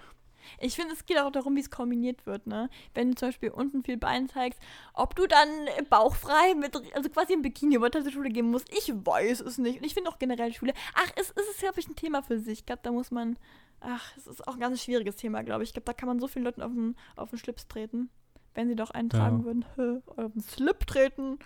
Ich 0.58 0.74
finde, 0.76 0.94
es 0.94 1.06
geht 1.06 1.18
auch 1.18 1.30
darum, 1.30 1.56
wie 1.56 1.60
es 1.60 1.70
kombiniert 1.70 2.26
wird, 2.26 2.46
ne? 2.46 2.68
Wenn 2.94 3.10
du 3.10 3.14
zum 3.16 3.28
Beispiel 3.28 3.50
unten 3.50 3.82
viel 3.82 3.96
Bein 3.96 4.28
zeigst, 4.28 4.60
ob 4.92 5.14
du 5.16 5.26
dann 5.26 5.48
bauchfrei 5.90 6.54
mit, 6.54 6.76
also 6.94 7.08
quasi 7.10 7.32
im 7.32 7.42
Bikini 7.42 7.76
über 7.76 7.90
zur 7.90 8.10
Schule 8.10 8.30
gehen 8.30 8.50
musst, 8.50 8.68
ich 8.70 8.92
weiß 8.92 9.40
es 9.40 9.58
nicht. 9.58 9.78
Und 9.78 9.84
ich 9.84 9.94
finde 9.94 10.10
auch 10.10 10.18
generell 10.18 10.52
Schule, 10.52 10.72
ach, 10.94 11.10
es, 11.16 11.30
es 11.30 11.48
ist, 11.48 11.58
glaube 11.60 11.80
ich, 11.80 11.88
ein 11.88 11.96
Thema 11.96 12.22
für 12.22 12.38
sich. 12.38 12.60
Ich 12.60 12.66
glaube, 12.66 12.80
da 12.82 12.92
muss 12.92 13.10
man, 13.10 13.38
ach, 13.80 14.16
es 14.16 14.26
ist 14.26 14.46
auch 14.46 14.54
ein 14.54 14.60
ganz 14.60 14.82
schwieriges 14.82 15.16
Thema, 15.16 15.42
glaube 15.42 15.62
ich. 15.62 15.70
Ich 15.70 15.74
glaube, 15.74 15.86
da 15.86 15.92
kann 15.92 16.08
man 16.08 16.20
so 16.20 16.28
vielen 16.28 16.44
Leuten 16.44 16.62
auf 16.62 16.72
den, 16.72 16.96
auf 17.16 17.30
den 17.30 17.38
Schlips 17.38 17.68
treten, 17.68 18.10
wenn 18.54 18.68
sie 18.68 18.76
doch 18.76 18.90
eintragen 18.90 19.40
ja. 19.40 19.44
würden, 19.44 20.02
auf 20.16 20.32
den 20.32 20.42
Slip 20.42 20.86
treten. 20.86 21.38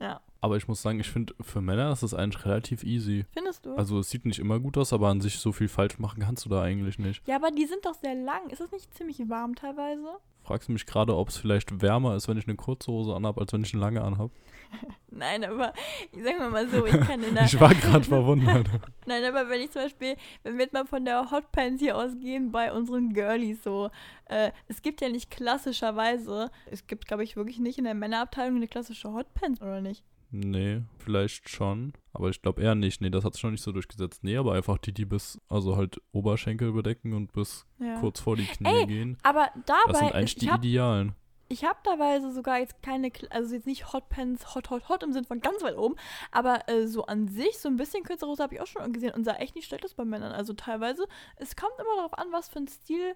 Ja. 0.00 0.20
Aber 0.42 0.56
ich 0.56 0.66
muss 0.66 0.82
sagen, 0.82 0.98
ich 0.98 1.08
finde, 1.08 1.34
für 1.40 1.60
Männer 1.60 1.92
ist 1.92 2.02
das 2.02 2.14
eigentlich 2.14 2.44
relativ 2.44 2.82
easy. 2.82 3.26
Findest 3.32 3.64
du? 3.64 3.76
Also 3.76 4.00
es 4.00 4.10
sieht 4.10 4.26
nicht 4.26 4.40
immer 4.40 4.58
gut 4.58 4.76
aus, 4.76 4.92
aber 4.92 5.08
an 5.08 5.20
sich 5.20 5.38
so 5.38 5.52
viel 5.52 5.68
falsch 5.68 6.00
machen 6.00 6.20
kannst 6.20 6.44
du 6.44 6.50
da 6.50 6.60
eigentlich 6.60 6.98
nicht. 6.98 7.26
Ja, 7.28 7.36
aber 7.36 7.52
die 7.52 7.64
sind 7.64 7.86
doch 7.86 7.94
sehr 7.94 8.16
lang. 8.16 8.50
Ist 8.50 8.60
es 8.60 8.72
nicht 8.72 8.92
ziemlich 8.92 9.20
warm 9.28 9.54
teilweise? 9.54 10.18
Fragst 10.42 10.68
du 10.68 10.72
mich 10.72 10.84
gerade, 10.84 11.16
ob 11.16 11.28
es 11.28 11.36
vielleicht 11.36 11.80
wärmer 11.80 12.16
ist, 12.16 12.26
wenn 12.26 12.36
ich 12.36 12.48
eine 12.48 12.56
kurze 12.56 12.90
Hose 12.90 13.14
anhabe, 13.14 13.40
als 13.40 13.52
wenn 13.52 13.62
ich 13.62 13.72
eine 13.72 13.82
lange 13.82 14.02
anhabe? 14.02 14.32
Nein, 15.10 15.44
aber 15.44 15.72
ich 16.10 16.24
sag 16.24 16.50
mal 16.50 16.68
so, 16.68 16.84
ich 16.86 17.00
kann 17.02 17.22
in 17.22 17.34
der 17.36 17.44
Ich 17.44 17.60
war 17.60 17.72
gerade 17.72 18.04
verwundert. 18.08 18.66
Nein, 19.06 19.22
aber 19.22 19.48
wenn 19.48 19.60
ich 19.60 19.70
zum 19.70 19.82
Beispiel, 19.82 20.16
wenn 20.42 20.54
wir 20.54 20.64
jetzt 20.64 20.72
mal 20.72 20.86
von 20.86 21.04
der 21.04 21.30
Hotpants 21.30 21.80
hier 21.80 21.96
ausgehen 21.96 22.50
bei 22.50 22.72
unseren 22.72 23.12
Girlies 23.12 23.62
so, 23.62 23.90
äh, 24.24 24.50
es 24.66 24.82
gibt 24.82 25.00
ja 25.00 25.08
nicht 25.08 25.30
klassischerweise, 25.30 26.50
es 26.68 26.88
gibt 26.88 27.06
glaube 27.06 27.22
ich 27.22 27.36
wirklich 27.36 27.60
nicht 27.60 27.78
in 27.78 27.84
der 27.84 27.94
Männerabteilung 27.94 28.56
eine 28.56 28.66
klassische 28.66 29.12
Hotpants, 29.12 29.62
oder 29.62 29.80
nicht? 29.80 30.02
Nee, 30.34 30.80
vielleicht 30.98 31.50
schon. 31.50 31.92
Aber 32.14 32.30
ich 32.30 32.40
glaube 32.40 32.62
eher 32.62 32.74
nicht. 32.74 33.02
Nee, 33.02 33.10
das 33.10 33.22
hat 33.22 33.34
sich 33.34 33.42
noch 33.42 33.50
nicht 33.50 33.62
so 33.62 33.70
durchgesetzt. 33.70 34.24
Nee, 34.24 34.38
aber 34.38 34.54
einfach 34.54 34.78
die, 34.78 34.92
die 34.92 35.04
bis, 35.04 35.38
also 35.48 35.76
halt 35.76 36.00
Oberschenkel 36.12 36.72
bedecken 36.72 37.12
und 37.12 37.32
bis 37.32 37.66
ja. 37.78 38.00
kurz 38.00 38.20
vor 38.20 38.36
die 38.36 38.46
Knie 38.46 38.66
Ey, 38.66 38.86
gehen. 38.86 39.18
Aber 39.22 39.50
dabei. 39.66 39.82
Das 39.88 39.98
sind 39.98 40.12
eigentlich 40.14 40.34
die 40.36 40.50
hab, 40.50 40.64
Idealen. 40.64 41.14
Ich 41.48 41.64
habe 41.64 41.78
dabei 41.84 42.18
sogar 42.20 42.60
jetzt 42.60 42.82
keine, 42.82 43.12
also 43.28 43.54
jetzt 43.54 43.66
nicht 43.66 43.92
Hotpants, 43.92 44.54
hot, 44.54 44.70
hot, 44.70 44.88
hot 44.88 45.02
im 45.02 45.12
Sinne 45.12 45.26
von 45.26 45.42
ganz 45.42 45.62
weit 45.62 45.76
oben, 45.76 45.96
aber 46.30 46.66
äh, 46.66 46.86
so 46.86 47.04
an 47.04 47.28
sich, 47.28 47.58
so 47.58 47.68
ein 47.68 47.76
bisschen 47.76 48.04
kürzere 48.04 48.30
Hose 48.30 48.42
habe 48.42 48.54
ich 48.54 48.62
auch 48.62 48.66
schon 48.66 48.90
gesehen 48.94 49.12
und 49.12 49.24
sah 49.24 49.34
echt 49.34 49.54
nicht 49.54 49.66
schlecht 49.66 49.84
aus 49.84 49.92
bei 49.92 50.06
Männern. 50.06 50.32
Also 50.32 50.54
teilweise, 50.54 51.06
es 51.36 51.54
kommt 51.54 51.74
immer 51.78 51.96
darauf 51.96 52.16
an, 52.16 52.28
was 52.30 52.48
für 52.48 52.60
ein 52.60 52.68
Stil 52.68 53.14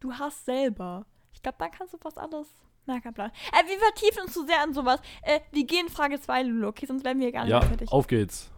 du 0.00 0.12
hast 0.12 0.44
selber. 0.44 1.06
Ich 1.32 1.40
glaube, 1.42 1.56
da 1.58 1.70
kannst 1.70 1.94
du 1.94 1.98
fast 1.98 2.18
alles 2.18 2.48
na, 2.86 3.00
kein 3.00 3.14
Plan. 3.14 3.30
Äh, 3.52 3.68
wir 3.68 3.78
vertiefen 3.78 4.22
uns 4.24 4.32
zu 4.32 4.44
sehr 4.46 4.62
an 4.62 4.74
sowas. 4.74 5.00
Äh, 5.22 5.40
wir 5.52 5.64
gehen 5.64 5.88
Frage 5.88 6.20
2, 6.20 6.42
Lulu, 6.44 6.68
okay? 6.68 6.86
Sonst 6.86 7.02
bleiben 7.02 7.20
wir 7.20 7.32
gar 7.32 7.44
nicht 7.44 7.52
ja, 7.52 7.60
fertig. 7.60 7.90
auf 7.92 8.06
geht's. 8.06 8.50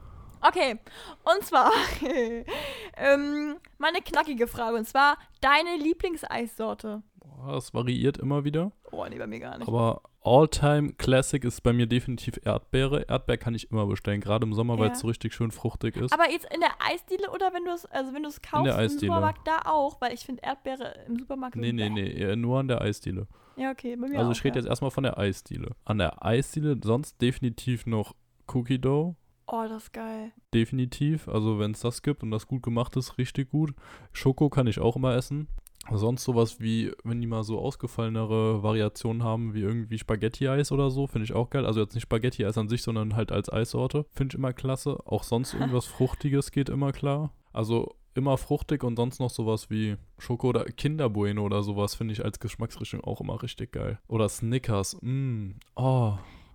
Okay, 0.45 0.77
und 1.25 1.45
zwar 1.45 1.71
ähm, 2.97 3.57
meine 3.79 4.01
knackige 4.01 4.49
Frage. 4.49 4.77
Und 4.77 4.89
zwar 4.89 5.17
deine 5.41 5.77
Lieblingseissorte. 5.77 7.03
Boah, 7.15 7.53
das 7.53 7.73
variiert 7.73 8.19
immer 8.19 8.45
wieder. 8.45 8.73
Oh, 8.91 9.07
nee, 9.09 9.19
bei 9.19 9.29
mir 9.29 9.39
gar 9.39 9.59
nicht. 9.59 9.69
Aber 9.69 10.03
All-Time 10.25 10.95
Classic 10.95 11.43
ist 11.45 11.63
bei 11.63 11.73
mir 11.73 11.87
definitiv 11.87 12.41
Erdbeere. 12.45 13.09
Erdbeer 13.09 13.37
kann 13.37 13.55
ich 13.55 13.71
immer 13.71 13.87
bestellen, 13.87 14.21
gerade 14.21 14.45
im 14.45 14.53
Sommer, 14.53 14.75
ja. 14.75 14.81
weil 14.81 14.91
es 14.91 15.01
so 15.01 15.07
richtig 15.07 15.33
schön 15.33 15.53
fruchtig 15.53 15.97
ist. 15.97 16.13
Aber 16.13 16.29
jetzt 16.29 16.53
in 16.53 16.61
der 16.61 16.71
Eisdiele 16.81 17.31
oder 17.31 17.53
wenn 17.53 17.65
du 17.65 17.71
es, 17.71 17.87
also 17.87 18.13
wenn 18.13 18.25
du 18.25 18.29
es 18.29 18.43
kaufst 18.43 18.79
im 18.79 18.89
Supermarkt 18.89 19.47
da 19.47 19.63
auch, 19.67 20.01
weil 20.01 20.13
ich 20.13 20.27
finde 20.27 20.43
Erdbeere 20.43 21.05
im 21.07 21.19
Supermarkt. 21.19 21.55
Nee, 21.55 21.73
nee, 21.73 21.89
nee, 21.89 22.35
nur 22.35 22.59
an 22.59 22.69
der 22.69 22.81
Eisdiele. 22.81 23.29
Ja, 23.57 23.71
okay, 23.71 23.97
bei 23.97 24.09
mir 24.09 24.19
Also 24.19 24.31
auch, 24.31 24.35
ich 24.35 24.45
rede 24.45 24.57
ja. 24.57 24.63
jetzt 24.63 24.69
erstmal 24.69 24.91
von 24.91 25.05
der 25.05 25.19
Eisdiele. 25.19 25.75
An 25.85 25.99
der 25.99 26.25
Eisdiele 26.25 26.79
sonst 26.83 27.21
definitiv 27.21 27.87
noch 27.87 28.15
Cookie 28.53 28.79
Dough. 28.79 29.17
Oh, 29.47 29.65
das 29.69 29.85
ist 29.85 29.93
geil. 29.93 30.33
Definitiv. 30.55 31.29
Also 31.29 31.59
wenn 31.59 31.73
es 31.73 31.81
das 31.81 32.03
gibt 32.03 32.23
und 32.23 32.31
das 32.31 32.47
gut 32.47 32.63
gemacht 32.63 32.97
ist, 32.97 33.19
richtig 33.19 33.51
gut. 33.51 33.75
Schoko 34.13 34.49
kann 34.49 34.67
ich 34.67 34.79
auch 34.79 34.97
immer 34.97 35.15
essen. 35.15 35.49
Sonst 35.91 36.23
sowas 36.23 36.61
wie, 36.61 36.93
wenn 37.03 37.21
die 37.21 37.27
mal 37.27 37.43
so 37.43 37.59
ausgefallenere 37.59 38.63
Variationen 38.63 39.25
haben, 39.25 39.53
wie 39.53 39.63
irgendwie 39.63 39.99
Spaghetti-Eis 39.99 40.71
oder 40.71 40.91
so, 40.91 41.09
finde 41.09 41.25
ich 41.25 41.33
auch 41.33 41.51
geil. 41.51 41.67
Also 41.67 41.81
jetzt 41.81 41.95
nicht 41.95 42.05
Spaghetti-Eis 42.05 42.57
an 42.57 42.69
sich, 42.69 42.83
sondern 42.83 43.17
halt 43.17 43.33
als 43.33 43.53
Eissorte. 43.53 44.07
Finde 44.13 44.33
ich 44.33 44.39
immer 44.39 44.53
klasse. 44.53 45.01
Auch 45.07 45.25
sonst 45.25 45.55
irgendwas 45.55 45.87
Fruchtiges 45.87 46.53
geht 46.53 46.69
immer 46.69 46.93
klar. 46.93 47.33
Also 47.53 47.97
immer 48.15 48.37
fruchtig 48.37 48.85
und 48.85 48.97
sonst 48.97 49.21
noch 49.21 49.31
sowas 49.31 49.71
wie 49.71 49.97
Schoko 50.19 50.49
oder 50.49 50.65
Kinderbueno 50.65 51.43
oder 51.43 51.63
sowas 51.63 51.95
finde 51.95 52.13
ich 52.13 52.25
als 52.25 52.41
Geschmacksrichtung 52.41 53.03
auch 53.03 53.21
immer 53.21 53.43
richtig 53.43 53.73
geil. 53.73 53.99
Oder 54.09 54.29
Snickers. 54.29 54.99
Mm. 55.01 55.53
Oh. 55.77 56.15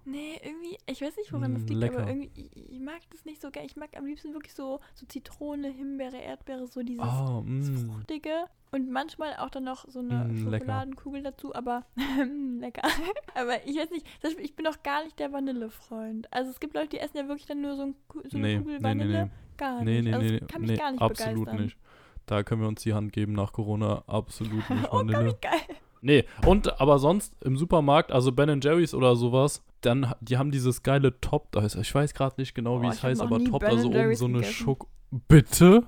Nee, 0.10 0.40
irgendwie, 0.42 0.78
ich 0.86 1.02
weiß 1.02 1.18
nicht, 1.18 1.34
woran 1.34 1.52
mm, 1.52 1.56
das 1.56 1.64
liegt, 1.64 1.82
lecker. 1.82 2.00
aber 2.00 2.10
irgendwie, 2.10 2.32
ich, 2.34 2.72
ich, 2.72 2.80
mag 2.80 3.02
das 3.12 3.26
nicht 3.26 3.42
so 3.42 3.52
geil. 3.52 3.66
Ich 3.66 3.76
mag 3.76 3.90
am 3.98 4.06
liebsten 4.06 4.32
wirklich 4.32 4.54
so, 4.54 4.80
so 4.94 5.06
Zitrone, 5.06 5.68
Himbeere, 5.70 6.16
Erdbeere, 6.18 6.66
so 6.68 6.82
dieses 6.82 7.04
oh, 7.04 7.42
mm. 7.46 7.90
Fruchtige. 7.90 8.46
Und 8.72 8.90
manchmal 8.90 9.36
auch 9.36 9.50
dann 9.50 9.66
noch 9.66 9.86
so 9.90 10.00
eine 10.00 10.26
mm, 10.26 10.38
Schokoladenkugel 10.38 11.22
lecker. 11.22 11.32
dazu, 11.32 11.54
aber 11.54 11.86
lecker. 12.60 12.88
aber 13.36 13.68
ich 13.68 13.78
weiß 13.78 13.92
nicht, 13.92 14.08
ich 14.40 14.56
bin 14.56 14.68
auch 14.68 14.82
gar 14.82 15.04
nicht 15.04 15.20
der 15.20 15.34
Vanillefreund. 15.34 16.32
Also 16.32 16.52
es 16.52 16.62
gibt 16.62 16.74
Leute, 16.74 16.90
die 16.90 17.00
essen 17.00 17.18
ja 17.18 17.28
wirklich 17.28 17.48
dann 17.48 17.62
nur 17.62 17.76
so, 17.76 17.84
ein, 17.84 17.96
so 18.30 18.38
eine 18.38 18.48
nee, 18.48 18.58
Kugel 18.60 18.82
Vanille. 18.82 19.08
Nee, 19.08 19.24
nee, 19.26 19.47
gar 19.58 19.84
nee, 19.84 20.02
nicht. 20.02 20.06
Nee, 20.06 20.14
also 20.14 20.34
nee, 20.34 20.40
kann 20.40 20.62
mich 20.62 20.72
nee, 20.72 20.78
gar 20.78 20.92
nicht 20.92 21.02
absolut 21.02 21.46
begeistern. 21.46 21.66
nicht. 21.66 21.78
Da 22.26 22.44
können 22.44 22.62
wir 22.62 22.68
uns 22.68 22.84
die 22.84 22.94
Hand 22.94 23.14
geben 23.14 23.34
nach 23.34 23.54
Corona. 23.54 24.04
Absolut 24.08 24.70
nicht 24.70 24.88
oh, 24.92 25.04
geil. 25.06 25.78
Nee, 26.02 26.26
und 26.46 26.80
aber 26.80 27.00
sonst 27.00 27.34
im 27.44 27.58
Supermarkt, 27.58 28.12
also 28.12 28.32
Ben 28.32 28.62
Jerry's 28.62 28.94
oder 28.94 29.16
sowas, 29.16 29.64
dann, 29.82 30.14
die 30.22 30.38
haben 30.38 30.52
dieses 30.52 30.84
geile 30.84 31.20
Top, 31.22 31.52
da 31.52 31.62
heißt, 31.62 31.76
ich 31.76 31.94
weiß 31.94 32.14
gerade 32.14 32.36
nicht 32.38 32.54
genau, 32.54 32.82
wie 32.82 32.88
oh, 32.88 32.92
es 32.92 33.02
heißt, 33.02 33.22
aber 33.22 33.44
Top, 33.44 33.62
ben 33.62 33.72
also 33.72 33.90
oben 33.90 34.16
so 34.16 34.26
eine 34.26 34.44
Schoko. 34.44 34.88
Bitte? 35.28 35.84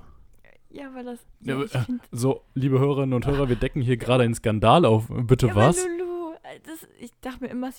Ja, 0.70 0.94
weil 0.94 1.04
das. 1.04 1.18
Ja, 1.40 1.58
ja, 1.58 1.80
äh, 1.80 1.98
so, 2.12 2.42
liebe 2.54 2.78
Hörerinnen 2.78 3.12
und 3.12 3.26
Hörer, 3.26 3.48
wir 3.48 3.56
decken 3.56 3.82
hier 3.82 3.96
gerade 3.96 4.24
einen 4.24 4.34
Skandal 4.34 4.84
auf. 4.84 5.08
Bitte 5.08 5.48
ja, 5.48 5.54
was? 5.54 5.84
Lulu, 5.84 5.99
das, 6.64 6.88
ich 6.98 7.10
dachte 7.20 7.44
mir 7.44 7.50
immer, 7.50 7.70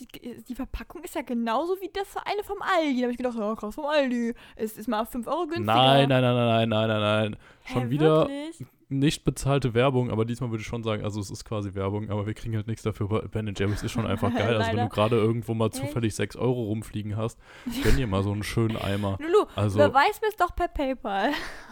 die 0.47 0.55
Verpackung 0.55 1.03
ist 1.03 1.15
ja 1.15 1.21
genauso 1.21 1.75
wie 1.82 1.89
das 1.93 2.15
eine 2.25 2.43
vom 2.43 2.61
Aldi. 2.61 2.97
Da 2.97 3.01
habe 3.03 3.11
ich 3.11 3.17
gedacht, 3.17 3.38
ja, 3.38 3.55
krass, 3.55 3.75
vom 3.75 3.86
Aldi. 3.86 4.34
Es 4.55 4.77
ist 4.77 4.88
mal 4.88 5.05
5 5.05 5.27
Euro 5.27 5.47
günstiger. 5.47 5.73
Nein, 5.73 6.09
nein, 6.09 6.21
nein, 6.21 6.36
nein, 6.36 6.69
nein, 6.69 6.88
nein, 6.89 7.01
nein. 7.01 7.38
Schon 7.65 7.84
Hä, 7.84 7.89
wieder 7.89 8.27
wirklich? 8.27 8.65
nicht 8.89 9.23
bezahlte 9.23 9.73
Werbung, 9.73 10.11
aber 10.11 10.25
diesmal 10.25 10.51
würde 10.51 10.61
ich 10.61 10.67
schon 10.67 10.84
sagen, 10.84 11.03
also 11.05 11.21
es 11.21 11.32
ist 11.32 11.45
quasi 11.45 11.73
Werbung, 11.75 12.09
aber 12.09 12.25
wir 12.27 12.34
kriegen 12.34 12.55
halt 12.57 12.67
nichts 12.67 12.84
dafür, 12.84 13.09
weil 13.09 13.21
Ben 13.29 13.53
Jerry's 13.57 13.84
ist 13.84 13.91
schon 13.93 14.05
einfach 14.07 14.34
geil. 14.34 14.57
Also 14.57 14.71
wenn 14.71 14.79
du 14.79 14.89
gerade 14.89 15.15
irgendwo 15.15 15.53
mal 15.53 15.71
zufällig 15.71 16.13
6 16.13 16.36
Euro 16.36 16.63
rumfliegen 16.65 17.15
hast, 17.15 17.39
gönn 17.84 17.95
dir 17.95 18.07
mal 18.07 18.21
so 18.23 18.32
einen 18.34 18.43
schönen 18.43 18.75
Eimer. 18.77 19.17
Lulu, 19.21 19.45
Also- 19.55 19.79
überweis 19.79 20.19
mir 20.21 20.27
es 20.27 20.36
doch 20.36 20.53
per 20.55 20.67
PayPal. 20.67 21.32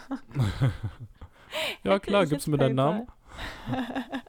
Ja 1.83 1.97
klar, 1.99 2.25
gibst 2.27 2.45
du 2.45 2.51
mir 2.51 2.57
deinen 2.57 2.75
PayPal. 2.75 3.07
Namen? 3.73 4.21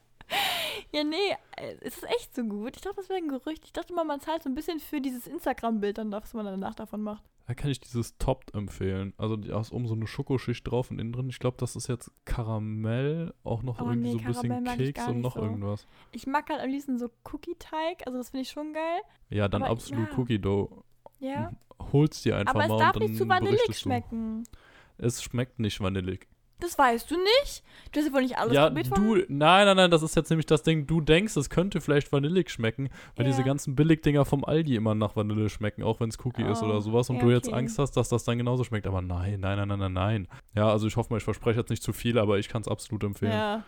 Ja, 0.94 1.04
nee, 1.04 1.16
äh, 1.56 1.76
es 1.82 1.98
ist 1.98 2.04
echt 2.04 2.34
so 2.34 2.42
gut. 2.42 2.74
Ich 2.74 2.82
dachte, 2.82 2.96
das 2.96 3.08
wäre 3.08 3.18
ein 3.20 3.28
Gerücht. 3.28 3.64
Ich 3.64 3.72
dachte 3.72 3.92
mal, 3.94 4.04
man 4.04 4.20
zahlt 4.20 4.42
so 4.42 4.48
ein 4.48 4.56
bisschen 4.56 4.80
für 4.80 5.00
dieses 5.00 5.28
Instagram-Bild, 5.28 5.98
dann 5.98 6.10
was 6.10 6.34
man 6.34 6.44
danach 6.44 6.74
davon 6.74 7.02
macht. 7.02 7.22
Da 7.46 7.54
kann 7.54 7.70
ich 7.70 7.80
dieses 7.80 8.16
Topped 8.18 8.54
empfehlen. 8.54 9.12
Also 9.16 9.36
da 9.36 9.60
ist 9.60 9.72
oben 9.72 9.88
so 9.88 9.94
eine 9.94 10.06
Schokoschicht 10.06 10.68
drauf 10.68 10.90
und 10.90 11.00
innen 11.00 11.12
drin, 11.12 11.28
ich 11.28 11.40
glaube, 11.40 11.56
das 11.58 11.74
ist 11.74 11.88
jetzt 11.88 12.12
Karamell, 12.24 13.34
auch 13.42 13.62
noch 13.62 13.80
Oh, 13.80 13.86
irgendwie 13.86 14.14
nee, 14.14 14.32
so 14.32 14.40
ein 14.40 14.64
bisschen 14.64 14.64
Keks 14.64 15.08
und 15.08 15.20
noch 15.20 15.34
so. 15.34 15.42
irgendwas. 15.42 15.86
Ich 16.12 16.26
mag 16.26 16.48
halt 16.48 16.60
am 16.60 16.70
liebsten 16.70 16.98
so 16.98 17.10
Cookie-Teig, 17.24 18.06
also 18.06 18.18
das 18.18 18.30
finde 18.30 18.42
ich 18.42 18.50
schon 18.50 18.72
geil. 18.72 19.00
Ja, 19.30 19.48
dann 19.48 19.62
Aber 19.62 19.72
absolut 19.72 20.08
ja. 20.10 20.18
Cookie 20.18 20.38
Dough. 20.38 20.84
Ja. 21.18 21.52
Holst 21.92 22.24
dir 22.24 22.36
einfach 22.36 22.54
Aber 22.54 22.64
es 22.64 22.68
mal 22.68 22.78
darf 22.78 22.96
und 22.96 23.02
dann 23.02 23.10
nicht 23.10 23.18
zu 23.18 23.28
vanillig 23.28 23.78
schmecken. 23.78 24.44
Du. 24.44 25.06
Es 25.06 25.22
schmeckt 25.22 25.58
nicht 25.58 25.80
vanillig. 25.80 26.28
Das 26.60 26.78
weißt 26.78 27.10
du 27.10 27.16
nicht? 27.16 27.62
Du 27.92 27.98
hast 28.00 28.06
ja 28.06 28.12
wohl 28.12 28.22
nicht 28.22 28.38
alles 28.38 28.54
ja, 28.54 28.66
probiert 28.68 28.86
von 28.88 29.02
du, 29.02 29.14
nein, 29.28 29.66
nein, 29.66 29.76
nein, 29.76 29.90
das 29.90 30.02
ist 30.02 30.14
jetzt 30.14 30.30
nämlich 30.30 30.46
das 30.46 30.62
Ding, 30.62 30.86
du 30.86 31.00
denkst, 31.00 31.36
es 31.36 31.50
könnte 31.50 31.80
vielleicht 31.80 32.12
vanillig 32.12 32.50
schmecken, 32.50 32.88
weil 33.16 33.26
Ja. 33.26 33.32
diese 33.32 33.42
ganzen 33.42 33.74
Billigdinger 33.74 34.24
vom 34.24 34.44
Aldi 34.44 34.76
immer 34.76 34.94
nach 34.94 35.16
Vanille 35.16 35.48
schmecken, 35.48 35.82
auch 35.82 35.98
wenn 36.00 36.08
es 36.10 36.18
Cookie 36.24 36.42
ist 36.44 36.62
Oh, 36.62 36.66
oder 36.66 36.80
sowas 36.80 37.10
und 37.10 37.16
ja, 37.16 37.22
du 37.22 37.30
jetzt 37.30 37.48
okay. 37.48 37.56
Angst 37.56 37.78
hast, 37.78 37.92
dass 37.96 38.08
das 38.08 38.24
dann 38.24 38.38
genauso 38.38 38.62
schmeckt, 38.64 38.86
aber 38.86 39.02
nein, 39.02 39.40
nein, 39.40 39.56
nein, 39.58 39.68
nein, 39.68 39.78
nein, 39.78 39.92
nein. 39.92 40.28
Ja, 40.54 40.68
also 40.70 40.86
ich 40.86 40.96
hoffe 40.96 41.12
mal, 41.12 41.16
ich 41.16 41.24
verspreche 41.24 41.58
jetzt 41.60 41.70
nicht 41.70 41.82
zu 41.82 41.92
viel, 41.92 42.18
aber 42.18 42.38
ich 42.38 42.48
kann 42.48 42.62
es 42.62 42.68
absolut 42.68 43.02
empfehlen. 43.04 43.32
Ja. 43.32 43.64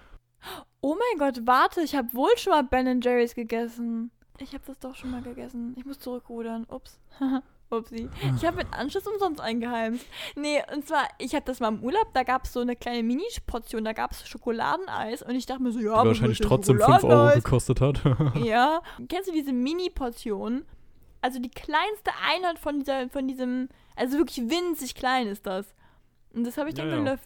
Oh 0.81 0.95
mein 0.97 1.19
Gott, 1.19 1.47
warte, 1.47 1.81
ich 1.83 1.95
habe 1.95 2.13
wohl 2.15 2.37
schon 2.37 2.53
mal 2.53 2.63
Ben 2.65 3.01
Jerry's 3.01 3.35
gegessen. 3.35 4.11
Ich 4.39 4.53
habe 4.55 4.65
das 4.67 4.79
doch 4.79 4.95
schon 4.97 5.11
mal 5.11 5.23
gegessen. 5.23 5.75
Ich 5.79 5.85
muss 5.85 5.99
zurückrudern. 6.01 6.65
Ups. 6.69 6.99
Upsi. 7.73 8.09
Ich 8.37 8.45
habe 8.45 8.59
mit 8.59 8.67
Anschluss 8.73 9.07
umsonst 9.07 9.41
eingeheimst. 9.41 10.05
Nee, 10.37 10.63
und 10.75 10.87
zwar, 10.87 11.09
ich 11.19 11.35
hatte 11.35 11.47
das 11.47 11.61
mal 11.61 11.69
im 11.69 11.83
Urlaub, 11.83 12.09
da 12.13 12.23
gab 12.23 12.45
es 12.45 12.53
so 12.53 12.61
eine 12.61 12.77
kleine 12.77 13.03
Mini-Portion, 13.03 13.85
da 13.85 13.93
gab 13.93 14.13
es 14.13 14.29
Schokoladeneis 14.29 15.23
und 15.23 15.35
ich 15.35 15.47
dachte 15.47 15.63
mir 15.63 15.73
so, 15.73 15.81
ja, 15.81 16.03
Die 16.03 16.09
wahrscheinlich 16.09 16.39
trotzdem 16.41 16.81
5 16.81 17.05
Euro 17.05 17.35
gekostet 17.35 17.81
hat. 17.81 18.01
Ja. 18.43 18.83
Kennst 19.09 19.29
du 19.29 19.33
diese 19.33 19.53
Mini-Portion? 19.53 20.65
Also 21.21 21.39
die 21.39 21.51
kleinste 21.51 22.11
Einheit 22.29 22.59
von 22.59 22.81
dieser, 22.81 23.09
von 23.09 23.29
diesem, 23.29 23.69
also 23.97 24.19
wirklich 24.19 24.49
winzig 24.51 24.95
klein 24.95 25.27
ist 25.29 25.47
das. 25.47 25.75
Und 26.35 26.45
das 26.45 26.57
habe 26.57 26.71
ich 26.71 26.75
dann 26.75 26.89
Ja, 26.89 26.97
ja. 26.97 27.17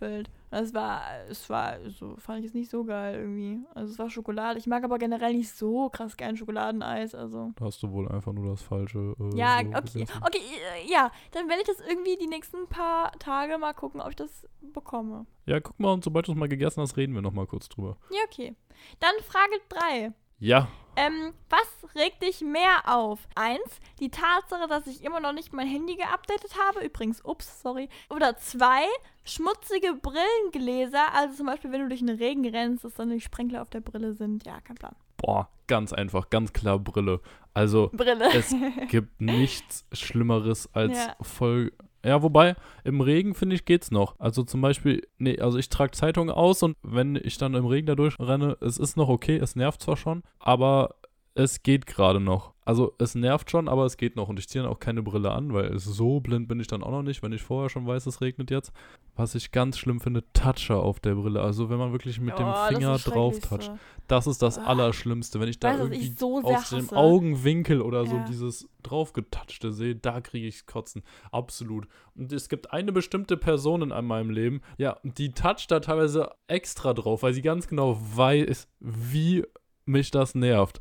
Das 0.51 0.73
war, 0.75 1.03
es 1.29 1.51
war, 1.51 1.79
so 1.91 2.17
fand 2.17 2.41
ich 2.41 2.47
es 2.47 2.55
nicht 2.55 2.71
so 2.71 2.85
geil 2.85 3.17
irgendwie. 3.17 3.59
Also 3.75 3.93
es 3.93 3.99
war 3.99 4.09
Schokolade. 4.11 4.59
Ich 4.59 4.67
mag 4.67 4.85
aber 4.85 4.99
generell 4.99 5.35
nicht 5.35 5.51
so 5.51 5.89
krass 5.91 6.17
gern 6.17 6.37
Schokoladeneis. 6.37 7.15
Also 7.15 7.53
Da 7.57 7.65
hast 7.67 7.83
du 7.83 7.91
wohl 7.91 8.09
einfach 8.09 8.33
nur 8.33 8.51
das 8.51 8.63
falsche. 8.63 9.15
Äh, 9.19 9.37
ja, 9.37 9.61
so 9.63 9.69
okay, 9.71 9.93
gegessen. 9.93 10.23
okay, 10.25 10.39
äh, 10.39 10.91
ja, 10.91 11.11
dann 11.33 11.49
werde 11.49 11.63
ich 11.63 11.67
das 11.69 11.81
irgendwie 11.89 12.17
die 12.17 12.29
nächsten 12.29 12.67
paar 12.69 13.13
Tage 13.19 13.59
mal 13.59 13.75
gucken, 13.75 14.01
ob 14.01 14.11
ich 14.11 14.17
das 14.17 14.47
bekomme. 14.73 15.27
Ja, 15.47 15.61
guck 15.61 15.79
mal, 15.81 15.93
und 15.93 16.05
sobald 16.05 16.27
du 16.29 16.33
es 16.33 16.39
mal 16.39 16.49
gegessen 16.49 16.81
hast, 16.81 16.97
reden 16.97 17.15
wir 17.15 17.23
nochmal 17.23 17.47
kurz 17.47 17.69
drüber. 17.69 17.97
Ja, 18.11 18.21
okay. 18.27 18.55
Dann 19.01 19.13
Frage 19.25 19.61
3. 19.69 20.13
Ja, 20.39 20.69
Ähm, 20.97 21.33
was 21.51 21.95
regt 21.95 22.23
dich 22.23 22.41
mehr 22.41 22.83
auf? 22.87 23.21
Eins, 23.35 23.81
die 24.01 24.11
Tatsache, 24.11 24.67
dass 24.69 24.87
ich 24.87 25.05
immer 25.05 25.21
noch 25.21 25.33
nicht 25.33 25.53
mein 25.53 25.67
Handy 25.69 25.97
geupdatet 25.97 26.53
habe. 26.67 26.85
Übrigens, 26.85 27.25
ups, 27.25 27.61
sorry. 27.63 27.89
Oder 28.11 28.37
zwei, 28.39 28.83
schmutzige 29.25 29.95
Brillengläser. 29.95 31.13
Also 31.15 31.37
zum 31.37 31.47
Beispiel, 31.47 31.73
wenn 31.73 31.83
du 31.83 31.89
durch 31.89 32.01
den 32.01 32.09
Regen 32.17 32.47
rennst, 32.49 32.85
dass 32.85 32.95
dann 32.95 33.11
die 33.11 33.21
Sprenkler 33.21 33.63
auf 33.63 33.71
der 33.71 33.81
Brille 33.81 34.15
sind. 34.15 34.45
Ja, 34.47 34.61
kein 34.61 34.77
Plan. 34.77 34.95
boah, 35.19 35.49
ganz 35.67 35.93
einfach, 35.93 36.31
ganz 36.31 36.53
klar 36.53 36.79
Brille. 36.79 37.21
Also, 37.55 37.91
Brille. 37.93 38.29
es 38.35 38.55
gibt 38.89 39.21
nichts 39.21 39.87
Schlimmeres 39.93 40.69
als 40.75 40.97
Ja. 40.97 41.17
voll. 41.23 41.73
Ja, 42.07 42.23
wobei, 42.23 42.55
im 42.85 43.01
Regen 43.01 43.35
finde 43.35 43.57
ich 43.57 43.65
geht's 43.65 43.91
noch. 43.91 44.15
Also 44.21 44.45
zum 44.45 44.61
Beispiel, 44.61 45.03
nee, 45.19 45.41
also 45.41 45.59
ich 45.59 45.69
trage 45.69 45.91
Zeitungen 45.91 46.33
aus 46.33 46.63
und 46.63 46.77
wenn 46.85 47.17
ich 47.17 47.37
dann 47.37 47.55
im 47.55 47.67
Regen 47.67 47.89
da 47.89 47.97
durchrenne, 47.97 48.57
es 48.61 48.79
ist 48.79 48.97
noch 48.97 49.09
okay, 49.09 49.37
es 49.39 49.57
nervt 49.57 49.83
zwar 49.83 49.97
schon, 49.97 50.23
aber 50.39 50.95
es 51.35 51.65
geht 51.65 51.87
gerade 51.87 52.21
noch. 52.21 52.56
Also 52.67 52.93
es 52.99 53.15
nervt 53.15 53.51
schon, 53.51 53.69
aber 53.69 53.87
es 53.87 53.97
geht 53.97 54.17
noch 54.17 54.29
und 54.29 54.39
ich 54.39 54.49
ziehe 54.49 54.63
dann 54.63 54.71
auch 54.71 54.81
keine 54.81 55.03
Brille 55.03 55.31
an, 55.31 55.55
weil 55.55 55.79
so 55.79 56.21
blind 56.21 56.49
bin 56.49 56.59
ich 56.61 56.67
dann 56.67 56.83
auch 56.83 56.91
noch 56.91 57.03
nicht, 57.05 57.23
wenn 57.23 57.33
ich 57.33 57.41
vorher 57.43 57.71
schon 57.71 57.87
weiß, 57.87 58.07
es 58.07 58.21
regnet 58.21 58.51
jetzt. 58.51 58.73
Was 59.15 59.35
ich 59.35 59.53
ganz 59.53 59.79
schlimm 59.79 60.01
finde, 60.01 60.25
Toucher 60.35 60.77
auf 60.83 60.99
der 61.01 61.15
Brille. 61.15 61.41
Also 61.41 61.71
wenn 61.71 61.79
man 61.79 61.93
wirklich 61.93 62.21
mit 62.21 62.35
Oh, 62.35 62.39
dem 62.39 62.75
Finger 62.77 62.99
drauf 62.99 63.39
toucht. 63.41 63.71
Das 64.09 64.27
ist 64.27 64.43
das 64.43 64.59
Ah. 64.59 64.65
Allerschlimmste. 64.67 65.41
Wenn 65.41 65.49
ich 65.49 65.59
da 65.61 65.71
Weißt 65.71 65.79
irgendwie 65.81 66.15
so 66.19 66.43
auf 66.43 66.69
dem? 66.69 66.91
Augenwinkel 66.91 67.81
oder 67.81 68.05
so 68.05 68.17
Ja. 68.17 68.25
dieses 68.25 68.69
draufgetatschte 68.83 69.73
sehe, 69.73 69.95
da 69.95 70.21
kriege 70.21 70.47
ich 70.49 70.67
Kotzen. 70.67 71.03
Absolut. 71.31 71.87
Und 72.17 72.33
es 72.33 72.49
gibt 72.49 72.73
eine 72.73 72.91
bestimmte 72.93 73.37
Person 73.37 73.83
in 73.83 74.05
meinem 74.07 74.31
Leben, 74.31 74.61
ja, 74.77 74.97
die 75.05 75.31
toucht 75.33 75.71
da 75.71 75.81
teilweise 75.81 76.31
extra 76.49 76.95
drauf, 76.95 77.23
weil 77.23 77.33
sie 77.33 77.43
ganz 77.43 77.69
genau 77.69 77.97
weiß, 78.15 78.69
wie 78.81 79.45
mich 79.85 80.11
das 80.11 80.35
nervt. 80.35 80.81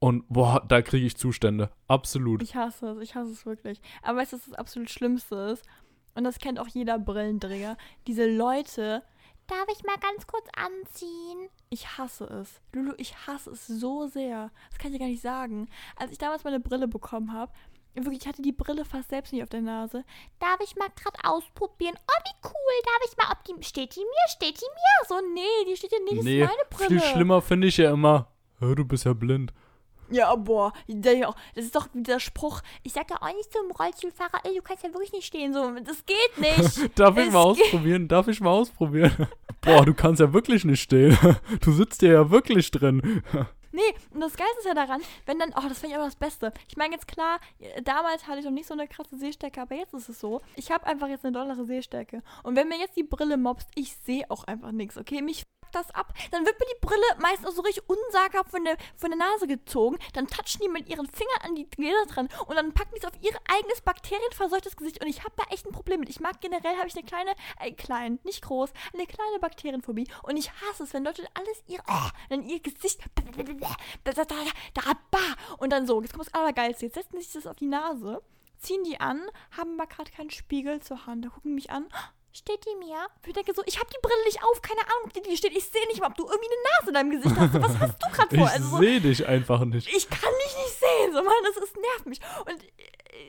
Und 0.00 0.24
boah, 0.30 0.64
da 0.66 0.80
kriege 0.80 1.06
ich 1.06 1.16
Zustände. 1.16 1.70
Absolut. 1.86 2.42
Ich 2.42 2.56
hasse 2.56 2.92
es, 2.92 3.02
ich 3.02 3.14
hasse 3.14 3.30
es 3.30 3.44
wirklich. 3.44 3.80
Aber 4.02 4.18
weißt 4.18 4.32
du, 4.32 4.36
was 4.38 4.46
das 4.46 4.54
absolut 4.54 4.90
Schlimmste 4.90 5.36
ist? 5.52 5.64
Und 6.14 6.24
das 6.24 6.38
kennt 6.38 6.58
auch 6.58 6.68
jeder 6.68 6.98
Brillenträger. 6.98 7.76
Diese 8.06 8.26
Leute, 8.26 9.02
darf 9.46 9.66
ich 9.70 9.84
mal 9.84 9.98
ganz 9.98 10.26
kurz 10.26 10.46
anziehen? 10.56 11.48
Ich 11.68 11.98
hasse 11.98 12.24
es. 12.24 12.62
Lulu, 12.72 12.94
ich 12.96 13.14
hasse 13.26 13.50
es 13.50 13.66
so 13.66 14.06
sehr. 14.06 14.50
Das 14.70 14.78
kann 14.78 14.90
ich 14.90 14.98
dir 14.98 15.04
gar 15.04 15.10
nicht 15.10 15.22
sagen. 15.22 15.68
Als 15.96 16.12
ich 16.12 16.18
damals 16.18 16.44
meine 16.44 16.60
Brille 16.60 16.88
bekommen 16.88 17.34
habe, 17.34 17.52
wirklich, 17.94 18.22
ich 18.22 18.26
hatte 18.26 18.40
die 18.40 18.52
Brille 18.52 18.86
fast 18.86 19.10
selbst 19.10 19.34
nicht 19.34 19.42
auf 19.42 19.50
der 19.50 19.60
Nase. 19.60 20.04
Darf 20.38 20.60
ich 20.64 20.76
mal 20.76 20.88
gerade 20.96 21.18
ausprobieren? 21.24 21.94
Oh, 21.98 22.22
wie 22.24 22.48
cool. 22.48 22.82
Darf 22.84 23.10
ich 23.10 23.16
mal, 23.18 23.32
ob 23.32 23.44
die, 23.44 23.62
steht 23.64 23.96
die 23.96 24.00
mir? 24.00 24.28
Steht 24.28 24.60
die 24.60 24.64
mir? 24.64 25.08
So, 25.08 25.20
nee, 25.34 25.68
die 25.68 25.76
steht 25.76 25.92
ja 25.92 25.98
nicht. 25.98 26.18
Das 26.18 26.24
nee, 26.24 26.42
ist 26.42 26.48
meine 26.48 26.68
Brille. 26.70 27.00
viel 27.00 27.10
schlimmer 27.10 27.42
finde 27.42 27.66
ich 27.66 27.76
ja 27.76 27.92
immer. 27.92 28.28
Hör, 28.60 28.74
du 28.74 28.86
bist 28.86 29.04
ja 29.04 29.12
blind. 29.12 29.52
Ja, 30.10 30.34
boah, 30.34 30.72
der 30.88 31.16
ja 31.16 31.28
auch- 31.28 31.36
das 31.54 31.64
ist 31.64 31.74
doch 31.76 31.88
dieser 31.92 32.20
Spruch. 32.20 32.60
Ich 32.82 32.92
sag 32.92 33.10
ja 33.10 33.16
auch 33.20 33.32
nicht 33.34 33.52
zum 33.52 33.70
Rollstuhlfahrer, 33.70 34.40
ey, 34.44 34.54
du 34.56 34.62
kannst 34.62 34.82
ja 34.84 34.92
wirklich 34.92 35.12
nicht 35.12 35.26
stehen. 35.26 35.52
So, 35.52 35.70
das 35.84 36.04
geht 36.04 36.38
nicht. 36.38 36.90
Darf 36.98 37.16
ich 37.16 37.26
Es 37.28 37.32
mal 37.32 37.42
ausprobieren? 37.42 38.08
Darf 38.08 38.28
ich 38.28 38.40
mal 38.40 38.50
ausprobieren? 38.50 39.28
Boah, 39.60 39.84
du 39.84 39.94
kannst 39.94 40.20
ja 40.20 40.32
wirklich 40.32 40.64
nicht 40.64 40.80
stehen. 40.82 41.16
Du 41.60 41.72
sitzt 41.72 42.00
hier 42.00 42.12
ja 42.12 42.30
wirklich 42.30 42.70
drin. 42.70 43.22
nee, 43.72 43.80
und 44.14 44.20
das 44.20 44.34
Geilste 44.36 44.58
ist 44.60 44.66
ja 44.66 44.74
daran, 44.74 45.00
wenn 45.26 45.38
dann, 45.38 45.50
oh, 45.56 45.68
das 45.68 45.78
finde 45.80 45.94
ich 45.94 46.00
auch 46.00 46.06
das 46.06 46.16
Beste. 46.16 46.52
Ich 46.68 46.76
meine 46.76 46.94
jetzt 46.94 47.06
klar, 47.06 47.38
damals 47.84 48.26
hatte 48.26 48.38
ich 48.38 48.44
noch 48.44 48.52
nicht 48.52 48.66
so 48.66 48.74
eine 48.74 48.88
krasse 48.88 49.16
Sehstärke, 49.16 49.60
aber 49.60 49.74
jetzt 49.74 49.92
ist 49.94 50.08
es 50.08 50.18
so. 50.18 50.40
Ich 50.56 50.70
habe 50.70 50.86
einfach 50.86 51.08
jetzt 51.08 51.24
eine 51.24 51.32
dollere 51.32 51.64
Sehstärke. 51.64 52.22
Und 52.42 52.56
wenn 52.56 52.68
mir 52.68 52.78
jetzt 52.78 52.96
die 52.96 53.02
Brille 53.02 53.36
mobst, 53.36 53.68
ich 53.74 53.94
sehe 54.04 54.24
auch 54.30 54.44
einfach 54.44 54.72
nichts, 54.72 54.96
okay? 54.96 55.20
Mich 55.22 55.44
fuckt 55.70 55.74
das 55.74 55.90
ab. 55.94 56.12
Dann 56.30 56.44
wird 56.46 56.58
mir 56.58 56.66
die 56.66 56.86
Brille 56.86 57.02
meistens 57.18 57.54
so 57.54 57.62
richtig 57.62 57.88
unsagbar 57.88 58.44
von 58.44 58.64
der, 58.64 58.76
von 58.96 59.10
der 59.10 59.18
Nase 59.18 59.46
gezogen. 59.46 59.98
Dann 60.14 60.26
touchen 60.26 60.60
die 60.62 60.68
mit 60.68 60.88
ihren 60.88 61.06
Fingern 61.06 61.40
an 61.42 61.54
die 61.54 61.68
Gläser 61.68 62.06
dran 62.06 62.28
und 62.46 62.56
dann 62.56 62.72
packen 62.72 62.94
die 62.94 63.00
es 63.00 63.04
auf 63.04 63.14
ihr 63.20 63.32
eigenes 63.48 63.80
bakterienverseuchtes 63.82 64.76
Gesicht. 64.76 65.02
Und 65.02 65.08
ich 65.08 65.20
habe 65.24 65.34
da 65.36 65.44
echt 65.50 65.66
ein 65.66 65.72
Problem 65.72 66.00
mit. 66.00 66.08
Ich 66.08 66.20
mag 66.20 66.40
generell, 66.40 66.76
habe 66.76 66.88
ich 66.88 66.96
eine 66.96 67.04
kleine, 67.04 67.32
äh, 67.58 67.72
klein, 67.72 68.18
nicht 68.24 68.42
groß, 68.42 68.70
eine 68.92 69.06
kleine 69.06 69.38
Bakterienphobie. 69.40 70.08
Und 70.22 70.36
ich 70.36 70.50
hasse 70.52 70.84
es, 70.84 70.94
wenn 70.94 71.04
Leute 71.04 71.24
alles 71.34 71.62
ihr, 71.66 71.80
oh, 71.88 72.08
dann 72.28 72.42
ihr 72.42 72.60
Gesicht, 72.60 73.00
da, 74.04 74.12
da, 74.12 74.24
da, 74.24 75.20
und 75.58 75.70
dann 75.70 75.86
so, 75.86 76.00
jetzt 76.02 76.12
kommt 76.12 76.26
das 76.26 76.34
Allergeilste. 76.34 76.86
Jetzt 76.86 76.94
setzen 76.94 77.20
sich 77.20 77.32
das 77.32 77.46
auf 77.46 77.56
die 77.56 77.66
Nase, 77.66 78.22
ziehen 78.58 78.84
die 78.84 79.00
an, 79.00 79.22
haben 79.56 79.78
aber 79.78 79.88
gerade 79.88 80.10
keinen 80.10 80.30
Spiegel 80.30 80.80
zur 80.80 81.06
Hand. 81.06 81.24
Da 81.24 81.28
gucken 81.28 81.54
mich 81.54 81.70
an. 81.70 81.86
Steht 82.32 82.64
die 82.64 82.76
mir? 82.76 83.06
Ich 83.26 83.32
denke 83.32 83.52
so, 83.54 83.62
ich 83.66 83.78
habe 83.78 83.88
die 83.90 83.98
Brille 84.00 84.24
nicht 84.24 84.42
auf, 84.44 84.62
keine 84.62 84.80
Ahnung, 84.82 85.04
ob 85.04 85.12
die 85.12 85.20
dir 85.22 85.36
steht. 85.36 85.56
Ich 85.56 85.64
sehe 85.64 85.84
nicht 85.88 86.00
mal, 86.00 86.06
ob 86.08 86.16
du 86.16 86.24
irgendwie 86.26 86.46
eine 86.46 86.62
Nase 86.62 86.88
in 86.88 86.94
deinem 86.94 87.10
Gesicht 87.10 87.36
hast. 87.36 87.54
Was 87.60 87.78
hast 87.80 88.02
du 88.02 88.08
gerade 88.10 88.36
vor? 88.36 88.46
Ich 88.46 88.52
Also 88.52 88.68
so, 88.68 88.78
sehe 88.78 89.00
dich 89.00 89.26
einfach 89.26 89.64
nicht. 89.64 89.88
ich 89.88 90.08
kann 90.08 90.32
dich 90.46 90.56
nicht 90.56 90.78
sehen. 90.78 91.12
So, 91.12 91.22
Mann, 91.24 91.34
das 91.44 91.56
ist, 91.64 91.76
nervt 91.76 92.06
mich. 92.06 92.20
Und, 92.46 92.62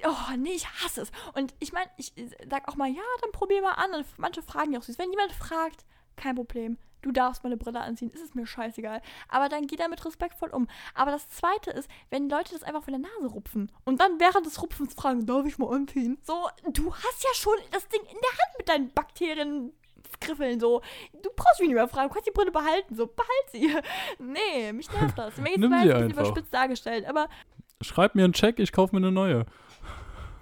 oh, 0.06 0.36
nee, 0.38 0.54
ich 0.54 0.68
hasse 0.68 1.02
es. 1.02 1.12
Und 1.34 1.54
ich 1.60 1.74
meine, 1.74 1.90
ich 1.98 2.14
sag 2.50 2.68
auch 2.68 2.76
mal, 2.76 2.90
ja, 2.90 3.02
dann 3.22 3.32
probier 3.32 3.62
mal 3.64 3.74
an. 3.74 3.94
Und 3.96 4.06
manche 4.18 4.44
fragen 4.44 4.72
ja 4.74 4.80
auch 4.80 4.84
süß. 4.84 5.00
Wenn 5.00 5.10
jemand 5.12 5.32
fragt, 5.32 5.84
kein 6.16 6.36
Problem. 6.36 6.78
Du 7.02 7.12
darfst 7.12 7.44
meine 7.44 7.58
Brille 7.58 7.80
anziehen, 7.82 8.12
ist 8.12 8.22
es 8.24 8.36
mir 8.36 8.46
scheißegal. 8.46 9.02
Aber 9.30 9.50
dann 9.50 9.68
geh 9.68 9.76
damit 9.76 10.04
respektvoll 10.06 10.50
um. 10.50 10.68
Aber 10.94 11.12
das 11.12 11.28
Zweite 11.30 11.72
ist, 11.72 11.90
wenn 12.10 12.30
Leute 12.30 12.54
das 12.54 12.64
einfach 12.64 12.84
von 12.84 12.94
der 12.94 13.02
Nase 13.02 13.34
rupfen 13.34 13.72
und 13.86 14.00
dann 14.00 14.20
während 14.20 14.46
des 14.46 14.62
Rupfens 14.62 14.94
fragen, 14.94 15.26
darf 15.26 15.46
ich 15.46 15.58
mal 15.58 15.74
anziehen? 15.74 16.18
So, 16.24 16.48
du 16.72 16.94
hast 16.94 17.24
ja 17.24 17.34
schon 17.34 17.56
das 17.72 17.88
Ding 17.88 18.02
in 18.02 18.08
der 18.22 18.32
Hand 18.32 18.58
mit 18.58 18.70
deinen 18.70 18.92
Bakterien. 18.94 19.72
griffeln, 20.20 20.60
so. 20.60 20.82
Du 21.24 21.30
brauchst 21.36 21.60
mich 21.60 21.70
nicht 21.70 21.76
mehr 21.76 21.88
fragen, 21.88 22.10
du 22.10 22.14
kannst 22.14 22.28
die 22.28 22.32
Brille 22.34 22.52
behalten, 22.52 22.96
so, 22.96 23.08
behalt 23.08 23.50
sie. 23.52 23.76
Nee, 24.20 24.72
mich 24.74 24.92
nervt 24.92 25.18
das. 25.18 25.38
Mir 25.38 25.50
sie 25.50 25.54
ein 25.56 25.62
bisschen 25.62 25.92
einfach. 25.92 26.12
überspitzt 26.12 26.54
dargestellt, 26.54 27.06
aber 27.08 27.28
Schreib 27.82 28.14
mir 28.14 28.24
einen 28.26 28.34
Check, 28.34 28.60
ich 28.60 28.72
kaufe 28.72 28.96
mir 28.96 29.00
eine 29.06 29.12
neue. 29.12 29.46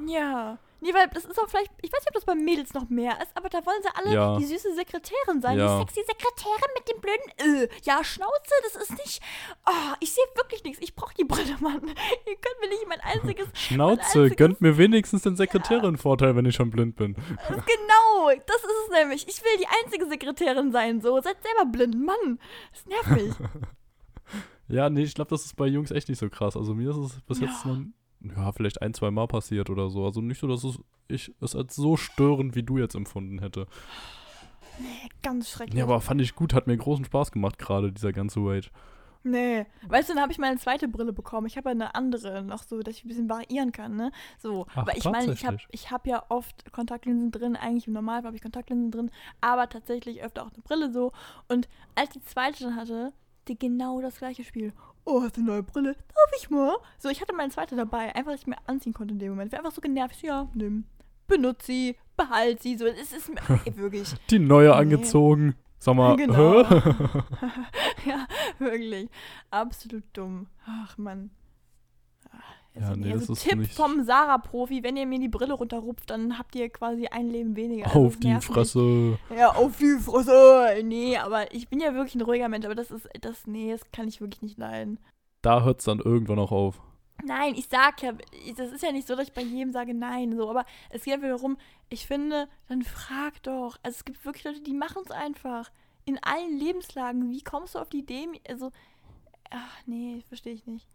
ja. 0.05 0.57
Nee, 0.81 0.93
weil 0.93 1.07
das 1.09 1.25
ist 1.25 1.39
auch 1.39 1.49
vielleicht, 1.49 1.71
ich 1.81 1.91
weiß 1.91 1.99
nicht, 1.99 2.07
ob 2.09 2.13
das 2.13 2.25
bei 2.25 2.35
Mädels 2.35 2.73
noch 2.73 2.87
mehr 2.89 3.21
ist, 3.21 3.31
aber 3.35 3.49
da 3.49 3.65
wollen 3.65 3.81
sie 3.83 3.89
alle 3.95 4.13
Ja. 4.15 4.37
die 4.37 4.45
süße 4.45 4.73
Sekretärin 4.75 5.41
sein. 5.41 5.57
Ja. 5.57 5.73
Die 5.75 5.79
sexy 5.81 6.01
Sekretärin 6.07 6.71
mit 6.77 6.89
dem 6.89 7.01
blöden 7.01 7.31
Ö. 7.63 7.67
Ja, 7.83 8.03
Schnauze, 8.03 8.53
das 8.63 8.81
ist 8.83 8.91
nicht. 8.97 9.21
Oh, 9.65 9.93
ich 9.99 10.13
sehe 10.13 10.23
wirklich 10.35 10.63
nichts. 10.63 10.79
Ich 10.81 10.95
brauche 10.95 11.13
die 11.15 11.25
Brille, 11.25 11.57
Mann. 11.59 11.81
Ihr 12.27 12.35
könnt 12.37 12.59
mir 12.61 12.69
nicht 12.69 12.87
mein 12.87 13.01
einziges. 13.01 13.47
Schnauze, 13.53 14.01
einziges- 14.01 14.35
gönnt 14.37 14.61
mir 14.61 14.77
wenigstens 14.77 15.23
den 15.23 15.35
Sekretärin-Vorteil, 15.35 16.35
wenn 16.35 16.45
ich 16.45 16.55
schon 16.55 16.69
blind 16.69 16.95
bin. 16.95 17.13
genau, 17.15 18.29
das 18.45 18.57
ist 18.57 18.71
es 18.87 18.91
nämlich. 18.97 19.27
Ich 19.27 19.43
will 19.43 19.57
die 19.59 19.67
einzige 19.83 20.07
Sekretärin 20.07 20.71
sein, 20.71 21.01
so. 21.01 21.19
Seid 21.21 21.37
selber 21.43 21.69
blind, 21.71 21.99
Mann. 22.05 22.39
Das 22.73 22.85
nervt 22.85 23.09
mich. 23.21 23.33
Ja, 24.71 24.87
nee, 24.87 25.01
ich 25.01 25.15
glaube, 25.15 25.31
das 25.31 25.45
ist 25.45 25.55
bei 25.55 25.65
Jungs 25.65 25.89
echt 25.89 26.09
nicht 26.09 26.19
so 26.19 26.29
krass. 26.29 26.55
Also 26.55 26.75
mir 26.75 26.91
ist 26.91 26.97
es 26.97 27.21
bis 27.21 27.39
jetzt 27.39 27.65
Ja. 27.65 27.71
noch, 27.71 27.79
ja, 28.21 28.51
vielleicht 28.51 28.81
ein, 28.81 28.93
zwei 28.93 29.11
Mal 29.11 29.27
passiert 29.27 29.69
oder 29.69 29.89
so. 29.89 30.05
Also 30.05 30.21
nicht 30.21 30.39
so, 30.39 30.47
dass 30.47 30.63
es, 30.63 30.79
ich 31.07 31.33
es 31.41 31.55
als 31.55 31.75
so 31.75 31.97
störend 31.97 32.55
wie 32.55 32.63
du 32.63 32.77
jetzt 32.77 32.95
empfunden 32.95 33.39
hätte. 33.39 33.67
nee, 34.79 35.09
ganz 35.23 35.49
schrecklich. 35.49 35.77
Ja, 35.77 35.85
aber 35.85 36.01
fand 36.01 36.21
ich 36.21 36.35
gut, 36.35 36.53
hat 36.53 36.67
mir 36.67 36.77
großen 36.77 37.05
Spaß 37.05 37.31
gemacht 37.31 37.57
gerade, 37.57 37.91
dieser 37.91 38.13
ganze 38.13 38.43
Wait. 38.43 38.71
Nee. 39.23 39.65
Weißt 39.87 40.09
du, 40.09 40.13
dann 40.13 40.21
habe 40.21 40.31
ich 40.31 40.37
meine 40.37 40.57
zweite 40.57 40.87
Brille 40.87 41.11
bekommen. 41.11 41.47
Ich 41.47 41.57
habe 41.57 41.69
ja 41.69 41.71
eine 41.71 41.93
andere 41.93 42.41
noch 42.43 42.63
so, 42.63 42.81
dass 42.81 42.95
ich 42.95 43.03
ein 43.03 43.09
bisschen 43.09 43.29
variieren 43.29 43.71
kann, 43.71 43.95
ne? 43.95 44.11
So. 44.37 44.65
Ach, 44.71 44.77
aber 44.77 44.95
ich 44.95 45.03
meine, 45.03 45.33
ich 45.33 45.45
habe 45.45 45.57
ich 45.71 45.91
hab 45.91 46.07
ja 46.07 46.23
oft 46.29 46.71
Kontaktlinsen 46.71 47.31
drin. 47.31 47.55
Eigentlich 47.55 47.87
im 47.87 47.93
Normalfall 47.93 48.27
habe 48.27 48.37
ich 48.37 48.41
Kontaktlinsen 48.41 48.91
drin. 48.91 49.11
Aber 49.41 49.67
tatsächlich 49.67 50.23
öfter 50.23 50.43
auch 50.43 50.51
eine 50.53 50.61
Brille 50.63 50.91
so. 50.91 51.11
Und 51.49 51.67
als 51.95 52.11
die 52.11 52.21
zweite 52.21 52.63
dann 52.63 52.75
hatte, 52.75 53.11
die 53.49 53.59
genau 53.59 53.99
das 53.99 54.19
gleiche 54.19 54.43
Spiel. 54.43 54.73
Oh, 55.09 55.23
hast 55.23 55.37
du 55.37 55.41
eine 55.41 55.49
neue 55.49 55.63
Brille? 55.63 55.93
Darf 55.93 56.31
ich 56.37 56.49
mal? 56.51 56.77
So, 56.99 57.09
ich 57.09 57.19
hatte 57.19 57.33
meine 57.33 57.51
zweite 57.51 57.75
dabei. 57.75 58.13
Einfach, 58.15 58.31
dass 58.31 58.41
ich 58.41 58.47
mir 58.47 58.57
anziehen 58.67 58.93
konnte 58.93 59.13
in 59.13 59.19
dem 59.19 59.29
Moment. 59.31 59.47
Ich 59.47 59.53
war 59.53 59.59
einfach 59.65 59.75
so 59.75 59.81
genervt. 59.81 60.15
So, 60.21 60.27
Ja, 60.27 60.47
nimm. 60.53 60.83
Benutze 61.27 61.65
sie. 61.65 61.95
Behalt 62.15 62.61
sie. 62.61 62.77
So, 62.77 62.85
es 62.85 63.11
ist 63.11 63.27
mir 63.29 63.41
ey, 63.65 63.75
wirklich. 63.77 64.07
Die 64.29 64.37
neue 64.39 64.67
Nee. 64.69 64.73
angezogen. 64.75 65.55
Sag 65.79 65.95
mal, 65.95 66.15
Genau. 66.15 66.61
ja, 68.05 68.27
wirklich. 68.59 69.09
Absolut 69.49 70.03
dumm. 70.13 70.47
Ach, 70.67 70.97
Mann. 70.97 71.31
Ja, 72.79 72.95
nee, 72.95 73.11
also 73.11 73.33
das 73.33 73.39
ist 73.39 73.49
Tipp 73.49 73.59
nicht- 73.59 73.73
vom 73.73 74.03
Sarah-Profi, 74.03 74.83
wenn 74.83 74.95
ihr 74.97 75.05
mir 75.05 75.19
die 75.19 75.27
Brille 75.27 75.53
runterrupft, 75.53 76.09
dann 76.09 76.37
habt 76.37 76.55
ihr 76.55 76.69
quasi 76.69 77.07
ein 77.07 77.29
Leben 77.29 77.55
weniger. 77.55 77.87
Also, 77.87 78.05
Auf 78.05 78.17
die. 78.17 78.33
Fresse. 78.41 79.17
Ja, 79.35 79.49
auf 79.55 79.77
die 79.77 79.97
Fresse. 79.99 80.81
Nee, 80.83 81.17
aber 81.17 81.53
ich 81.53 81.67
bin 81.67 81.79
ja 81.79 81.93
wirklich 81.93 82.15
ein 82.15 82.21
ruhiger 82.21 82.47
Mensch, 82.49 82.65
aber 82.65 82.75
das 82.75 82.91
ist, 82.91 83.07
das, 83.21 83.47
nee, 83.47 83.71
das 83.71 83.81
kann 83.91 84.07
ich 84.07 84.21
wirklich 84.21 84.41
nicht 84.41 84.57
leiden. 84.57 84.99
Da 85.41 85.63
hört 85.63 85.79
es 85.79 85.85
dann 85.85 85.99
irgendwann 85.99 86.39
auch 86.39 86.51
auf. 86.51 86.81
Nein, 87.23 87.53
ich 87.55 87.67
sag 87.67 88.01
ja, 88.01 88.13
das 88.55 88.71
ist 88.71 88.81
ja 88.81 88.93
nicht 88.93 89.07
so, 89.07 89.15
dass 89.15 89.27
ich 89.27 89.33
bei 89.33 89.41
jedem 89.41 89.73
sage 89.73 89.93
nein, 89.93 90.35
so, 90.37 90.49
aber 90.49 90.65
es 90.89 91.03
geht 91.03 91.15
einfach 91.15 91.27
darum, 91.27 91.57
ich 91.89 92.07
finde, 92.07 92.47
dann 92.69 92.81
frag 92.83 93.43
doch. 93.43 93.77
Also 93.83 93.97
es 93.97 94.05
gibt 94.05 94.23
wirklich 94.23 94.45
Leute, 94.45 94.61
die 94.61 94.73
machen 94.73 95.01
es 95.03 95.11
einfach. 95.11 95.69
In 96.05 96.17
allen 96.23 96.57
Lebenslagen. 96.57 97.29
Wie 97.29 97.41
kommst 97.43 97.75
du 97.75 97.79
auf 97.79 97.89
die 97.89 97.99
Idee? 97.99 98.25
Also, 98.49 98.71
ach 99.49 99.77
nee, 99.85 100.23
verstehe 100.27 100.53
ich 100.53 100.65
nicht. 100.65 100.87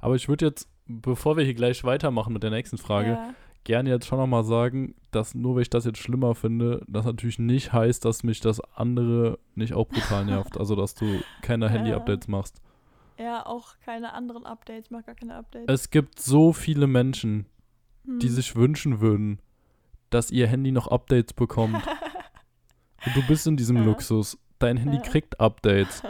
Aber 0.00 0.14
ich 0.16 0.28
würde 0.28 0.46
jetzt, 0.46 0.68
bevor 0.86 1.36
wir 1.36 1.44
hier 1.44 1.54
gleich 1.54 1.84
weitermachen 1.84 2.32
mit 2.32 2.42
der 2.42 2.50
nächsten 2.50 2.78
Frage, 2.78 3.10
Ja. 3.12 3.34
gerne 3.64 3.90
jetzt 3.90 4.06
schon 4.06 4.18
nochmal 4.18 4.44
sagen, 4.44 4.94
dass 5.10 5.34
nur 5.34 5.54
weil 5.56 5.62
ich 5.62 5.70
das 5.70 5.84
jetzt 5.84 5.98
schlimmer 5.98 6.34
finde, 6.34 6.82
das 6.88 7.04
natürlich 7.04 7.38
nicht 7.38 7.72
heißt, 7.72 8.04
dass 8.04 8.22
mich 8.24 8.40
das 8.40 8.60
andere 8.76 9.38
nicht 9.54 9.74
auch 9.74 9.86
brutal 9.88 10.24
nervt. 10.24 10.56
Also, 10.58 10.74
dass 10.76 10.94
du 10.94 11.20
keine. 11.42 11.68
Handy-Updates 11.68 12.28
machst. 12.28 12.60
ja, 13.18 13.44
auch 13.46 13.74
keine 13.84 14.12
anderen 14.14 14.44
Updates. 14.46 14.86
Ich 14.86 14.90
mag 14.90 15.06
gar 15.06 15.14
keine 15.14 15.36
Updates. 15.36 15.66
Es 15.68 15.90
gibt 15.90 16.18
so 16.20 16.52
viele 16.52 16.86
Menschen, 16.86 17.46
die 18.04 18.26
Hm. 18.26 18.34
sich 18.34 18.56
wünschen 18.56 19.00
würden, 19.00 19.38
dass 20.10 20.30
ihr 20.30 20.46
Handy 20.48 20.72
noch 20.72 20.88
Updates 20.88 21.32
bekommt. 21.32 21.76
Und 21.76 21.82
du 23.16 23.22
bist 23.28 23.46
in 23.46 23.56
diesem 23.56 23.76
Ja. 23.76 23.84
Luxus. 23.84 24.38
Dein 24.58 24.76
Handy 24.76 24.96
Ja. 24.96 25.02
kriegt 25.02 25.38
Updates. 25.40 26.02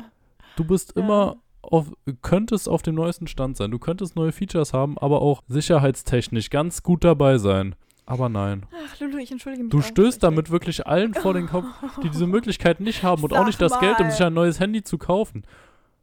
Du 0.57 0.64
bist 0.64 0.93
immer 0.97 1.37
auf, 1.62 1.92
könntest 2.22 2.68
auf 2.68 2.82
dem 2.82 2.94
neuesten 2.94 3.26
Stand 3.26 3.56
sein. 3.56 3.70
Du 3.70 3.78
könntest 3.78 4.16
neue 4.16 4.32
Features 4.32 4.72
haben, 4.72 4.98
aber 4.98 5.22
auch 5.22 5.42
sicherheitstechnisch 5.48 6.50
ganz 6.50 6.82
gut 6.82 7.04
dabei 7.04 7.38
sein. 7.38 7.74
Aber 8.04 8.28
nein. 8.28 8.66
Ach, 8.84 9.00
Lulu, 9.00 9.18
ich 9.18 9.30
entschuldige 9.30 9.62
mich. 9.64 9.70
Du 9.70 9.78
auch 9.78 9.82
stößt 9.82 10.22
damit 10.22 10.50
wirklich 10.50 10.86
allen 10.86 11.14
vor 11.14 11.34
den 11.34 11.46
Kopf, 11.46 11.66
die 12.02 12.10
diese 12.10 12.26
Möglichkeit 12.28 12.80
nicht 12.80 13.02
haben 13.04 13.22
und 13.22 13.32
auch 13.32 13.38
Sag 13.38 13.46
nicht 13.46 13.62
das 13.62 13.78
Geld, 13.78 13.98
um 14.00 14.06
mal. 14.06 14.10
sich 14.10 14.22
ein 14.24 14.34
neues 14.34 14.58
Handy 14.60 14.82
zu 14.82 14.98
kaufen. 14.98 15.44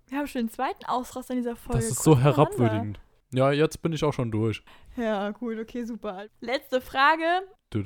Wir 0.07 0.17
haben 0.17 0.27
schon 0.27 0.43
den 0.43 0.49
zweiten 0.49 0.85
Ausraster 0.85 1.33
in 1.33 1.39
dieser 1.41 1.55
Folge. 1.55 1.81
Das 1.81 1.91
ist 1.91 2.03
so 2.03 2.11
kurz 2.13 2.23
hintereinander. 2.23 2.51
herabwürdigend. 2.57 2.99
Ja, 3.31 3.51
jetzt 3.51 3.81
bin 3.81 3.93
ich 3.93 4.03
auch 4.03 4.13
schon 4.13 4.31
durch. 4.31 4.63
Ja, 4.97 5.31
cool, 5.39 5.59
okay, 5.59 5.83
super. 5.83 6.25
Letzte 6.41 6.81
Frage. 6.81 7.23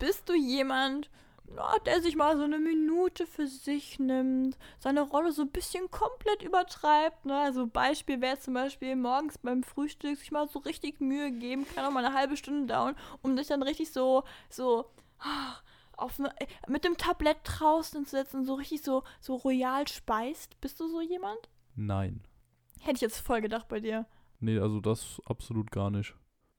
Bist 0.00 0.28
du 0.28 0.34
jemand, 0.34 1.10
na, 1.46 1.78
der 1.86 2.00
sich 2.00 2.16
mal 2.16 2.36
so 2.36 2.44
eine 2.44 2.58
Minute 2.58 3.26
für 3.26 3.46
sich 3.46 3.98
nimmt, 3.98 4.56
seine 4.78 5.02
Rolle 5.02 5.32
so 5.32 5.42
ein 5.42 5.50
bisschen 5.50 5.90
komplett 5.90 6.42
übertreibt? 6.42 7.24
Ne? 7.26 7.38
Also 7.38 7.66
Beispiel 7.66 8.20
wäre 8.20 8.38
zum 8.38 8.54
Beispiel 8.54 8.96
morgens 8.96 9.38
beim 9.38 9.62
Frühstück 9.62 10.18
sich 10.18 10.30
mal 10.30 10.48
so 10.48 10.58
richtig 10.60 11.00
Mühe 11.00 11.30
geben, 11.30 11.66
kann 11.74 11.84
auch 11.84 11.90
mal 11.90 12.04
eine 12.04 12.14
halbe 12.14 12.36
Stunde 12.36 12.72
dauern, 12.72 12.96
um 13.22 13.36
sich 13.36 13.46
dann 13.48 13.62
richtig 13.62 13.92
so, 13.92 14.24
so 14.48 14.86
ah, 15.18 15.56
auf 15.96 16.18
ne, 16.18 16.32
äh, 16.40 16.46
mit 16.68 16.84
dem 16.84 16.96
Tablett 16.96 17.38
draußen 17.44 18.04
zu 18.04 18.10
setzen 18.10 18.40
und 18.40 18.46
so 18.46 18.54
richtig 18.54 18.82
so, 18.82 19.04
so 19.20 19.36
royal 19.36 19.86
speist. 19.88 20.60
Bist 20.60 20.80
du 20.80 20.88
so 20.88 21.00
jemand? 21.00 21.48
Nein. 21.76 22.22
Hätte 22.80 22.96
ich 22.96 23.02
jetzt 23.02 23.20
voll 23.20 23.40
gedacht 23.40 23.68
bei 23.68 23.80
dir. 23.80 24.06
Nee, 24.40 24.58
also 24.58 24.80
das 24.80 25.22
absolut 25.24 25.70
gar 25.70 25.90
nicht. 25.90 26.14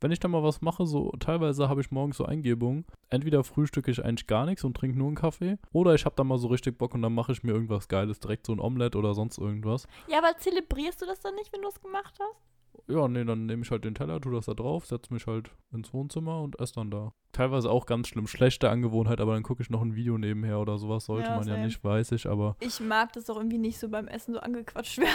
Wenn 0.06 0.12
ich 0.12 0.20
dann 0.20 0.30
mal 0.30 0.44
was 0.44 0.62
mache, 0.62 0.86
so 0.86 1.12
teilweise 1.20 1.68
habe 1.68 1.82
ich 1.82 1.90
morgens 1.90 2.18
so 2.18 2.26
Eingebungen. 2.26 2.86
Entweder 3.10 3.44
frühstücke 3.44 3.90
ich 3.90 4.06
eigentlich 4.06 4.28
gar 4.28 4.46
nichts 4.46 4.64
und 4.64 4.78
trinke 4.78 5.00
nur 5.00 5.08
einen 5.08 5.16
Kaffee, 5.16 5.58
oder 5.72 5.96
ich 5.96 6.06
habe 6.06 6.16
dann 6.16 6.28
mal 6.28 6.38
so 6.38 6.48
richtig 6.48 6.78
Bock 6.78 6.94
und 6.94 7.02
dann 7.02 7.16
mache 7.16 7.32
ich 7.32 7.42
mir 7.42 7.54
irgendwas 7.54 7.88
Geiles, 7.88 8.20
direkt 8.20 8.46
so 8.46 8.54
ein 8.54 8.60
Omelett 8.60 8.96
oder 8.96 9.16
sonst 9.16 9.40
irgendwas. 9.40 9.88
Ja, 10.08 10.20
aber 10.20 10.38
zelebrierst 10.38 11.02
du 11.02 11.08
das 11.08 11.22
dann 11.22 11.34
nicht, 11.34 11.52
wenn 11.52 11.64
du 11.64 11.70
es 11.70 11.82
gemacht 11.82 12.20
hast? 12.20 12.88
Ja, 12.88 13.08
nee, 13.08 13.26
dann 13.26 13.48
nehme 13.48 13.64
ich 13.64 13.72
halt 13.72 13.84
den 13.84 13.96
Teller, 13.96 14.22
tu 14.22 14.30
das 14.30 14.46
da 14.46 14.54
drauf, 14.54 14.86
setze 14.86 15.12
mich 15.12 15.26
halt 15.26 15.50
ins 15.74 15.92
Wohnzimmer 15.92 16.40
und 16.40 16.60
esse 16.60 16.76
dann 16.76 16.92
da. 16.92 17.12
Teilweise 17.36 17.70
auch 17.70 17.86
ganz 17.86 18.08
schlimm, 18.08 18.28
schlechte 18.28 18.70
Angewohnheit, 18.70 19.20
aber 19.20 19.34
dann 19.34 19.44
gucke 19.44 19.62
ich 19.62 19.70
noch 19.70 19.82
ein 19.82 19.94
Video 19.96 20.18
nebenher 20.18 20.58
oder 20.60 20.78
sowas, 20.78 21.04
sollte 21.06 21.30
Ja, 21.30 21.36
man 21.36 21.46
ja 21.48 21.58
nicht, 21.58 21.84
weiß 21.84 22.14
ich, 22.14 22.28
aber 22.28 22.56
Ich 22.62 22.80
mag 22.80 23.12
das 23.12 23.30
auch 23.30 23.36
irgendwie 23.36 23.58
nicht 23.58 23.78
so 23.78 23.90
beim 23.90 24.08
Essen 24.08 24.34
so 24.34 24.40
angequatscht 24.40 24.98
werden. 25.00 25.14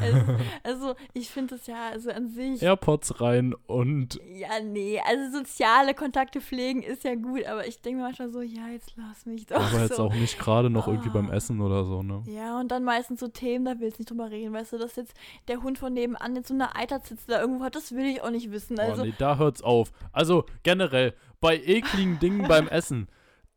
also, 0.00 0.36
also, 0.64 0.94
ich 1.14 1.30
finde 1.30 1.54
das 1.56 1.66
ja 1.68 1.90
also 1.92 2.10
an 2.10 2.28
sich. 2.28 2.60
AirPods 2.62 3.20
rein 3.20 3.54
und 3.68 4.20
Ja, 4.34 4.48
nee, 4.64 5.00
also 5.06 5.38
soziale 5.38 5.94
Kontakte 5.94 6.40
pflegen 6.40 6.82
ist 6.82 7.04
ja 7.04 7.14
gut, 7.14 7.44
aber 7.46 7.66
ich 7.68 7.80
denke 7.80 7.98
mir 8.00 8.04
manchmal 8.06 8.30
so, 8.30 8.40
ja, 8.40 8.68
jetzt 8.72 8.92
lass 8.96 9.24
mich 9.26 9.46
doch. 9.46 9.56
aber 9.60 9.82
jetzt 9.82 9.94
so. 9.96 10.04
auch 10.04 10.14
nicht 10.14 10.38
gerade 10.38 10.70
noch 10.70 10.88
irgendwie 10.88 11.10
Ah. 11.10 11.12
beim 11.12 11.30
Essen 11.30 11.60
oder 11.60 11.84
so, 11.84 12.02
ne? 12.02 12.22
Ja, 12.26 12.58
und 12.58 12.68
dann 12.72 12.82
meistens 12.82 13.20
so 13.20 13.28
Themen, 13.28 13.64
da 13.64 13.78
willst 13.78 13.98
du 13.98 14.02
nicht 14.02 14.10
drüber 14.10 14.30
reden, 14.30 14.52
weißt 14.52 14.72
du, 14.72 14.78
dass 14.78 14.96
jetzt 14.96 15.14
der 15.46 15.62
Hund 15.62 15.78
von 15.78 15.92
nebenan 15.92 16.34
jetzt 16.34 16.48
so 16.48 16.54
eine 16.54 16.74
Eiterzitze 16.74 17.24
da 17.28 17.40
irgendwo 17.40 17.64
hat, 17.64 17.76
das 17.76 17.92
will 17.92 18.06
ich 18.06 18.22
auch 18.22 18.30
nicht 18.30 18.50
wissen. 18.50 18.78
Also, 18.80 19.02
oh 19.02 19.04
nee, 19.04 19.14
da 19.18 19.38
hört's 19.38 19.62
auf. 19.62 19.92
Also 20.12 20.44
generell, 20.62 21.14
bei 21.40 21.56
ekligen 21.56 22.18
Dingen 22.18 22.48
beim 22.48 22.68
Essen, 22.68 23.08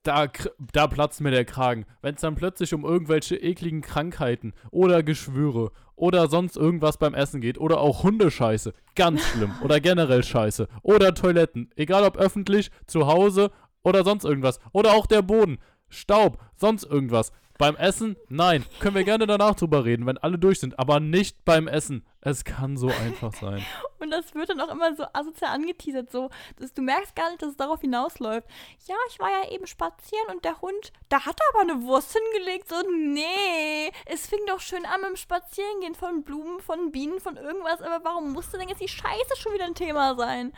da, 0.03 0.27
da 0.73 0.87
platzt 0.87 1.21
mir 1.21 1.31
der 1.31 1.45
Kragen. 1.45 1.85
Wenn 2.01 2.15
es 2.15 2.21
dann 2.21 2.35
plötzlich 2.35 2.73
um 2.73 2.83
irgendwelche 2.83 3.35
ekligen 3.35 3.81
Krankheiten 3.81 4.53
oder 4.71 5.03
Geschwüre 5.03 5.71
oder 5.95 6.27
sonst 6.27 6.57
irgendwas 6.57 6.97
beim 6.97 7.13
Essen 7.13 7.41
geht 7.41 7.59
oder 7.59 7.79
auch 7.79 8.03
Hundescheiße, 8.03 8.73
ganz 8.95 9.23
schlimm. 9.27 9.53
oder 9.63 9.79
generell 9.79 10.23
Scheiße. 10.23 10.67
Oder 10.81 11.13
Toiletten, 11.13 11.69
egal 11.75 12.03
ob 12.03 12.17
öffentlich, 12.17 12.71
zu 12.87 13.07
Hause 13.07 13.51
oder 13.83 14.03
sonst 14.03 14.25
irgendwas. 14.25 14.59
Oder 14.73 14.93
auch 14.93 15.05
der 15.05 15.21
Boden, 15.21 15.59
Staub, 15.89 16.39
sonst 16.55 16.83
irgendwas. 16.83 17.31
Beim 17.61 17.75
Essen, 17.75 18.17
nein. 18.27 18.65
Können 18.79 18.95
wir 18.95 19.03
gerne 19.03 19.27
danach 19.27 19.53
drüber 19.53 19.85
reden, 19.85 20.07
wenn 20.07 20.17
alle 20.17 20.39
durch 20.39 20.59
sind, 20.59 20.79
aber 20.79 20.99
nicht 20.99 21.45
beim 21.45 21.67
Essen. 21.67 22.03
Es 22.19 22.43
kann 22.43 22.75
so 22.75 22.87
einfach 22.87 23.35
sein. 23.35 23.63
Und 23.99 24.09
das 24.09 24.33
wird 24.33 24.49
dann 24.49 24.59
auch 24.61 24.71
immer 24.71 24.95
so 24.95 25.03
asozial 25.13 25.53
angeteasert, 25.53 26.11
so, 26.11 26.31
dass 26.57 26.73
du 26.73 26.81
merkst 26.81 27.15
gar 27.15 27.29
nicht, 27.29 27.43
dass 27.43 27.49
es 27.51 27.57
darauf 27.57 27.81
hinausläuft. 27.81 28.47
Ja, 28.87 28.95
ich 29.11 29.19
war 29.19 29.29
ja 29.29 29.51
eben 29.51 29.67
spazieren 29.67 30.25
und 30.33 30.43
der 30.43 30.59
Hund, 30.59 30.91
da 31.09 31.23
hat 31.23 31.39
er 31.39 31.45
aber 31.61 31.71
eine 31.71 31.83
Wurst 31.83 32.17
hingelegt. 32.17 32.67
So, 32.67 32.77
nee, 33.13 33.91
es 34.07 34.25
fing 34.25 34.39
doch 34.47 34.59
schön 34.59 34.83
an 34.87 35.01
mit 35.01 35.11
dem 35.11 35.15
Spazierengehen 35.17 35.93
von 35.93 36.23
Blumen, 36.23 36.61
von 36.61 36.91
Bienen, 36.91 37.19
von 37.19 37.37
irgendwas, 37.37 37.79
aber 37.83 38.03
warum 38.03 38.33
musste 38.33 38.57
denn 38.57 38.69
jetzt 38.69 38.81
die 38.81 38.87
Scheiße 38.87 39.37
schon 39.37 39.53
wieder 39.53 39.65
ein 39.65 39.75
Thema 39.75 40.15
sein? 40.15 40.51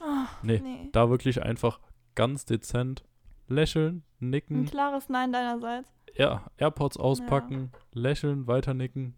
Ah, 0.00 0.28
Nee, 0.42 0.60
nee. 0.62 0.88
da 0.92 1.10
wirklich 1.10 1.42
einfach 1.42 1.80
ganz 2.14 2.44
dezent 2.44 3.02
lächeln, 3.48 4.04
Ein 4.20 4.30
nicken, 4.30 4.66
klares 4.66 5.08
Nein 5.08 5.32
deinerseits. 5.32 5.97
Ja, 6.18 6.44
AirPods 6.58 6.96
auspacken, 6.98 7.70
lächeln, 7.92 8.46
weiter 8.46 8.74
nicken, 8.74 9.14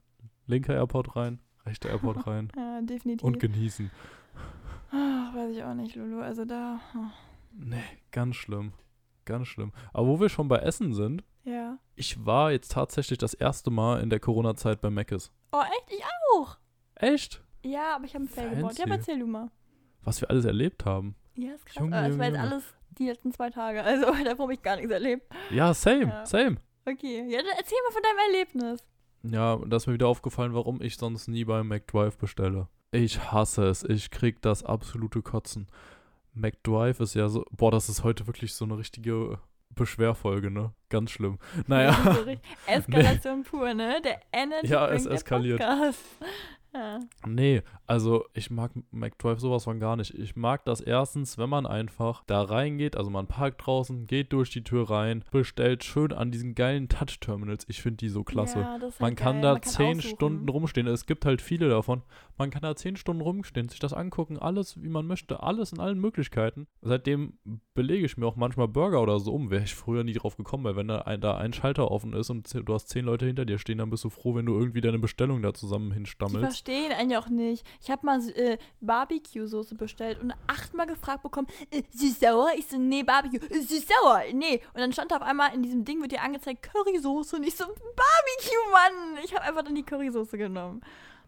linker 0.46 0.74
AirPod 0.74 1.16
rein, 1.16 1.40
rechter 1.66 1.88
AirPod 1.90 2.24
rein 2.26 2.52
Ja, 2.56 2.80
definitiv. 2.82 3.24
und 3.26 3.40
genießen. 3.40 3.90
Ach, 4.92 5.34
weiß 5.34 5.50
ich 5.56 5.62
auch 5.64 5.74
nicht, 5.74 5.94
Lulu. 5.96 6.20
Also 6.20 6.44
da. 6.44 6.80
ah. 6.94 7.10
Nee, 7.52 7.82
ganz 8.10 8.36
schlimm. 8.36 8.72
Ganz 9.24 9.48
schlimm. 9.48 9.72
Aber 9.92 10.06
wo 10.08 10.20
wir 10.20 10.28
schon 10.28 10.48
bei 10.48 10.58
Essen 10.58 10.92
sind, 10.94 11.22
Ja. 11.44 11.78
ich 11.94 12.24
war 12.26 12.50
jetzt 12.52 12.72
tatsächlich 12.72 13.18
das 13.18 13.34
erste 13.34 13.70
Mal 13.70 14.00
in 14.02 14.10
der 14.10 14.18
Corona-Zeit 14.20 14.80
bei 14.80 14.90
Mc's. 14.90 15.30
Oh, 15.52 15.60
echt? 15.62 15.92
Ich 15.98 16.04
auch. 16.34 16.58
Echt? 16.96 17.42
Ja, 17.62 17.96
aber 17.96 18.04
ich 18.04 18.14
habe 18.14 18.24
einen 18.24 18.28
Fail 18.28 18.50
gebaut. 18.56 18.78
Ja, 18.78 18.84
aber 18.86 18.94
erzähl 18.94 19.18
du 19.18 19.26
mal. 19.26 19.50
Was 20.02 20.20
wir 20.20 20.30
alles 20.30 20.44
erlebt 20.44 20.84
haben. 20.84 21.14
Ja, 21.34 21.52
ist 21.52 21.66
krass. 21.66 21.76
Junge, 21.80 21.96
aber 21.96 22.08
es 22.08 22.18
war 22.18 22.26
jetzt 22.26 22.38
alles 22.38 22.64
die 22.98 23.06
letzten 23.06 23.32
zwei 23.32 23.50
Tage. 23.50 23.82
Also 23.84 24.06
davor 24.24 24.44
habe 24.44 24.54
ich 24.54 24.62
gar 24.62 24.76
nichts 24.76 24.90
erlebt. 24.90 25.22
Ja, 25.50 25.72
same, 25.74 26.06
Ja. 26.06 26.26
same. 26.26 26.56
Okay. 26.86 27.24
Ja, 27.28 27.38
dann 27.38 27.52
erzähl 27.58 27.78
mal 27.86 27.92
von 27.92 28.02
deinem 28.02 28.32
Erlebnis. 28.32 28.84
Ja, 29.22 29.56
da 29.66 29.76
ist 29.76 29.86
mir 29.86 29.92
wieder 29.94 30.08
aufgefallen, 30.08 30.54
warum 30.54 30.80
ich 30.80 30.96
sonst 30.96 31.28
nie 31.28 31.44
bei 31.44 31.62
McDrive 31.62 32.16
bestelle. 32.16 32.68
Ich 32.90 33.30
hasse 33.32 33.64
es. 33.66 33.82
Ich 33.84 34.10
krieg 34.10 34.40
das 34.42 34.64
absolute 34.64 35.22
Kotzen. 35.22 35.68
McDrive 36.32 37.00
ist 37.00 37.14
ja 37.14 37.28
so. 37.28 37.44
Boah, 37.50 37.70
das 37.70 37.88
ist 37.88 38.02
heute 38.02 38.26
wirklich 38.26 38.54
so 38.54 38.64
eine 38.64 38.78
richtige 38.78 39.38
Beschwerfolge, 39.74 40.50
ne? 40.50 40.72
Ganz 40.88 41.10
schlimm. 41.10 41.38
Naja. 41.66 41.92
So 42.02 42.22
richtig- 42.22 42.40
Eskalation 42.66 43.42
pur, 43.44 43.74
ne? 43.74 44.00
Der 44.02 44.20
Energy 44.32 44.66
Ja, 44.68 44.88
es 44.88 45.06
eskaliert. 45.06 45.60
Ja. 46.72 47.00
Nee, 47.26 47.62
also 47.86 48.24
ich 48.32 48.50
mag 48.50 48.70
McDrive 48.92 49.40
sowas 49.40 49.64
von 49.64 49.80
gar 49.80 49.96
nicht. 49.96 50.14
Ich 50.14 50.36
mag 50.36 50.64
das 50.64 50.80
erstens, 50.80 51.36
wenn 51.36 51.48
man 51.48 51.66
einfach 51.66 52.22
da 52.26 52.42
reingeht, 52.42 52.96
also 52.96 53.10
man 53.10 53.26
parkt 53.26 53.66
draußen, 53.66 54.06
geht 54.06 54.32
durch 54.32 54.50
die 54.50 54.62
Tür 54.62 54.88
rein, 54.88 55.24
bestellt 55.32 55.82
schön 55.84 56.12
an 56.12 56.30
diesen 56.30 56.54
geilen 56.54 56.88
Touch-Terminals. 56.88 57.64
Ich 57.68 57.82
finde 57.82 57.96
die 57.98 58.08
so 58.08 58.22
klasse. 58.22 58.60
Ja, 58.60 58.76
ist 58.76 59.00
Man 59.00 59.10
halt 59.10 59.18
kann 59.18 59.32
geil. 59.36 59.42
da 59.42 59.52
Man 59.54 59.60
kann 59.62 59.72
zehn 59.72 59.98
aussuchen. 59.98 60.14
Stunden 60.14 60.48
rumstehen. 60.48 60.86
Es 60.86 61.06
gibt 61.06 61.24
halt 61.24 61.42
viele 61.42 61.68
davon. 61.68 62.02
Man 62.38 62.50
kann 62.50 62.62
da 62.62 62.76
zehn 62.76 62.96
Stunden 62.96 63.20
rumstehen, 63.22 63.68
sich 63.68 63.80
das 63.80 63.92
angucken, 63.92 64.38
alles 64.38 64.80
wie 64.82 64.88
man 64.88 65.06
möchte, 65.06 65.42
alles 65.42 65.72
in 65.72 65.80
allen 65.80 65.98
Möglichkeiten. 66.00 66.68
Seitdem 66.82 67.34
belege 67.74 68.06
ich 68.06 68.16
mir 68.16 68.26
auch 68.26 68.36
manchmal 68.36 68.68
Burger 68.68 69.02
oder 69.02 69.18
so 69.20 69.32
um. 69.32 69.50
Wäre 69.50 69.64
ich 69.64 69.74
früher 69.74 70.04
nie 70.04 70.12
drauf 70.14 70.36
gekommen, 70.36 70.64
weil 70.64 70.76
wenn 70.76 70.88
da 70.88 71.00
ein, 71.02 71.20
da 71.20 71.36
ein 71.36 71.52
Schalter 71.52 71.90
offen 71.90 72.12
ist 72.12 72.30
und 72.30 72.48
du 72.54 72.74
hast 72.74 72.88
zehn 72.88 73.04
Leute 73.04 73.26
hinter 73.26 73.44
dir 73.44 73.58
stehen, 73.58 73.78
dann 73.78 73.90
bist 73.90 74.04
du 74.04 74.10
froh, 74.10 74.34
wenn 74.36 74.46
du 74.46 74.56
irgendwie 74.58 74.80
deine 74.80 74.98
Bestellung 74.98 75.42
da 75.42 75.52
zusammen 75.52 75.92
hinstammelst. 75.92 76.59
Verstehen 76.60 77.10
ja 77.10 77.18
auch 77.18 77.28
nicht. 77.28 77.66
Ich 77.82 77.90
habe 77.90 78.04
mal 78.04 78.20
äh, 78.30 78.58
Barbecue-Soße 78.80 79.74
bestellt 79.74 80.20
und 80.20 80.32
achtmal 80.46 80.86
gefragt 80.86 81.22
bekommen, 81.22 81.48
äh, 81.70 81.82
süß-sauer? 81.90 82.50
Ich 82.56 82.66
so, 82.66 82.76
nee, 82.76 83.02
Barbecue, 83.02 83.38
äh, 83.48 83.60
süß-sauer, 83.60 84.24
nee. 84.32 84.60
Und 84.74 84.80
dann 84.80 84.92
stand 84.92 85.10
da 85.10 85.16
auf 85.16 85.22
einmal 85.22 85.54
in 85.54 85.62
diesem 85.62 85.84
Ding, 85.84 86.00
wird 86.00 86.12
dir 86.12 86.22
angezeigt, 86.22 86.62
Currysoße. 86.62 87.36
Und 87.36 87.46
ich 87.46 87.56
so, 87.56 87.64
Barbecue, 87.64 88.70
Mann. 88.72 89.24
Ich 89.24 89.34
habe 89.34 89.44
einfach 89.44 89.62
dann 89.62 89.74
die 89.74 89.82
Currysoße 89.82 90.36
genommen. 90.36 90.82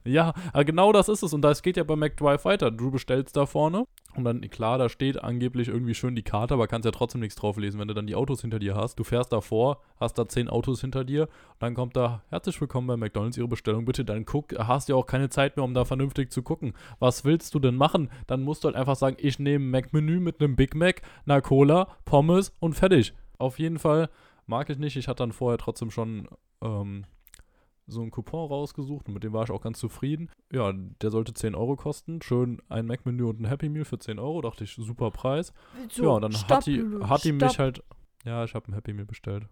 Ja, 0.04 0.34
aber 0.52 0.64
genau 0.64 0.92
das 0.92 1.08
ist 1.08 1.22
es. 1.22 1.32
Und 1.32 1.42
das 1.42 1.62
geht 1.62 1.76
ja 1.76 1.84
bei 1.84 1.96
McDrive 1.96 2.44
weiter. 2.44 2.70
Du 2.70 2.90
bestellst 2.90 3.36
da 3.36 3.46
vorne 3.46 3.86
und 4.14 4.24
dann, 4.24 4.40
klar, 4.50 4.78
da 4.78 4.88
steht 4.88 5.22
angeblich 5.22 5.68
irgendwie 5.68 5.94
schön 5.94 6.14
die 6.14 6.22
Karte, 6.22 6.54
aber 6.54 6.66
kannst 6.66 6.84
ja 6.84 6.90
trotzdem 6.90 7.20
nichts 7.20 7.36
drauf 7.36 7.56
lesen, 7.56 7.80
wenn 7.80 7.88
du 7.88 7.94
dann 7.94 8.06
die 8.06 8.14
Autos 8.14 8.42
hinter 8.42 8.58
dir 8.58 8.74
hast. 8.74 8.98
Du 8.98 9.04
fährst 9.04 9.32
davor, 9.32 9.80
hast 9.98 10.18
da 10.18 10.28
zehn 10.28 10.48
Autos 10.48 10.80
hinter 10.80 11.04
dir 11.04 11.22
und 11.22 11.62
dann 11.62 11.74
kommt 11.74 11.96
da, 11.96 12.22
herzlich 12.28 12.60
willkommen 12.60 12.86
bei 12.88 12.96
McDonalds, 12.96 13.38
Ihre 13.38 13.48
Bestellung 13.48 13.84
bitte. 13.84 14.04
Dann 14.04 14.26
guck, 14.26 14.52
hast 14.58 14.88
ja 14.88 14.96
auch 14.96 15.06
keine 15.06 15.30
Zeit 15.30 15.56
mehr, 15.56 15.64
um 15.64 15.72
da 15.72 15.84
vernünftig 15.84 16.30
zu 16.30 16.42
gucken. 16.42 16.74
Was 16.98 17.24
willst 17.24 17.54
du 17.54 17.58
denn 17.58 17.76
machen? 17.76 18.10
Dann 18.26 18.42
musst 18.42 18.64
du 18.64 18.66
halt 18.66 18.76
einfach 18.76 18.96
sagen, 18.96 19.16
ich 19.18 19.38
nehme 19.38 19.64
Mac-Menü 19.64 20.20
mit 20.20 20.40
einem 20.40 20.56
Big 20.56 20.74
Mac, 20.74 21.02
einer 21.24 21.40
Cola, 21.40 21.88
Pommes 22.04 22.52
und 22.60 22.74
fertig. 22.74 23.14
Auf 23.38 23.58
jeden 23.58 23.78
Fall 23.78 24.10
mag 24.46 24.68
ich 24.68 24.78
nicht. 24.78 24.96
Ich 24.96 25.08
hatte 25.08 25.22
dann 25.22 25.32
vorher 25.32 25.58
trotzdem 25.58 25.90
schon 25.90 26.28
ähm, 26.60 27.04
so 27.86 28.00
einen 28.00 28.10
Coupon 28.10 28.48
rausgesucht 28.48 29.08
und 29.08 29.14
mit 29.14 29.24
dem 29.24 29.32
war 29.32 29.44
ich 29.44 29.50
auch 29.50 29.60
ganz 29.60 29.78
zufrieden. 29.78 30.30
Ja, 30.52 30.72
der 30.72 31.10
sollte 31.10 31.34
10 31.34 31.54
Euro 31.54 31.76
kosten. 31.76 32.22
Schön 32.22 32.62
ein 32.68 32.86
Mac-Menü 32.86 33.24
und 33.24 33.40
ein 33.40 33.46
Happy 33.46 33.68
Meal 33.68 33.84
für 33.84 33.98
10 33.98 34.18
Euro. 34.18 34.40
Dachte 34.40 34.64
ich, 34.64 34.74
super 34.74 35.10
Preis. 35.10 35.52
So, 35.90 36.04
ja, 36.04 36.10
und 36.10 36.22
dann 36.22 36.32
stopp, 36.32 36.58
hat 36.58 36.66
die, 36.66 36.84
hat 37.02 37.24
die 37.24 37.32
mich 37.32 37.58
halt. 37.58 37.82
Ja, 38.24 38.44
ich 38.44 38.54
habe 38.54 38.70
ein 38.70 38.74
Happy 38.74 38.92
Meal 38.92 39.06
bestellt. 39.06 39.48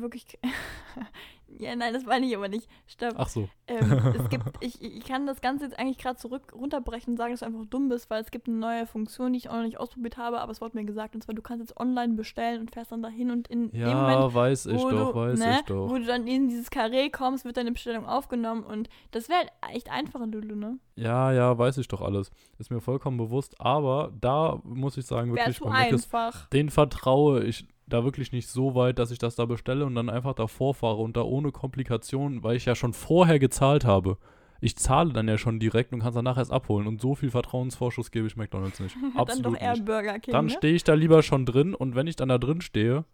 Wirklich. 0.00 0.26
ja, 1.58 1.74
nein, 1.74 1.94
das 1.94 2.04
meine 2.04 2.26
ich 2.26 2.36
aber 2.36 2.48
nicht. 2.48 2.68
Stopp. 2.86 3.14
Ach 3.16 3.28
so. 3.28 3.48
Ähm, 3.66 4.14
es 4.18 4.28
gibt, 4.30 4.44
ich, 4.60 4.82
ich 4.82 5.04
kann 5.04 5.26
das 5.26 5.40
Ganze 5.40 5.64
jetzt 5.64 5.78
eigentlich 5.78 5.98
gerade 5.98 6.16
zurück 6.16 6.52
runterbrechen 6.54 7.14
und 7.14 7.16
sagen, 7.16 7.32
dass 7.32 7.40
du 7.40 7.46
einfach 7.46 7.64
dumm 7.66 7.88
bist, 7.88 8.10
weil 8.10 8.22
es 8.22 8.30
gibt 8.30 8.46
eine 8.48 8.56
neue 8.58 8.86
Funktion, 8.86 9.32
die 9.32 9.38
ich 9.38 9.48
auch 9.48 9.54
noch 9.54 9.62
nicht 9.62 9.78
ausprobiert 9.78 10.18
habe, 10.18 10.40
aber 10.40 10.52
es 10.52 10.60
wurde 10.60 10.76
mir 10.76 10.84
gesagt, 10.84 11.14
und 11.14 11.22
zwar 11.22 11.34
du 11.34 11.42
kannst 11.42 11.60
jetzt 11.66 11.78
online 11.80 12.14
bestellen 12.14 12.60
und 12.60 12.70
fährst 12.72 12.92
dann 12.92 13.02
dahin 13.02 13.30
und 13.30 13.48
in 13.48 13.70
dem 13.70 13.80
Ja, 13.80 13.94
Moment, 13.94 14.34
weiß 14.34 14.66
ich 14.66 14.82
wo 14.82 14.90
doch, 14.90 15.12
du, 15.12 15.18
weiß 15.18 15.38
ne, 15.38 15.56
ich 15.60 15.62
doch. 15.62 15.88
wo 15.88 15.96
du 15.96 16.04
dann 16.04 16.26
in 16.26 16.48
dieses 16.48 16.70
Karree 16.70 17.08
kommst, 17.10 17.44
wird 17.44 17.56
deine 17.56 17.72
Bestellung 17.72 18.06
aufgenommen 18.06 18.62
und 18.62 18.88
das 19.12 19.28
wäre 19.28 19.38
halt 19.38 19.52
echt 19.74 19.90
einfacher, 19.90 20.26
Lulu, 20.26 20.54
ne? 20.56 20.78
Ja, 20.96 21.32
ja, 21.32 21.56
weiß 21.56 21.78
ich 21.78 21.88
doch 21.88 22.00
alles. 22.00 22.30
Ist 22.58 22.70
mir 22.70 22.80
vollkommen 22.80 23.18
bewusst. 23.18 23.60
Aber 23.60 24.12
da 24.18 24.60
muss 24.64 24.96
ich 24.96 25.04
sagen, 25.06 25.34
wirklich, 25.34 25.58
zu 25.58 25.64
Mac 25.66 25.92
ist, 25.92 26.12
einfach. 26.14 26.48
den 26.48 26.70
vertraue 26.70 27.44
ich 27.44 27.68
da 27.86 28.04
wirklich 28.04 28.32
nicht 28.32 28.48
so 28.48 28.74
weit, 28.74 28.98
dass 28.98 29.10
ich 29.10 29.18
das 29.18 29.36
da 29.36 29.44
bestelle 29.44 29.84
und 29.84 29.94
dann 29.94 30.10
einfach 30.10 30.34
davor 30.34 30.74
fahre 30.74 30.98
und 30.98 31.16
da 31.16 31.22
ohne 31.22 31.52
Komplikationen, 31.52 32.42
weil 32.42 32.56
ich 32.56 32.64
ja 32.64 32.74
schon 32.74 32.92
vorher 32.92 33.38
gezahlt 33.38 33.84
habe. 33.84 34.18
Ich 34.60 34.76
zahle 34.76 35.12
dann 35.12 35.28
ja 35.28 35.38
schon 35.38 35.60
direkt 35.60 35.92
und 35.92 36.00
kann 36.00 36.08
es 36.08 36.14
danach 36.14 36.38
erst 36.38 36.50
abholen. 36.50 36.86
Und 36.86 37.00
so 37.00 37.14
viel 37.14 37.30
Vertrauensvorschuss 37.30 38.10
gebe 38.10 38.26
ich 38.26 38.36
McDonalds 38.36 38.80
nicht. 38.80 38.96
dann 39.02 39.16
Absolut 39.16 39.46
doch 39.54 39.60
eher 39.60 39.72
nicht. 39.72 39.84
Burger 39.84 40.18
King, 40.18 40.32
Dann 40.32 40.46
ne? 40.46 40.50
stehe 40.50 40.74
ich 40.74 40.82
da 40.82 40.94
lieber 40.94 41.22
schon 41.22 41.46
drin 41.46 41.74
und 41.74 41.94
wenn 41.94 42.06
ich 42.06 42.16
dann 42.16 42.30
da 42.30 42.38
drin 42.38 42.60
stehe 42.60 43.04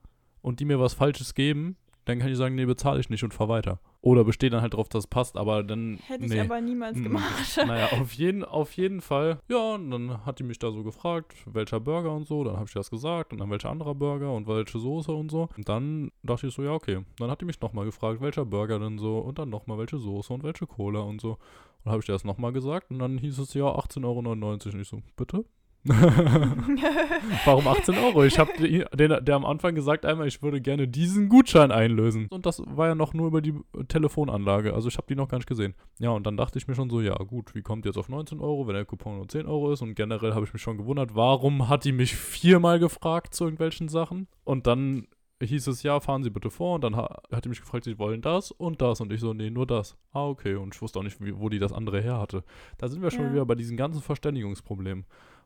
und 0.40 0.60
die 0.60 0.64
mir 0.64 0.80
was 0.80 0.94
Falsches 0.94 1.34
geben, 1.34 1.76
dann 2.04 2.18
kann 2.18 2.30
ich 2.30 2.36
sagen, 2.36 2.54
nee, 2.54 2.64
bezahle 2.64 3.00
ich 3.00 3.10
nicht 3.10 3.22
und 3.22 3.32
fahr 3.32 3.48
weiter. 3.48 3.78
Oder 4.00 4.24
bestehe 4.24 4.50
dann 4.50 4.62
halt 4.62 4.74
drauf, 4.74 4.88
dass 4.88 5.04
es 5.04 5.06
passt, 5.06 5.36
aber 5.36 5.62
dann. 5.62 5.98
Hätte 6.08 6.24
ich 6.24 6.32
nee. 6.32 6.40
aber 6.40 6.60
niemals 6.60 7.00
gemacht. 7.00 7.22
Naja, 7.66 7.90
auf 8.00 8.12
jeden, 8.14 8.44
auf 8.44 8.72
jeden 8.72 9.00
Fall. 9.00 9.38
Ja, 9.48 9.74
und 9.74 9.90
dann 9.90 10.26
hat 10.26 10.40
die 10.40 10.42
mich 10.42 10.58
da 10.58 10.72
so 10.72 10.82
gefragt, 10.82 11.36
welcher 11.46 11.78
Burger 11.78 12.12
und 12.12 12.26
so. 12.26 12.42
Dann 12.42 12.56
habe 12.56 12.66
ich 12.66 12.74
das 12.74 12.90
gesagt 12.90 13.32
und 13.32 13.38
dann 13.38 13.50
welcher 13.50 13.70
anderer 13.70 13.94
Burger 13.94 14.32
und 14.32 14.48
welche 14.48 14.78
Soße 14.78 15.12
und 15.12 15.30
so. 15.30 15.48
Und 15.56 15.68
dann 15.68 16.10
dachte 16.24 16.48
ich 16.48 16.54
so, 16.54 16.62
ja, 16.62 16.72
okay. 16.72 17.04
Dann 17.18 17.30
hat 17.30 17.40
die 17.40 17.44
mich 17.44 17.60
nochmal 17.60 17.84
gefragt, 17.84 18.20
welcher 18.20 18.44
Burger 18.44 18.80
denn 18.80 18.98
so 18.98 19.18
und 19.18 19.38
dann 19.38 19.50
nochmal 19.50 19.78
welche 19.78 19.98
Soße 19.98 20.32
und 20.32 20.42
welche 20.42 20.66
Cola 20.66 21.00
und 21.00 21.20
so. 21.20 21.32
Und 21.32 21.38
dann 21.84 21.92
habe 21.92 22.00
ich 22.00 22.06
dir 22.06 22.12
das 22.12 22.24
nochmal 22.24 22.52
gesagt 22.52 22.90
und 22.90 22.98
dann 22.98 23.18
hieß 23.18 23.38
es 23.38 23.54
ja 23.54 23.64
18,99 23.66 24.04
Euro. 24.04 24.52
Und 24.52 24.66
ich 24.80 24.88
so, 24.88 25.02
bitte? 25.16 25.44
Warum 27.44 27.66
18 27.66 27.96
Euro? 27.98 28.24
Ich 28.24 28.38
habe 28.38 28.52
den, 28.58 29.24
der 29.24 29.34
am 29.34 29.44
Anfang 29.44 29.74
gesagt 29.74 30.06
einmal, 30.06 30.28
ich 30.28 30.42
würde 30.42 30.60
gerne 30.60 30.86
diesen 30.86 31.28
Gutschein 31.28 31.72
einlösen. 31.72 32.28
Und 32.30 32.46
das 32.46 32.62
war 32.66 32.88
ja 32.88 32.94
noch 32.94 33.14
nur 33.14 33.26
über 33.26 33.42
die 33.42 33.54
Telefonanlage. 33.88 34.74
Also 34.74 34.88
ich 34.88 34.96
habe 34.96 35.06
die 35.08 35.16
noch 35.16 35.28
gar 35.28 35.38
nicht 35.38 35.48
gesehen. 35.48 35.74
Ja, 35.98 36.10
und 36.10 36.24
dann 36.26 36.36
dachte 36.36 36.58
ich 36.58 36.68
mir 36.68 36.74
schon 36.74 36.88
so, 36.88 37.00
ja 37.00 37.14
gut, 37.16 37.54
wie 37.54 37.62
kommt 37.62 37.84
jetzt 37.84 37.98
auf 37.98 38.08
19 38.08 38.40
Euro, 38.40 38.66
wenn 38.68 38.74
der 38.74 38.84
Coupon 38.84 39.16
nur 39.16 39.28
10 39.28 39.46
Euro 39.46 39.72
ist? 39.72 39.82
Und 39.82 39.94
generell 39.94 40.34
habe 40.34 40.44
ich 40.46 40.52
mich 40.52 40.62
schon 40.62 40.78
gewundert, 40.78 41.14
warum 41.16 41.68
hat 41.68 41.84
die 41.84 41.92
mich 41.92 42.14
viermal 42.14 42.78
gefragt 42.78 43.34
zu 43.34 43.44
irgendwelchen 43.44 43.88
Sachen? 43.88 44.28
Und 44.44 44.66
dann 44.68 45.08
hieß 45.42 45.66
es, 45.66 45.82
ja, 45.82 45.98
fahren 45.98 46.22
Sie 46.22 46.30
bitte 46.30 46.50
vor. 46.50 46.76
Und 46.76 46.84
dann 46.84 46.94
ha 46.94 47.20
hat 47.32 47.44
die 47.44 47.48
mich 47.48 47.60
gefragt, 47.60 47.82
Sie 47.84 47.98
wollen 47.98 48.20
das 48.22 48.52
und 48.52 48.80
das. 48.80 49.00
Und 49.00 49.12
ich 49.12 49.18
so, 49.20 49.34
nee, 49.34 49.50
nur 49.50 49.66
das. 49.66 49.96
Ah, 50.12 50.26
okay. 50.28 50.54
Und 50.54 50.76
ich 50.76 50.80
wusste 50.80 51.00
auch 51.00 51.02
nicht, 51.02 51.20
wie, 51.20 51.36
wo 51.36 51.48
die 51.48 51.58
das 51.58 51.72
andere 51.72 52.00
her 52.00 52.18
hatte. 52.20 52.44
Da 52.78 52.86
sind 52.86 53.02
wir 53.02 53.10
schon 53.10 53.24
Ja. 53.24 53.32
wieder 53.32 53.46
bei 53.46 53.56
diesen 53.56 53.76
ganzen 53.76 54.00
Verständigungsproblemen. 54.00 55.04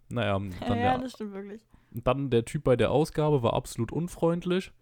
Naja, 0.09 0.39
dann 0.67 0.79
ja, 0.79 0.93
der 0.93 0.99
das 0.99 1.13
stimmt 1.13 1.33
wirklich. 1.33 1.61
dann 1.93 2.31
der 2.31 2.45
Typ 2.45 2.65
bei 2.65 2.77
der 2.77 2.91
Ausgabe 2.91 3.43
war 3.43 3.55
absolut 3.55 3.93
unfreundlich. 3.93 4.73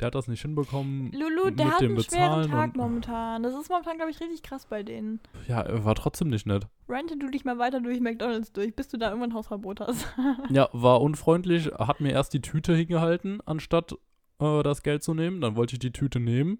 Der 0.00 0.06
hat 0.06 0.16
das 0.16 0.26
nicht 0.26 0.42
hinbekommen. 0.42 1.12
Lulu, 1.12 1.50
der 1.50 1.66
mit 1.66 1.74
hat 1.74 1.80
dem 1.80 1.92
einen 1.92 2.02
schweren 2.02 2.50
Tag 2.50 2.74
momentan. 2.74 3.44
Das 3.44 3.54
ist 3.54 3.70
momentan, 3.70 3.96
glaube 3.96 4.10
ich, 4.10 4.20
richtig 4.20 4.42
krass 4.42 4.66
bei 4.66 4.82
denen. 4.82 5.20
Ja, 5.46 5.64
war 5.84 5.94
trotzdem 5.94 6.30
nicht 6.30 6.46
nett. 6.46 6.66
Rente 6.88 7.16
du 7.16 7.30
dich 7.30 7.44
mal 7.44 7.58
weiter 7.58 7.80
durch 7.80 8.00
McDonalds 8.00 8.52
durch, 8.52 8.74
bis 8.74 8.88
du 8.88 8.98
da 8.98 9.10
irgendwann 9.10 9.34
Hausverbot 9.34 9.80
hast. 9.80 10.06
Ja, 10.50 10.68
war 10.72 11.00
unfreundlich. 11.00 11.66
Hat 11.78 12.00
mir 12.00 12.10
erst 12.10 12.34
die 12.34 12.40
Tüte 12.40 12.74
hingehalten, 12.74 13.40
anstatt 13.46 13.94
äh, 14.40 14.64
das 14.64 14.82
Geld 14.82 15.04
zu 15.04 15.14
nehmen. 15.14 15.40
Dann 15.40 15.54
wollte 15.54 15.74
ich 15.74 15.78
die 15.78 15.92
Tüte 15.92 16.18
nehmen. 16.18 16.58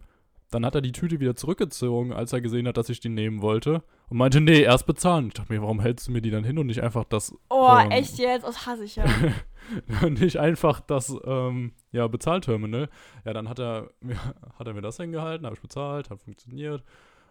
Dann 0.54 0.64
hat 0.64 0.76
er 0.76 0.82
die 0.82 0.92
Tüte 0.92 1.18
wieder 1.18 1.34
zurückgezogen, 1.34 2.12
als 2.12 2.32
er 2.32 2.40
gesehen 2.40 2.68
hat, 2.68 2.76
dass 2.76 2.88
ich 2.88 3.00
die 3.00 3.08
nehmen 3.08 3.42
wollte. 3.42 3.82
Und 4.08 4.18
meinte, 4.18 4.40
nee, 4.40 4.62
erst 4.62 4.86
bezahlen. 4.86 5.26
Ich 5.26 5.34
dachte 5.34 5.52
mir, 5.52 5.60
warum 5.60 5.80
hältst 5.80 6.06
du 6.06 6.12
mir 6.12 6.22
die 6.22 6.30
dann 6.30 6.44
hin 6.44 6.58
und 6.58 6.66
nicht 6.66 6.80
einfach 6.80 7.02
das 7.02 7.34
Oh, 7.50 7.76
Ähm. 7.76 7.90
echt 7.90 8.18
jetzt? 8.18 8.46
Das 8.46 8.64
hasse 8.64 8.84
ich 8.84 8.94
ja. 8.94 9.04
nicht 10.08 10.38
einfach 10.38 10.78
das 10.78 11.12
ähm, 11.24 11.72
ja, 11.90 12.06
Bezahlterminal. 12.06 12.88
Ja, 13.24 13.32
dann 13.32 13.48
hat 13.48 13.58
er, 13.58 13.90
mir, 14.00 14.16
hat 14.58 14.68
er 14.68 14.74
mir 14.74 14.80
das 14.80 14.96
hingehalten, 14.96 15.44
habe 15.44 15.56
ich 15.56 15.62
bezahlt, 15.62 16.08
hat 16.08 16.20
funktioniert. 16.22 16.84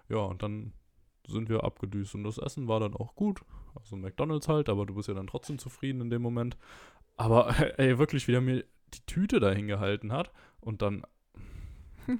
Ja, 0.09 0.17
und 0.17 0.43
dann 0.43 0.73
sind 1.25 1.47
wir 1.47 1.63
abgedüst 1.63 2.15
und 2.15 2.25
das 2.25 2.37
Essen 2.37 2.67
war 2.67 2.81
dann 2.81 2.93
auch 2.93 3.15
gut. 3.15 3.39
Also 3.73 3.95
McDonalds 3.95 4.49
halt, 4.49 4.67
aber 4.67 4.85
du 4.85 4.95
bist 4.95 5.07
ja 5.07 5.13
dann 5.13 5.27
trotzdem 5.27 5.59
zufrieden 5.59 6.01
in 6.01 6.09
dem 6.09 6.21
Moment. 6.21 6.57
Aber 7.15 7.55
ey, 7.79 7.97
wirklich, 7.97 8.27
wie 8.27 8.33
er 8.33 8.41
mir 8.41 8.65
die 8.93 9.05
Tüte 9.05 9.39
da 9.39 9.49
hingehalten 9.49 10.11
hat 10.11 10.33
und 10.59 10.81
dann 10.81 11.05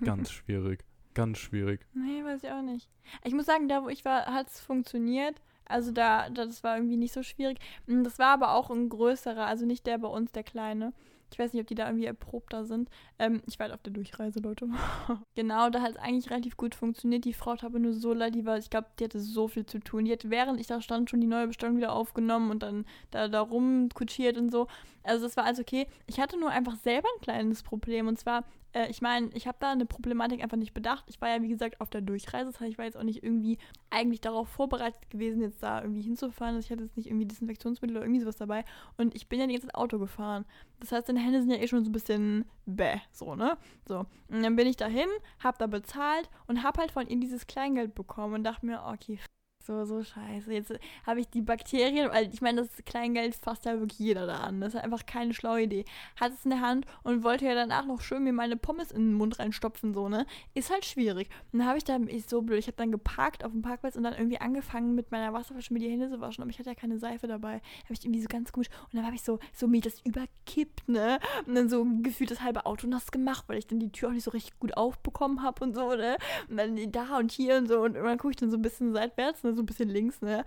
ganz 0.06 0.32
schwierig. 0.32 0.86
Ganz 1.14 1.38
schwierig. 1.38 1.86
nee, 1.94 2.24
weiß 2.24 2.44
ich 2.44 2.52
auch 2.52 2.62
nicht. 2.62 2.90
Ich 3.24 3.34
muss 3.34 3.46
sagen, 3.46 3.68
da 3.68 3.84
wo 3.84 3.90
ich 3.90 4.06
war, 4.06 4.26
hat 4.26 4.48
es 4.48 4.60
funktioniert. 4.60 5.42
Also 5.66 5.92
da, 5.92 6.30
da, 6.30 6.46
das 6.46 6.64
war 6.64 6.76
irgendwie 6.78 6.98
nicht 6.98 7.14
so 7.14 7.24
schwierig. 7.24 7.58
Mm, 7.88 8.04
Das 8.04 8.20
war 8.20 8.30
aber 8.34 8.54
auch 8.54 8.70
ein 8.70 8.90
größerer, 8.90 9.46
also 9.46 9.66
nicht 9.66 9.86
der 9.88 9.98
bei 9.98 10.08
uns, 10.08 10.32
der 10.32 10.44
kleine. 10.44 10.94
Ich 11.32 11.40
weiß 11.40 11.54
nicht, 11.54 11.62
ob 11.62 11.68
die 11.68 11.74
da 11.76 11.88
irgendwie 11.88 12.06
erprobter 12.06 12.64
sind. 12.64 12.90
Ähm, 13.18 13.42
ich 13.48 13.58
war 13.58 13.66
halt 13.66 13.74
auf 13.74 13.82
der 13.82 13.94
Durchreise, 13.94 14.40
Leute. 14.40 14.68
genau, 15.36 15.70
da 15.72 15.82
hat 15.82 15.92
es 15.92 15.98
eigentlich 15.98 16.30
relativ 16.30 16.58
gut 16.58 16.76
funktioniert. 16.76 17.26
Die 17.26 17.34
Frau 17.34 17.54
hat 17.54 17.64
aber 17.64 17.80
nur 17.80 17.94
so 17.94 18.14
leid, 18.14 18.36
die 18.36 18.46
war, 18.46 18.58
ich 18.58 18.70
glaube, 18.70 18.88
die 19.00 19.06
hatte 19.06 19.20
so 19.20 19.48
viel 19.48 19.66
zu 19.66 19.80
tun. 19.80 20.06
Die 20.06 20.12
hat, 20.12 20.30
während 20.30 20.60
ich 20.60 20.68
da 20.68 20.80
stand, 20.82 21.10
schon 21.10 21.22
die 21.22 21.28
neue 21.28 21.48
Bestellung 21.48 21.78
wieder 21.78 21.94
aufgenommen 21.94 22.52
und 22.52 22.62
dann 22.62 22.86
da, 23.10 23.28
da 23.30 23.42
rumkutschiert 23.42 24.38
und 24.38 24.52
so. 24.52 24.68
Also 25.02 25.26
das 25.26 25.36
war 25.36 25.46
alles 25.46 25.60
okay. 25.60 25.88
Ich 26.08 26.20
hatte 26.20 26.40
nur 26.40 26.50
einfach 26.50 26.76
selber 26.76 27.08
ein 27.16 27.22
kleines 27.22 27.64
Problem. 27.64 28.08
Und 28.08 28.20
zwar 28.20 28.44
äh, 28.74 28.90
ich 28.90 29.02
meine, 29.02 29.30
ich 29.34 29.48
habe 29.48 29.58
da 29.60 29.72
eine 29.72 29.86
Problematik 29.86 30.42
einfach 30.42 30.58
nicht 30.58 30.74
bedacht. 30.74 31.06
Ich 31.08 31.22
war 31.22 31.30
ja, 31.30 31.42
wie 31.42 31.48
gesagt, 31.48 31.80
auf 31.80 31.90
der 31.90 32.02
Durchreise. 32.02 32.52
Das 32.52 32.60
heißt, 32.60 32.72
ich 32.72 32.78
war 32.78 32.86
jetzt 32.86 32.98
auch 32.98 33.04
nicht 33.04 33.24
irgendwie 33.24 33.58
eigentlich 33.90 34.22
darauf 34.22 34.50
vorbereitet 34.50 35.10
gewesen, 35.10 35.42
jetzt 35.42 35.64
da 35.64 35.82
irgendwie 35.82 36.02
hinzufahren. 36.02 36.56
Also 36.56 36.66
ich 36.66 36.72
hatte 36.72 36.84
jetzt 36.84 36.98
nicht 36.98 37.08
irgendwie 37.08 37.26
Desinfektionsmittel 37.26 37.98
oder 37.98 38.06
irgendwie 38.06 38.22
sowas 38.22 38.38
dabei. 38.38 38.66
Und 38.98 39.16
ich 39.16 39.28
bin 39.28 39.40
ja 39.40 39.48
ganze 39.48 39.68
Zeit 39.68 39.76
Auto 39.76 40.00
gefahren. 40.00 40.46
Das 40.80 40.92
heißt, 40.92 41.08
deine 41.08 41.20
Hände 41.20 41.42
sind 41.42 41.52
ja 41.52 41.58
eh 41.58 41.68
schon 41.68 41.84
so 41.84 41.90
ein 41.90 41.94
bisschen 41.94 42.46
bäh, 42.66 43.00
so, 43.12 43.36
ne? 43.36 43.58
So. 43.88 44.06
Und 44.30 44.44
dann 44.44 44.56
bin 44.56 44.68
ich 44.68 44.76
dahin, 44.76 45.08
hab 45.42 45.58
da 45.60 45.68
bezahlt 45.68 46.30
und 46.48 46.64
hab 46.64 46.78
halt 46.78 46.92
von 46.92 47.08
ihm 47.08 47.22
dieses 47.22 47.48
Kleingeld 47.48 47.96
bekommen 47.96 48.34
und 48.34 48.44
dachte 48.44 48.66
mir, 48.66 48.84
okay, 48.86 49.20
so, 49.66 49.86
so 49.86 50.04
scheiße. 50.04 50.52
Jetzt 50.52 50.74
habe 51.06 51.20
ich 51.20 51.30
die 51.30 51.42
Bakterien, 51.42 52.10
weil 52.12 52.34
ich 52.34 52.42
meine, 52.42 52.62
das 52.62 52.84
Kleingeld 52.86 53.36
fasst 53.36 53.66
ja 53.66 53.80
wirklich 53.80 54.00
jeder 54.00 54.28
da 54.28 54.42
an. 54.42 54.62
Das 54.62 54.74
ist 54.74 54.82
einfach 54.82 55.06
keine 55.06 55.34
schlaue 55.34 55.64
Idee. 55.64 55.86
Hat 56.20 56.34
es 56.34 56.44
in 56.46 56.52
der 56.52 56.62
Hand 56.62 56.86
und 57.04 57.24
wollte 57.24 57.46
ja 57.46 57.56
danach 57.56 57.86
noch 57.86 58.02
schön 58.02 58.24
mir 58.24 58.34
meine 58.34 58.58
Pommes 58.58 58.92
in 58.92 59.10
den 59.10 59.14
Mund 59.14 59.40
reinstopfen, 59.40 59.94
so, 59.94 60.10
ne? 60.10 60.26
Ist 60.54 60.72
halt 60.72 60.86
schwierig. 60.86 61.30
Und 61.52 61.60
dann 61.60 61.68
habe 61.68 61.78
ich 61.78 61.84
da, 61.84 61.96
ist 61.96 62.30
so 62.30 62.42
blöd, 62.42 62.60
ich 62.60 62.68
habe 62.68 62.78
dann 62.78 62.92
geparkt 62.92 63.44
auf 63.44 63.52
dem 63.52 63.62
Parkplatz 63.62 63.96
und 63.96 64.04
dann 64.04 64.14
irgendwie 64.14 64.40
angefangen 64.40 64.96
mit 64.96 65.12
meiner 65.12 65.34
Wasserflasche 65.34 65.74
mir 65.74 65.80
die 65.80 65.90
Hände 65.90 66.10
zu 66.10 66.20
waschen, 66.20 66.42
aber 66.42 66.52
ich 66.52 66.60
hatte 66.60 66.70
ja 66.70 66.76
keine 66.76 66.98
Seife 66.98 67.28
dabei. 67.28 67.62
Habe 67.84 67.94
ich 67.94 68.04
irgendwie 68.04 68.22
so 68.22 68.28
ganz 68.28 68.52
gut. 68.52 68.68
Und 68.86 68.96
dann 68.96 69.06
habe 69.06 69.16
ich 69.16 69.24
so, 69.24 69.40
so 69.54 69.68
mir 69.68 69.82
das 69.82 70.02
überkippt, 70.02 70.90
ne? 70.90 71.20
Und 71.46 71.56
dann 71.56 71.70
so 71.70 71.86
gefühlt 72.02 72.32
das 72.32 72.42
halbe 72.42 72.66
Auto 72.66 72.88
nass 72.88 73.12
gemacht, 73.12 73.46
weil 73.48 73.58
ich 73.58 73.68
dann 73.68 73.80
die 73.80 73.92
Tür 73.92 74.10
auch 74.10 74.14
nicht 74.14 74.24
so 74.24 74.32
richtig 74.32 74.60
gut 74.60 74.76
aufbekommen 74.76 75.42
habe 75.42 75.64
und 75.64 75.74
so, 75.74 75.96
ne? 75.96 76.18
Und 76.50 76.58
dann 76.58 76.92
da 76.92 77.18
und 77.18 77.32
hier 77.32 77.58
und 77.58 77.68
so. 77.68 77.80
Und 77.82 77.96
irgendwann 77.96 78.18
gucke 78.18 78.32
ich 78.32 78.38
dann 78.38 78.52
so 78.52 78.58
ein 78.58 78.62
bisschen 78.62 78.94
seitwärts, 78.94 79.44
ne? 79.44 79.53
So 79.56 79.62
ein 79.62 79.66
bisschen 79.66 79.90
links, 79.90 80.22
ne? 80.22 80.46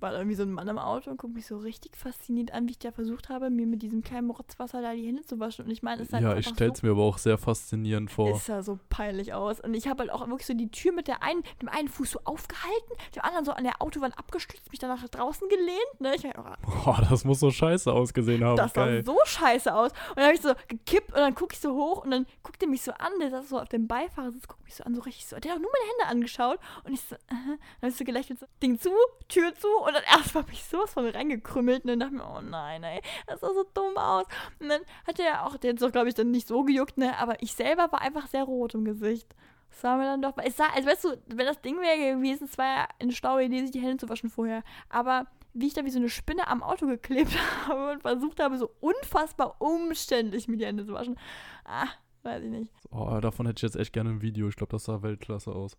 War 0.00 0.12
irgendwie 0.12 0.36
so 0.36 0.42
ein 0.42 0.52
Mann 0.52 0.68
im 0.68 0.78
Auto 0.78 1.10
und 1.10 1.16
guckt 1.16 1.34
mich 1.34 1.46
so 1.46 1.58
richtig 1.58 1.96
fasziniert 1.96 2.52
an, 2.52 2.66
wie 2.66 2.72
ich 2.72 2.78
da 2.78 2.92
versucht 2.92 3.28
habe, 3.28 3.50
mir 3.50 3.66
mit 3.66 3.82
diesem 3.82 4.02
kleinen 4.02 4.30
Rotzwasser 4.30 4.80
da 4.80 4.94
die 4.94 5.06
Hände 5.06 5.22
zu 5.22 5.40
waschen. 5.40 5.64
Und 5.64 5.70
ich 5.70 5.82
meine, 5.82 6.02
es 6.02 6.08
ist 6.08 6.14
halt 6.14 6.22
Ja, 6.22 6.36
ich 6.36 6.46
stell's 6.46 6.80
so, 6.80 6.86
mir 6.86 6.92
aber 6.92 7.02
auch 7.02 7.18
sehr 7.18 7.38
faszinierend 7.38 8.10
vor. 8.10 8.36
Es 8.36 8.46
sah 8.46 8.62
so 8.62 8.78
peinlich 8.88 9.34
aus. 9.34 9.60
Und 9.60 9.74
ich 9.74 9.88
habe 9.88 10.00
halt 10.02 10.12
auch 10.12 10.26
wirklich 10.28 10.46
so 10.46 10.54
die 10.54 10.70
Tür 10.70 10.92
mit 10.92 11.08
der 11.08 11.22
einen, 11.22 11.42
dem 11.60 11.68
einen 11.68 11.88
Fuß 11.88 12.12
so 12.12 12.20
aufgehalten, 12.24 12.92
dem 13.14 13.22
anderen 13.22 13.44
so 13.44 13.52
an 13.52 13.64
der 13.64 13.80
Autowand 13.82 14.18
abgestützt, 14.18 14.70
mich 14.70 14.78
dann 14.78 14.90
nach 14.90 15.08
draußen 15.08 15.48
gelehnt. 15.48 16.00
Ne? 16.00 16.14
Ich 16.14 16.24
halt, 16.24 16.36
oh, 16.38 16.84
Boah, 16.84 17.06
das 17.08 17.24
muss 17.24 17.40
so 17.40 17.50
scheiße 17.50 17.92
ausgesehen 17.92 18.44
haben. 18.44 18.56
Das 18.56 18.72
Geil. 18.72 19.02
sah 19.04 19.12
so 19.12 19.18
scheiße 19.24 19.74
aus. 19.74 19.92
Und 20.10 20.16
dann 20.16 20.24
habe 20.26 20.34
ich 20.34 20.40
so 20.40 20.52
gekippt 20.68 21.08
und 21.08 21.18
dann 21.18 21.34
gucke 21.34 21.54
ich 21.54 21.60
so 21.60 21.74
hoch 21.74 22.04
und 22.04 22.10
dann 22.10 22.26
guckt 22.42 22.62
er 22.62 22.68
mich 22.68 22.82
so 22.82 22.92
an, 22.92 23.12
der 23.20 23.30
saß 23.30 23.48
so 23.48 23.58
auf 23.58 23.68
dem 23.68 23.86
Beifahrersitz, 23.86 24.46
guckt 24.46 24.64
mich 24.64 24.74
so 24.74 24.84
an, 24.84 24.94
so 24.94 25.02
richtig 25.02 25.26
so. 25.26 25.38
Der 25.38 25.52
hat 25.52 25.58
auch 25.58 25.62
nur 25.62 25.70
meine 25.72 25.90
Hände 25.90 26.10
angeschaut 26.10 26.58
und 26.84 26.92
ich 26.92 27.00
so, 27.00 27.16
-huh. 27.16 27.18
dann 27.28 27.58
habe 27.82 27.88
ich 27.88 27.96
so 27.96 28.04
gelächelt, 28.04 28.40
so, 28.40 28.46
Ding 28.62 28.78
zu, 28.78 28.90
Tür 29.28 29.54
zu 29.54 29.68
und 29.88 29.94
dann 29.94 30.04
erstmal 30.04 30.44
mich 30.44 30.64
sowas 30.64 30.92
von 30.92 31.06
reingekrümmelt 31.06 31.84
und 31.84 31.90
dann 31.90 32.00
dachte 32.00 32.14
ich 32.14 32.20
mir, 32.20 32.28
oh 32.28 32.40
nein, 32.40 32.82
ey, 32.84 33.00
das 33.26 33.40
sah 33.40 33.48
so 33.48 33.64
dumm 33.74 33.96
aus. 33.96 34.26
Und 34.60 34.68
dann 34.68 34.82
hat 35.06 35.18
er 35.18 35.46
auch, 35.46 35.56
der 35.56 35.72
hat 35.72 35.78
so, 35.78 35.90
glaube 35.90 36.08
ich, 36.08 36.14
dann 36.14 36.30
nicht 36.30 36.46
so 36.46 36.62
gejuckt, 36.64 36.98
ne, 36.98 37.18
aber 37.18 37.42
ich 37.42 37.54
selber 37.54 37.90
war 37.90 38.00
einfach 38.00 38.26
sehr 38.26 38.44
rot 38.44 38.74
im 38.74 38.84
Gesicht. 38.84 39.34
Das 39.70 39.82
war 39.84 39.96
mir 39.98 40.04
dann 40.04 40.22
doch, 40.22 40.32
es 40.38 40.56
sah, 40.56 40.68
also 40.74 40.88
weißt 40.88 41.04
du, 41.04 41.22
wenn 41.26 41.46
das 41.46 41.60
Ding 41.60 41.80
wäre 41.80 42.16
gewesen, 42.16 42.44
es 42.44 42.58
war 42.58 42.66
ja 42.66 42.88
eine 42.98 43.12
schlaue 43.12 43.44
Idee, 43.44 43.60
sich 43.60 43.70
die 43.70 43.80
Hände 43.80 43.98
zu 43.98 44.08
waschen 44.08 44.30
vorher, 44.30 44.62
aber 44.88 45.26
wie 45.54 45.66
ich 45.66 45.74
da 45.74 45.84
wie 45.84 45.90
so 45.90 45.98
eine 45.98 46.08
Spinne 46.08 46.48
am 46.48 46.62
Auto 46.62 46.86
geklebt 46.86 47.36
habe 47.68 47.92
und 47.92 48.02
versucht 48.02 48.40
habe, 48.40 48.58
so 48.58 48.70
unfassbar 48.80 49.60
umständlich 49.60 50.48
mir 50.48 50.56
die 50.56 50.66
Hände 50.66 50.86
zu 50.86 50.92
waschen. 50.92 51.18
Ah, 51.64 51.88
weiß 52.22 52.44
ich 52.44 52.50
nicht. 52.50 52.72
Oh, 52.90 53.18
davon 53.20 53.46
hätte 53.46 53.58
ich 53.58 53.62
jetzt 53.62 53.76
echt 53.76 53.92
gerne 53.92 54.10
ein 54.10 54.22
Video. 54.22 54.48
Ich 54.48 54.56
glaube, 54.56 54.72
das 54.72 54.84
sah 54.84 55.02
Weltklasse 55.02 55.52
aus. 55.52 55.76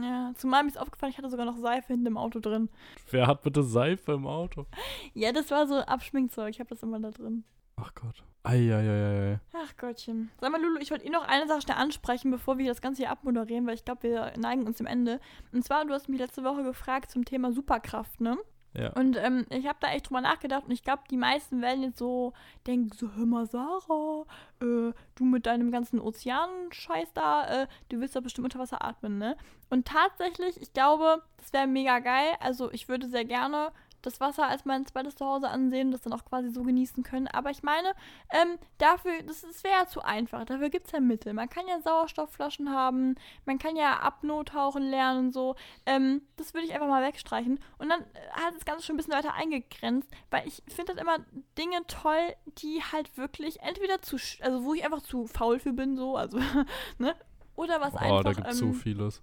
Ja, 0.00 0.32
zumal 0.36 0.62
mir 0.62 0.68
ist 0.68 0.78
aufgefallen, 0.78 1.10
ich 1.10 1.18
hatte 1.18 1.30
sogar 1.30 1.46
noch 1.46 1.56
Seife 1.56 1.88
hinten 1.88 2.06
im 2.06 2.16
Auto 2.16 2.38
drin. 2.38 2.68
Wer 3.10 3.26
hat 3.26 3.42
bitte 3.42 3.62
Seife 3.62 4.12
im 4.12 4.26
Auto? 4.26 4.66
Ja, 5.14 5.32
das 5.32 5.50
war 5.50 5.66
so 5.66 5.78
Abschminkzeug. 5.78 6.50
Ich 6.50 6.60
habe 6.60 6.70
das 6.70 6.82
immer 6.82 7.00
da 7.00 7.10
drin. 7.10 7.44
Ach 7.76 7.94
Gott. 7.94 8.22
Eieieiei. 8.42 9.38
Ach 9.52 9.76
Gottchen. 9.76 10.30
Sag 10.40 10.50
mal, 10.50 10.60
Lulu, 10.62 10.78
ich 10.80 10.90
wollte 10.90 11.04
eh 11.04 11.10
noch 11.10 11.26
eine 11.26 11.46
Sache 11.46 11.60
schnell 11.62 11.76
ansprechen, 11.76 12.30
bevor 12.30 12.56
wir 12.56 12.68
das 12.68 12.80
Ganze 12.80 13.02
hier 13.02 13.10
abmoderieren, 13.10 13.66
weil 13.66 13.74
ich 13.74 13.84
glaube, 13.84 14.02
wir 14.04 14.32
neigen 14.38 14.66
uns 14.66 14.78
dem 14.78 14.86
Ende. 14.86 15.20
Und 15.52 15.64
zwar, 15.64 15.84
du 15.84 15.92
hast 15.92 16.08
mich 16.08 16.18
letzte 16.18 16.42
Woche 16.42 16.62
gefragt 16.62 17.10
zum 17.10 17.24
Thema 17.24 17.52
Superkraft, 17.52 18.20
ne? 18.20 18.38
Ja. 18.72 18.92
Und 18.92 19.16
ähm, 19.16 19.46
ich 19.50 19.66
habe 19.66 19.78
da 19.80 19.88
echt 19.88 20.08
drüber 20.08 20.20
nachgedacht 20.20 20.64
und 20.64 20.70
ich 20.70 20.84
glaube, 20.84 21.02
die 21.10 21.16
meisten 21.16 21.60
werden 21.60 21.82
jetzt 21.82 21.98
so 21.98 22.32
denken, 22.66 22.90
so, 22.96 23.10
hör 23.16 23.26
mal, 23.26 23.46
Sarah, 23.46 24.26
äh, 24.60 24.92
du 25.16 25.24
mit 25.24 25.46
deinem 25.46 25.72
ganzen 25.72 26.00
Ozeanscheiß 26.00 27.12
da, 27.12 27.62
äh, 27.62 27.66
du 27.88 27.98
willst 27.98 28.14
da 28.14 28.20
bestimmt 28.20 28.44
unter 28.44 28.60
Wasser 28.60 28.84
atmen, 28.84 29.18
ne? 29.18 29.36
Und 29.70 29.88
tatsächlich, 29.88 30.60
ich 30.60 30.72
glaube, 30.72 31.22
das 31.38 31.52
wäre 31.52 31.66
mega 31.66 31.98
geil. 31.98 32.34
Also 32.40 32.70
ich 32.72 32.88
würde 32.88 33.08
sehr 33.08 33.24
gerne 33.24 33.72
das 34.02 34.20
Wasser 34.20 34.48
als 34.48 34.64
mein 34.64 34.86
zweites 34.86 35.16
Zuhause 35.16 35.48
ansehen, 35.48 35.90
das 35.90 36.02
dann 36.02 36.12
auch 36.12 36.24
quasi 36.24 36.50
so 36.50 36.62
genießen 36.62 37.02
können. 37.02 37.28
Aber 37.28 37.50
ich 37.50 37.62
meine, 37.62 37.92
ähm, 38.30 38.58
dafür, 38.78 39.22
das, 39.26 39.42
das 39.42 39.64
wäre 39.64 39.74
ja 39.74 39.86
zu 39.86 40.02
einfach. 40.02 40.44
Dafür 40.44 40.70
gibt 40.70 40.86
es 40.86 40.92
ja 40.92 41.00
Mittel. 41.00 41.32
Man 41.32 41.48
kann 41.48 41.66
ja 41.68 41.80
Sauerstoffflaschen 41.80 42.70
haben, 42.70 43.14
man 43.46 43.58
kann 43.58 43.76
ja 43.76 44.00
Apnoe-tauchen 44.00 44.82
lernen 44.82 45.26
und 45.26 45.32
so. 45.32 45.56
Ähm, 45.86 46.22
das 46.36 46.54
würde 46.54 46.66
ich 46.66 46.74
einfach 46.74 46.88
mal 46.88 47.02
wegstreichen. 47.02 47.60
Und 47.78 47.88
dann 47.88 48.00
äh, 48.00 48.30
hat 48.32 48.54
das 48.54 48.64
Ganze 48.64 48.84
schon 48.84 48.94
ein 48.94 48.98
bisschen 48.98 49.14
weiter 49.14 49.34
eingegrenzt, 49.34 50.10
weil 50.30 50.46
ich 50.46 50.62
finde 50.68 50.92
halt 50.92 51.00
immer 51.00 51.18
Dinge 51.58 51.86
toll, 51.86 52.34
die 52.58 52.82
halt 52.92 53.16
wirklich 53.16 53.60
entweder 53.60 54.02
zu, 54.02 54.16
also 54.40 54.64
wo 54.64 54.74
ich 54.74 54.84
einfach 54.84 55.02
zu 55.02 55.26
faul 55.26 55.58
für 55.58 55.72
bin, 55.72 55.96
so, 55.96 56.16
also, 56.16 56.38
ne? 56.98 57.14
Oder 57.56 57.80
was 57.80 57.92
oh, 57.92 57.98
einfach. 57.98 58.20
Oh, 58.20 58.22
da 58.22 58.32
gibt 58.32 58.46
es 58.48 58.60
ähm, 58.60 58.72
so 58.72 58.78
vieles. 58.78 59.22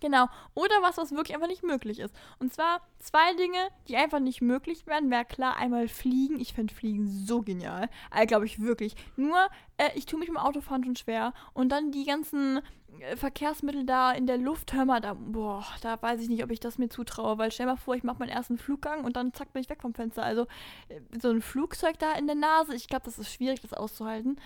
Genau. 0.00 0.26
Oder 0.54 0.74
was, 0.82 0.96
was 0.96 1.12
wirklich 1.12 1.34
einfach 1.34 1.48
nicht 1.48 1.62
möglich 1.62 1.98
ist. 1.98 2.14
Und 2.38 2.52
zwar 2.52 2.80
zwei 2.98 3.34
Dinge, 3.34 3.58
die 3.88 3.96
einfach 3.96 4.20
nicht 4.20 4.40
möglich 4.40 4.86
werden. 4.86 5.10
Wäre 5.10 5.24
klar, 5.24 5.56
einmal 5.56 5.88
fliegen. 5.88 6.40
Ich 6.40 6.52
fände 6.52 6.74
Fliegen 6.74 7.08
so 7.08 7.42
genial. 7.42 7.88
Also, 8.10 8.26
glaube 8.26 8.46
ich 8.46 8.60
wirklich. 8.60 8.94
Nur, 9.16 9.36
äh, 9.76 9.90
ich 9.94 10.06
tue 10.06 10.18
mich 10.18 10.28
dem 10.28 10.36
Autofahren 10.36 10.84
schon 10.84 10.96
schwer. 10.96 11.32
Und 11.52 11.70
dann 11.70 11.90
die 11.90 12.04
ganzen 12.04 12.60
äh, 13.00 13.16
Verkehrsmittel 13.16 13.84
da 13.84 14.12
in 14.12 14.26
der 14.26 14.38
Luft, 14.38 14.72
hör 14.72 14.84
mal, 14.84 15.00
da, 15.00 15.14
boah, 15.14 15.64
da 15.82 16.00
weiß 16.00 16.20
ich 16.20 16.28
nicht, 16.28 16.44
ob 16.44 16.50
ich 16.50 16.60
das 16.60 16.78
mir 16.78 16.88
zutraue, 16.88 17.38
weil 17.38 17.52
stell 17.52 17.66
mal 17.66 17.76
vor, 17.76 17.94
ich 17.94 18.02
mache 18.02 18.18
meinen 18.18 18.30
ersten 18.30 18.58
Fluggang 18.58 19.04
und 19.04 19.16
dann 19.16 19.32
zack 19.32 19.52
bin 19.52 19.62
ich 19.62 19.68
weg 19.68 19.82
vom 19.82 19.94
Fenster. 19.94 20.22
Also 20.22 20.46
äh, 20.88 21.00
so 21.20 21.30
ein 21.30 21.42
Flugzeug 21.42 21.98
da 21.98 22.12
in 22.12 22.26
der 22.26 22.36
Nase, 22.36 22.74
ich 22.74 22.88
glaube, 22.88 23.04
das 23.04 23.18
ist 23.18 23.32
schwierig, 23.32 23.60
das 23.60 23.72
auszuhalten. 23.72 24.38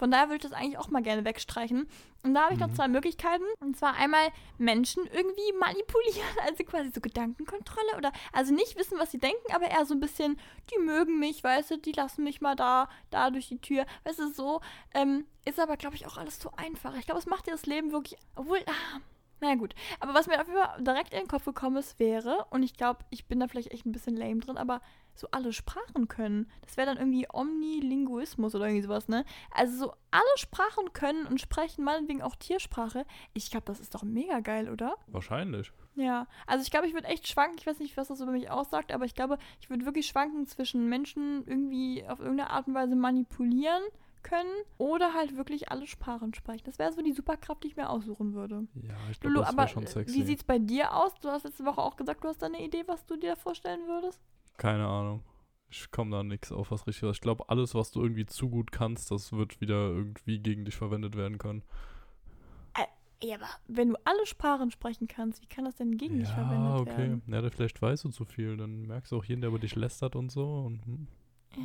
Von 0.00 0.10
daher 0.10 0.30
würde 0.30 0.36
ich 0.36 0.50
das 0.50 0.58
eigentlich 0.58 0.78
auch 0.78 0.88
mal 0.88 1.02
gerne 1.02 1.26
wegstreichen. 1.26 1.86
Und 2.22 2.32
da 2.32 2.44
habe 2.44 2.54
ich 2.54 2.58
mhm. 2.58 2.68
noch 2.68 2.74
zwei 2.74 2.88
Möglichkeiten. 2.88 3.44
Und 3.60 3.76
zwar 3.76 3.96
einmal 3.96 4.28
Menschen 4.56 5.06
irgendwie 5.12 5.52
manipulieren, 5.58 6.38
also 6.46 6.64
quasi 6.64 6.90
so 6.90 7.02
Gedankenkontrolle 7.02 7.98
oder 7.98 8.10
also 8.32 8.54
nicht 8.54 8.78
wissen, 8.78 8.98
was 8.98 9.10
sie 9.10 9.18
denken, 9.18 9.52
aber 9.52 9.70
eher 9.70 9.84
so 9.84 9.92
ein 9.92 10.00
bisschen, 10.00 10.40
die 10.72 10.80
mögen 10.80 11.18
mich, 11.18 11.44
weißt 11.44 11.72
du, 11.72 11.76
die 11.76 11.92
lassen 11.92 12.24
mich 12.24 12.40
mal 12.40 12.56
da, 12.56 12.88
da 13.10 13.28
durch 13.28 13.48
die 13.48 13.60
Tür. 13.60 13.84
Weißt 14.04 14.20
du, 14.20 14.32
so, 14.32 14.62
ähm, 14.94 15.26
ist 15.44 15.60
aber, 15.60 15.76
glaube 15.76 15.96
ich, 15.96 16.06
auch 16.06 16.16
alles 16.16 16.38
zu 16.38 16.50
einfach. 16.56 16.96
Ich 16.96 17.04
glaube, 17.04 17.20
es 17.20 17.26
macht 17.26 17.46
dir 17.46 17.50
das 17.50 17.66
Leben 17.66 17.92
wirklich. 17.92 18.18
Obwohl, 18.36 18.60
ah, 18.64 19.00
naja, 19.40 19.54
gut. 19.54 19.74
Aber 20.00 20.14
was 20.14 20.26
mir 20.26 20.40
auf 20.40 20.46
jeden 20.46 20.60
Fall 20.60 20.82
direkt 20.82 21.12
in 21.12 21.20
den 21.20 21.28
Kopf 21.28 21.44
gekommen 21.44 21.76
ist, 21.76 21.98
wäre, 21.98 22.46
und 22.50 22.62
ich 22.62 22.74
glaube, 22.74 23.04
ich 23.10 23.26
bin 23.26 23.40
da 23.40 23.48
vielleicht 23.48 23.72
echt 23.72 23.86
ein 23.86 23.92
bisschen 23.92 24.16
lame 24.16 24.40
drin, 24.40 24.56
aber 24.56 24.80
so 25.14 25.28
alle 25.32 25.52
Sprachen 25.52 26.08
können. 26.08 26.50
Das 26.62 26.76
wäre 26.76 26.86
dann 26.86 26.96
irgendwie 26.96 27.26
Omnilinguismus 27.32 28.54
oder 28.54 28.66
irgendwie 28.66 28.82
sowas, 28.84 29.08
ne? 29.08 29.24
Also 29.50 29.86
so 29.86 29.92
alle 30.10 30.36
Sprachen 30.36 30.92
können 30.92 31.26
und 31.26 31.40
sprechen, 31.40 31.84
meinetwegen 31.84 32.22
auch 32.22 32.36
Tiersprache. 32.36 33.04
Ich 33.34 33.50
glaube, 33.50 33.66
das 33.66 33.80
ist 33.80 33.94
doch 33.94 34.02
mega 34.02 34.40
geil, 34.40 34.70
oder? 34.70 34.96
Wahrscheinlich. 35.08 35.72
Ja, 35.96 36.26
also 36.46 36.62
ich 36.62 36.70
glaube, 36.70 36.86
ich 36.86 36.94
würde 36.94 37.08
echt 37.08 37.28
schwanken. 37.28 37.58
Ich 37.58 37.66
weiß 37.66 37.78
nicht, 37.80 37.96
was 37.96 38.08
das 38.08 38.20
über 38.20 38.32
mich 38.32 38.50
aussagt, 38.50 38.92
aber 38.92 39.04
ich 39.04 39.14
glaube, 39.14 39.38
ich 39.60 39.68
würde 39.68 39.84
wirklich 39.84 40.06
schwanken 40.06 40.46
zwischen 40.46 40.88
Menschen 40.88 41.46
irgendwie 41.46 42.04
auf 42.06 42.20
irgendeine 42.20 42.50
Art 42.50 42.68
und 42.68 42.74
Weise 42.74 42.96
manipulieren 42.96 43.82
können 44.22 44.50
oder 44.78 45.14
halt 45.14 45.36
wirklich 45.36 45.70
alle 45.70 45.86
Sprachen 45.86 46.34
sprechen. 46.34 46.62
Das 46.64 46.78
wäre 46.78 46.92
so 46.92 47.02
die 47.02 47.12
Superkraft, 47.12 47.62
die 47.64 47.68
ich 47.68 47.76
mir 47.76 47.88
aussuchen 47.88 48.34
würde. 48.34 48.66
Ja, 48.74 48.94
ich 49.10 49.20
glaube, 49.20 49.40
das 49.40 49.56
wäre 49.56 49.68
schon 49.68 49.86
sexy. 49.86 50.14
Wie 50.14 50.22
sieht 50.22 50.38
es 50.38 50.44
bei 50.44 50.58
dir 50.58 50.94
aus? 50.94 51.14
Du 51.20 51.28
hast 51.28 51.44
letzte 51.44 51.64
Woche 51.64 51.80
auch 51.80 51.96
gesagt, 51.96 52.24
du 52.24 52.28
hast 52.28 52.42
da 52.42 52.46
eine 52.46 52.64
Idee, 52.64 52.84
was 52.86 53.04
du 53.06 53.16
dir 53.16 53.36
vorstellen 53.36 53.86
würdest? 53.86 54.20
Keine 54.56 54.86
Ahnung. 54.86 55.22
Ich 55.70 55.90
komme 55.90 56.10
da 56.10 56.22
nichts 56.22 56.50
auf 56.50 56.70
was 56.70 56.86
richtig. 56.86 57.08
Ich 57.10 57.20
glaube, 57.20 57.48
alles, 57.48 57.74
was 57.74 57.92
du 57.92 58.02
irgendwie 58.02 58.26
zu 58.26 58.50
gut 58.50 58.72
kannst, 58.72 59.10
das 59.10 59.32
wird 59.32 59.60
wieder 59.60 59.90
irgendwie 59.90 60.40
gegen 60.40 60.64
dich 60.64 60.76
verwendet 60.76 61.16
werden 61.16 61.38
können. 61.38 61.62
Äh, 62.74 63.26
ja, 63.26 63.36
aber 63.36 63.48
wenn 63.68 63.90
du 63.90 63.96
alle 64.04 64.26
Sprachen 64.26 64.72
sprechen 64.72 65.06
kannst, 65.06 65.40
wie 65.42 65.46
kann 65.46 65.64
das 65.64 65.76
denn 65.76 65.96
gegen 65.96 66.16
ja, 66.16 66.20
dich 66.22 66.30
verwendet 66.30 66.80
okay. 66.80 66.90
werden? 66.90 67.22
Ja, 67.26 67.38
okay. 67.38 67.44
Ja, 67.44 67.50
vielleicht 67.50 67.80
weißt 67.80 68.04
du 68.04 68.08
zu 68.08 68.24
viel. 68.24 68.56
Dann 68.56 68.82
merkst 68.82 69.12
du 69.12 69.18
auch 69.18 69.24
jeden, 69.24 69.40
der 69.40 69.50
über 69.50 69.60
dich 69.60 69.76
lästert 69.76 70.16
und 70.16 70.32
so. 70.32 70.44
Und, 70.44 70.84
hm. 70.84 71.06
ja. 71.56 71.62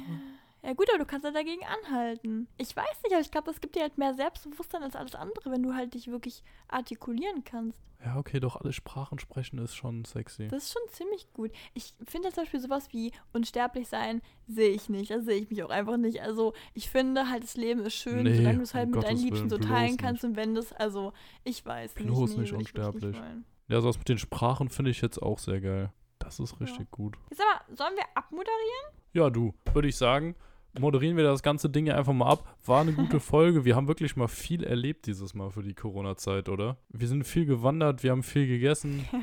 Ja 0.65 0.73
gut, 0.73 0.89
aber 0.89 0.97
du 0.97 1.05
kannst 1.05 1.25
ja 1.25 1.31
dagegen 1.31 1.61
anhalten. 1.63 2.47
Ich 2.57 2.75
weiß 2.75 3.03
nicht, 3.03 3.13
aber 3.13 3.21
ich 3.21 3.29
glaube, 3.29 3.51
das 3.51 3.61
gibt 3.61 3.75
dir 3.75 3.83
halt 3.83 3.99
mehr 3.99 4.15
Selbstbewusstsein 4.15 4.81
als 4.81 4.95
alles 4.95 5.13
andere, 5.13 5.51
wenn 5.51 5.61
du 5.61 5.75
halt 5.75 5.93
dich 5.93 6.07
wirklich 6.07 6.43
artikulieren 6.67 7.43
kannst. 7.43 7.79
Ja, 8.03 8.17
okay, 8.17 8.39
doch 8.39 8.55
alle 8.55 8.73
Sprachen 8.73 9.19
sprechen 9.19 9.59
ist 9.59 9.75
schon 9.75 10.05
sexy. 10.05 10.47
Das 10.47 10.63
ist 10.63 10.73
schon 10.73 10.81
ziemlich 10.89 11.31
gut. 11.33 11.51
Ich 11.75 11.93
finde 12.07 12.29
zum 12.31 12.43
Beispiel 12.43 12.59
sowas 12.59 12.91
wie 12.91 13.11
unsterblich 13.31 13.87
sein, 13.87 14.21
sehe 14.47 14.69
ich 14.69 14.89
nicht. 14.89 15.11
Da 15.11 15.21
sehe 15.21 15.37
ich 15.37 15.49
mich 15.51 15.63
auch 15.63 15.69
einfach 15.69 15.97
nicht. 15.97 16.21
Also 16.21 16.53
ich 16.73 16.89
finde 16.89 17.29
halt, 17.29 17.43
das 17.43 17.55
Leben 17.57 17.81
ist 17.81 17.95
schön, 17.95 18.23
Nee, 18.23 18.35
solange 18.35 18.57
du 18.57 18.63
es 18.63 18.73
halt 18.73 18.89
mit 18.89 19.03
deinen 19.03 19.17
Liebsten 19.17 19.49
so 19.49 19.57
teilen 19.59 19.97
bloß 19.97 20.05
kannst 20.05 20.23
und 20.23 20.35
wenn 20.35 20.55
das, 20.55 20.73
also 20.73 21.13
ich 21.43 21.63
weiß 21.63 21.93
Bloß 21.93 22.07
nicht. 22.07 22.37
nicht 22.37 22.37
würde 22.37 22.43
ich 22.43 22.51
wirklich 22.51 22.75
unsterblich. 22.75 23.19
wollen. 23.19 23.45
Ja, 23.67 23.81
sowas 23.81 23.97
mit 23.99 24.09
den 24.09 24.17
Sprachen 24.17 24.69
finde 24.69 24.91
ich 24.91 25.01
jetzt 25.01 25.21
auch 25.21 25.37
sehr 25.37 25.61
geil. 25.61 25.91
Das 26.19 26.39
ist 26.39 26.59
richtig 26.59 26.89
gut. 26.89 27.17
Jetzt 27.29 27.41
aber, 27.41 27.75
sollen 27.75 27.95
wir 27.95 28.05
abmoderieren? 28.15 28.91
Ja, 29.13 29.29
du, 29.29 29.53
würde 29.73 29.87
ich 29.87 29.95
sagen, 29.95 30.35
moderieren 30.79 31.17
wir 31.17 31.23
das 31.23 31.41
ganze 31.43 31.69
Ding 31.69 31.85
ja 31.87 31.95
einfach 31.95 32.13
mal 32.13 32.29
ab. 32.31 32.55
War 32.65 32.81
eine 32.81 32.93
gute 32.93 33.19
Folge. 33.19 33.65
Wir 33.65 33.75
haben 33.75 33.87
wirklich 33.87 34.15
mal 34.15 34.27
viel 34.27 34.63
erlebt 34.63 35.05
dieses 35.07 35.33
Mal 35.33 35.49
für 35.49 35.63
die 35.63 35.73
Corona-Zeit, 35.73 36.49
oder? 36.49 36.77
Wir 36.89 37.07
sind 37.07 37.23
viel 37.25 37.45
gewandert, 37.45 38.03
wir 38.03 38.11
haben 38.11 38.23
viel 38.23 38.47
gegessen. 38.47 39.05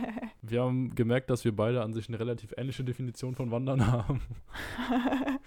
Wir 0.45 0.61
haben 0.63 0.93
gemerkt, 0.97 1.31
dass 1.31 1.45
wir 1.45 1.55
beide 1.55 1.83
an 1.83 1.93
sich 1.93 2.09
eine 2.09 2.19
relativ 2.19 2.53
ähnliche 2.57 2.83
Definition 2.83 3.37
von 3.37 3.53
Wandern 3.53 3.87
haben. 3.93 4.21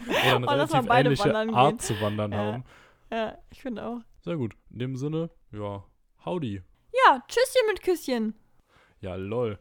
Oder 0.08 0.36
eine 0.38 0.47
Oh, 0.47 0.56
dass 0.56 0.70
wir 0.72 0.76
relativ 0.80 0.88
beide 0.88 1.10
ähnliche 1.10 1.24
wandern 1.26 1.49
Art 1.53 1.70
gehen. 1.72 1.80
zu 1.80 1.99
wandern 2.01 2.32
Ja. 2.32 2.38
haben. 2.38 2.64
Ja, 3.12 3.38
ich 3.51 3.62
finde 3.62 3.86
auch. 3.86 3.99
Sehr 4.22 4.38
gut. 4.38 4.56
In 4.72 4.80
dem 4.80 4.95
Sinne, 4.95 5.30
ja, 5.51 5.84
howdy. 6.24 6.62
Ja, 6.93 7.22
Tschüsschen 7.28 7.68
mit 7.68 7.84
Küsschen. 7.84 8.36
Ja, 9.01 9.16
lol. 9.16 9.60